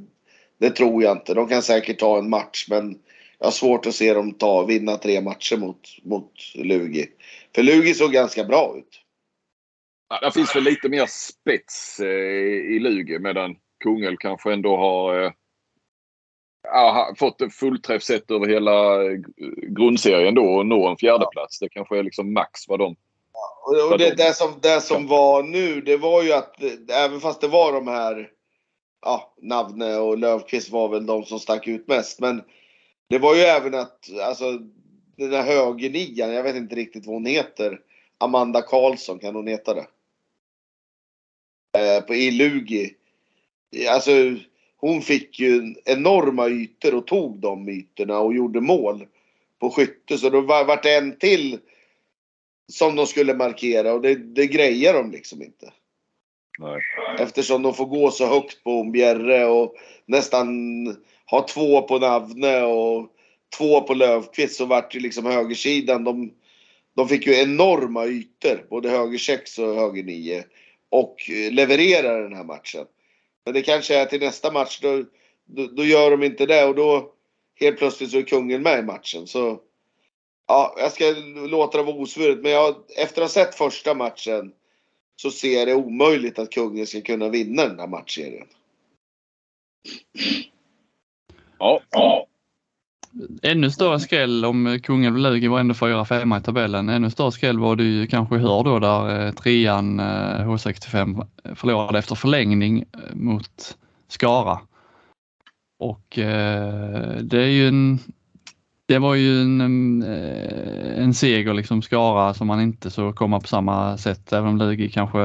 det 0.58 0.70
tror 0.70 1.02
jag 1.02 1.16
inte. 1.16 1.34
De 1.34 1.48
kan 1.48 1.62
säkert 1.62 1.98
ta 1.98 2.18
en 2.18 2.30
match 2.30 2.66
men 2.68 2.98
jag 3.38 3.46
har 3.46 3.52
svårt 3.52 3.86
att 3.86 3.94
se 3.94 4.14
dem 4.14 4.32
ta, 4.32 4.62
vinna 4.62 4.96
tre 4.96 5.20
matcher 5.20 5.56
mot, 5.56 5.88
mot 6.02 6.32
Lugi. 6.54 7.06
För 7.54 7.62
Lugi 7.62 7.94
såg 7.94 8.12
ganska 8.12 8.44
bra 8.44 8.74
ut. 8.78 9.01
Ja, 10.12 10.20
det 10.22 10.32
finns 10.32 10.56
väl 10.56 10.62
lite 10.62 10.88
mer 10.88 11.06
spets 11.06 12.00
eh, 12.00 12.74
i 12.74 12.78
Lugi 12.78 13.18
medan 13.18 13.56
Kungälv 13.84 14.16
kanske 14.16 14.52
ändå 14.52 14.76
har 14.76 15.22
eh, 15.22 15.32
ja, 16.62 17.14
fått 17.18 17.40
en 17.40 17.50
fullträff 17.50 18.02
sett 18.02 18.30
över 18.30 18.46
hela 18.46 19.04
eh, 19.04 19.18
grundserien 19.68 20.34
då 20.34 20.44
och 20.44 20.66
nå 20.66 20.88
en 20.88 20.96
fjärdeplats. 20.96 21.58
Det 21.58 21.68
kanske 21.68 21.98
är 21.98 22.02
liksom 22.02 22.32
max 22.32 22.68
vad 22.68 22.78
de 22.78 22.96
och 23.90 23.98
det, 23.98 24.14
det, 24.16 24.36
som, 24.36 24.54
det 24.62 24.80
som 24.80 25.06
var 25.06 25.42
nu, 25.42 25.80
det 25.80 25.96
var 25.96 26.22
ju 26.22 26.32
att 26.32 26.62
även 26.90 27.20
fast 27.20 27.40
det 27.40 27.48
var 27.48 27.72
de 27.72 27.88
här, 27.88 28.30
ja, 29.02 29.34
Navne 29.42 29.96
och 29.96 30.18
Löfqvist 30.18 30.70
var 30.70 30.88
väl 30.88 31.06
de 31.06 31.24
som 31.24 31.38
stack 31.38 31.68
ut 31.68 31.88
mest. 31.88 32.20
Men 32.20 32.42
det 33.08 33.18
var 33.18 33.34
ju 33.34 33.40
även 33.40 33.74
att, 33.74 34.08
alltså 34.22 34.58
den 35.16 35.30
där 35.30 35.42
högernian, 35.42 36.32
jag 36.32 36.42
vet 36.42 36.56
inte 36.56 36.74
riktigt 36.74 37.06
vad 37.06 37.14
hon 37.14 37.26
heter. 37.26 37.80
Amanda 38.18 38.62
Karlsson, 38.62 39.18
kan 39.18 39.34
hon 39.34 39.46
heta 39.46 39.74
det? 39.74 39.86
Eh, 41.78 42.00
på 42.00 42.14
Ilugi. 42.14 42.94
Alltså, 43.88 44.10
hon 44.76 45.02
fick 45.02 45.40
ju 45.40 45.74
enorma 45.84 46.48
ytor 46.48 46.94
och 46.94 47.06
tog 47.06 47.38
de 47.40 47.68
ytorna 47.68 48.18
och 48.18 48.34
gjorde 48.34 48.60
mål 48.60 49.06
på 49.60 49.70
skytte. 49.70 50.18
Så 50.18 50.30
då 50.30 50.40
vart 50.40 50.82
det 50.82 50.96
en 50.96 51.18
till 51.18 51.58
som 52.72 52.96
de 52.96 53.06
skulle 53.06 53.34
markera 53.34 53.92
och 53.92 54.02
det, 54.02 54.14
det 54.14 54.46
grejer 54.46 54.94
de 54.94 55.10
liksom 55.10 55.42
inte. 55.42 55.72
Nej. 56.58 56.80
Eftersom 57.18 57.62
de 57.62 57.74
får 57.74 57.86
gå 57.86 58.10
så 58.10 58.26
högt 58.26 58.64
på 58.64 58.84
Bjerre 58.84 59.46
och 59.46 59.74
nästan 60.06 60.48
ha 61.26 61.46
två 61.46 61.82
på 61.82 61.98
Navne 61.98 62.62
och 62.62 63.08
två 63.58 63.80
på 63.80 63.94
Lövqvist 63.94 64.56
så 64.56 64.66
vart 64.66 64.94
ju 64.94 65.00
liksom 65.00 65.26
högersidan. 65.26 66.04
De, 66.04 66.32
de 66.96 67.08
fick 67.08 67.26
ju 67.26 67.34
enorma 67.34 68.06
ytor, 68.06 68.66
både 68.70 68.90
höger 68.90 69.18
6 69.18 69.58
och 69.58 69.74
höger 69.74 70.02
9. 70.02 70.44
Och 70.92 71.16
levererar 71.50 72.22
den 72.22 72.36
här 72.36 72.44
matchen. 72.44 72.86
Men 73.44 73.54
det 73.54 73.62
kanske 73.62 73.98
är 73.98 74.06
till 74.06 74.20
nästa 74.20 74.52
match, 74.52 74.80
då, 74.82 75.04
då, 75.44 75.66
då 75.66 75.84
gör 75.84 76.10
de 76.10 76.22
inte 76.22 76.46
det 76.46 76.64
och 76.64 76.74
då 76.74 77.12
helt 77.60 77.78
plötsligt 77.78 78.10
så 78.10 78.18
är 78.18 78.22
kungen 78.22 78.62
med 78.62 78.78
i 78.78 78.82
matchen. 78.82 79.26
Så 79.26 79.60
Ja, 80.46 80.74
jag 80.78 80.92
ska 80.92 81.04
låta 81.48 81.78
det 81.78 81.84
vara 81.84 81.96
osvuret, 81.96 82.38
men 82.38 82.52
jag, 82.52 82.74
efter 82.96 83.22
att 83.22 83.34
ha 83.34 83.44
sett 83.44 83.54
första 83.54 83.94
matchen 83.94 84.52
så 85.16 85.30
ser 85.30 85.58
jag 85.58 85.68
det 85.68 85.74
omöjligt 85.74 86.38
att 86.38 86.50
kungen 86.50 86.86
ska 86.86 87.00
kunna 87.00 87.28
vinna 87.28 87.66
den 87.68 87.78
här 87.78 87.86
matchserien. 87.86 88.46
Ja. 91.58 91.80
ja. 91.90 92.26
Ännu 93.42 93.70
större 93.70 94.00
skräll 94.00 94.44
om 94.44 94.78
Kungälv 94.82 95.14
och 95.14 95.20
Lugi 95.20 95.48
var 95.48 95.60
ändå 95.60 95.74
4-5 95.74 96.40
i 96.40 96.42
tabellen. 96.42 96.88
Ännu 96.88 97.10
större 97.10 97.32
skräll 97.32 97.58
var 97.58 97.76
det 97.76 97.84
ju 97.84 98.06
kanske 98.06 98.36
hör 98.36 98.64
då 98.64 98.78
där 98.78 99.26
eh, 99.26 99.32
trean 99.32 100.00
H65 100.00 101.26
eh, 101.44 101.54
förlorade 101.54 101.98
efter 101.98 102.14
förlängning 102.14 102.78
eh, 102.78 103.14
mot 103.14 103.76
Skara. 104.08 104.60
Och 105.78 106.06
det 107.22 107.38
är 107.38 107.48
ju 107.48 107.68
en 107.68 107.98
det 108.86 108.98
var 108.98 109.14
ju 109.14 109.40
en, 109.40 110.02
en 110.96 111.14
seger 111.14 111.54
liksom 111.54 111.82
Skara 111.82 112.34
som 112.34 112.46
man 112.46 112.60
inte 112.60 112.90
så 112.90 113.12
komma 113.12 113.40
på 113.40 113.46
samma 113.46 113.98
sätt. 113.98 114.32
Även 114.32 114.48
om 114.48 114.58
Lugi 114.58 114.88
kanske 114.88 115.18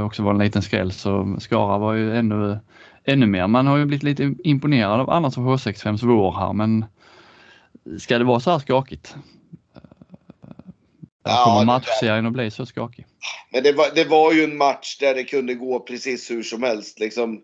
också 0.00 0.22
var 0.22 0.32
en 0.32 0.38
liten 0.38 0.62
skräll 0.62 0.92
så 0.92 1.36
Skara 1.38 1.78
var 1.78 1.92
ju 1.92 2.16
ännu, 2.16 2.58
ännu 3.04 3.26
mer. 3.26 3.46
Man 3.46 3.66
har 3.66 3.76
ju 3.76 3.84
blivit 3.84 4.02
lite 4.02 4.34
imponerad 4.44 5.00
av 5.00 5.10
annars 5.10 5.38
av 5.38 5.44
H65s 5.44 6.06
vår 6.06 6.32
här 6.32 6.52
men 6.52 6.84
ska 7.98 8.18
det 8.18 8.24
vara 8.24 8.40
så 8.40 8.50
här 8.50 8.58
skakigt? 8.58 9.14
Ja, 11.24 11.44
kommer 11.44 11.64
matchserien 11.64 12.26
att 12.26 12.32
bli 12.32 12.50
så 12.50 12.66
skakig? 12.66 13.06
Men 13.52 13.62
det 13.62 13.72
var, 13.72 13.90
det 13.94 14.04
var 14.04 14.32
ju 14.32 14.44
en 14.44 14.56
match 14.56 14.98
där 14.98 15.14
det 15.14 15.24
kunde 15.24 15.54
gå 15.54 15.80
precis 15.80 16.30
hur 16.30 16.42
som 16.42 16.62
helst. 16.62 17.00
Liksom, 17.00 17.40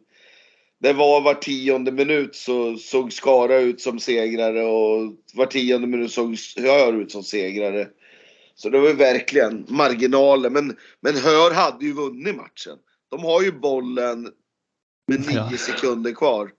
det 0.81 0.93
var 0.93 1.21
var 1.21 1.35
tionde 1.35 1.93
minut 1.93 2.37
så 2.37 2.77
såg 2.77 3.13
Skara 3.13 3.59
ut 3.59 3.81
som 3.81 4.01
segrare 4.01 4.63
och 4.63 5.13
var 5.35 5.47
tionde 5.47 5.87
minut 5.87 6.13
såg 6.13 6.37
Hör 6.57 6.93
ut 6.93 7.13
som 7.13 7.23
segrare. 7.23 7.89
Så 8.55 8.69
det 8.69 8.79
var 8.79 8.93
verkligen 8.93 9.67
marginaler. 9.69 10.51
Men, 10.51 10.77
men 11.01 11.17
Hör 11.17 11.55
hade 11.55 11.85
ju 11.85 11.93
vunnit 11.93 12.37
matchen. 12.37 12.79
De 13.11 13.25
har 13.25 13.43
ju 13.43 13.53
bollen 13.53 14.29
med 15.07 15.21
nio 15.21 15.49
ja. 15.51 15.57
sekunder 15.59 16.13
kvar. 16.13 16.51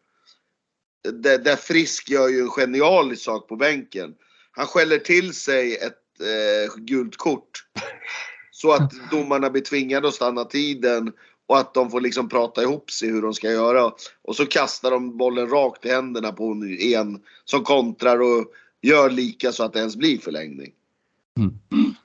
Där, 1.04 1.38
där 1.38 1.56
Frisk 1.56 2.10
gör 2.10 2.28
ju 2.28 2.40
en 2.40 2.50
genialisk 2.50 3.22
sak 3.22 3.48
på 3.48 3.56
bänken. 3.56 4.16
Han 4.52 4.68
skäller 4.68 4.98
till 4.98 5.34
sig 5.34 5.76
ett 5.76 6.22
eh, 6.22 6.76
gult 6.76 7.18
kort. 7.18 7.66
Så 8.52 8.72
att 8.72 8.92
domarna 9.12 9.50
blir 9.50 9.62
tvingade 9.62 10.08
att 10.08 10.14
stanna 10.14 10.46
tiden 10.46 11.12
och 11.48 11.58
att 11.58 11.74
de 11.74 11.92
får 11.92 12.02
liksom 12.02 12.30
prata 12.30 12.64
ihop 12.64 12.92
sig 12.92 13.10
hur 13.10 13.22
de 13.22 13.34
ska 13.34 13.52
göra. 13.52 13.92
Och 14.22 14.36
så 14.36 14.46
kastar 14.46 14.92
de 14.92 15.18
bollen 15.18 15.50
rakt 15.50 15.86
i 15.86 15.90
händerna 15.90 16.32
på 16.32 16.64
en 16.80 17.22
som 17.46 17.64
kontrar 17.64 18.22
och 18.22 18.46
gör 18.82 19.10
lika 19.10 19.52
så 19.52 19.64
att 19.64 19.74
det 19.74 19.80
ens 19.80 19.96
blir 19.96 20.18
förlängning. 20.18 20.72
Mm. 21.38 21.96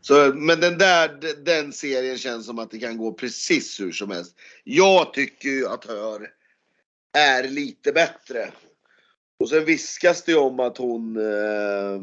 Så, 0.00 0.32
men 0.34 0.60
den 0.60 0.78
där 0.78 1.34
den 1.44 1.72
serien 1.72 2.18
känns 2.18 2.46
som 2.46 2.58
att 2.58 2.70
det 2.70 2.78
kan 2.78 2.96
gå 2.96 3.12
precis 3.12 3.80
hur 3.80 3.92
som 3.92 4.10
helst. 4.10 4.34
Jag 4.64 5.14
tycker 5.14 5.48
ju 5.48 5.68
att 5.68 5.84
Hör 5.84 6.28
är 7.12 7.48
lite 7.48 7.92
bättre. 7.92 8.50
Och 9.38 9.48
sen 9.48 9.64
viskas 9.64 10.22
det 10.22 10.34
om 10.34 10.60
att 10.60 10.78
hon 10.78 11.16
eh, 11.16 12.00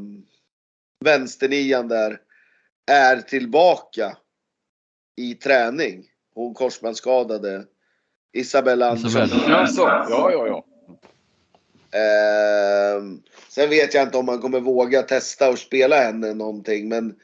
vänsternian 1.05 1.88
där 1.88 2.20
är 2.91 3.22
tillbaka 3.22 4.18
i 5.16 5.36
träning. 5.36 6.05
Hon 6.34 6.53
korsbandsskadade 6.53 7.66
Isabella 8.34 8.89
Andersson. 8.89 9.24
Isabella. 9.24 9.60
Ja, 9.60 9.68
så. 9.68 9.82
ja, 9.82 10.32
ja, 10.32 10.47
ja. 10.47 10.66
Eh, 11.99 13.03
sen 13.49 13.70
vet 13.70 13.93
jag 13.93 14.03
inte 14.03 14.18
om 14.18 14.26
man 14.26 14.41
kommer 14.41 14.60
våga 14.60 15.03
testa 15.03 15.49
och 15.49 15.60
spela 15.60 15.95
henne 15.95 16.34
någonting. 16.34 16.89
Men 16.89 17.16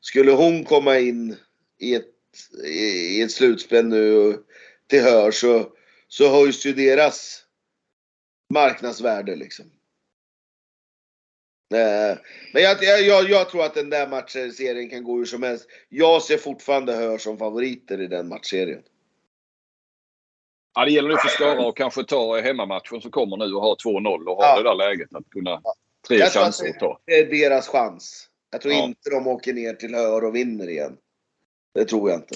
skulle 0.00 0.32
hon 0.32 0.64
komma 0.64 0.98
in 0.98 1.36
i 1.78 1.94
ett, 1.94 2.04
i 2.66 3.22
ett 3.22 3.32
slutspel 3.32 3.86
nu 3.86 4.38
till 4.86 5.02
Hör 5.02 5.30
så, 5.30 5.66
så 6.08 6.28
höjs 6.28 6.66
ju 6.66 6.72
deras 6.72 7.44
marknadsvärde 8.54 9.36
liksom. 9.36 9.66
Eh, 11.74 12.18
men 12.52 12.62
jag, 12.62 12.82
jag, 12.82 13.30
jag 13.30 13.48
tror 13.50 13.64
att 13.64 13.74
den 13.74 13.90
där 13.90 14.08
matchserien 14.08 14.90
kan 14.90 15.04
gå 15.04 15.16
hur 15.16 15.24
som 15.24 15.42
helst. 15.42 15.68
Jag 15.88 16.22
ser 16.22 16.36
fortfarande 16.38 16.92
Hör 16.96 17.18
som 17.18 17.38
favoriter 17.38 18.00
i 18.00 18.06
den 18.06 18.28
matchserien. 18.28 18.82
Ja, 20.74 20.84
det 20.84 20.90
gäller 20.90 21.08
nu 21.08 21.16
för 21.16 21.28
Skara 21.28 21.68
att 21.68 21.74
kanske 21.74 22.04
ta 22.04 22.40
hemmamatchen 22.40 23.00
som 23.00 23.10
kommer 23.10 23.36
nu 23.36 23.54
och 23.54 23.60
ha 23.62 23.76
2-0 23.84 24.26
och 24.26 24.36
ha 24.36 24.44
Ja. 24.46 24.56
det 24.56 24.68
där 24.68 24.74
läget 24.74 25.14
att 25.14 25.30
kunna 25.30 25.62
tre 26.08 26.16
Jag 26.18 26.32
chanser 26.32 26.68
att 26.68 26.78
ta. 26.78 27.00
Det 27.04 27.18
är 27.18 27.26
deras 27.30 27.68
chans. 27.68 28.28
Jag 28.50 28.60
tror 28.60 28.74
Ja. 28.74 28.84
inte 28.84 29.10
de 29.10 29.26
åker 29.26 29.52
ner 29.52 29.74
till 29.74 29.94
Hör 29.94 30.24
och 30.24 30.34
vinner 30.34 30.68
igen. 30.68 30.96
Det 31.74 31.84
tror 31.84 32.10
jag 32.10 32.18
inte. 32.18 32.34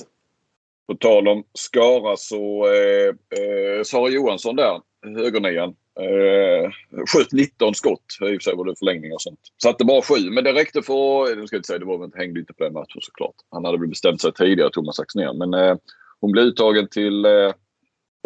På 0.88 0.94
tal 0.94 1.28
om 1.28 1.44
Skara 1.54 2.16
så 2.16 2.66
eh, 2.66 3.08
eh, 3.08 3.82
Sara 3.84 4.10
Johansson 4.10 4.56
där, 4.56 4.80
högernian. 5.16 5.74
Eh, 6.00 6.70
sköt 7.06 7.32
19 7.32 7.74
skott. 7.74 8.04
I 8.20 8.24
och 8.24 8.28
för 8.28 8.38
sig 8.38 8.56
var 8.56 8.64
det 8.64 8.78
förlängning 8.78 9.12
och 9.12 9.22
sånt. 9.22 9.40
Satte 9.62 9.84
bara 9.84 10.02
sju, 10.02 10.30
men 10.30 10.44
det 10.44 10.52
räckte 10.52 10.82
för... 10.82 11.36
Nu 11.36 11.46
ska 11.46 11.56
jag 11.56 11.58
inte 11.58 11.66
säga, 11.66 11.78
det 11.78 11.84
var 11.84 11.98
väl 11.98 12.10
hängde 12.14 12.40
inte 12.40 12.54
på 12.54 12.64
den 12.64 12.72
matchen 12.72 13.00
såklart. 13.00 13.34
Han 13.50 13.64
hade 13.64 13.78
väl 13.78 13.88
bestämt 13.88 14.20
sig 14.20 14.32
tidigare, 14.32 14.70
Thomas 14.70 15.00
Axnér. 15.00 15.32
Men 15.32 15.54
eh, 15.54 15.76
hon 16.20 16.32
blev 16.32 16.44
uttagen 16.44 16.88
till 16.88 17.24
eh, 17.24 17.52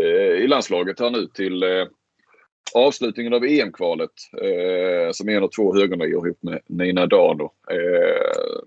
eh 0.03 0.43
i 0.45 0.47
landslaget 0.47 1.01
här 1.01 1.11
nu 1.11 1.27
till 1.27 1.63
eh, 1.63 1.87
avslutningen 2.75 3.35
av 3.35 3.45
EM-kvalet. 3.45 4.11
Eh, 4.43 5.13
som 5.13 5.29
en 5.29 5.43
av 5.43 5.49
två 5.49 5.75
högernior 5.75 6.27
ihop 6.27 6.43
med 6.43 6.61
Nina 6.69 7.07
Dano. 7.07 7.53
Eh, 7.71 8.61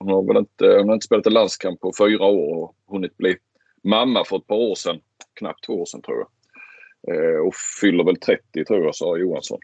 hon 0.00 0.12
har 0.12 0.22
väl 0.22 0.36
inte, 0.36 0.66
hon 0.66 0.88
har 0.88 0.94
inte 0.94 1.06
spelat 1.06 1.26
en 1.26 1.32
landskamp 1.32 1.80
på 1.80 1.92
fyra 1.98 2.24
år 2.24 2.56
och 2.56 2.76
hunnit 2.86 3.16
bli 3.16 3.36
mamma 3.84 4.24
för 4.24 4.36
ett 4.36 4.46
par 4.46 4.56
år 4.56 4.74
sedan. 4.74 5.00
Knappt 5.34 5.64
två 5.64 5.80
år 5.80 5.86
sedan 5.86 6.02
tror 6.02 6.18
jag. 6.18 6.28
Eh, 7.14 7.40
och 7.40 7.54
fyller 7.80 8.04
väl 8.04 8.16
30 8.16 8.64
tror 8.64 8.84
jag, 8.84 8.94
sa 8.94 9.16
Johansson. 9.16 9.58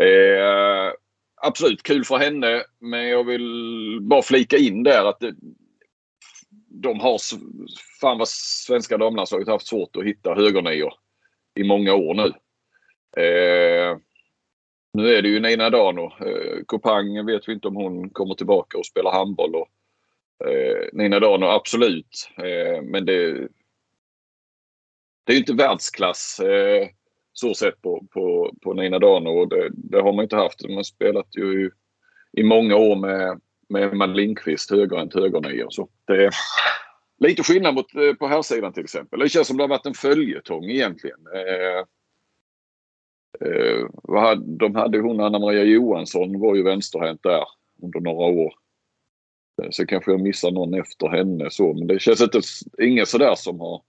Eh, 0.00 0.92
absolut 1.36 1.82
kul 1.82 2.04
för 2.04 2.16
henne 2.16 2.62
men 2.78 3.08
jag 3.08 3.24
vill 3.24 3.98
bara 4.02 4.22
flika 4.22 4.56
in 4.56 4.82
där 4.82 5.04
att 5.04 5.20
det, 5.20 5.34
de 6.68 7.00
har... 7.00 7.18
Fan 8.00 8.18
vad 8.18 8.28
svenska 8.28 8.98
damlandslaget 8.98 9.48
har 9.48 9.54
haft 9.54 9.66
svårt 9.66 9.96
att 9.96 10.04
hitta 10.04 10.34
högernior 10.34 10.94
i 11.54 11.64
många 11.64 11.94
år 11.94 12.14
nu. 12.14 12.32
Eh, 13.22 13.96
nu 14.92 15.14
är 15.14 15.22
det 15.22 15.28
ju 15.28 15.40
Nina 15.40 15.70
Dano. 15.70 16.04
Eh, 16.04 16.64
Kopang 16.66 17.26
vet 17.26 17.48
vi 17.48 17.52
inte 17.52 17.68
om 17.68 17.76
hon 17.76 18.10
kommer 18.10 18.34
tillbaka 18.34 18.78
och 18.78 18.86
spelar 18.86 19.12
handboll. 19.12 19.54
Och, 19.54 19.68
eh, 20.48 20.88
Nina 20.92 21.20
Dano 21.20 21.46
absolut. 21.46 22.28
Eh, 22.36 22.82
men 22.82 23.04
det, 23.04 23.32
det 25.24 25.32
är 25.32 25.32
ju 25.32 25.38
inte 25.38 25.52
världsklass 25.52 26.40
eh, 26.40 26.88
så 27.32 27.54
sett 27.54 27.82
på, 27.82 28.06
på, 28.10 28.54
på 28.62 28.74
Nina 28.74 28.98
Dano. 28.98 29.30
Och 29.30 29.48
det, 29.48 29.70
det 29.72 30.00
har 30.00 30.12
man 30.12 30.22
inte 30.22 30.36
haft. 30.36 30.62
Man 30.62 30.76
har 30.76 30.82
spelat 30.82 31.36
ju 31.36 31.70
i 32.32 32.42
många 32.42 32.76
år 32.76 32.96
med, 32.96 33.40
med 33.68 33.82
Emma 33.82 34.06
Lindqvist, 34.06 34.70
högerhänt 34.70 35.14
högernia. 35.14 35.66
Så 35.70 35.88
det 36.06 36.24
är 36.24 36.34
lite 37.18 37.42
skillnad 37.42 37.74
mot 37.74 37.94
eh, 37.94 38.14
på 38.14 38.26
här 38.26 38.42
sidan 38.42 38.72
till 38.72 38.84
exempel. 38.84 39.20
Det 39.20 39.28
känns 39.28 39.46
som 39.46 39.56
det 39.56 39.62
har 39.62 39.68
varit 39.68 39.86
en 39.86 39.94
följetong 39.94 40.64
egentligen. 40.64 41.26
Eh, 41.34 41.86
de 44.58 44.74
hade 44.74 44.98
hon, 44.98 45.20
Anna 45.20 45.38
Maria 45.38 45.64
Johansson 45.64 46.40
var 46.40 46.54
ju 46.54 46.62
vänsterhänt 46.62 47.22
där 47.22 47.44
under 47.82 48.00
några 48.00 48.26
år. 48.26 48.54
Eh, 49.62 49.68
Så 49.70 49.86
kanske 49.86 50.10
jag 50.10 50.20
missar 50.20 50.50
någon 50.50 50.74
efter 50.74 51.08
henne 51.08 51.50
så. 51.50 51.72
Men 51.74 51.86
det 51.86 51.98
känns 51.98 52.20
inte, 52.20 52.40
ingen 52.82 53.06
sådär 53.06 53.34
som 53.34 53.60
har 53.60 53.82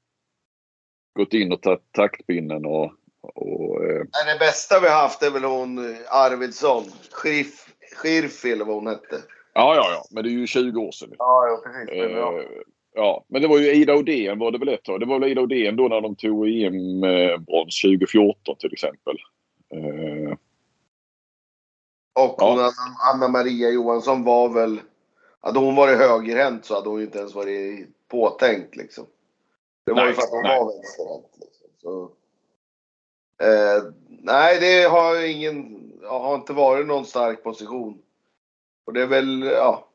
gått 1.19 1.33
in 1.33 1.51
och 1.51 1.61
tagit 1.61 1.91
taktpinnen 1.91 2.65
och, 2.65 2.91
och 3.21 3.83
eh, 3.85 3.99
Det 3.99 4.39
bästa 4.39 4.79
vi 4.79 4.87
har 4.87 5.01
haft 5.01 5.23
är 5.23 5.31
väl 5.31 5.43
hon 5.43 5.77
eh, 5.77 5.97
Arvidsson. 6.09 6.83
Schirf, 7.11 7.67
Schirfi 7.95 8.51
eller 8.51 8.65
vad 8.65 8.75
hon 8.75 8.87
hette. 8.87 9.15
ja, 9.53 9.75
ja, 9.75 9.87
ja. 9.91 10.05
Men 10.11 10.23
det 10.23 10.29
är 10.29 10.31
ju 10.31 10.47
20 10.47 10.81
år 10.81 10.91
sedan. 10.91 11.09
Ja, 11.17 11.47
ja 11.47 11.61
precis. 11.65 12.11
Ja. 12.11 12.39
Eh, 12.39 12.45
ja, 12.95 13.25
men 13.27 13.41
det 13.41 13.47
var 13.47 13.59
ju 13.59 13.73
Ida 13.73 13.95
Odén 13.95 14.39
var 14.39 14.51
det 14.51 14.57
väl 14.57 14.69
ett 14.69 14.83
tag. 14.83 14.99
Det 14.99 15.05
var 15.05 15.19
väl 15.19 15.29
Ida 15.29 15.41
Odén 15.41 15.75
då 15.75 15.87
när 15.87 16.01
de 16.01 16.15
tog 16.15 16.47
EM-brons 16.47 17.81
2014 17.81 18.55
till 18.59 18.73
exempel. 18.73 19.17
Eh, 19.69 20.37
Och 22.13 22.35
Ja. 22.37 22.71
Anna 23.13 23.27
Maria 23.27 23.69
Johansson 23.69 24.23
var 24.23 24.49
väl... 24.49 24.81
Hade 25.39 25.59
hon 25.59 25.75
varit 25.75 25.97
högerhänt 25.97 26.65
så 26.65 26.75
hade 26.75 26.89
hon 26.89 26.99
ju 26.99 27.05
inte 27.05 27.19
ens 27.19 27.35
varit 27.35 27.87
påtänkt 28.07 28.75
liksom. 28.75 29.05
Det 29.85 29.93
var 29.93 30.01
ju 30.01 30.05
Nej, 30.05 30.13
för 30.15 30.21
att 30.21 30.29
hon 30.29 30.41
nej. 30.43 30.59
var 30.59 30.73
vänsterhänt. 30.73 31.37
Liksom. 31.41 31.67
Så, 31.81 32.03
eh, 33.45 33.83
nej, 34.07 34.59
det 34.59 34.83
har 34.89 35.23
ingen... 35.29 35.79
Har 36.03 36.35
inte 36.35 36.53
varit 36.53 36.87
någon 36.87 37.05
stark 37.05 37.43
position. 37.43 38.01
Och 38.85 38.93
det 38.93 39.01
är 39.01 39.07
väl, 39.07 39.43
ja. 39.43 39.87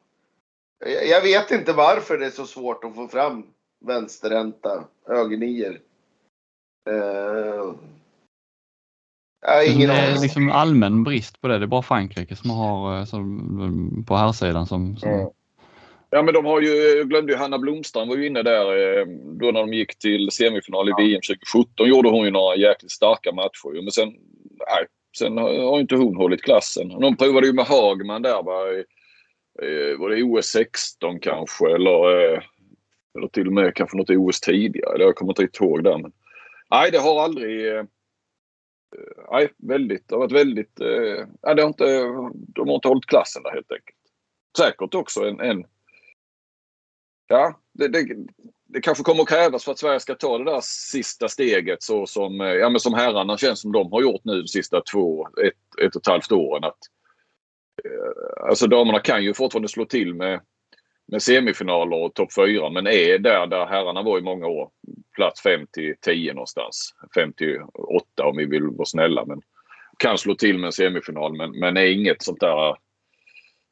Jag 0.78 1.06
jag 1.06 1.22
vet 1.22 1.50
inte 1.50 1.72
varför 1.72 2.18
det 2.18 2.26
är 2.26 2.30
så 2.30 2.46
svårt 2.46 2.84
att 2.84 2.94
få 2.94 3.08
fram 3.08 3.46
vänsterhänta 3.80 4.84
högernior. 5.06 5.80
Eh, 6.90 7.74
ingen 9.66 9.88
det 9.88 9.94
är 9.94 10.10
aning. 10.10 10.22
liksom 10.22 10.50
allmän 10.50 11.04
brist 11.04 11.40
på 11.40 11.48
det. 11.48 11.58
Det 11.58 11.64
är 11.64 11.66
bara 11.66 11.82
Frankrike 11.82 12.36
som 12.36 12.50
har 12.50 12.98
eh, 12.98 13.04
som, 13.04 14.04
på 14.08 14.16
här 14.16 14.32
sidan 14.32 14.66
som, 14.66 14.96
som 14.96 15.10
Ja. 15.10 15.32
Ja 16.10 16.22
men 16.22 16.34
de 16.34 16.44
har 16.44 16.60
ju, 16.60 16.68
jag 16.68 17.08
glömde 17.08 17.32
ju 17.32 17.38
Hanna 17.38 17.58
Blomstrand 17.58 18.08
var 18.08 18.16
ju 18.16 18.26
inne 18.26 18.42
där 18.42 18.98
eh, 18.98 19.06
då 19.40 19.50
när 19.50 19.60
de 19.60 19.72
gick 19.74 19.98
till 19.98 20.30
semifinal 20.30 20.88
i 20.88 20.92
VM 20.98 21.20
2017 21.28 21.88
gjorde 21.88 22.08
hon 22.08 22.24
ju 22.24 22.30
några 22.30 22.56
jäkligt 22.56 22.90
starka 22.90 23.32
matcher. 23.32 23.82
Men 23.82 23.90
sen, 23.90 24.08
nej, 24.58 24.86
sen 25.18 25.38
har 25.38 25.80
inte 25.80 25.96
hon 25.96 26.16
hållit 26.16 26.42
klassen. 26.42 26.88
De 26.88 27.16
provade 27.16 27.46
ju 27.46 27.52
med 27.52 27.64
Hagman 27.64 28.22
där 28.22 28.42
va, 28.42 28.68
i, 28.70 29.94
var 29.98 30.10
det 30.10 30.22
OS 30.22 30.46
16 30.46 31.20
kanske 31.20 31.74
eller, 31.74 32.32
eh, 32.34 32.40
eller 33.18 33.28
till 33.28 33.46
och 33.46 33.52
med 33.52 33.74
kanske 33.74 33.96
något 33.96 34.10
OS 34.10 34.40
tidigare. 34.40 35.02
Jag 35.02 35.14
kommer 35.14 35.42
inte 35.42 35.64
ihåg 35.64 35.84
där. 35.84 35.98
Men, 35.98 36.12
nej 36.70 36.90
det 36.90 36.98
har 36.98 37.22
aldrig 37.22 37.72
Eh, 38.96 39.24
nej, 39.30 39.52
väldigt. 39.56 40.08
Det 40.08 40.14
har 40.14 40.20
varit 40.20 40.32
väldigt... 40.32 40.80
Eh, 40.80 41.26
nej, 41.42 41.54
det 41.54 41.62
har 41.62 41.68
inte, 41.68 42.02
de 42.32 42.68
har 42.68 42.74
inte 42.74 42.88
hållit 42.88 43.06
klassen 43.06 43.42
där 43.42 43.50
helt 43.50 43.72
enkelt. 43.72 43.98
Säkert 44.58 44.94
också 44.94 45.24
en, 45.24 45.40
en 45.40 45.64
Ja, 47.28 47.60
det, 47.72 47.88
det, 47.88 48.06
det 48.66 48.80
kanske 48.80 49.04
kommer 49.04 49.22
att 49.22 49.28
krävas 49.28 49.64
för 49.64 49.72
att 49.72 49.78
Sverige 49.78 50.00
ska 50.00 50.14
ta 50.14 50.38
det 50.38 50.44
där 50.44 50.60
sista 50.62 51.28
steget 51.28 51.82
så 51.82 52.06
som, 52.06 52.40
eh, 52.40 52.46
ja, 52.46 52.68
men 52.70 52.80
som 52.80 52.94
herrarna 52.94 53.36
känns 53.36 53.60
som 53.60 53.72
de 53.72 53.92
har 53.92 54.02
gjort 54.02 54.24
nu 54.24 54.42
de 54.42 54.48
sista 54.48 54.82
två, 54.92 55.28
ett, 55.28 55.84
ett 55.84 55.96
och 55.96 56.02
ett 56.02 56.06
halvt 56.06 56.32
åren. 56.32 56.64
Att, 56.64 56.78
eh, 57.84 58.48
alltså 58.48 58.66
damerna 58.66 59.00
kan 59.00 59.24
ju 59.24 59.34
fortfarande 59.34 59.68
slå 59.68 59.84
till 59.84 60.14
med, 60.14 60.40
med 61.06 61.22
semifinaler 61.22 61.96
och 61.96 62.14
topp 62.14 62.34
fyra 62.34 62.70
men 62.70 62.86
är 62.86 63.18
där 63.18 63.46
där 63.46 63.66
herrarna 63.66 64.02
var 64.02 64.18
i 64.18 64.22
många 64.22 64.46
år. 64.46 64.70
Plats 65.18 65.42
5 65.42 65.66
till 65.72 65.94
10 66.00 66.32
någonstans. 66.34 66.94
5 67.14 67.32
till 67.32 67.58
8 68.14 68.24
om 68.24 68.36
vi 68.36 68.44
vill 68.44 68.62
vara 68.62 68.86
snälla. 68.86 69.24
Men 69.24 69.42
kan 69.96 70.18
slå 70.18 70.34
till 70.34 70.58
med 70.58 70.66
en 70.66 70.72
semifinal 70.72 71.36
men, 71.36 71.50
men 71.50 71.76
är 71.76 71.84
inget 71.84 72.22
sånt 72.22 72.40
där 72.40 72.68
eh, 72.68 72.74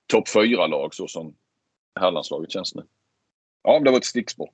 topp 0.06 0.28
4-lag 0.35 0.94
så 0.94 1.09
som 1.09 1.35
herrlandslaget 2.01 2.51
känns 2.51 2.74
nu. 2.74 2.82
Ja, 3.62 3.81
det 3.81 3.90
var 3.90 3.98
ett 3.98 4.05
stickspår. 4.05 4.48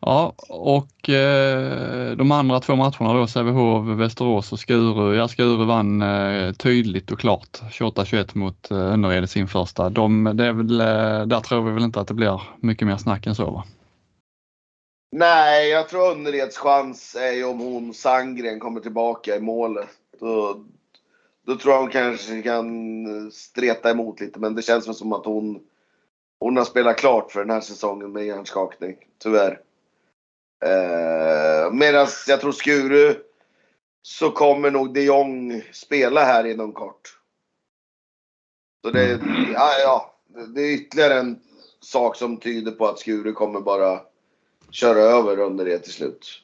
Ja, 0.00 0.34
och 0.48 1.08
eh, 1.08 2.16
de 2.16 2.32
andra 2.32 2.60
två 2.60 2.76
matcherna 2.76 3.12
då, 3.12 3.26
Sävehof, 3.26 3.98
Västerås 3.98 4.52
och 4.52 4.60
Skuru. 4.60 5.16
Ja, 5.16 5.28
Skuru 5.28 5.64
vann 5.64 6.02
eh, 6.02 6.52
tydligt 6.52 7.10
och 7.10 7.20
klart 7.20 7.60
28-21 7.70 8.38
mot 8.38 8.70
eh, 8.70 8.78
Önnered 8.78 9.24
i 9.24 9.26
sin 9.26 9.48
första. 9.48 9.90
De, 9.90 10.24
det 10.34 10.46
är 10.46 10.52
väl, 10.52 10.80
eh, 10.80 11.26
där 11.26 11.40
tror 11.40 11.62
vi 11.62 11.72
väl 11.72 11.84
inte 11.84 12.00
att 12.00 12.08
det 12.08 12.14
blir 12.14 12.42
mycket 12.60 12.86
mer 12.86 12.96
snack 12.96 13.26
än 13.26 13.34
så 13.34 13.50
va? 13.50 13.64
Nej, 15.12 15.68
jag 15.68 15.88
tror 15.88 16.10
Önnereds 16.10 16.58
chans 16.58 17.14
är 17.14 17.32
ju 17.32 17.44
om 17.44 17.58
hon 17.58 17.94
Sandgren 17.94 18.60
kommer 18.60 18.80
tillbaka 18.80 19.36
i 19.36 19.40
målet. 19.40 19.88
Då, 20.20 20.64
då 21.46 21.56
tror 21.56 21.74
jag 21.74 21.80
hon 21.80 21.90
kanske 21.90 22.42
kan 22.42 23.30
streta 23.32 23.90
emot 23.90 24.20
lite, 24.20 24.40
men 24.40 24.54
det 24.54 24.62
känns 24.62 24.88
väl 24.88 24.94
som 24.94 25.12
att 25.12 25.24
hon 25.24 25.60
Hon 26.42 26.56
har 26.56 26.64
spelat 26.64 26.96
klart 26.96 27.32
för 27.32 27.40
den 27.40 27.50
här 27.50 27.60
säsongen 27.60 28.12
med 28.12 28.26
hjärnskakning, 28.26 28.96
tyvärr. 29.18 29.60
Eh, 30.64 31.72
Medan 31.72 32.06
jag 32.26 32.40
tror 32.40 32.52
Skuru 32.52 33.14
så 34.02 34.30
kommer 34.30 34.70
nog 34.70 34.94
de 34.94 35.04
Jong 35.04 35.62
spela 35.72 36.24
här 36.24 36.44
inom 36.44 36.72
kort. 36.72 37.18
Så 38.84 38.90
det, 38.90 39.20
ja, 39.54 39.70
ja, 39.78 40.14
det 40.54 40.60
är 40.60 40.74
ytterligare 40.74 41.14
en 41.14 41.40
sak 41.80 42.16
som 42.16 42.36
tyder 42.36 42.72
på 42.72 42.86
att 42.86 42.98
Skuru 42.98 43.32
kommer 43.32 43.60
bara 43.60 44.00
köra 44.72 44.98
över 44.98 45.38
under 45.38 45.64
det 45.64 45.78
till 45.78 45.92
slut. 45.92 46.42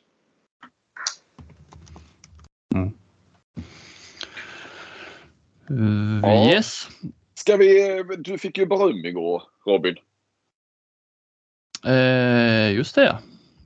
Uh, 5.71 6.21
Ja. 6.23 6.53
Yes. 6.53 6.89
Ska 7.35 7.57
vi, 7.57 8.03
du 8.19 8.39
fick 8.39 8.59
ju 8.59 8.67
beröm 8.67 9.05
igår 9.05 9.43
Robin. 9.67 9.97
Eh, 11.87 12.75
just 12.75 12.95
det. 12.95 13.19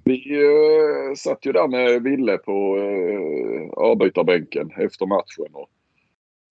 Vi 0.04 0.36
uh, 0.36 1.14
satt 1.14 1.46
ju 1.46 1.52
där 1.52 1.68
med 1.68 2.02
Ville 2.02 2.38
på 2.38 2.76
uh, 2.76 3.70
avbytarbänken 3.70 4.70
efter 4.76 5.06
matchen 5.06 5.54
och 5.54 5.68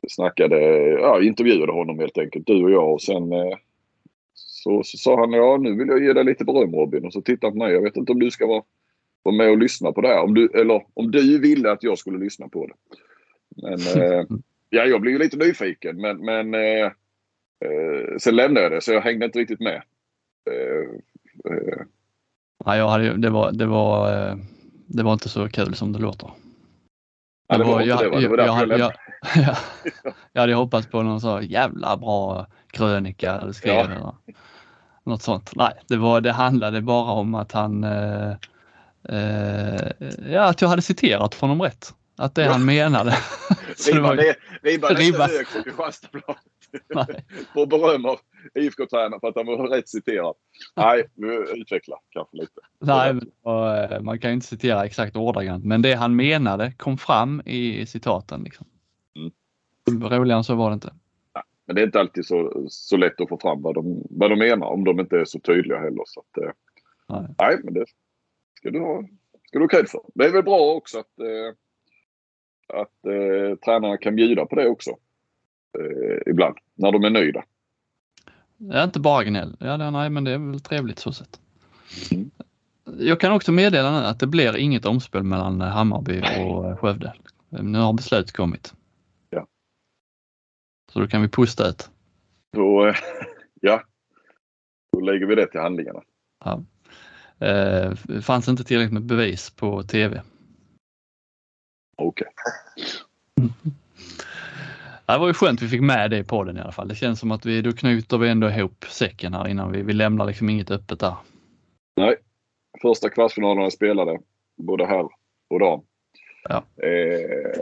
snackade, 0.10 0.60
ja 0.90 1.24
intervjuade 1.24 1.72
honom 1.72 2.00
helt 2.00 2.18
enkelt, 2.18 2.48
du 2.48 2.64
och 2.64 2.72
jag 2.72 2.94
och 2.94 3.02
sen 3.02 3.32
eh, 3.32 3.58
så, 4.64 4.84
så 4.84 4.98
sa 4.98 5.20
han 5.20 5.34
ja 5.34 5.58
nu 5.58 5.76
vill 5.76 5.88
jag 5.88 6.04
ge 6.04 6.14
dig 6.14 6.24
lite 6.24 6.46
beröm 6.46 6.76
Robin 6.76 7.06
och 7.06 7.14
så 7.14 7.22
tittade 7.22 7.48
han 7.48 7.54
på 7.54 7.58
mig. 7.66 7.74
Jag 7.74 7.82
vet 7.82 7.98
inte 7.98 8.12
om 8.12 8.20
du 8.20 8.32
ska 8.32 8.48
vara, 8.48 8.64
vara 9.24 9.36
med 9.36 9.50
och 9.50 9.58
lyssna 9.58 9.92
på 9.92 10.02
det 10.02 10.08
här. 10.08 10.24
Om 10.24 10.34
du, 10.34 10.52
eller 10.54 10.84
om 10.94 11.12
du 11.12 11.40
ville 11.40 11.72
att 11.72 11.84
jag 11.84 11.98
skulle 11.98 12.20
lyssna 12.20 12.50
på 12.50 12.68
det. 12.68 12.74
Men 13.62 14.04
eh, 14.04 14.26
ja, 14.70 14.86
jag 14.86 15.02
blev 15.02 15.14
ju 15.14 15.20
lite 15.20 15.38
nyfiken 15.38 16.02
men, 16.02 16.26
men 16.26 16.54
eh, 16.54 16.86
eh, 17.66 18.18
sen 18.20 18.36
lämnade 18.36 18.62
jag 18.66 18.72
det 18.72 18.82
så 18.82 18.92
jag 18.92 19.02
hängde 19.02 19.26
inte 19.26 19.40
riktigt 19.40 19.60
med. 19.60 19.82
Eh, 20.52 20.90
eh, 21.54 21.82
Nej, 22.66 22.78
jag 22.78 22.90
hade, 22.90 23.18
det, 23.18 23.30
var, 23.30 23.52
det, 23.52 23.66
var, 23.66 24.28
eh, 24.30 24.36
det 24.88 25.04
var 25.04 25.14
inte 25.14 25.30
så 25.30 25.50
kul 25.50 25.76
som 25.76 25.94
det 25.94 26.00
låter. 26.00 26.30
Ja, 27.48 27.58
det 27.58 27.64
var 27.64 27.82
jag, 27.82 28.00
det? 28.00 28.22
Det 28.22 28.28
var 28.28 28.38
jag, 28.38 28.70
jag 28.70 28.80
jag, 28.80 28.94
jag, 30.32 30.42
hade 30.42 30.54
hoppats 30.54 30.88
på 30.88 31.04
någon 31.04 31.22
så 31.22 31.42
jävla 31.42 31.98
bra 31.98 32.48
krönika 32.72 33.46
du 33.46 33.54
skrev. 33.54 33.92
Ja. 34.00 34.16
Något 35.04 35.22
sånt. 35.22 35.52
Nej, 35.56 35.74
det, 35.88 35.98
var, 35.98 36.22
det 36.22 36.32
handlade 36.32 36.82
bara 36.82 37.12
om 37.12 37.36
att 37.36 37.52
han 37.52 37.84
eh, 37.84 38.32
eh, 39.10 39.92
ja, 40.32 40.44
att 40.44 40.62
jag 40.62 40.70
hade 40.70 40.82
citerat 40.82 41.34
honom 41.34 41.62
rätt. 41.62 41.94
Att 42.18 42.36
det 42.36 42.44
han 42.44 42.66
menade. 42.66 43.18
Ribban 43.92 44.20
är, 44.20 45.02
inte 45.02 45.24
hög 45.24 45.48
för 45.48 45.64
Kristianstadsbladet. 45.64 46.42
nej, 46.96 47.26
På 47.54 47.66
beröm 47.66 48.06
av 48.06 48.20
IFK-tränaren 48.54 49.20
för 49.20 49.28
att 49.28 49.36
han 49.36 49.46
var 49.46 49.68
rätt 49.68 49.90
citerad. 49.90 50.36
Nej, 50.76 51.04
nu 51.16 51.46
utveckla 51.56 51.96
kanske 52.10 52.38
lite. 52.38 52.62
nej, 52.80 53.20
och, 53.44 53.78
eh, 53.78 54.02
man 54.02 54.20
kan 54.20 54.30
ju 54.30 54.34
inte 54.34 54.48
citera 54.48 54.86
exakt 54.86 55.16
ordagrant, 55.16 55.66
men 55.66 55.82
det 55.82 55.94
han 55.94 56.16
menade 56.16 56.72
kom 56.72 56.98
fram 56.98 57.42
i 57.46 57.86
citaten. 57.86 58.44
Liksom. 58.44 58.68
Roligare 59.90 60.38
än 60.38 60.44
så 60.44 60.56
var 60.56 60.70
det 60.70 60.74
inte. 60.74 60.94
Men 61.72 61.76
det 61.76 61.82
är 61.82 61.86
inte 61.86 62.00
alltid 62.00 62.26
så, 62.26 62.66
så 62.70 62.98
lätt 62.98 63.22
att 63.22 63.30
få 63.30 63.38
fram 63.38 63.62
vad 63.62 63.76
de, 63.76 64.04
vad 64.10 64.30
de 64.30 64.40
menar 64.40 64.68
om 64.68 64.84
de 64.84 65.00
inte 65.00 65.18
är 65.18 65.26
så 65.26 65.40
tydliga 65.40 65.80
heller. 65.80 66.04
Så 66.06 66.20
att, 66.20 66.44
eh, 66.44 66.52
Nej. 67.10 67.36
nej, 67.40 67.60
men 67.64 67.74
det 67.74 67.86
ska 68.58 68.70
du 68.70 68.80
ha, 68.80 69.04
ska 69.48 69.60
du 69.60 69.64
ha 69.64 69.68
cred 69.68 69.90
för. 69.90 70.02
Det 70.14 70.26
är 70.26 70.32
väl 70.32 70.44
bra 70.44 70.74
också 70.74 71.00
att, 71.00 71.20
eh, 71.20 71.54
att 72.82 73.06
eh, 73.06 73.56
tränarna 73.56 73.98
kan 73.98 74.16
bjuda 74.16 74.46
på 74.46 74.56
det 74.56 74.70
också. 74.70 74.90
Eh, 75.80 76.32
ibland, 76.32 76.56
när 76.76 76.92
de 76.92 77.04
är 77.04 77.10
nöjda. 77.10 77.44
Det 78.58 78.78
är 78.78 78.84
inte 78.84 79.00
bara 79.00 79.24
gnäll. 79.24 79.58
Ja, 79.60 79.78
det, 79.78 79.92
nej, 79.92 80.10
men 80.10 80.24
det 80.24 80.32
är 80.32 80.38
väl 80.38 80.60
trevligt 80.60 81.00
så 81.00 81.12
sett. 81.12 81.40
Mm. 82.12 82.32
Jag 83.00 83.20
kan 83.20 83.32
också 83.32 83.52
meddela 83.52 84.00
nu 84.00 84.06
att 84.06 84.20
det 84.20 84.28
blir 84.28 84.58
inget 84.58 84.86
omspel 84.86 85.24
mellan 85.24 85.62
Hammarby 85.62 86.22
och 86.22 86.80
Skövde. 86.80 87.14
Nu 87.50 87.80
har 87.80 87.94
beslut 87.94 88.32
kommit. 88.32 88.74
Så 90.94 91.00
då 91.00 91.08
kan 91.08 91.22
vi 91.22 91.28
pusta 91.28 91.68
ut. 91.68 91.90
Då, 92.54 92.94
ja, 93.62 93.84
då 94.92 95.00
lägger 95.00 95.26
vi 95.26 95.36
det 95.36 95.48
till 95.48 95.60
handlingarna. 95.60 96.02
Ja. 96.46 96.64
Eh, 97.48 97.96
fanns 98.22 98.48
inte 98.48 98.64
tillräckligt 98.64 98.94
med 98.94 99.04
bevis 99.04 99.50
på 99.50 99.84
tv. 99.84 100.22
Okej. 101.98 102.28
Det 105.06 105.18
var 105.18 105.28
ju 105.28 105.34
skönt 105.34 105.62
vi 105.62 105.68
fick 105.68 105.82
med 105.82 106.12
det 106.12 106.18
i 106.18 106.24
podden 106.24 106.58
i 106.58 106.62
alla 106.62 106.72
fall. 106.72 106.88
Det 106.88 106.96
känns 106.96 107.20
som 107.20 107.32
att 107.32 107.46
vi, 107.46 107.62
då 107.62 107.72
knyter 107.72 108.18
vi 108.18 108.30
ändå 108.30 108.50
ihop 108.50 108.86
säcken 108.90 109.34
här 109.34 109.48
innan 109.48 109.72
vi, 109.72 109.82
vi 109.82 109.94
lämnar 109.94 110.26
liksom 110.26 110.50
inget 110.50 110.72
öppet 110.72 111.00
där. 111.00 111.16
Nej, 111.96 112.16
första 112.82 113.10
kvartsfinalerna 113.10 113.72
spelade 113.72 114.20
både 114.58 114.86
här 114.86 115.10
och 115.50 115.60
dam. 115.60 115.82
Ja. 116.44 116.64
Eh, 116.88 117.62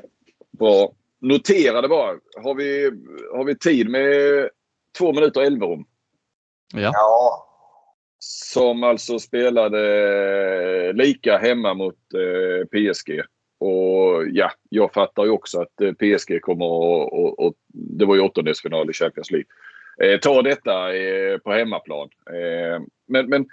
bra. 0.52 0.92
Notera 1.22 1.82
det 1.82 1.88
bara. 1.88 2.20
Har 2.44 2.56
vi, 2.56 2.92
har 3.34 3.44
vi 3.44 3.58
tid 3.58 3.90
med 3.90 4.50
två 4.98 5.14
minuter 5.14 5.42
Elverum? 5.42 5.86
Ja, 6.74 6.92
Ja. 6.94 7.46
Som 8.22 8.84
alltså 8.84 9.20
spelade 9.20 10.94
lika 10.94 11.38
hemma 11.38 11.74
mot 11.74 11.96
eh, 12.14 12.66
PSG. 12.66 13.22
Och 13.60 14.28
ja, 14.28 14.52
jag 14.70 14.94
fattar 14.94 15.24
ju 15.24 15.30
också 15.30 15.62
att 15.62 15.82
eh, 15.82 15.94
PSG 15.94 16.42
kommer 16.42 16.66
och, 16.66 17.14
och, 17.14 17.40
och 17.40 17.54
Det 17.68 18.06
var 18.06 18.16
ju 18.16 18.22
åttondelsfinal 18.22 18.90
i 18.90 18.94
Champions 18.94 19.32
League. 19.32 19.48
Eh, 20.04 20.20
ta 20.20 20.42
detta 20.42 20.96
eh, 20.96 21.38
på 21.38 21.52
hemmaplan. 21.52 22.10
Eh, 22.30 22.82
men, 23.08 23.30
men 23.30 23.46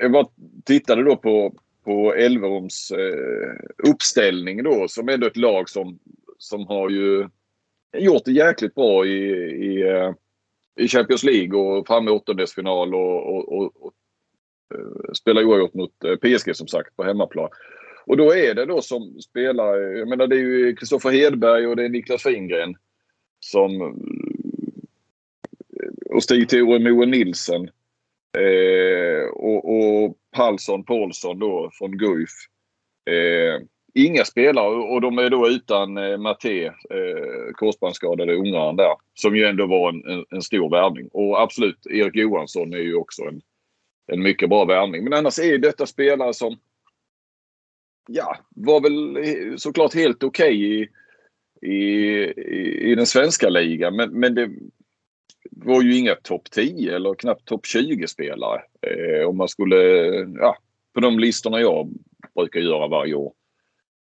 jag 0.00 0.12
bara 0.12 0.26
tittade 0.64 1.02
då 1.02 1.16
på, 1.16 1.54
på 1.84 2.14
Elverums 2.14 2.90
eh, 2.90 3.90
uppställning 3.90 4.62
då 4.62 4.88
som 4.88 5.08
ändå 5.08 5.26
ett 5.26 5.36
lag 5.36 5.68
som, 5.68 5.98
som 6.40 6.66
har 6.66 6.90
ju 6.90 7.28
gjort 7.96 8.24
det 8.24 8.32
jäkligt 8.32 8.74
bra 8.74 9.06
i, 9.06 9.18
i, 9.64 9.82
eh, 9.82 10.12
i 10.76 10.88
Champions 10.88 11.24
League 11.24 11.60
och 11.60 11.86
framme 11.86 12.10
i 12.10 12.14
åttondelsfinal 12.14 12.94
och, 12.94 13.34
och, 13.34 13.52
och, 13.52 13.86
och 13.86 13.92
eh, 14.74 15.12
spelar 15.12 15.44
oavgjort 15.44 15.74
mot 15.74 16.04
eh, 16.04 16.16
PSG 16.16 16.56
som 16.56 16.66
sagt 16.66 16.96
på 16.96 17.04
hemmaplan. 17.04 17.48
Och 18.06 18.16
då 18.16 18.34
är 18.34 18.54
det 18.54 18.66
då 18.66 18.82
som 18.82 19.20
spelar, 19.20 19.76
jag 19.76 20.08
menar 20.08 20.26
det 20.26 20.36
är 20.36 20.40
ju 20.40 20.76
Kristoffer 20.76 21.10
Hedberg 21.10 21.66
och 21.66 21.76
det 21.76 21.84
är 21.84 21.88
Niklas 21.88 22.22
Fingren 22.22 22.74
som 23.40 23.94
och 26.10 26.22
Stig-Tore 26.22 26.78
Moe 26.78 27.06
Nilsen 27.06 27.70
eh, 28.38 29.28
och, 29.30 29.70
och 29.70 30.16
Palsson 30.30 30.84
Paulsson 30.84 31.38
då 31.38 31.70
från 31.72 31.98
Guif. 31.98 32.30
Eh, 33.10 33.62
inga 33.94 34.24
spelare 34.24 34.76
och 34.76 35.00
de 35.00 35.18
är 35.18 35.30
då 35.30 35.48
utan 35.48 35.96
eh, 35.96 36.18
Maté, 36.18 36.64
eh, 36.66 37.52
korsbandsskadade 37.54 38.34
ungraren 38.36 38.76
där. 38.76 38.94
Som 39.14 39.36
ju 39.36 39.44
ändå 39.44 39.66
var 39.66 39.88
en, 39.88 40.10
en, 40.10 40.24
en 40.30 40.42
stor 40.42 40.70
värvning. 40.70 41.08
Och 41.12 41.42
absolut, 41.42 41.86
Erik 41.86 42.16
Johansson 42.16 42.74
är 42.74 42.78
ju 42.78 42.94
också 42.94 43.22
en, 43.22 43.40
en 44.12 44.22
mycket 44.22 44.48
bra 44.48 44.64
värvning. 44.64 45.04
Men 45.04 45.12
annars 45.12 45.38
är 45.38 45.58
detta 45.58 45.86
spelare 45.86 46.34
som 46.34 46.56
ja, 48.08 48.36
var 48.48 48.80
väl 48.80 49.16
eh, 49.16 49.56
såklart 49.56 49.94
helt 49.94 50.22
okej 50.22 50.80
i, 50.80 50.88
i, 51.62 51.76
i, 52.36 52.90
i 52.90 52.94
den 52.94 53.06
svenska 53.06 53.48
ligan. 53.48 53.96
Men, 53.96 54.10
men 54.10 54.34
det 54.34 54.50
var 55.50 55.82
ju 55.82 55.98
inga 55.98 56.14
topp 56.14 56.50
10 56.50 56.96
eller 56.96 57.14
knappt 57.14 57.44
topp 57.44 57.66
20 57.66 58.06
spelare. 58.06 58.62
Eh, 58.80 59.28
om 59.28 59.36
man 59.36 59.48
skulle, 59.48 59.76
ja, 60.38 60.56
på 60.94 61.00
de 61.00 61.18
listorna 61.18 61.60
jag 61.60 61.90
brukar 62.34 62.60
göra 62.60 62.88
varje 62.88 63.14
år. 63.14 63.32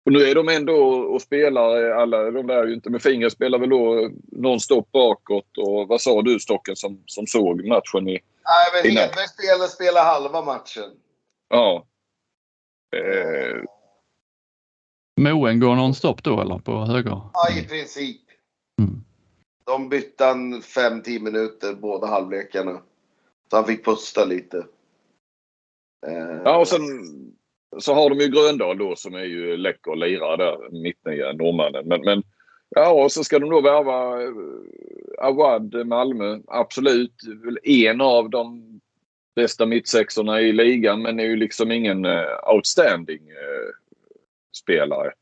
Och 0.04 0.12
nu 0.12 0.22
är 0.22 0.34
de 0.34 0.48
ändå 0.48 0.74
och 0.90 1.22
spelar, 1.22 1.90
alla 1.90 2.30
de 2.30 2.46
där 2.46 2.66
ju 2.66 2.74
inte, 2.74 2.90
med 2.90 3.02
fingret 3.02 3.32
spelar 3.32 3.58
väl 3.58 3.68
då 3.68 4.10
nonstop 4.32 4.92
bakåt. 4.92 5.58
Och 5.58 5.88
vad 5.88 6.00
sa 6.00 6.22
du 6.22 6.40
Stocken 6.40 6.76
som, 6.76 7.02
som 7.06 7.26
såg 7.26 7.66
matchen 7.66 8.08
i... 8.08 8.12
Nej, 8.12 8.82
men. 8.84 8.96
Hedberg 8.96 9.28
spelar, 9.28 9.66
spelar 9.66 10.04
halva 10.04 10.42
matchen. 10.42 10.90
Ja. 11.48 11.86
Eh, 12.96 13.62
Moen 15.20 15.60
går 15.60 15.76
nonstop 15.76 16.22
då 16.22 16.40
eller 16.40 16.58
på 16.58 16.84
höger? 16.84 17.20
Ja, 17.32 17.50
i 17.58 17.68
princip. 17.68 18.20
Mm. 18.78 19.04
De 19.64 19.88
bytte 19.88 20.24
han 20.24 20.60
5-10 20.60 21.22
minuter 21.22 21.74
båda 21.74 22.06
halvlekarna. 22.06 22.82
Så 23.50 23.56
han 23.56 23.64
fick 23.64 23.84
pusta 23.84 24.24
lite. 24.24 24.58
Eh, 26.06 26.40
ja 26.44 26.58
och 26.58 26.68
sen 26.68 26.82
så 27.78 27.94
har 27.94 28.10
de 28.10 28.18
ju 28.18 28.28
Gröndal 28.28 28.78
då 28.78 28.96
som 28.96 29.14
är 29.14 29.24
ju 29.24 29.56
läcker 29.56 29.96
lirare 29.96 30.36
där, 30.36 30.82
mittnia, 30.82 31.32
norrmannen. 31.32 31.88
Men, 31.88 32.00
men 32.00 32.22
ja 32.68 33.04
och 33.04 33.12
så 33.12 33.24
ska 33.24 33.38
de 33.38 33.50
då 33.50 33.60
värva 33.60 34.22
eh, 34.22 34.30
Awad 35.18 35.86
Malmö. 35.86 36.38
Absolut 36.46 37.14
en 37.62 38.00
av 38.00 38.30
de 38.30 38.70
bästa 39.34 39.66
mittsexorna 39.66 40.40
i 40.40 40.52
ligan 40.52 41.02
men 41.02 41.20
är 41.20 41.24
ju 41.24 41.36
liksom 41.36 41.72
ingen 41.72 42.04
eh, 42.04 42.54
outstanding 42.54 43.28
eh, 43.28 43.70
spelare. 44.56 45.12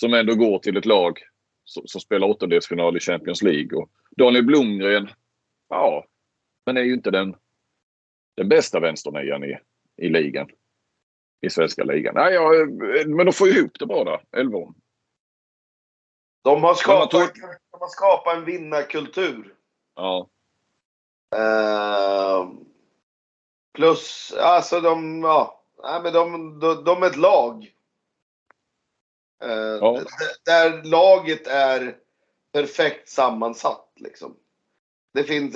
Som 0.00 0.14
ändå 0.14 0.34
går 0.34 0.58
till 0.58 0.76
ett 0.76 0.86
lag 0.86 1.18
som, 1.64 1.86
som 1.86 2.00
spelar 2.00 2.28
åttondelsfinal 2.28 2.96
i 2.96 3.00
Champions 3.00 3.42
League. 3.42 3.78
Och 3.78 3.90
Daniel 4.16 4.44
Blomgren, 4.44 5.08
ja, 5.68 6.06
Men 6.66 6.76
är 6.76 6.82
ju 6.82 6.94
inte 6.94 7.10
den, 7.10 7.36
den 8.36 8.48
bästa 8.48 8.80
vänsternian 8.80 9.44
i, 9.44 9.58
i 9.96 10.08
ligan. 10.08 10.48
I 11.46 11.50
svenska 11.50 11.84
ligan. 11.84 12.14
Nej, 12.14 12.34
ja, 12.34 12.50
men 13.06 13.26
de 13.26 13.32
får 13.32 13.48
ju 13.48 13.58
ihop 13.58 13.78
det 13.78 13.86
bra 13.86 14.04
där, 14.04 14.24
Elfsborg. 14.32 14.74
De 16.42 16.62
har 16.62 16.74
skapat, 16.74 17.10
de 17.10 17.80
har 17.80 17.88
skapat 17.88 18.36
en 18.36 18.44
vinnarkultur. 18.44 19.54
Ja. 19.96 20.28
Uh, 21.36 22.50
plus, 23.74 24.34
alltså 24.38 24.80
de, 24.80 25.22
ja. 25.22 25.62
Nej, 25.82 26.02
men 26.02 26.12
de, 26.12 26.58
de, 26.60 26.84
de 26.84 27.02
är 27.02 27.06
ett 27.06 27.16
lag. 27.16 27.72
Uh, 29.44 29.50
ja. 29.80 30.00
Där 30.44 30.82
laget 30.82 31.46
är 31.46 31.96
perfekt 32.52 33.08
sammansatt 33.08 33.92
liksom. 33.96 34.36
Det 35.14 35.24
finns, 35.24 35.54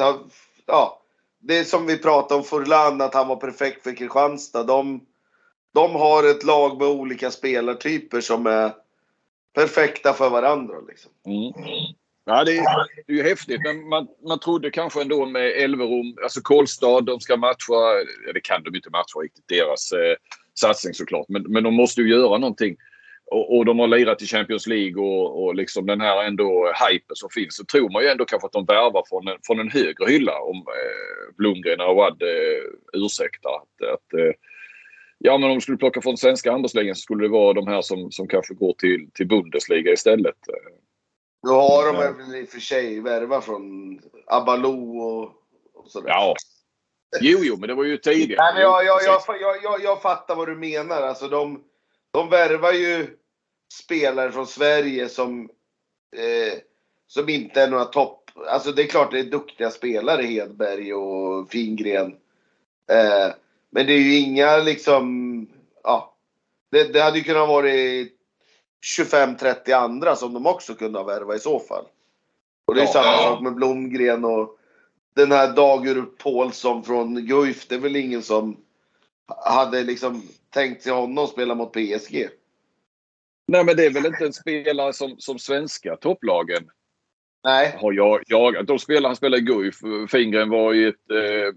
ja. 0.67 1.03
Det 1.39 1.59
är 1.59 1.65
som 1.65 1.87
vi 1.87 1.99
pratade 1.99 2.39
om 2.39 2.45
Furlan, 2.45 3.01
att 3.01 3.15
han 3.15 3.29
var 3.29 3.37
perfekt 3.37 3.83
för 3.83 3.97
Kristianstad. 3.97 4.65
De, 4.65 5.07
de 5.75 5.95
har 5.95 6.31
ett 6.31 6.45
lag 6.45 6.79
med 6.79 6.89
olika 6.89 7.31
spelartyper 7.31 8.21
som 8.21 8.47
är 8.47 8.73
perfekta 9.55 10.13
för 10.13 10.31
varandra. 10.31 10.75
Liksom. 10.89 11.13
Mm. 11.27 11.53
Ja, 12.25 12.45
det 12.45 12.59
är, 12.59 12.65
det 13.07 13.13
är 13.13 13.17
ju 13.17 13.23
häftigt, 13.23 13.61
men 13.65 13.89
man, 13.89 14.09
man 14.29 14.39
trodde 14.39 14.71
kanske 14.71 15.01
ändå 15.03 15.27
med 15.27 15.47
Elverum, 15.47 16.19
alltså 16.23 16.41
Kolstad, 16.41 17.01
de 17.01 17.21
ska 17.21 17.37
matcha, 17.37 17.75
ja, 18.27 18.33
det 18.35 18.41
kan 18.41 18.63
de 18.63 18.77
inte 18.77 18.91
matcha 18.91 19.19
riktigt, 19.23 19.49
deras 19.49 19.93
eh, 19.93 20.17
satsning 20.55 20.95
såklart, 20.95 21.29
men, 21.29 21.43
men 21.43 21.65
de 21.65 21.75
måste 21.75 22.01
ju 22.01 22.09
göra 22.09 22.39
någonting. 22.39 22.77
Och, 23.31 23.57
och 23.57 23.65
de 23.65 23.79
har 23.79 23.87
lirat 23.87 24.23
i 24.23 24.27
Champions 24.27 24.67
League 24.67 25.03
och, 25.03 25.45
och 25.45 25.55
liksom 25.55 25.87
den 25.87 26.01
här 26.01 26.25
ändå 26.25 26.73
hypen 26.89 27.17
som 27.17 27.31
finns. 27.31 27.57
Så 27.57 27.65
tror 27.65 27.91
man 27.91 28.03
ju 28.03 28.09
ändå 28.09 28.25
kanske 28.25 28.47
att 28.47 28.53
de 28.53 28.65
värvar 28.65 29.05
från 29.09 29.29
en, 29.29 29.39
från 29.47 29.61
en 29.61 29.71
högre 29.71 30.07
hylla 30.07 30.41
om 30.41 30.57
eh, 30.57 31.35
Blomgren 31.37 31.81
och 31.81 31.87
Awad 31.87 32.23
eh, 32.23 32.63
ursäktar. 32.93 33.51
Att, 33.51 33.89
att 33.95 34.13
eh, 34.13 34.33
Ja, 35.23 35.39
men 35.39 35.51
om 35.51 35.57
de 35.57 35.61
skulle 35.61 35.79
plocka 35.79 36.01
från 36.01 36.17
svenska 36.17 36.51
handbollsligan 36.51 36.95
så 36.95 37.01
skulle 37.01 37.25
det 37.25 37.29
vara 37.29 37.53
de 37.53 37.67
här 37.67 37.83
som, 37.83 38.11
som 38.11 38.29
kanske 38.29 38.55
går 38.55 38.73
till, 38.73 39.11
till 39.15 39.29
Bundesliga 39.29 39.93
istället. 39.93 40.37
Nu 41.43 41.51
har 41.51 41.87
de 41.87 41.97
väl 41.97 42.37
i 42.37 42.45
och 42.45 42.49
för 42.49 42.61
sig 42.61 43.01
värvat 43.01 43.45
från 43.45 43.99
Abaloo 44.27 45.01
och, 45.01 45.33
och 45.75 45.91
sådär. 45.91 46.09
Ja. 46.09 46.35
Jo, 47.21 47.39
jo, 47.43 47.57
men 47.59 47.69
det 47.69 47.75
var 47.75 47.85
ju 47.85 47.97
tidigare. 47.97 48.43
Nej, 48.43 48.55
men 48.55 48.63
jag, 48.63 48.85
jag, 48.85 49.03
jag, 49.05 49.41
jag, 49.41 49.57
jag, 49.63 49.85
jag 49.85 50.03
fattar 50.03 50.37
vad 50.37 50.49
du 50.49 50.57
menar. 50.57 51.03
Alltså 51.03 51.29
de, 51.29 51.65
de 52.13 52.29
värvar 52.29 52.73
ju 52.73 53.17
spelare 53.73 54.33
från 54.33 54.47
Sverige 54.47 55.09
som, 55.09 55.51
eh, 56.17 56.59
som 57.07 57.29
inte 57.29 57.63
är 57.63 57.71
några 57.71 57.85
topp... 57.85 58.31
Alltså 58.47 58.73
det 58.73 58.83
är 58.83 58.87
klart 58.87 59.11
det 59.11 59.19
är 59.19 59.25
duktiga 59.25 59.71
spelare, 59.71 60.23
Hedberg 60.23 60.95
och 60.95 61.51
Fingren. 61.51 62.17
Eh, 62.91 63.35
men 63.71 63.87
det 63.87 63.93
är 63.93 63.99
ju 63.99 64.19
inga 64.19 64.57
liksom, 64.57 65.47
ja. 65.83 66.17
Det, 66.71 66.93
det 66.93 67.01
hade 67.01 67.19
ju 67.19 67.25
kunnat 67.25 67.49
vara 67.49 67.67
25-30 67.67 69.75
andra 69.75 70.17
som 70.17 70.35
de 70.35 70.47
också 70.47 70.75
kunde 70.75 70.99
ha 70.99 71.07
värvat 71.07 71.37
i 71.37 71.41
så 71.41 71.61
fall. 71.61 71.85
Och 72.67 72.75
det 72.75 72.81
är 72.81 72.85
ja, 72.85 72.93
samma 72.93 73.07
ja. 73.07 73.23
sak 73.23 73.43
med 73.43 73.55
Blomgren 73.55 74.25
och 74.25 74.57
den 75.15 75.33
här 75.33 75.55
Dagur 75.55 76.03
Paulsson 76.03 76.85
från 76.85 77.27
Guif. 77.27 77.69
Det 77.69 77.75
är 77.75 77.79
väl 77.79 77.97
ingen 77.97 78.23
som 78.23 78.57
hade 79.45 79.83
liksom 79.83 80.23
tänkt 80.51 80.83
sig 80.83 80.93
honom 80.93 81.27
spela 81.27 81.55
mot 81.55 81.73
PSG. 81.73 82.29
Nej, 83.47 83.65
men 83.65 83.77
det 83.77 83.87
är 83.87 83.91
väl 83.91 84.07
inte 84.07 84.25
en 84.25 84.33
spelare 84.33 84.93
som, 84.93 85.15
som 85.19 85.39
svenska 85.39 85.97
topplagen 85.97 86.71
Nej. 87.45 87.77
har 87.81 87.93
jag, 87.93 88.23
jagat. 88.27 88.67
De 88.67 88.79
spelar, 88.79 89.09
han 89.09 89.17
spelar 89.17 89.39
i 89.39 89.41
Guif. 89.41 89.75
Fingren 90.09 90.51
var 90.51 90.75
i 90.75 90.85
ett 90.85 91.11
eh, 91.11 91.55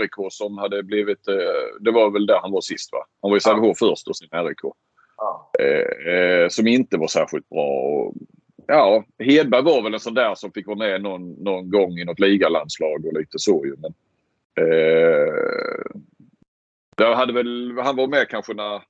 RIK 0.00 0.14
som 0.30 0.58
hade 0.58 0.82
blivit... 0.82 1.28
Eh, 1.28 1.34
det 1.80 1.90
var 1.90 2.10
väl 2.10 2.26
där 2.26 2.38
han 2.42 2.52
var 2.52 2.60
sist 2.60 2.92
va? 2.92 3.06
Han 3.22 3.30
var 3.30 3.36
i 3.36 3.40
Sävehof 3.40 3.78
ja. 3.80 3.88
först 3.88 4.08
och 4.08 4.16
sen 4.16 4.46
RIK. 4.46 4.60
Ja. 5.16 5.50
Eh, 5.58 6.12
eh, 6.14 6.48
som 6.48 6.66
inte 6.66 6.96
var 6.96 7.08
särskilt 7.08 7.48
bra. 7.48 7.66
Och, 7.66 8.14
ja, 8.66 9.04
Hedberg 9.18 9.62
var 9.62 9.82
väl 9.82 9.94
en 9.94 10.00
sån 10.00 10.14
där 10.14 10.34
som 10.34 10.52
fick 10.52 10.66
vara 10.66 10.78
med 10.78 11.02
någon, 11.02 11.32
någon 11.32 11.70
gång 11.70 11.98
i 11.98 12.04
något 12.04 12.20
ligalandslag 12.20 13.06
och 13.06 13.18
lite 13.18 13.38
så 13.38 13.66
ju. 13.66 13.76
Men, 13.76 13.94
eh, 14.64 15.28
hade 17.16 17.32
väl, 17.32 17.78
han 17.78 17.96
var 17.96 18.06
med 18.06 18.28
kanske 18.28 18.54
när 18.54 18.82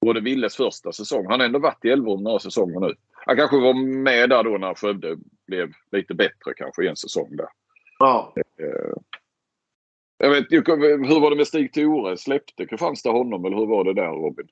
både 0.00 0.20
Willes 0.20 0.56
första 0.56 0.92
säsong. 0.92 1.26
Han 1.28 1.40
har 1.40 1.46
ändå 1.46 1.58
varit 1.58 1.84
i 1.84 1.88
Elfsborg 1.88 2.22
några 2.22 2.38
säsonger 2.38 2.80
nu. 2.80 2.94
Han 3.12 3.36
kanske 3.36 3.56
var 3.56 3.74
med 4.02 4.30
där 4.30 4.44
då 4.44 4.58
när 4.58 4.74
Skövde 4.74 5.16
blev 5.46 5.72
lite 5.92 6.14
bättre 6.14 6.54
kanske 6.56 6.88
en 6.88 6.96
säsong 6.96 7.36
där. 7.36 7.48
Ja. 7.98 8.34
Eh, 8.36 8.92
jag 10.22 10.30
vet, 10.30 10.46
hur 10.50 11.20
var 11.20 11.30
det 11.30 11.36
med 11.36 11.46
Stig 11.46 11.72
Tore? 11.72 12.16
Släppte 12.16 12.66
Kristianstad 12.66 13.10
honom 13.10 13.44
eller 13.44 13.56
hur 13.56 13.66
var 13.66 13.84
det 13.84 13.94
där 13.94 14.08
Robin? 14.08 14.48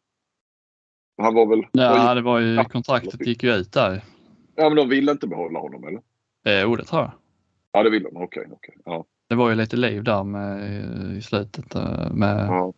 Han 1.23 1.35
var 1.35 1.47
väl... 1.47 1.67
Ja, 1.73 2.15
det 2.15 2.23
var 2.23 2.39
ju 2.39 2.65
kontraktet 2.65 3.27
gick 3.27 3.43
ju 3.43 3.55
ut 3.55 3.73
där. 3.73 4.05
Ja, 4.57 4.69
men 4.69 4.77
de 4.77 4.89
ville 4.89 5.13
inte 5.13 5.27
behålla 5.27 5.59
honom 5.59 5.85
eller? 5.85 6.01
Eh, 6.47 6.63
jo, 6.63 6.77
det 6.77 6.85
tror 6.85 7.03
jag. 7.03 7.13
Ja, 7.73 7.83
det 7.83 7.91
ville 7.91 8.09
de. 8.09 8.17
Okej, 8.17 8.43
okay, 8.43 8.53
okay, 8.53 8.75
ja. 8.85 9.05
Det 9.29 9.35
var 9.35 9.49
ju 9.49 9.55
lite 9.55 9.77
liv 9.77 10.05
där 10.05 10.25
med, 10.25 10.71
i 11.17 11.23
slutet 11.23 11.75
eh, 11.75 12.11
med 12.11 12.47
ja. 12.49 12.73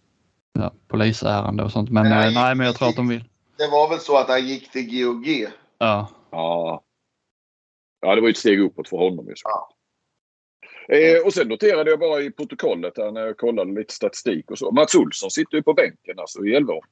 Ja, 0.52 0.72
polisärende 0.88 1.62
och 1.62 1.72
sånt. 1.72 1.90
Men 1.90 2.08
nej, 2.08 2.28
eh, 2.28 2.34
nej, 2.34 2.54
men 2.54 2.66
jag 2.66 2.76
tror 2.76 2.88
att 2.88 2.96
de 2.96 3.08
vill. 3.08 3.24
Det 3.58 3.66
var 3.66 3.90
väl 3.90 3.98
så 3.98 4.18
att 4.18 4.28
han 4.28 4.46
gick 4.46 4.70
till 4.70 5.02
GOG? 5.02 5.26
Ja. 5.78 6.08
Ja. 6.30 6.82
Ja, 8.00 8.14
det 8.14 8.20
var 8.20 8.28
ju 8.28 8.32
ett 8.32 8.38
steg 8.38 8.60
uppåt 8.60 8.88
för 8.88 8.96
honom. 8.96 9.26
Ja. 9.44 9.70
Eh, 10.92 11.26
och 11.26 11.34
sen 11.34 11.48
noterade 11.48 11.90
jag 11.90 11.98
bara 11.98 12.20
i 12.20 12.30
protokollet 12.30 12.96
här 12.96 13.10
när 13.10 13.26
jag 13.26 13.36
kollade 13.36 13.72
lite 13.72 13.94
statistik 13.94 14.50
och 14.50 14.58
så. 14.58 14.70
Mats 14.70 14.94
Olsson 14.94 15.30
sitter 15.30 15.56
ju 15.56 15.62
på 15.62 15.74
bänken 15.74 16.18
alltså 16.18 16.44
i 16.44 16.54
11 16.54 16.74
år. 16.74 16.84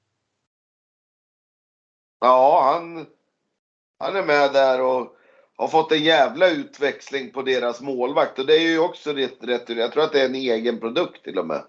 Ja, 2.20 2.72
han, 2.72 3.06
han 3.98 4.16
är 4.16 4.26
med 4.26 4.52
där 4.52 4.82
och 4.82 5.16
har 5.56 5.68
fått 5.68 5.92
en 5.92 6.02
jävla 6.02 6.50
utväxling 6.50 7.32
på 7.32 7.42
deras 7.42 7.80
målvakt. 7.80 8.38
Och 8.38 8.46
det 8.46 8.56
är 8.56 8.70
ju 8.70 8.78
också 8.78 9.12
rätt, 9.12 9.44
rätt 9.44 9.68
Jag 9.68 9.92
tror 9.92 10.04
att 10.04 10.12
det 10.12 10.20
är 10.20 10.28
en 10.28 10.34
egen 10.34 10.80
produkt 10.80 11.24
till 11.24 11.38
och 11.38 11.46
med. 11.46 11.64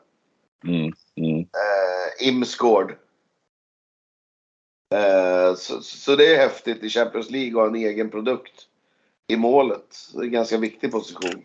Mm, 0.64 0.94
mm. 1.16 1.40
Eh, 1.40 2.28
Imsgård. 2.28 2.92
Eh, 4.96 5.56
så, 5.56 5.82
så 5.82 6.16
det 6.16 6.36
är 6.36 6.38
häftigt 6.38 6.84
i 6.84 6.90
Champions 6.90 7.30
League 7.30 7.50
att 7.50 7.70
ha 7.70 7.78
en 7.78 7.84
egen 7.84 8.10
produkt 8.10 8.68
i 9.28 9.38
målet. 9.38 9.96
Det 10.14 10.20
är 10.20 10.24
en 10.24 10.32
ganska 10.32 10.58
viktig 10.58 10.92
position. 10.92 11.44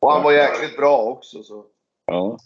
Och 0.00 0.12
han 0.12 0.22
var 0.22 0.32
jäkligt 0.32 0.76
bra 0.76 0.98
också. 0.98 1.42
Så. 1.42 1.64
Ja. 2.06 2.38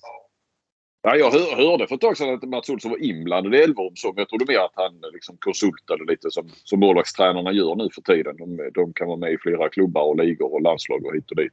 Ja, 1.03 1.17
jag 1.17 1.31
hör, 1.31 1.57
hörde 1.57 1.87
för 1.87 1.95
ett 1.95 2.01
tag 2.01 2.17
sedan 2.17 2.35
att 2.35 2.43
Mats 2.43 2.69
Olsson 2.69 2.91
var 2.91 3.05
inblandad 3.05 3.55
i 3.55 3.59
Elfsborg. 3.59 3.93
Så 3.97 4.13
jag 4.17 4.29
trodde 4.29 4.45
mer 4.49 4.59
att 4.59 4.73
han 4.75 5.01
liksom 5.13 5.37
konsultade 5.37 6.05
lite 6.05 6.31
som, 6.31 6.49
som 6.65 6.81
målvaktstränarna 6.81 7.53
gör 7.53 7.75
nu 7.75 7.89
för 7.95 8.03
tiden. 8.03 8.37
De, 8.37 8.71
de 8.75 8.93
kan 8.93 9.09
vara 9.09 9.17
med 9.17 9.33
i 9.33 9.39
flera 9.39 9.69
klubbar 9.69 10.03
och 10.03 10.17
ligor 10.17 10.55
och 10.55 10.63
landslag 10.63 11.07
och 11.07 11.15
hit 11.15 11.31
och 11.31 11.37
dit. 11.37 11.53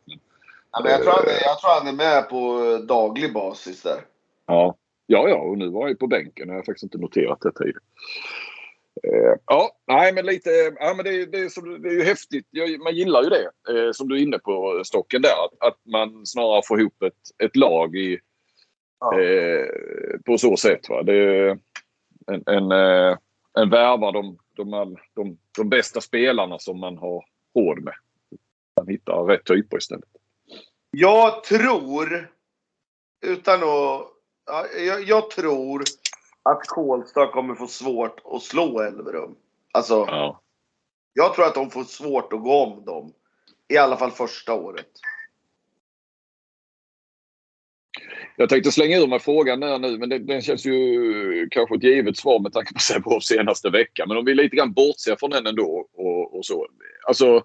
Ja, 0.71 0.81
men 0.83 0.91
jag, 0.91 1.03
tror 1.03 1.13
han 1.13 1.25
är, 1.25 1.43
jag 1.43 1.59
tror 1.59 1.79
han 1.79 1.87
är 1.87 1.93
med 1.93 2.29
på 2.29 2.77
daglig 2.87 3.33
basis 3.33 3.83
där. 3.83 4.01
Ja, 4.45 4.75
ja, 5.05 5.29
ja 5.29 5.35
och 5.35 5.57
nu 5.57 5.69
var 5.69 5.81
han 5.81 5.89
ju 5.89 5.95
på 5.95 6.07
bänken. 6.07 6.47
Jag 6.47 6.55
har 6.55 6.63
faktiskt 6.63 6.83
inte 6.83 6.97
noterat 6.97 7.41
det 7.41 7.51
tidigare. 7.51 7.79
Eh, 9.03 9.35
ja, 9.45 9.71
nej 9.87 10.13
men 10.13 10.25
lite, 10.25 10.49
ja, 10.79 10.93
men 10.93 11.05
det, 11.05 11.25
det, 11.25 11.37
är, 11.37 11.79
det 11.79 11.89
är 11.89 11.93
ju 11.93 12.03
häftigt. 12.03 12.45
Man 12.83 12.95
gillar 12.95 13.23
ju 13.23 13.29
det 13.29 13.49
eh, 13.69 13.91
som 13.91 14.07
du 14.07 14.15
är 14.15 14.21
inne 14.21 14.39
på 14.39 14.81
Stocken 14.85 15.21
där. 15.21 15.45
Att, 15.45 15.67
att 15.67 15.77
man 15.85 16.25
snarare 16.25 16.61
får 16.65 16.79
ihop 16.81 17.03
ett, 17.03 17.43
ett 17.43 17.55
lag 17.55 17.95
i, 17.95 18.19
ja. 18.99 19.21
eh, 19.21 19.65
på 20.25 20.37
så 20.37 20.57
sätt. 20.57 20.89
Va? 20.89 21.03
Det 21.03 21.13
är 21.13 21.59
en, 22.31 22.43
en, 22.45 22.71
eh, 22.71 23.17
en 23.53 23.69
värvar 23.69 24.11
de, 24.11 24.37
de, 24.55 24.97
de, 25.13 25.37
de 25.57 25.69
bästa 25.69 26.01
spelarna 26.01 26.59
som 26.59 26.79
man 26.79 26.97
har 26.97 27.25
råd 27.55 27.83
med. 27.83 27.93
Man 28.77 28.87
hittar 28.87 29.23
rätt 29.23 29.45
typer 29.45 29.77
istället. 29.77 30.09
Jag 30.91 31.43
tror, 31.43 32.31
utan 33.25 33.55
att... 33.55 34.13
Ja, 34.49 34.65
jag, 34.77 35.03
jag 35.03 35.29
tror 35.29 35.83
att 36.51 36.67
Kolstad 36.67 37.27
kommer 37.27 37.55
få 37.55 37.67
svårt 37.67 38.21
att 38.25 38.41
slå 38.41 38.81
Elverum. 38.81 39.35
Alltså, 39.71 39.93
ja. 39.93 40.41
jag 41.13 41.33
tror 41.33 41.45
att 41.45 41.55
de 41.55 41.69
får 41.69 41.83
svårt 41.83 42.33
att 42.33 42.41
gå 42.41 42.63
om 42.63 42.85
dem. 42.85 43.13
I 43.67 43.77
alla 43.77 43.97
fall 43.97 44.11
första 44.11 44.53
året. 44.53 44.89
Jag 48.35 48.49
tänkte 48.49 48.71
slänga 48.71 48.97
ur 48.97 49.07
mig 49.07 49.19
frågan 49.19 49.59
där 49.59 49.79
nu, 49.79 49.97
men 49.97 50.09
det, 50.09 50.19
den 50.19 50.41
känns 50.41 50.65
ju 50.65 51.47
kanske 51.51 51.75
ett 51.75 51.83
givet 51.83 52.17
svar 52.17 52.39
med 52.39 52.53
tanke 52.53 52.73
på 52.73 52.79
Sävehofs 52.79 53.27
senaste 53.27 53.69
vecka. 53.69 54.05
Men 54.07 54.17
om 54.17 54.25
vi 54.25 54.33
lite 54.33 54.55
grann 54.55 54.73
bortser 54.73 55.15
från 55.15 55.29
den 55.29 55.47
ändå 55.47 55.87
och, 55.93 56.37
och 56.37 56.45
så. 56.45 56.67
Alltså, 57.07 57.43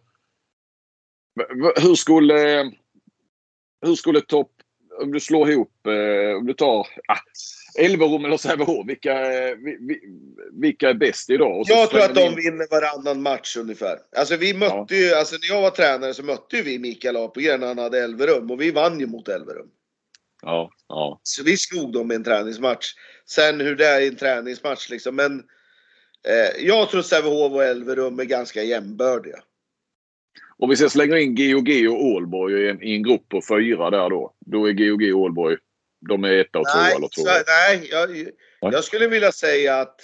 hur 1.83 1.95
skulle, 1.95 2.73
hur 3.87 3.95
skulle 3.95 4.21
topp 4.21 4.62
om 5.01 5.13
du 5.13 5.21
slår 5.21 5.51
ihop, 5.51 5.87
eh, 5.87 6.37
om 6.37 6.47
du 6.47 6.55
tar 6.55 6.81
ah, 7.09 7.19
Elverum 7.79 8.25
eller 8.25 8.37
Sävehof, 8.37 8.87
vilka, 8.87 9.15
vi, 9.55 10.01
vilka 10.53 10.91
är 10.91 10.95
bäst 10.95 11.31
idag? 11.31 11.65
jag 11.69 11.91
tror 11.91 12.01
att 12.01 12.15
de 12.15 12.21
in... 12.21 12.37
vinner 12.37 12.67
varannan 12.71 13.23
match 13.23 13.57
ungefär. 13.57 13.99
Alltså 14.17 14.37
vi 14.37 14.55
mötte 14.55 14.95
ja. 14.95 14.97
ju, 14.97 15.15
alltså 15.15 15.37
när 15.37 15.55
jag 15.55 15.63
var 15.63 15.71
tränare 15.71 16.15
så 16.15 16.23
mötte 16.23 16.63
vi 16.63 16.79
Mikael 16.79 17.17
Apelgren 17.17 17.61
när 17.61 17.67
han 17.67 17.79
hade 17.79 18.05
Elverum 18.05 18.51
och 18.51 18.61
vi 18.61 18.71
vann 18.71 19.01
ju 19.01 19.07
mot 19.07 19.29
Elverum. 19.29 19.69
Ja, 20.43 20.71
ja. 20.89 21.21
Så 21.23 21.43
vi 21.43 21.57
slog 21.57 21.93
dem 21.93 22.13
i 22.13 22.15
en 22.15 22.25
träningsmatch. 22.25 22.87
Sen 23.27 23.61
hur 23.61 23.77
det 23.77 23.87
är 23.87 24.01
i 24.01 24.09
en 24.09 24.17
träningsmatch 24.17 24.91
liksom, 24.91 25.17
men 25.17 25.39
eh, 26.29 26.67
jag 26.67 26.91
tror 26.91 27.03
Sävehof 27.03 27.53
och 27.53 27.65
Elverum 27.65 28.21
är 28.21 28.25
ganska 28.25 28.63
jämbördiga. 28.63 29.39
Om 30.63 30.71
vi 30.71 30.77
sen 30.77 30.91
slänger 30.91 31.17
in 31.17 31.35
GOG 31.35 31.93
och 31.93 32.05
Ålborg 32.05 32.63
i 32.63 32.69
en, 32.71 32.83
i 32.83 32.95
en 32.95 33.03
grupp 33.03 33.29
på 33.29 33.43
fyra 33.49 33.91
där 33.91 34.11
då. 34.11 34.35
Då 34.41 34.69
är 34.69 34.73
GOG 34.73 35.15
och 35.15 35.21
Ålborg, 35.21 35.57
de 36.09 36.25
är 36.25 36.33
etta 36.33 36.59
och 36.59 36.67
tvåa 36.75 36.89
eller 36.89 37.09
tvåa? 37.09 37.33
Nej, 37.47 37.89
jag, 37.91 38.29
jag 38.73 38.85
skulle 38.85 39.09
vilja 39.09 39.33
säga 39.33 39.81
att 39.81 40.01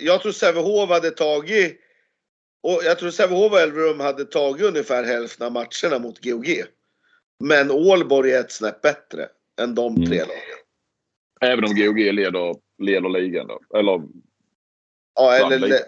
jag 0.00 0.22
tror 0.22 0.32
Sävehof 0.32 0.90
hade 0.90 1.10
tagit 1.10 1.80
och 2.62 2.80
jag 2.84 2.98
tror 2.98 3.10
Sävehof 3.10 3.52
och 3.52 3.60
Elverum 3.60 4.00
hade 4.00 4.24
tagit 4.24 4.66
ungefär 4.66 5.04
hälften 5.04 5.46
av 5.46 5.52
matcherna 5.52 5.98
mot 5.98 6.24
GOG. 6.24 6.64
Men 7.40 7.70
Ålborg 7.70 8.32
är 8.32 8.40
ett 8.40 8.52
snäpp 8.52 8.82
bättre 8.82 9.28
än 9.60 9.74
de 9.74 9.96
mm. 9.96 10.08
tre 10.08 10.18
lagen. 10.18 10.58
Även 11.40 11.64
om 11.64 11.74
GOG 11.74 11.98
leder, 11.98 12.56
leder 12.78 13.08
ligan 13.08 13.46
då? 13.46 13.78
Eller? 13.78 14.02
Ja, 15.14 15.34
eller, 15.34 15.56
eller? 15.56 15.78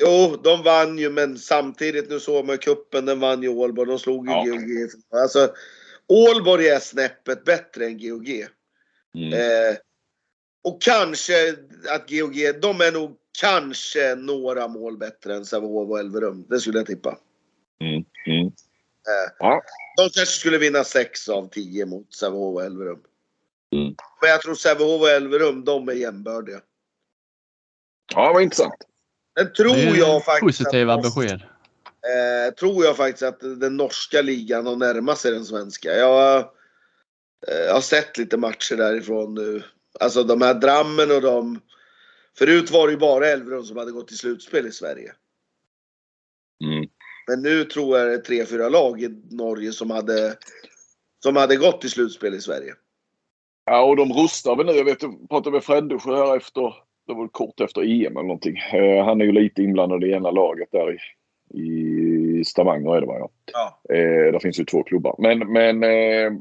Jo, 0.00 0.36
de 0.44 0.62
vann 0.62 0.98
ju 0.98 1.10
men 1.10 1.38
samtidigt, 1.38 2.10
nu 2.10 2.20
såg 2.20 2.46
man 2.46 2.58
kuppen 2.58 3.06
den 3.06 3.20
vann 3.20 3.42
ju 3.42 3.48
Ålborg. 3.48 3.88
De 3.88 3.98
slog 3.98 4.26
ju 4.26 4.32
ja. 4.32 4.44
GOG. 4.44 4.90
Alltså, 5.22 5.54
Ålborg 6.06 6.68
är 6.68 6.78
snäppet 6.78 7.44
bättre 7.44 7.86
än 7.86 7.98
GOG. 7.98 8.46
Mm. 9.14 9.32
Eh, 9.32 9.76
och 10.64 10.82
kanske 10.82 11.56
att 11.88 12.10
GOG, 12.10 12.60
de 12.62 12.80
är 12.80 12.92
nog 12.92 13.16
kanske 13.40 14.14
några 14.14 14.68
mål 14.68 14.96
bättre 14.96 15.34
än 15.34 15.44
Sävehof 15.44 15.90
och 15.90 15.98
Elverum. 15.98 16.46
Det 16.48 16.60
skulle 16.60 16.78
jag 16.78 16.86
tippa. 16.86 17.18
Mm. 17.80 18.04
Mm. 18.26 18.46
Eh, 18.46 19.32
ja. 19.38 19.62
De 19.96 20.02
kanske 20.02 20.38
skulle 20.38 20.58
vinna 20.58 20.84
6 20.84 21.28
av 21.28 21.48
10 21.48 21.86
mot 21.86 22.14
Sävehof 22.14 22.54
och 22.54 22.64
Elverum. 22.64 23.00
Mm. 23.72 23.94
Men 24.20 24.30
jag 24.30 24.42
tror 24.42 24.54
Sävehof 24.54 25.00
och 25.00 25.10
Elverum, 25.10 25.64
de 25.64 25.88
är 25.88 25.92
jämbördiga. 25.92 26.60
Ja, 28.14 28.32
vad 28.32 28.42
intressant. 28.42 28.74
Sen 29.38 29.52
tror 29.52 29.76
jag 29.76 30.24
faktiskt 30.24 30.58
Positiva 30.58 30.94
att, 30.94 31.02
besked. 31.02 31.42
Eh, 32.08 32.54
tror 32.54 32.84
jag 32.84 32.96
faktiskt 32.96 33.22
att 33.22 33.40
den 33.40 33.76
norska 33.76 34.22
ligan 34.22 34.66
har 34.66 34.76
närmat 34.76 35.18
sig 35.18 35.32
den 35.32 35.44
svenska. 35.44 35.88
Jag 35.88 36.38
eh, 36.38 37.72
har 37.72 37.80
sett 37.80 38.18
lite 38.18 38.36
matcher 38.36 38.76
därifrån 38.76 39.34
nu. 39.34 39.62
Alltså 40.00 40.22
de 40.22 40.42
här 40.42 40.54
Drammen 40.54 41.10
och 41.10 41.22
de... 41.22 41.60
Förut 42.38 42.70
var 42.70 42.86
det 42.86 42.92
ju 42.92 42.98
bara 42.98 43.28
Elverum 43.28 43.64
som 43.64 43.76
hade 43.76 43.92
gått 43.92 44.08
till 44.08 44.18
slutspel 44.18 44.66
i 44.66 44.72
Sverige. 44.72 45.12
Mm. 46.64 46.88
Men 47.28 47.42
nu 47.42 47.64
tror 47.64 47.98
jag 47.98 48.08
det 48.08 48.14
är 48.14 48.18
tre, 48.18 48.46
fyra 48.46 48.68
lag 48.68 49.02
i 49.02 49.08
Norge 49.30 49.72
som 49.72 49.90
hade, 49.90 50.36
som 51.22 51.36
hade 51.36 51.56
gått 51.56 51.80
till 51.80 51.90
slutspel 51.90 52.34
i 52.34 52.40
Sverige. 52.40 52.74
Ja, 53.64 53.84
och 53.84 53.96
de 53.96 54.12
rustar 54.12 54.56
väl 54.56 54.66
nu. 54.66 54.72
Jag 54.72 54.84
vet, 54.84 55.02
jag 55.02 55.28
pratade 55.28 55.54
med 55.54 55.64
Frändesjö 55.64 56.16
här 56.16 56.36
efter 56.36 56.87
det 57.08 57.14
var 57.14 57.28
kort 57.28 57.60
efter 57.60 57.82
EM 57.82 58.16
eller 58.16 58.22
någonting. 58.22 58.56
Eh, 58.72 59.04
han 59.04 59.20
är 59.20 59.24
ju 59.24 59.32
lite 59.32 59.62
inblandad 59.62 60.04
i 60.04 60.12
ena 60.12 60.30
laget 60.30 60.68
där 60.72 60.92
i, 60.92 60.98
i 61.60 62.44
Stavanger 62.44 62.96
är 62.96 63.00
det 63.00 63.06
va? 63.06 63.18
Ja. 63.18 63.30
ja. 63.52 63.94
Eh, 63.94 64.32
där 64.32 64.38
finns 64.38 64.60
ju 64.60 64.64
två 64.64 64.82
klubbar. 64.82 65.14
Men, 65.18 65.38
men 65.52 65.82
eh, 65.82 66.32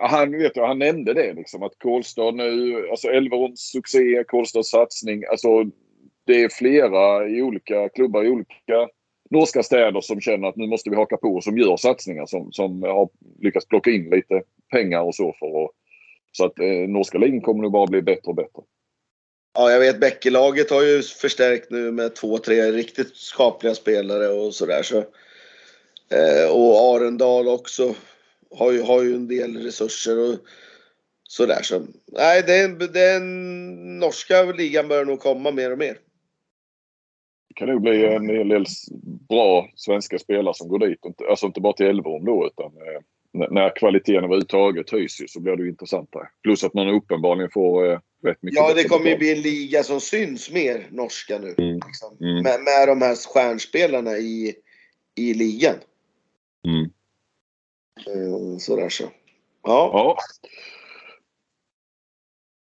han, 0.00 0.32
vet 0.32 0.56
jag, 0.56 0.66
han 0.66 0.78
nämnde 0.78 1.14
det 1.14 1.32
liksom 1.32 1.62
att 1.62 1.78
Kolstad 1.78 2.30
nu, 2.30 2.88
alltså 2.90 3.08
Elverons 3.08 3.60
succé, 3.60 4.24
Kolstads 4.26 4.70
satsning. 4.70 5.24
Alltså 5.30 5.64
det 6.26 6.42
är 6.42 6.48
flera 6.48 7.28
i 7.28 7.42
olika 7.42 7.88
klubbar 7.88 8.24
i 8.24 8.30
olika 8.30 8.88
norska 9.30 9.62
städer 9.62 10.00
som 10.00 10.20
känner 10.20 10.48
att 10.48 10.56
nu 10.56 10.66
måste 10.66 10.90
vi 10.90 10.96
haka 10.96 11.16
på 11.16 11.28
och 11.28 11.44
som 11.44 11.58
gör 11.58 11.76
satsningar 11.76 12.26
som, 12.26 12.52
som 12.52 12.82
har 12.82 13.08
lyckats 13.40 13.68
plocka 13.68 13.90
in 13.90 14.10
lite 14.10 14.42
pengar 14.72 15.00
och 15.00 15.14
så 15.14 15.34
för 15.38 15.64
att 15.64 15.70
så 16.36 16.44
att 16.44 16.58
eh, 16.58 16.88
norska 16.88 17.18
ligan 17.18 17.40
kommer 17.40 17.62
nog 17.62 17.72
bara 17.72 17.86
bli 17.86 18.02
bättre 18.02 18.28
och 18.28 18.34
bättre. 18.34 18.62
Ja, 19.54 19.70
jag 19.70 19.80
vet 19.80 20.00
Bäckelaget 20.00 20.70
har 20.70 20.82
ju 20.82 21.02
förstärkt 21.02 21.70
nu 21.70 21.92
med 21.92 22.14
två, 22.14 22.38
tre 22.38 22.72
riktigt 22.72 23.16
skapliga 23.16 23.74
spelare 23.74 24.28
och 24.28 24.54
sådär. 24.54 24.82
Så, 24.82 24.98
eh, 26.16 26.50
och 26.50 26.96
Arendal 26.96 27.48
också 27.48 27.94
har 28.50 28.72
ju, 28.72 28.82
har 28.82 29.02
ju 29.02 29.14
en 29.14 29.28
del 29.28 29.56
resurser 29.56 30.18
och 30.18 30.38
sådär. 31.28 31.62
Så, 31.62 31.86
nej, 32.06 32.42
den, 32.46 32.78
den 32.78 33.98
norska 33.98 34.42
ligan 34.42 34.88
börjar 34.88 35.04
nog 35.04 35.20
komma 35.20 35.50
mer 35.50 35.72
och 35.72 35.78
mer. 35.78 35.98
Det 37.48 37.54
kan 37.54 37.68
nog 37.68 37.82
bli 37.82 38.04
en 38.04 38.28
hel 38.28 38.48
del 38.48 38.64
bra 39.28 39.68
svenska 39.74 40.18
spelare 40.18 40.54
som 40.54 40.68
går 40.68 40.78
dit. 40.78 40.98
Alltså 41.30 41.46
inte 41.46 41.60
bara 41.60 41.72
till 41.72 41.86
Elverum 41.86 42.24
då 42.24 42.46
utan 42.46 42.66
eh, 42.66 43.00
när 43.34 43.76
kvaliteten 43.76 44.24
överhuvudtaget 44.24 44.90
höjs 44.90 45.20
ju 45.20 45.28
så 45.28 45.40
blir 45.40 45.56
det 45.56 45.62
ju 45.62 45.68
intressantare. 45.68 46.28
Plus 46.42 46.64
att 46.64 46.74
man 46.74 46.88
uppenbarligen 46.88 47.50
får 47.50 47.92
eh, 47.92 47.98
rätt 48.24 48.42
mycket 48.42 48.56
Ja, 48.56 48.74
det 48.74 48.84
kommer 48.84 49.10
ju 49.10 49.18
bli 49.18 49.32
en 49.32 49.40
liga 49.40 49.82
som 49.82 50.00
syns 50.00 50.50
mer, 50.50 50.86
norska 50.90 51.38
nu. 51.38 51.54
Mm. 51.58 51.80
Liksom. 51.86 52.16
Mm. 52.20 52.42
Med, 52.42 52.60
med 52.60 52.88
de 52.88 53.02
här 53.02 53.16
stjärnspelarna 53.34 54.16
i, 54.16 54.54
i 55.14 55.34
ligan. 55.34 55.76
Mm. 56.66 56.90
Eh, 58.06 58.58
sådär 58.58 58.88
så. 58.88 59.04
Ja. 59.62 59.90
ja. 59.92 60.16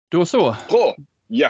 Då 0.09 0.25
så. 0.25 0.55
Bra! 0.69 0.95
Ja. 1.27 1.49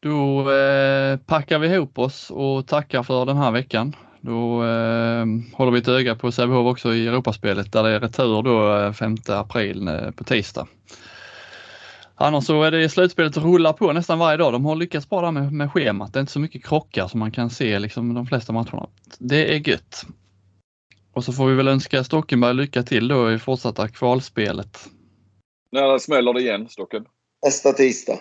Då 0.00 0.52
eh, 0.52 1.16
packar 1.18 1.58
vi 1.58 1.74
ihop 1.74 1.98
oss 1.98 2.30
och 2.30 2.66
tackar 2.66 3.02
för 3.02 3.26
den 3.26 3.36
här 3.36 3.50
veckan. 3.50 3.96
Då 4.28 4.64
eh, 4.64 5.26
håller 5.52 5.70
vi 5.70 5.78
ett 5.78 5.88
öga 5.88 6.14
på 6.14 6.32
Sävehof 6.32 6.66
också 6.66 6.94
i 6.94 7.06
Europaspelet 7.06 7.72
där 7.72 7.82
det 7.82 7.90
är 7.90 8.00
retur 8.00 8.42
då 8.42 8.92
5 8.92 9.16
eh, 9.28 9.38
april 9.38 9.88
eh, 9.88 10.10
på 10.10 10.24
tisdag. 10.24 10.66
Annars 12.14 12.44
så 12.44 12.62
är 12.62 12.70
det 12.70 12.88
slutspelet 12.88 13.36
rullar 13.36 13.72
på 13.72 13.92
nästan 13.92 14.18
varje 14.18 14.36
dag. 14.36 14.52
De 14.52 14.64
har 14.64 14.76
lyckats 14.76 15.08
bra 15.08 15.20
där 15.20 15.30
med, 15.30 15.52
med 15.52 15.72
schemat. 15.72 16.12
Det 16.12 16.18
är 16.18 16.20
inte 16.20 16.32
så 16.32 16.40
mycket 16.40 16.64
krockar 16.64 17.08
som 17.08 17.20
man 17.20 17.30
kan 17.30 17.50
se 17.50 17.78
liksom 17.78 18.14
de 18.14 18.26
flesta 18.26 18.52
matcherna. 18.52 18.88
Det 19.18 19.54
är 19.54 19.68
gött. 19.68 20.06
Och 21.12 21.24
så 21.24 21.32
får 21.32 21.46
vi 21.46 21.54
väl 21.54 21.68
önska 21.68 22.04
Stockenberg 22.04 22.54
lycka 22.54 22.82
till 22.82 23.08
då 23.08 23.32
i 23.32 23.38
fortsatta 23.38 23.88
kvalspelet. 23.88 24.88
När 25.72 25.98
smäller 25.98 26.32
det 26.32 26.40
igen, 26.40 26.68
Stocken? 26.68 27.04
Nästa 27.44 27.72
tisdag. 27.72 28.18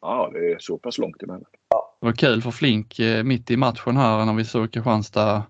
Ja, 0.00 0.30
det 0.32 0.38
är 0.38 0.58
så 0.58 0.78
pass 0.78 0.98
långt 0.98 1.22
emellan. 1.22 1.55
Var 2.06 2.12
kul 2.12 2.42
för 2.42 2.50
Flink 2.50 2.98
eh, 2.98 3.24
mitt 3.24 3.50
i 3.50 3.56
matchen 3.56 3.96
här 3.96 4.24
när 4.24 4.34
vi 4.34 4.44
såg 4.44 4.72
Kristianstad 4.72 5.42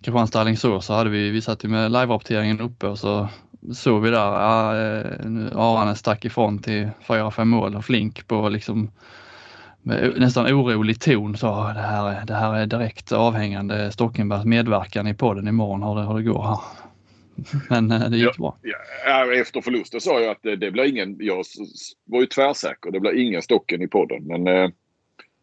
Kristianstad 0.00 0.40
Alingsås 0.40 0.86
så 0.86 0.92
hade 0.92 1.10
vi, 1.10 1.30
vi 1.30 1.40
satt 1.42 1.64
ju 1.64 1.68
med 1.68 1.92
live-rapporteringen 1.92 2.60
uppe 2.60 2.86
och 2.86 2.98
så 2.98 3.28
såg 3.74 4.02
vi 4.02 4.10
där, 4.10 4.18
ja, 4.18 4.76
eh, 4.76 5.58
Arane 5.58 5.94
stack 5.94 6.24
ifrån 6.24 6.58
till 6.58 6.88
4-5 7.06 7.44
mål 7.44 7.76
och 7.76 7.84
Flink 7.84 8.28
på 8.28 8.48
liksom 8.48 8.90
med 9.82 10.14
nästan 10.16 10.46
orolig 10.46 11.00
ton 11.00 11.36
sa 11.36 11.72
det 11.72 11.80
här, 11.80 12.26
det 12.26 12.34
här 12.34 12.54
är 12.54 12.66
direkt 12.66 13.12
avhängande 13.12 13.92
Stockenbergs 13.92 14.44
medverkan 14.44 15.06
i 15.06 15.14
podden 15.14 15.48
imorgon 15.48 15.82
hur 15.82 15.94
det, 15.94 16.06
hur 16.06 16.14
det 16.14 16.22
går 16.22 16.42
här. 16.42 16.60
Men 17.68 17.90
eh, 17.90 18.10
det 18.10 18.16
gick 18.16 18.36
bra. 18.36 18.56
Ja, 19.06 19.34
efter 19.34 19.60
förlusten 19.60 20.00
sa 20.00 20.20
jag 20.20 20.30
att 20.30 20.42
det, 20.42 20.56
det 20.56 20.70
blir 20.70 20.84
ingen, 20.84 21.16
jag 21.20 21.44
var 22.04 22.20
ju 22.20 22.26
tvärsäker, 22.26 22.90
det 22.90 23.00
blir 23.00 23.18
ingen 23.18 23.42
Stocken 23.42 23.82
i 23.82 23.88
podden. 23.88 24.24
Men 24.24 24.72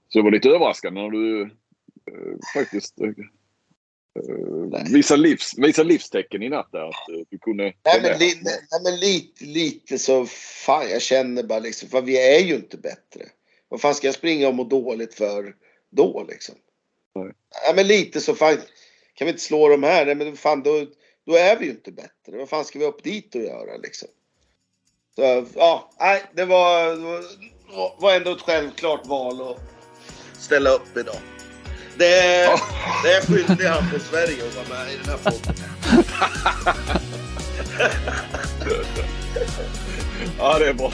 så 0.10 0.19
det 0.19 0.23
var 0.23 0.31
lite 0.31 0.49
överraskande 0.49 1.02
när 1.02 1.10
du 1.10 1.41
eh, 1.41 2.38
faktiskt 2.53 2.95
visa, 4.91 5.15
livs, 5.15 5.57
visa 5.57 5.84
livstecken 5.84 6.44
i 6.44 6.49
natt 6.49 6.69
där. 6.72 6.90
Att 6.90 6.95
du 7.30 7.38
kunde... 7.38 7.64
Nej 7.64 7.99
men, 8.02 8.19
li, 8.19 8.34
nej, 8.41 8.81
men 8.84 8.99
lite, 8.99 9.45
lite 9.45 9.98
så 9.98 10.26
fan 10.65 10.90
jag 10.90 11.02
känner 11.02 11.44
bara 11.44 11.60
liksom, 11.60 11.90
för 11.90 12.02
vi 12.02 12.36
är 12.36 12.40
ju 12.40 12.56
inte 12.56 12.77
bättre. 12.77 13.26
Vad 13.68 13.81
fan 13.81 13.95
ska 13.95 14.07
jag 14.07 14.15
springa 14.15 14.48
och 14.48 14.56
må 14.56 14.64
dåligt 14.64 15.14
för 15.14 15.56
då 15.90 16.26
liksom? 16.30 16.56
Nej. 17.15 17.31
Nej 17.65 17.76
men 17.76 17.88
lite 17.88 18.22
så 18.22 18.36
fan, 18.36 18.57
kan 19.14 19.26
vi 19.26 19.31
inte 19.31 19.44
slå 19.44 19.69
de 19.69 19.84
här? 19.84 20.06
Nej 20.06 20.15
men 20.15 20.38
fan 20.38 20.64
då, 20.64 20.86
då 21.26 21.36
är 21.36 21.60
vi 21.60 21.65
ju 21.65 21.72
inte 21.72 21.91
bättre. 21.91 22.38
Vad 22.38 22.49
fan 22.49 22.65
ska 22.65 22.80
vi 22.80 22.86
upp 22.86 23.03
dit 23.03 23.36
och 23.36 23.41
göra 23.41 23.77
liksom? 23.77 24.07
Så, 25.15 25.45
ja, 25.56 25.91
nej, 25.99 26.23
det 26.36 26.45
var, 26.45 26.95
det 27.98 28.02
var 28.02 28.15
ändå 28.15 28.31
ett 28.31 28.41
självklart 28.41 29.06
val 29.06 29.41
att 29.41 29.79
ställa 30.40 30.70
upp 30.70 30.98
idag. 30.98 31.16
Det 31.98 32.20
är, 32.20 32.48
oh. 32.48 32.61
det 33.03 33.14
är 33.14 33.22
skyldig 33.22 33.66
han 33.66 33.90
på 33.90 33.99
Sverige 33.99 34.44
att 34.48 34.56
vara 34.56 34.80
med 34.80 34.94
i 34.94 34.98
den 34.98 35.10
här 35.10 35.18
podden. 35.18 35.56
ja, 40.40 40.60
det 40.60 40.70
är 40.70 40.74
bra. 40.74 40.91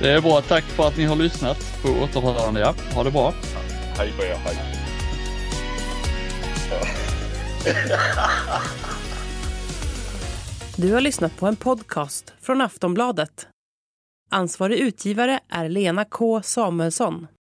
Det 0.00 0.10
är 0.10 0.20
bra. 0.20 0.40
Tack 0.40 0.64
för 0.64 0.88
att 0.88 0.96
ni 0.96 1.04
har 1.04 1.16
lyssnat 1.16 1.82
på 1.82 1.88
återhörande. 1.88 2.60
Ja. 2.60 2.74
Ha 2.94 3.04
det 3.04 3.10
bra. 3.10 3.34
Hej 3.96 4.12
på 4.16 4.22
er. 4.22 4.34
Hej. 4.34 4.56
Du 10.76 10.92
har 10.92 11.00
lyssnat 11.00 11.36
på 11.36 11.46
en 11.46 11.56
podcast 11.56 12.32
från 12.40 12.60
Aftonbladet. 12.60 13.48
Ansvarig 14.30 14.78
utgivare 14.78 15.40
är 15.48 15.68
Lena 15.68 16.04
K 16.04 16.42
Samuelsson. 16.42 17.26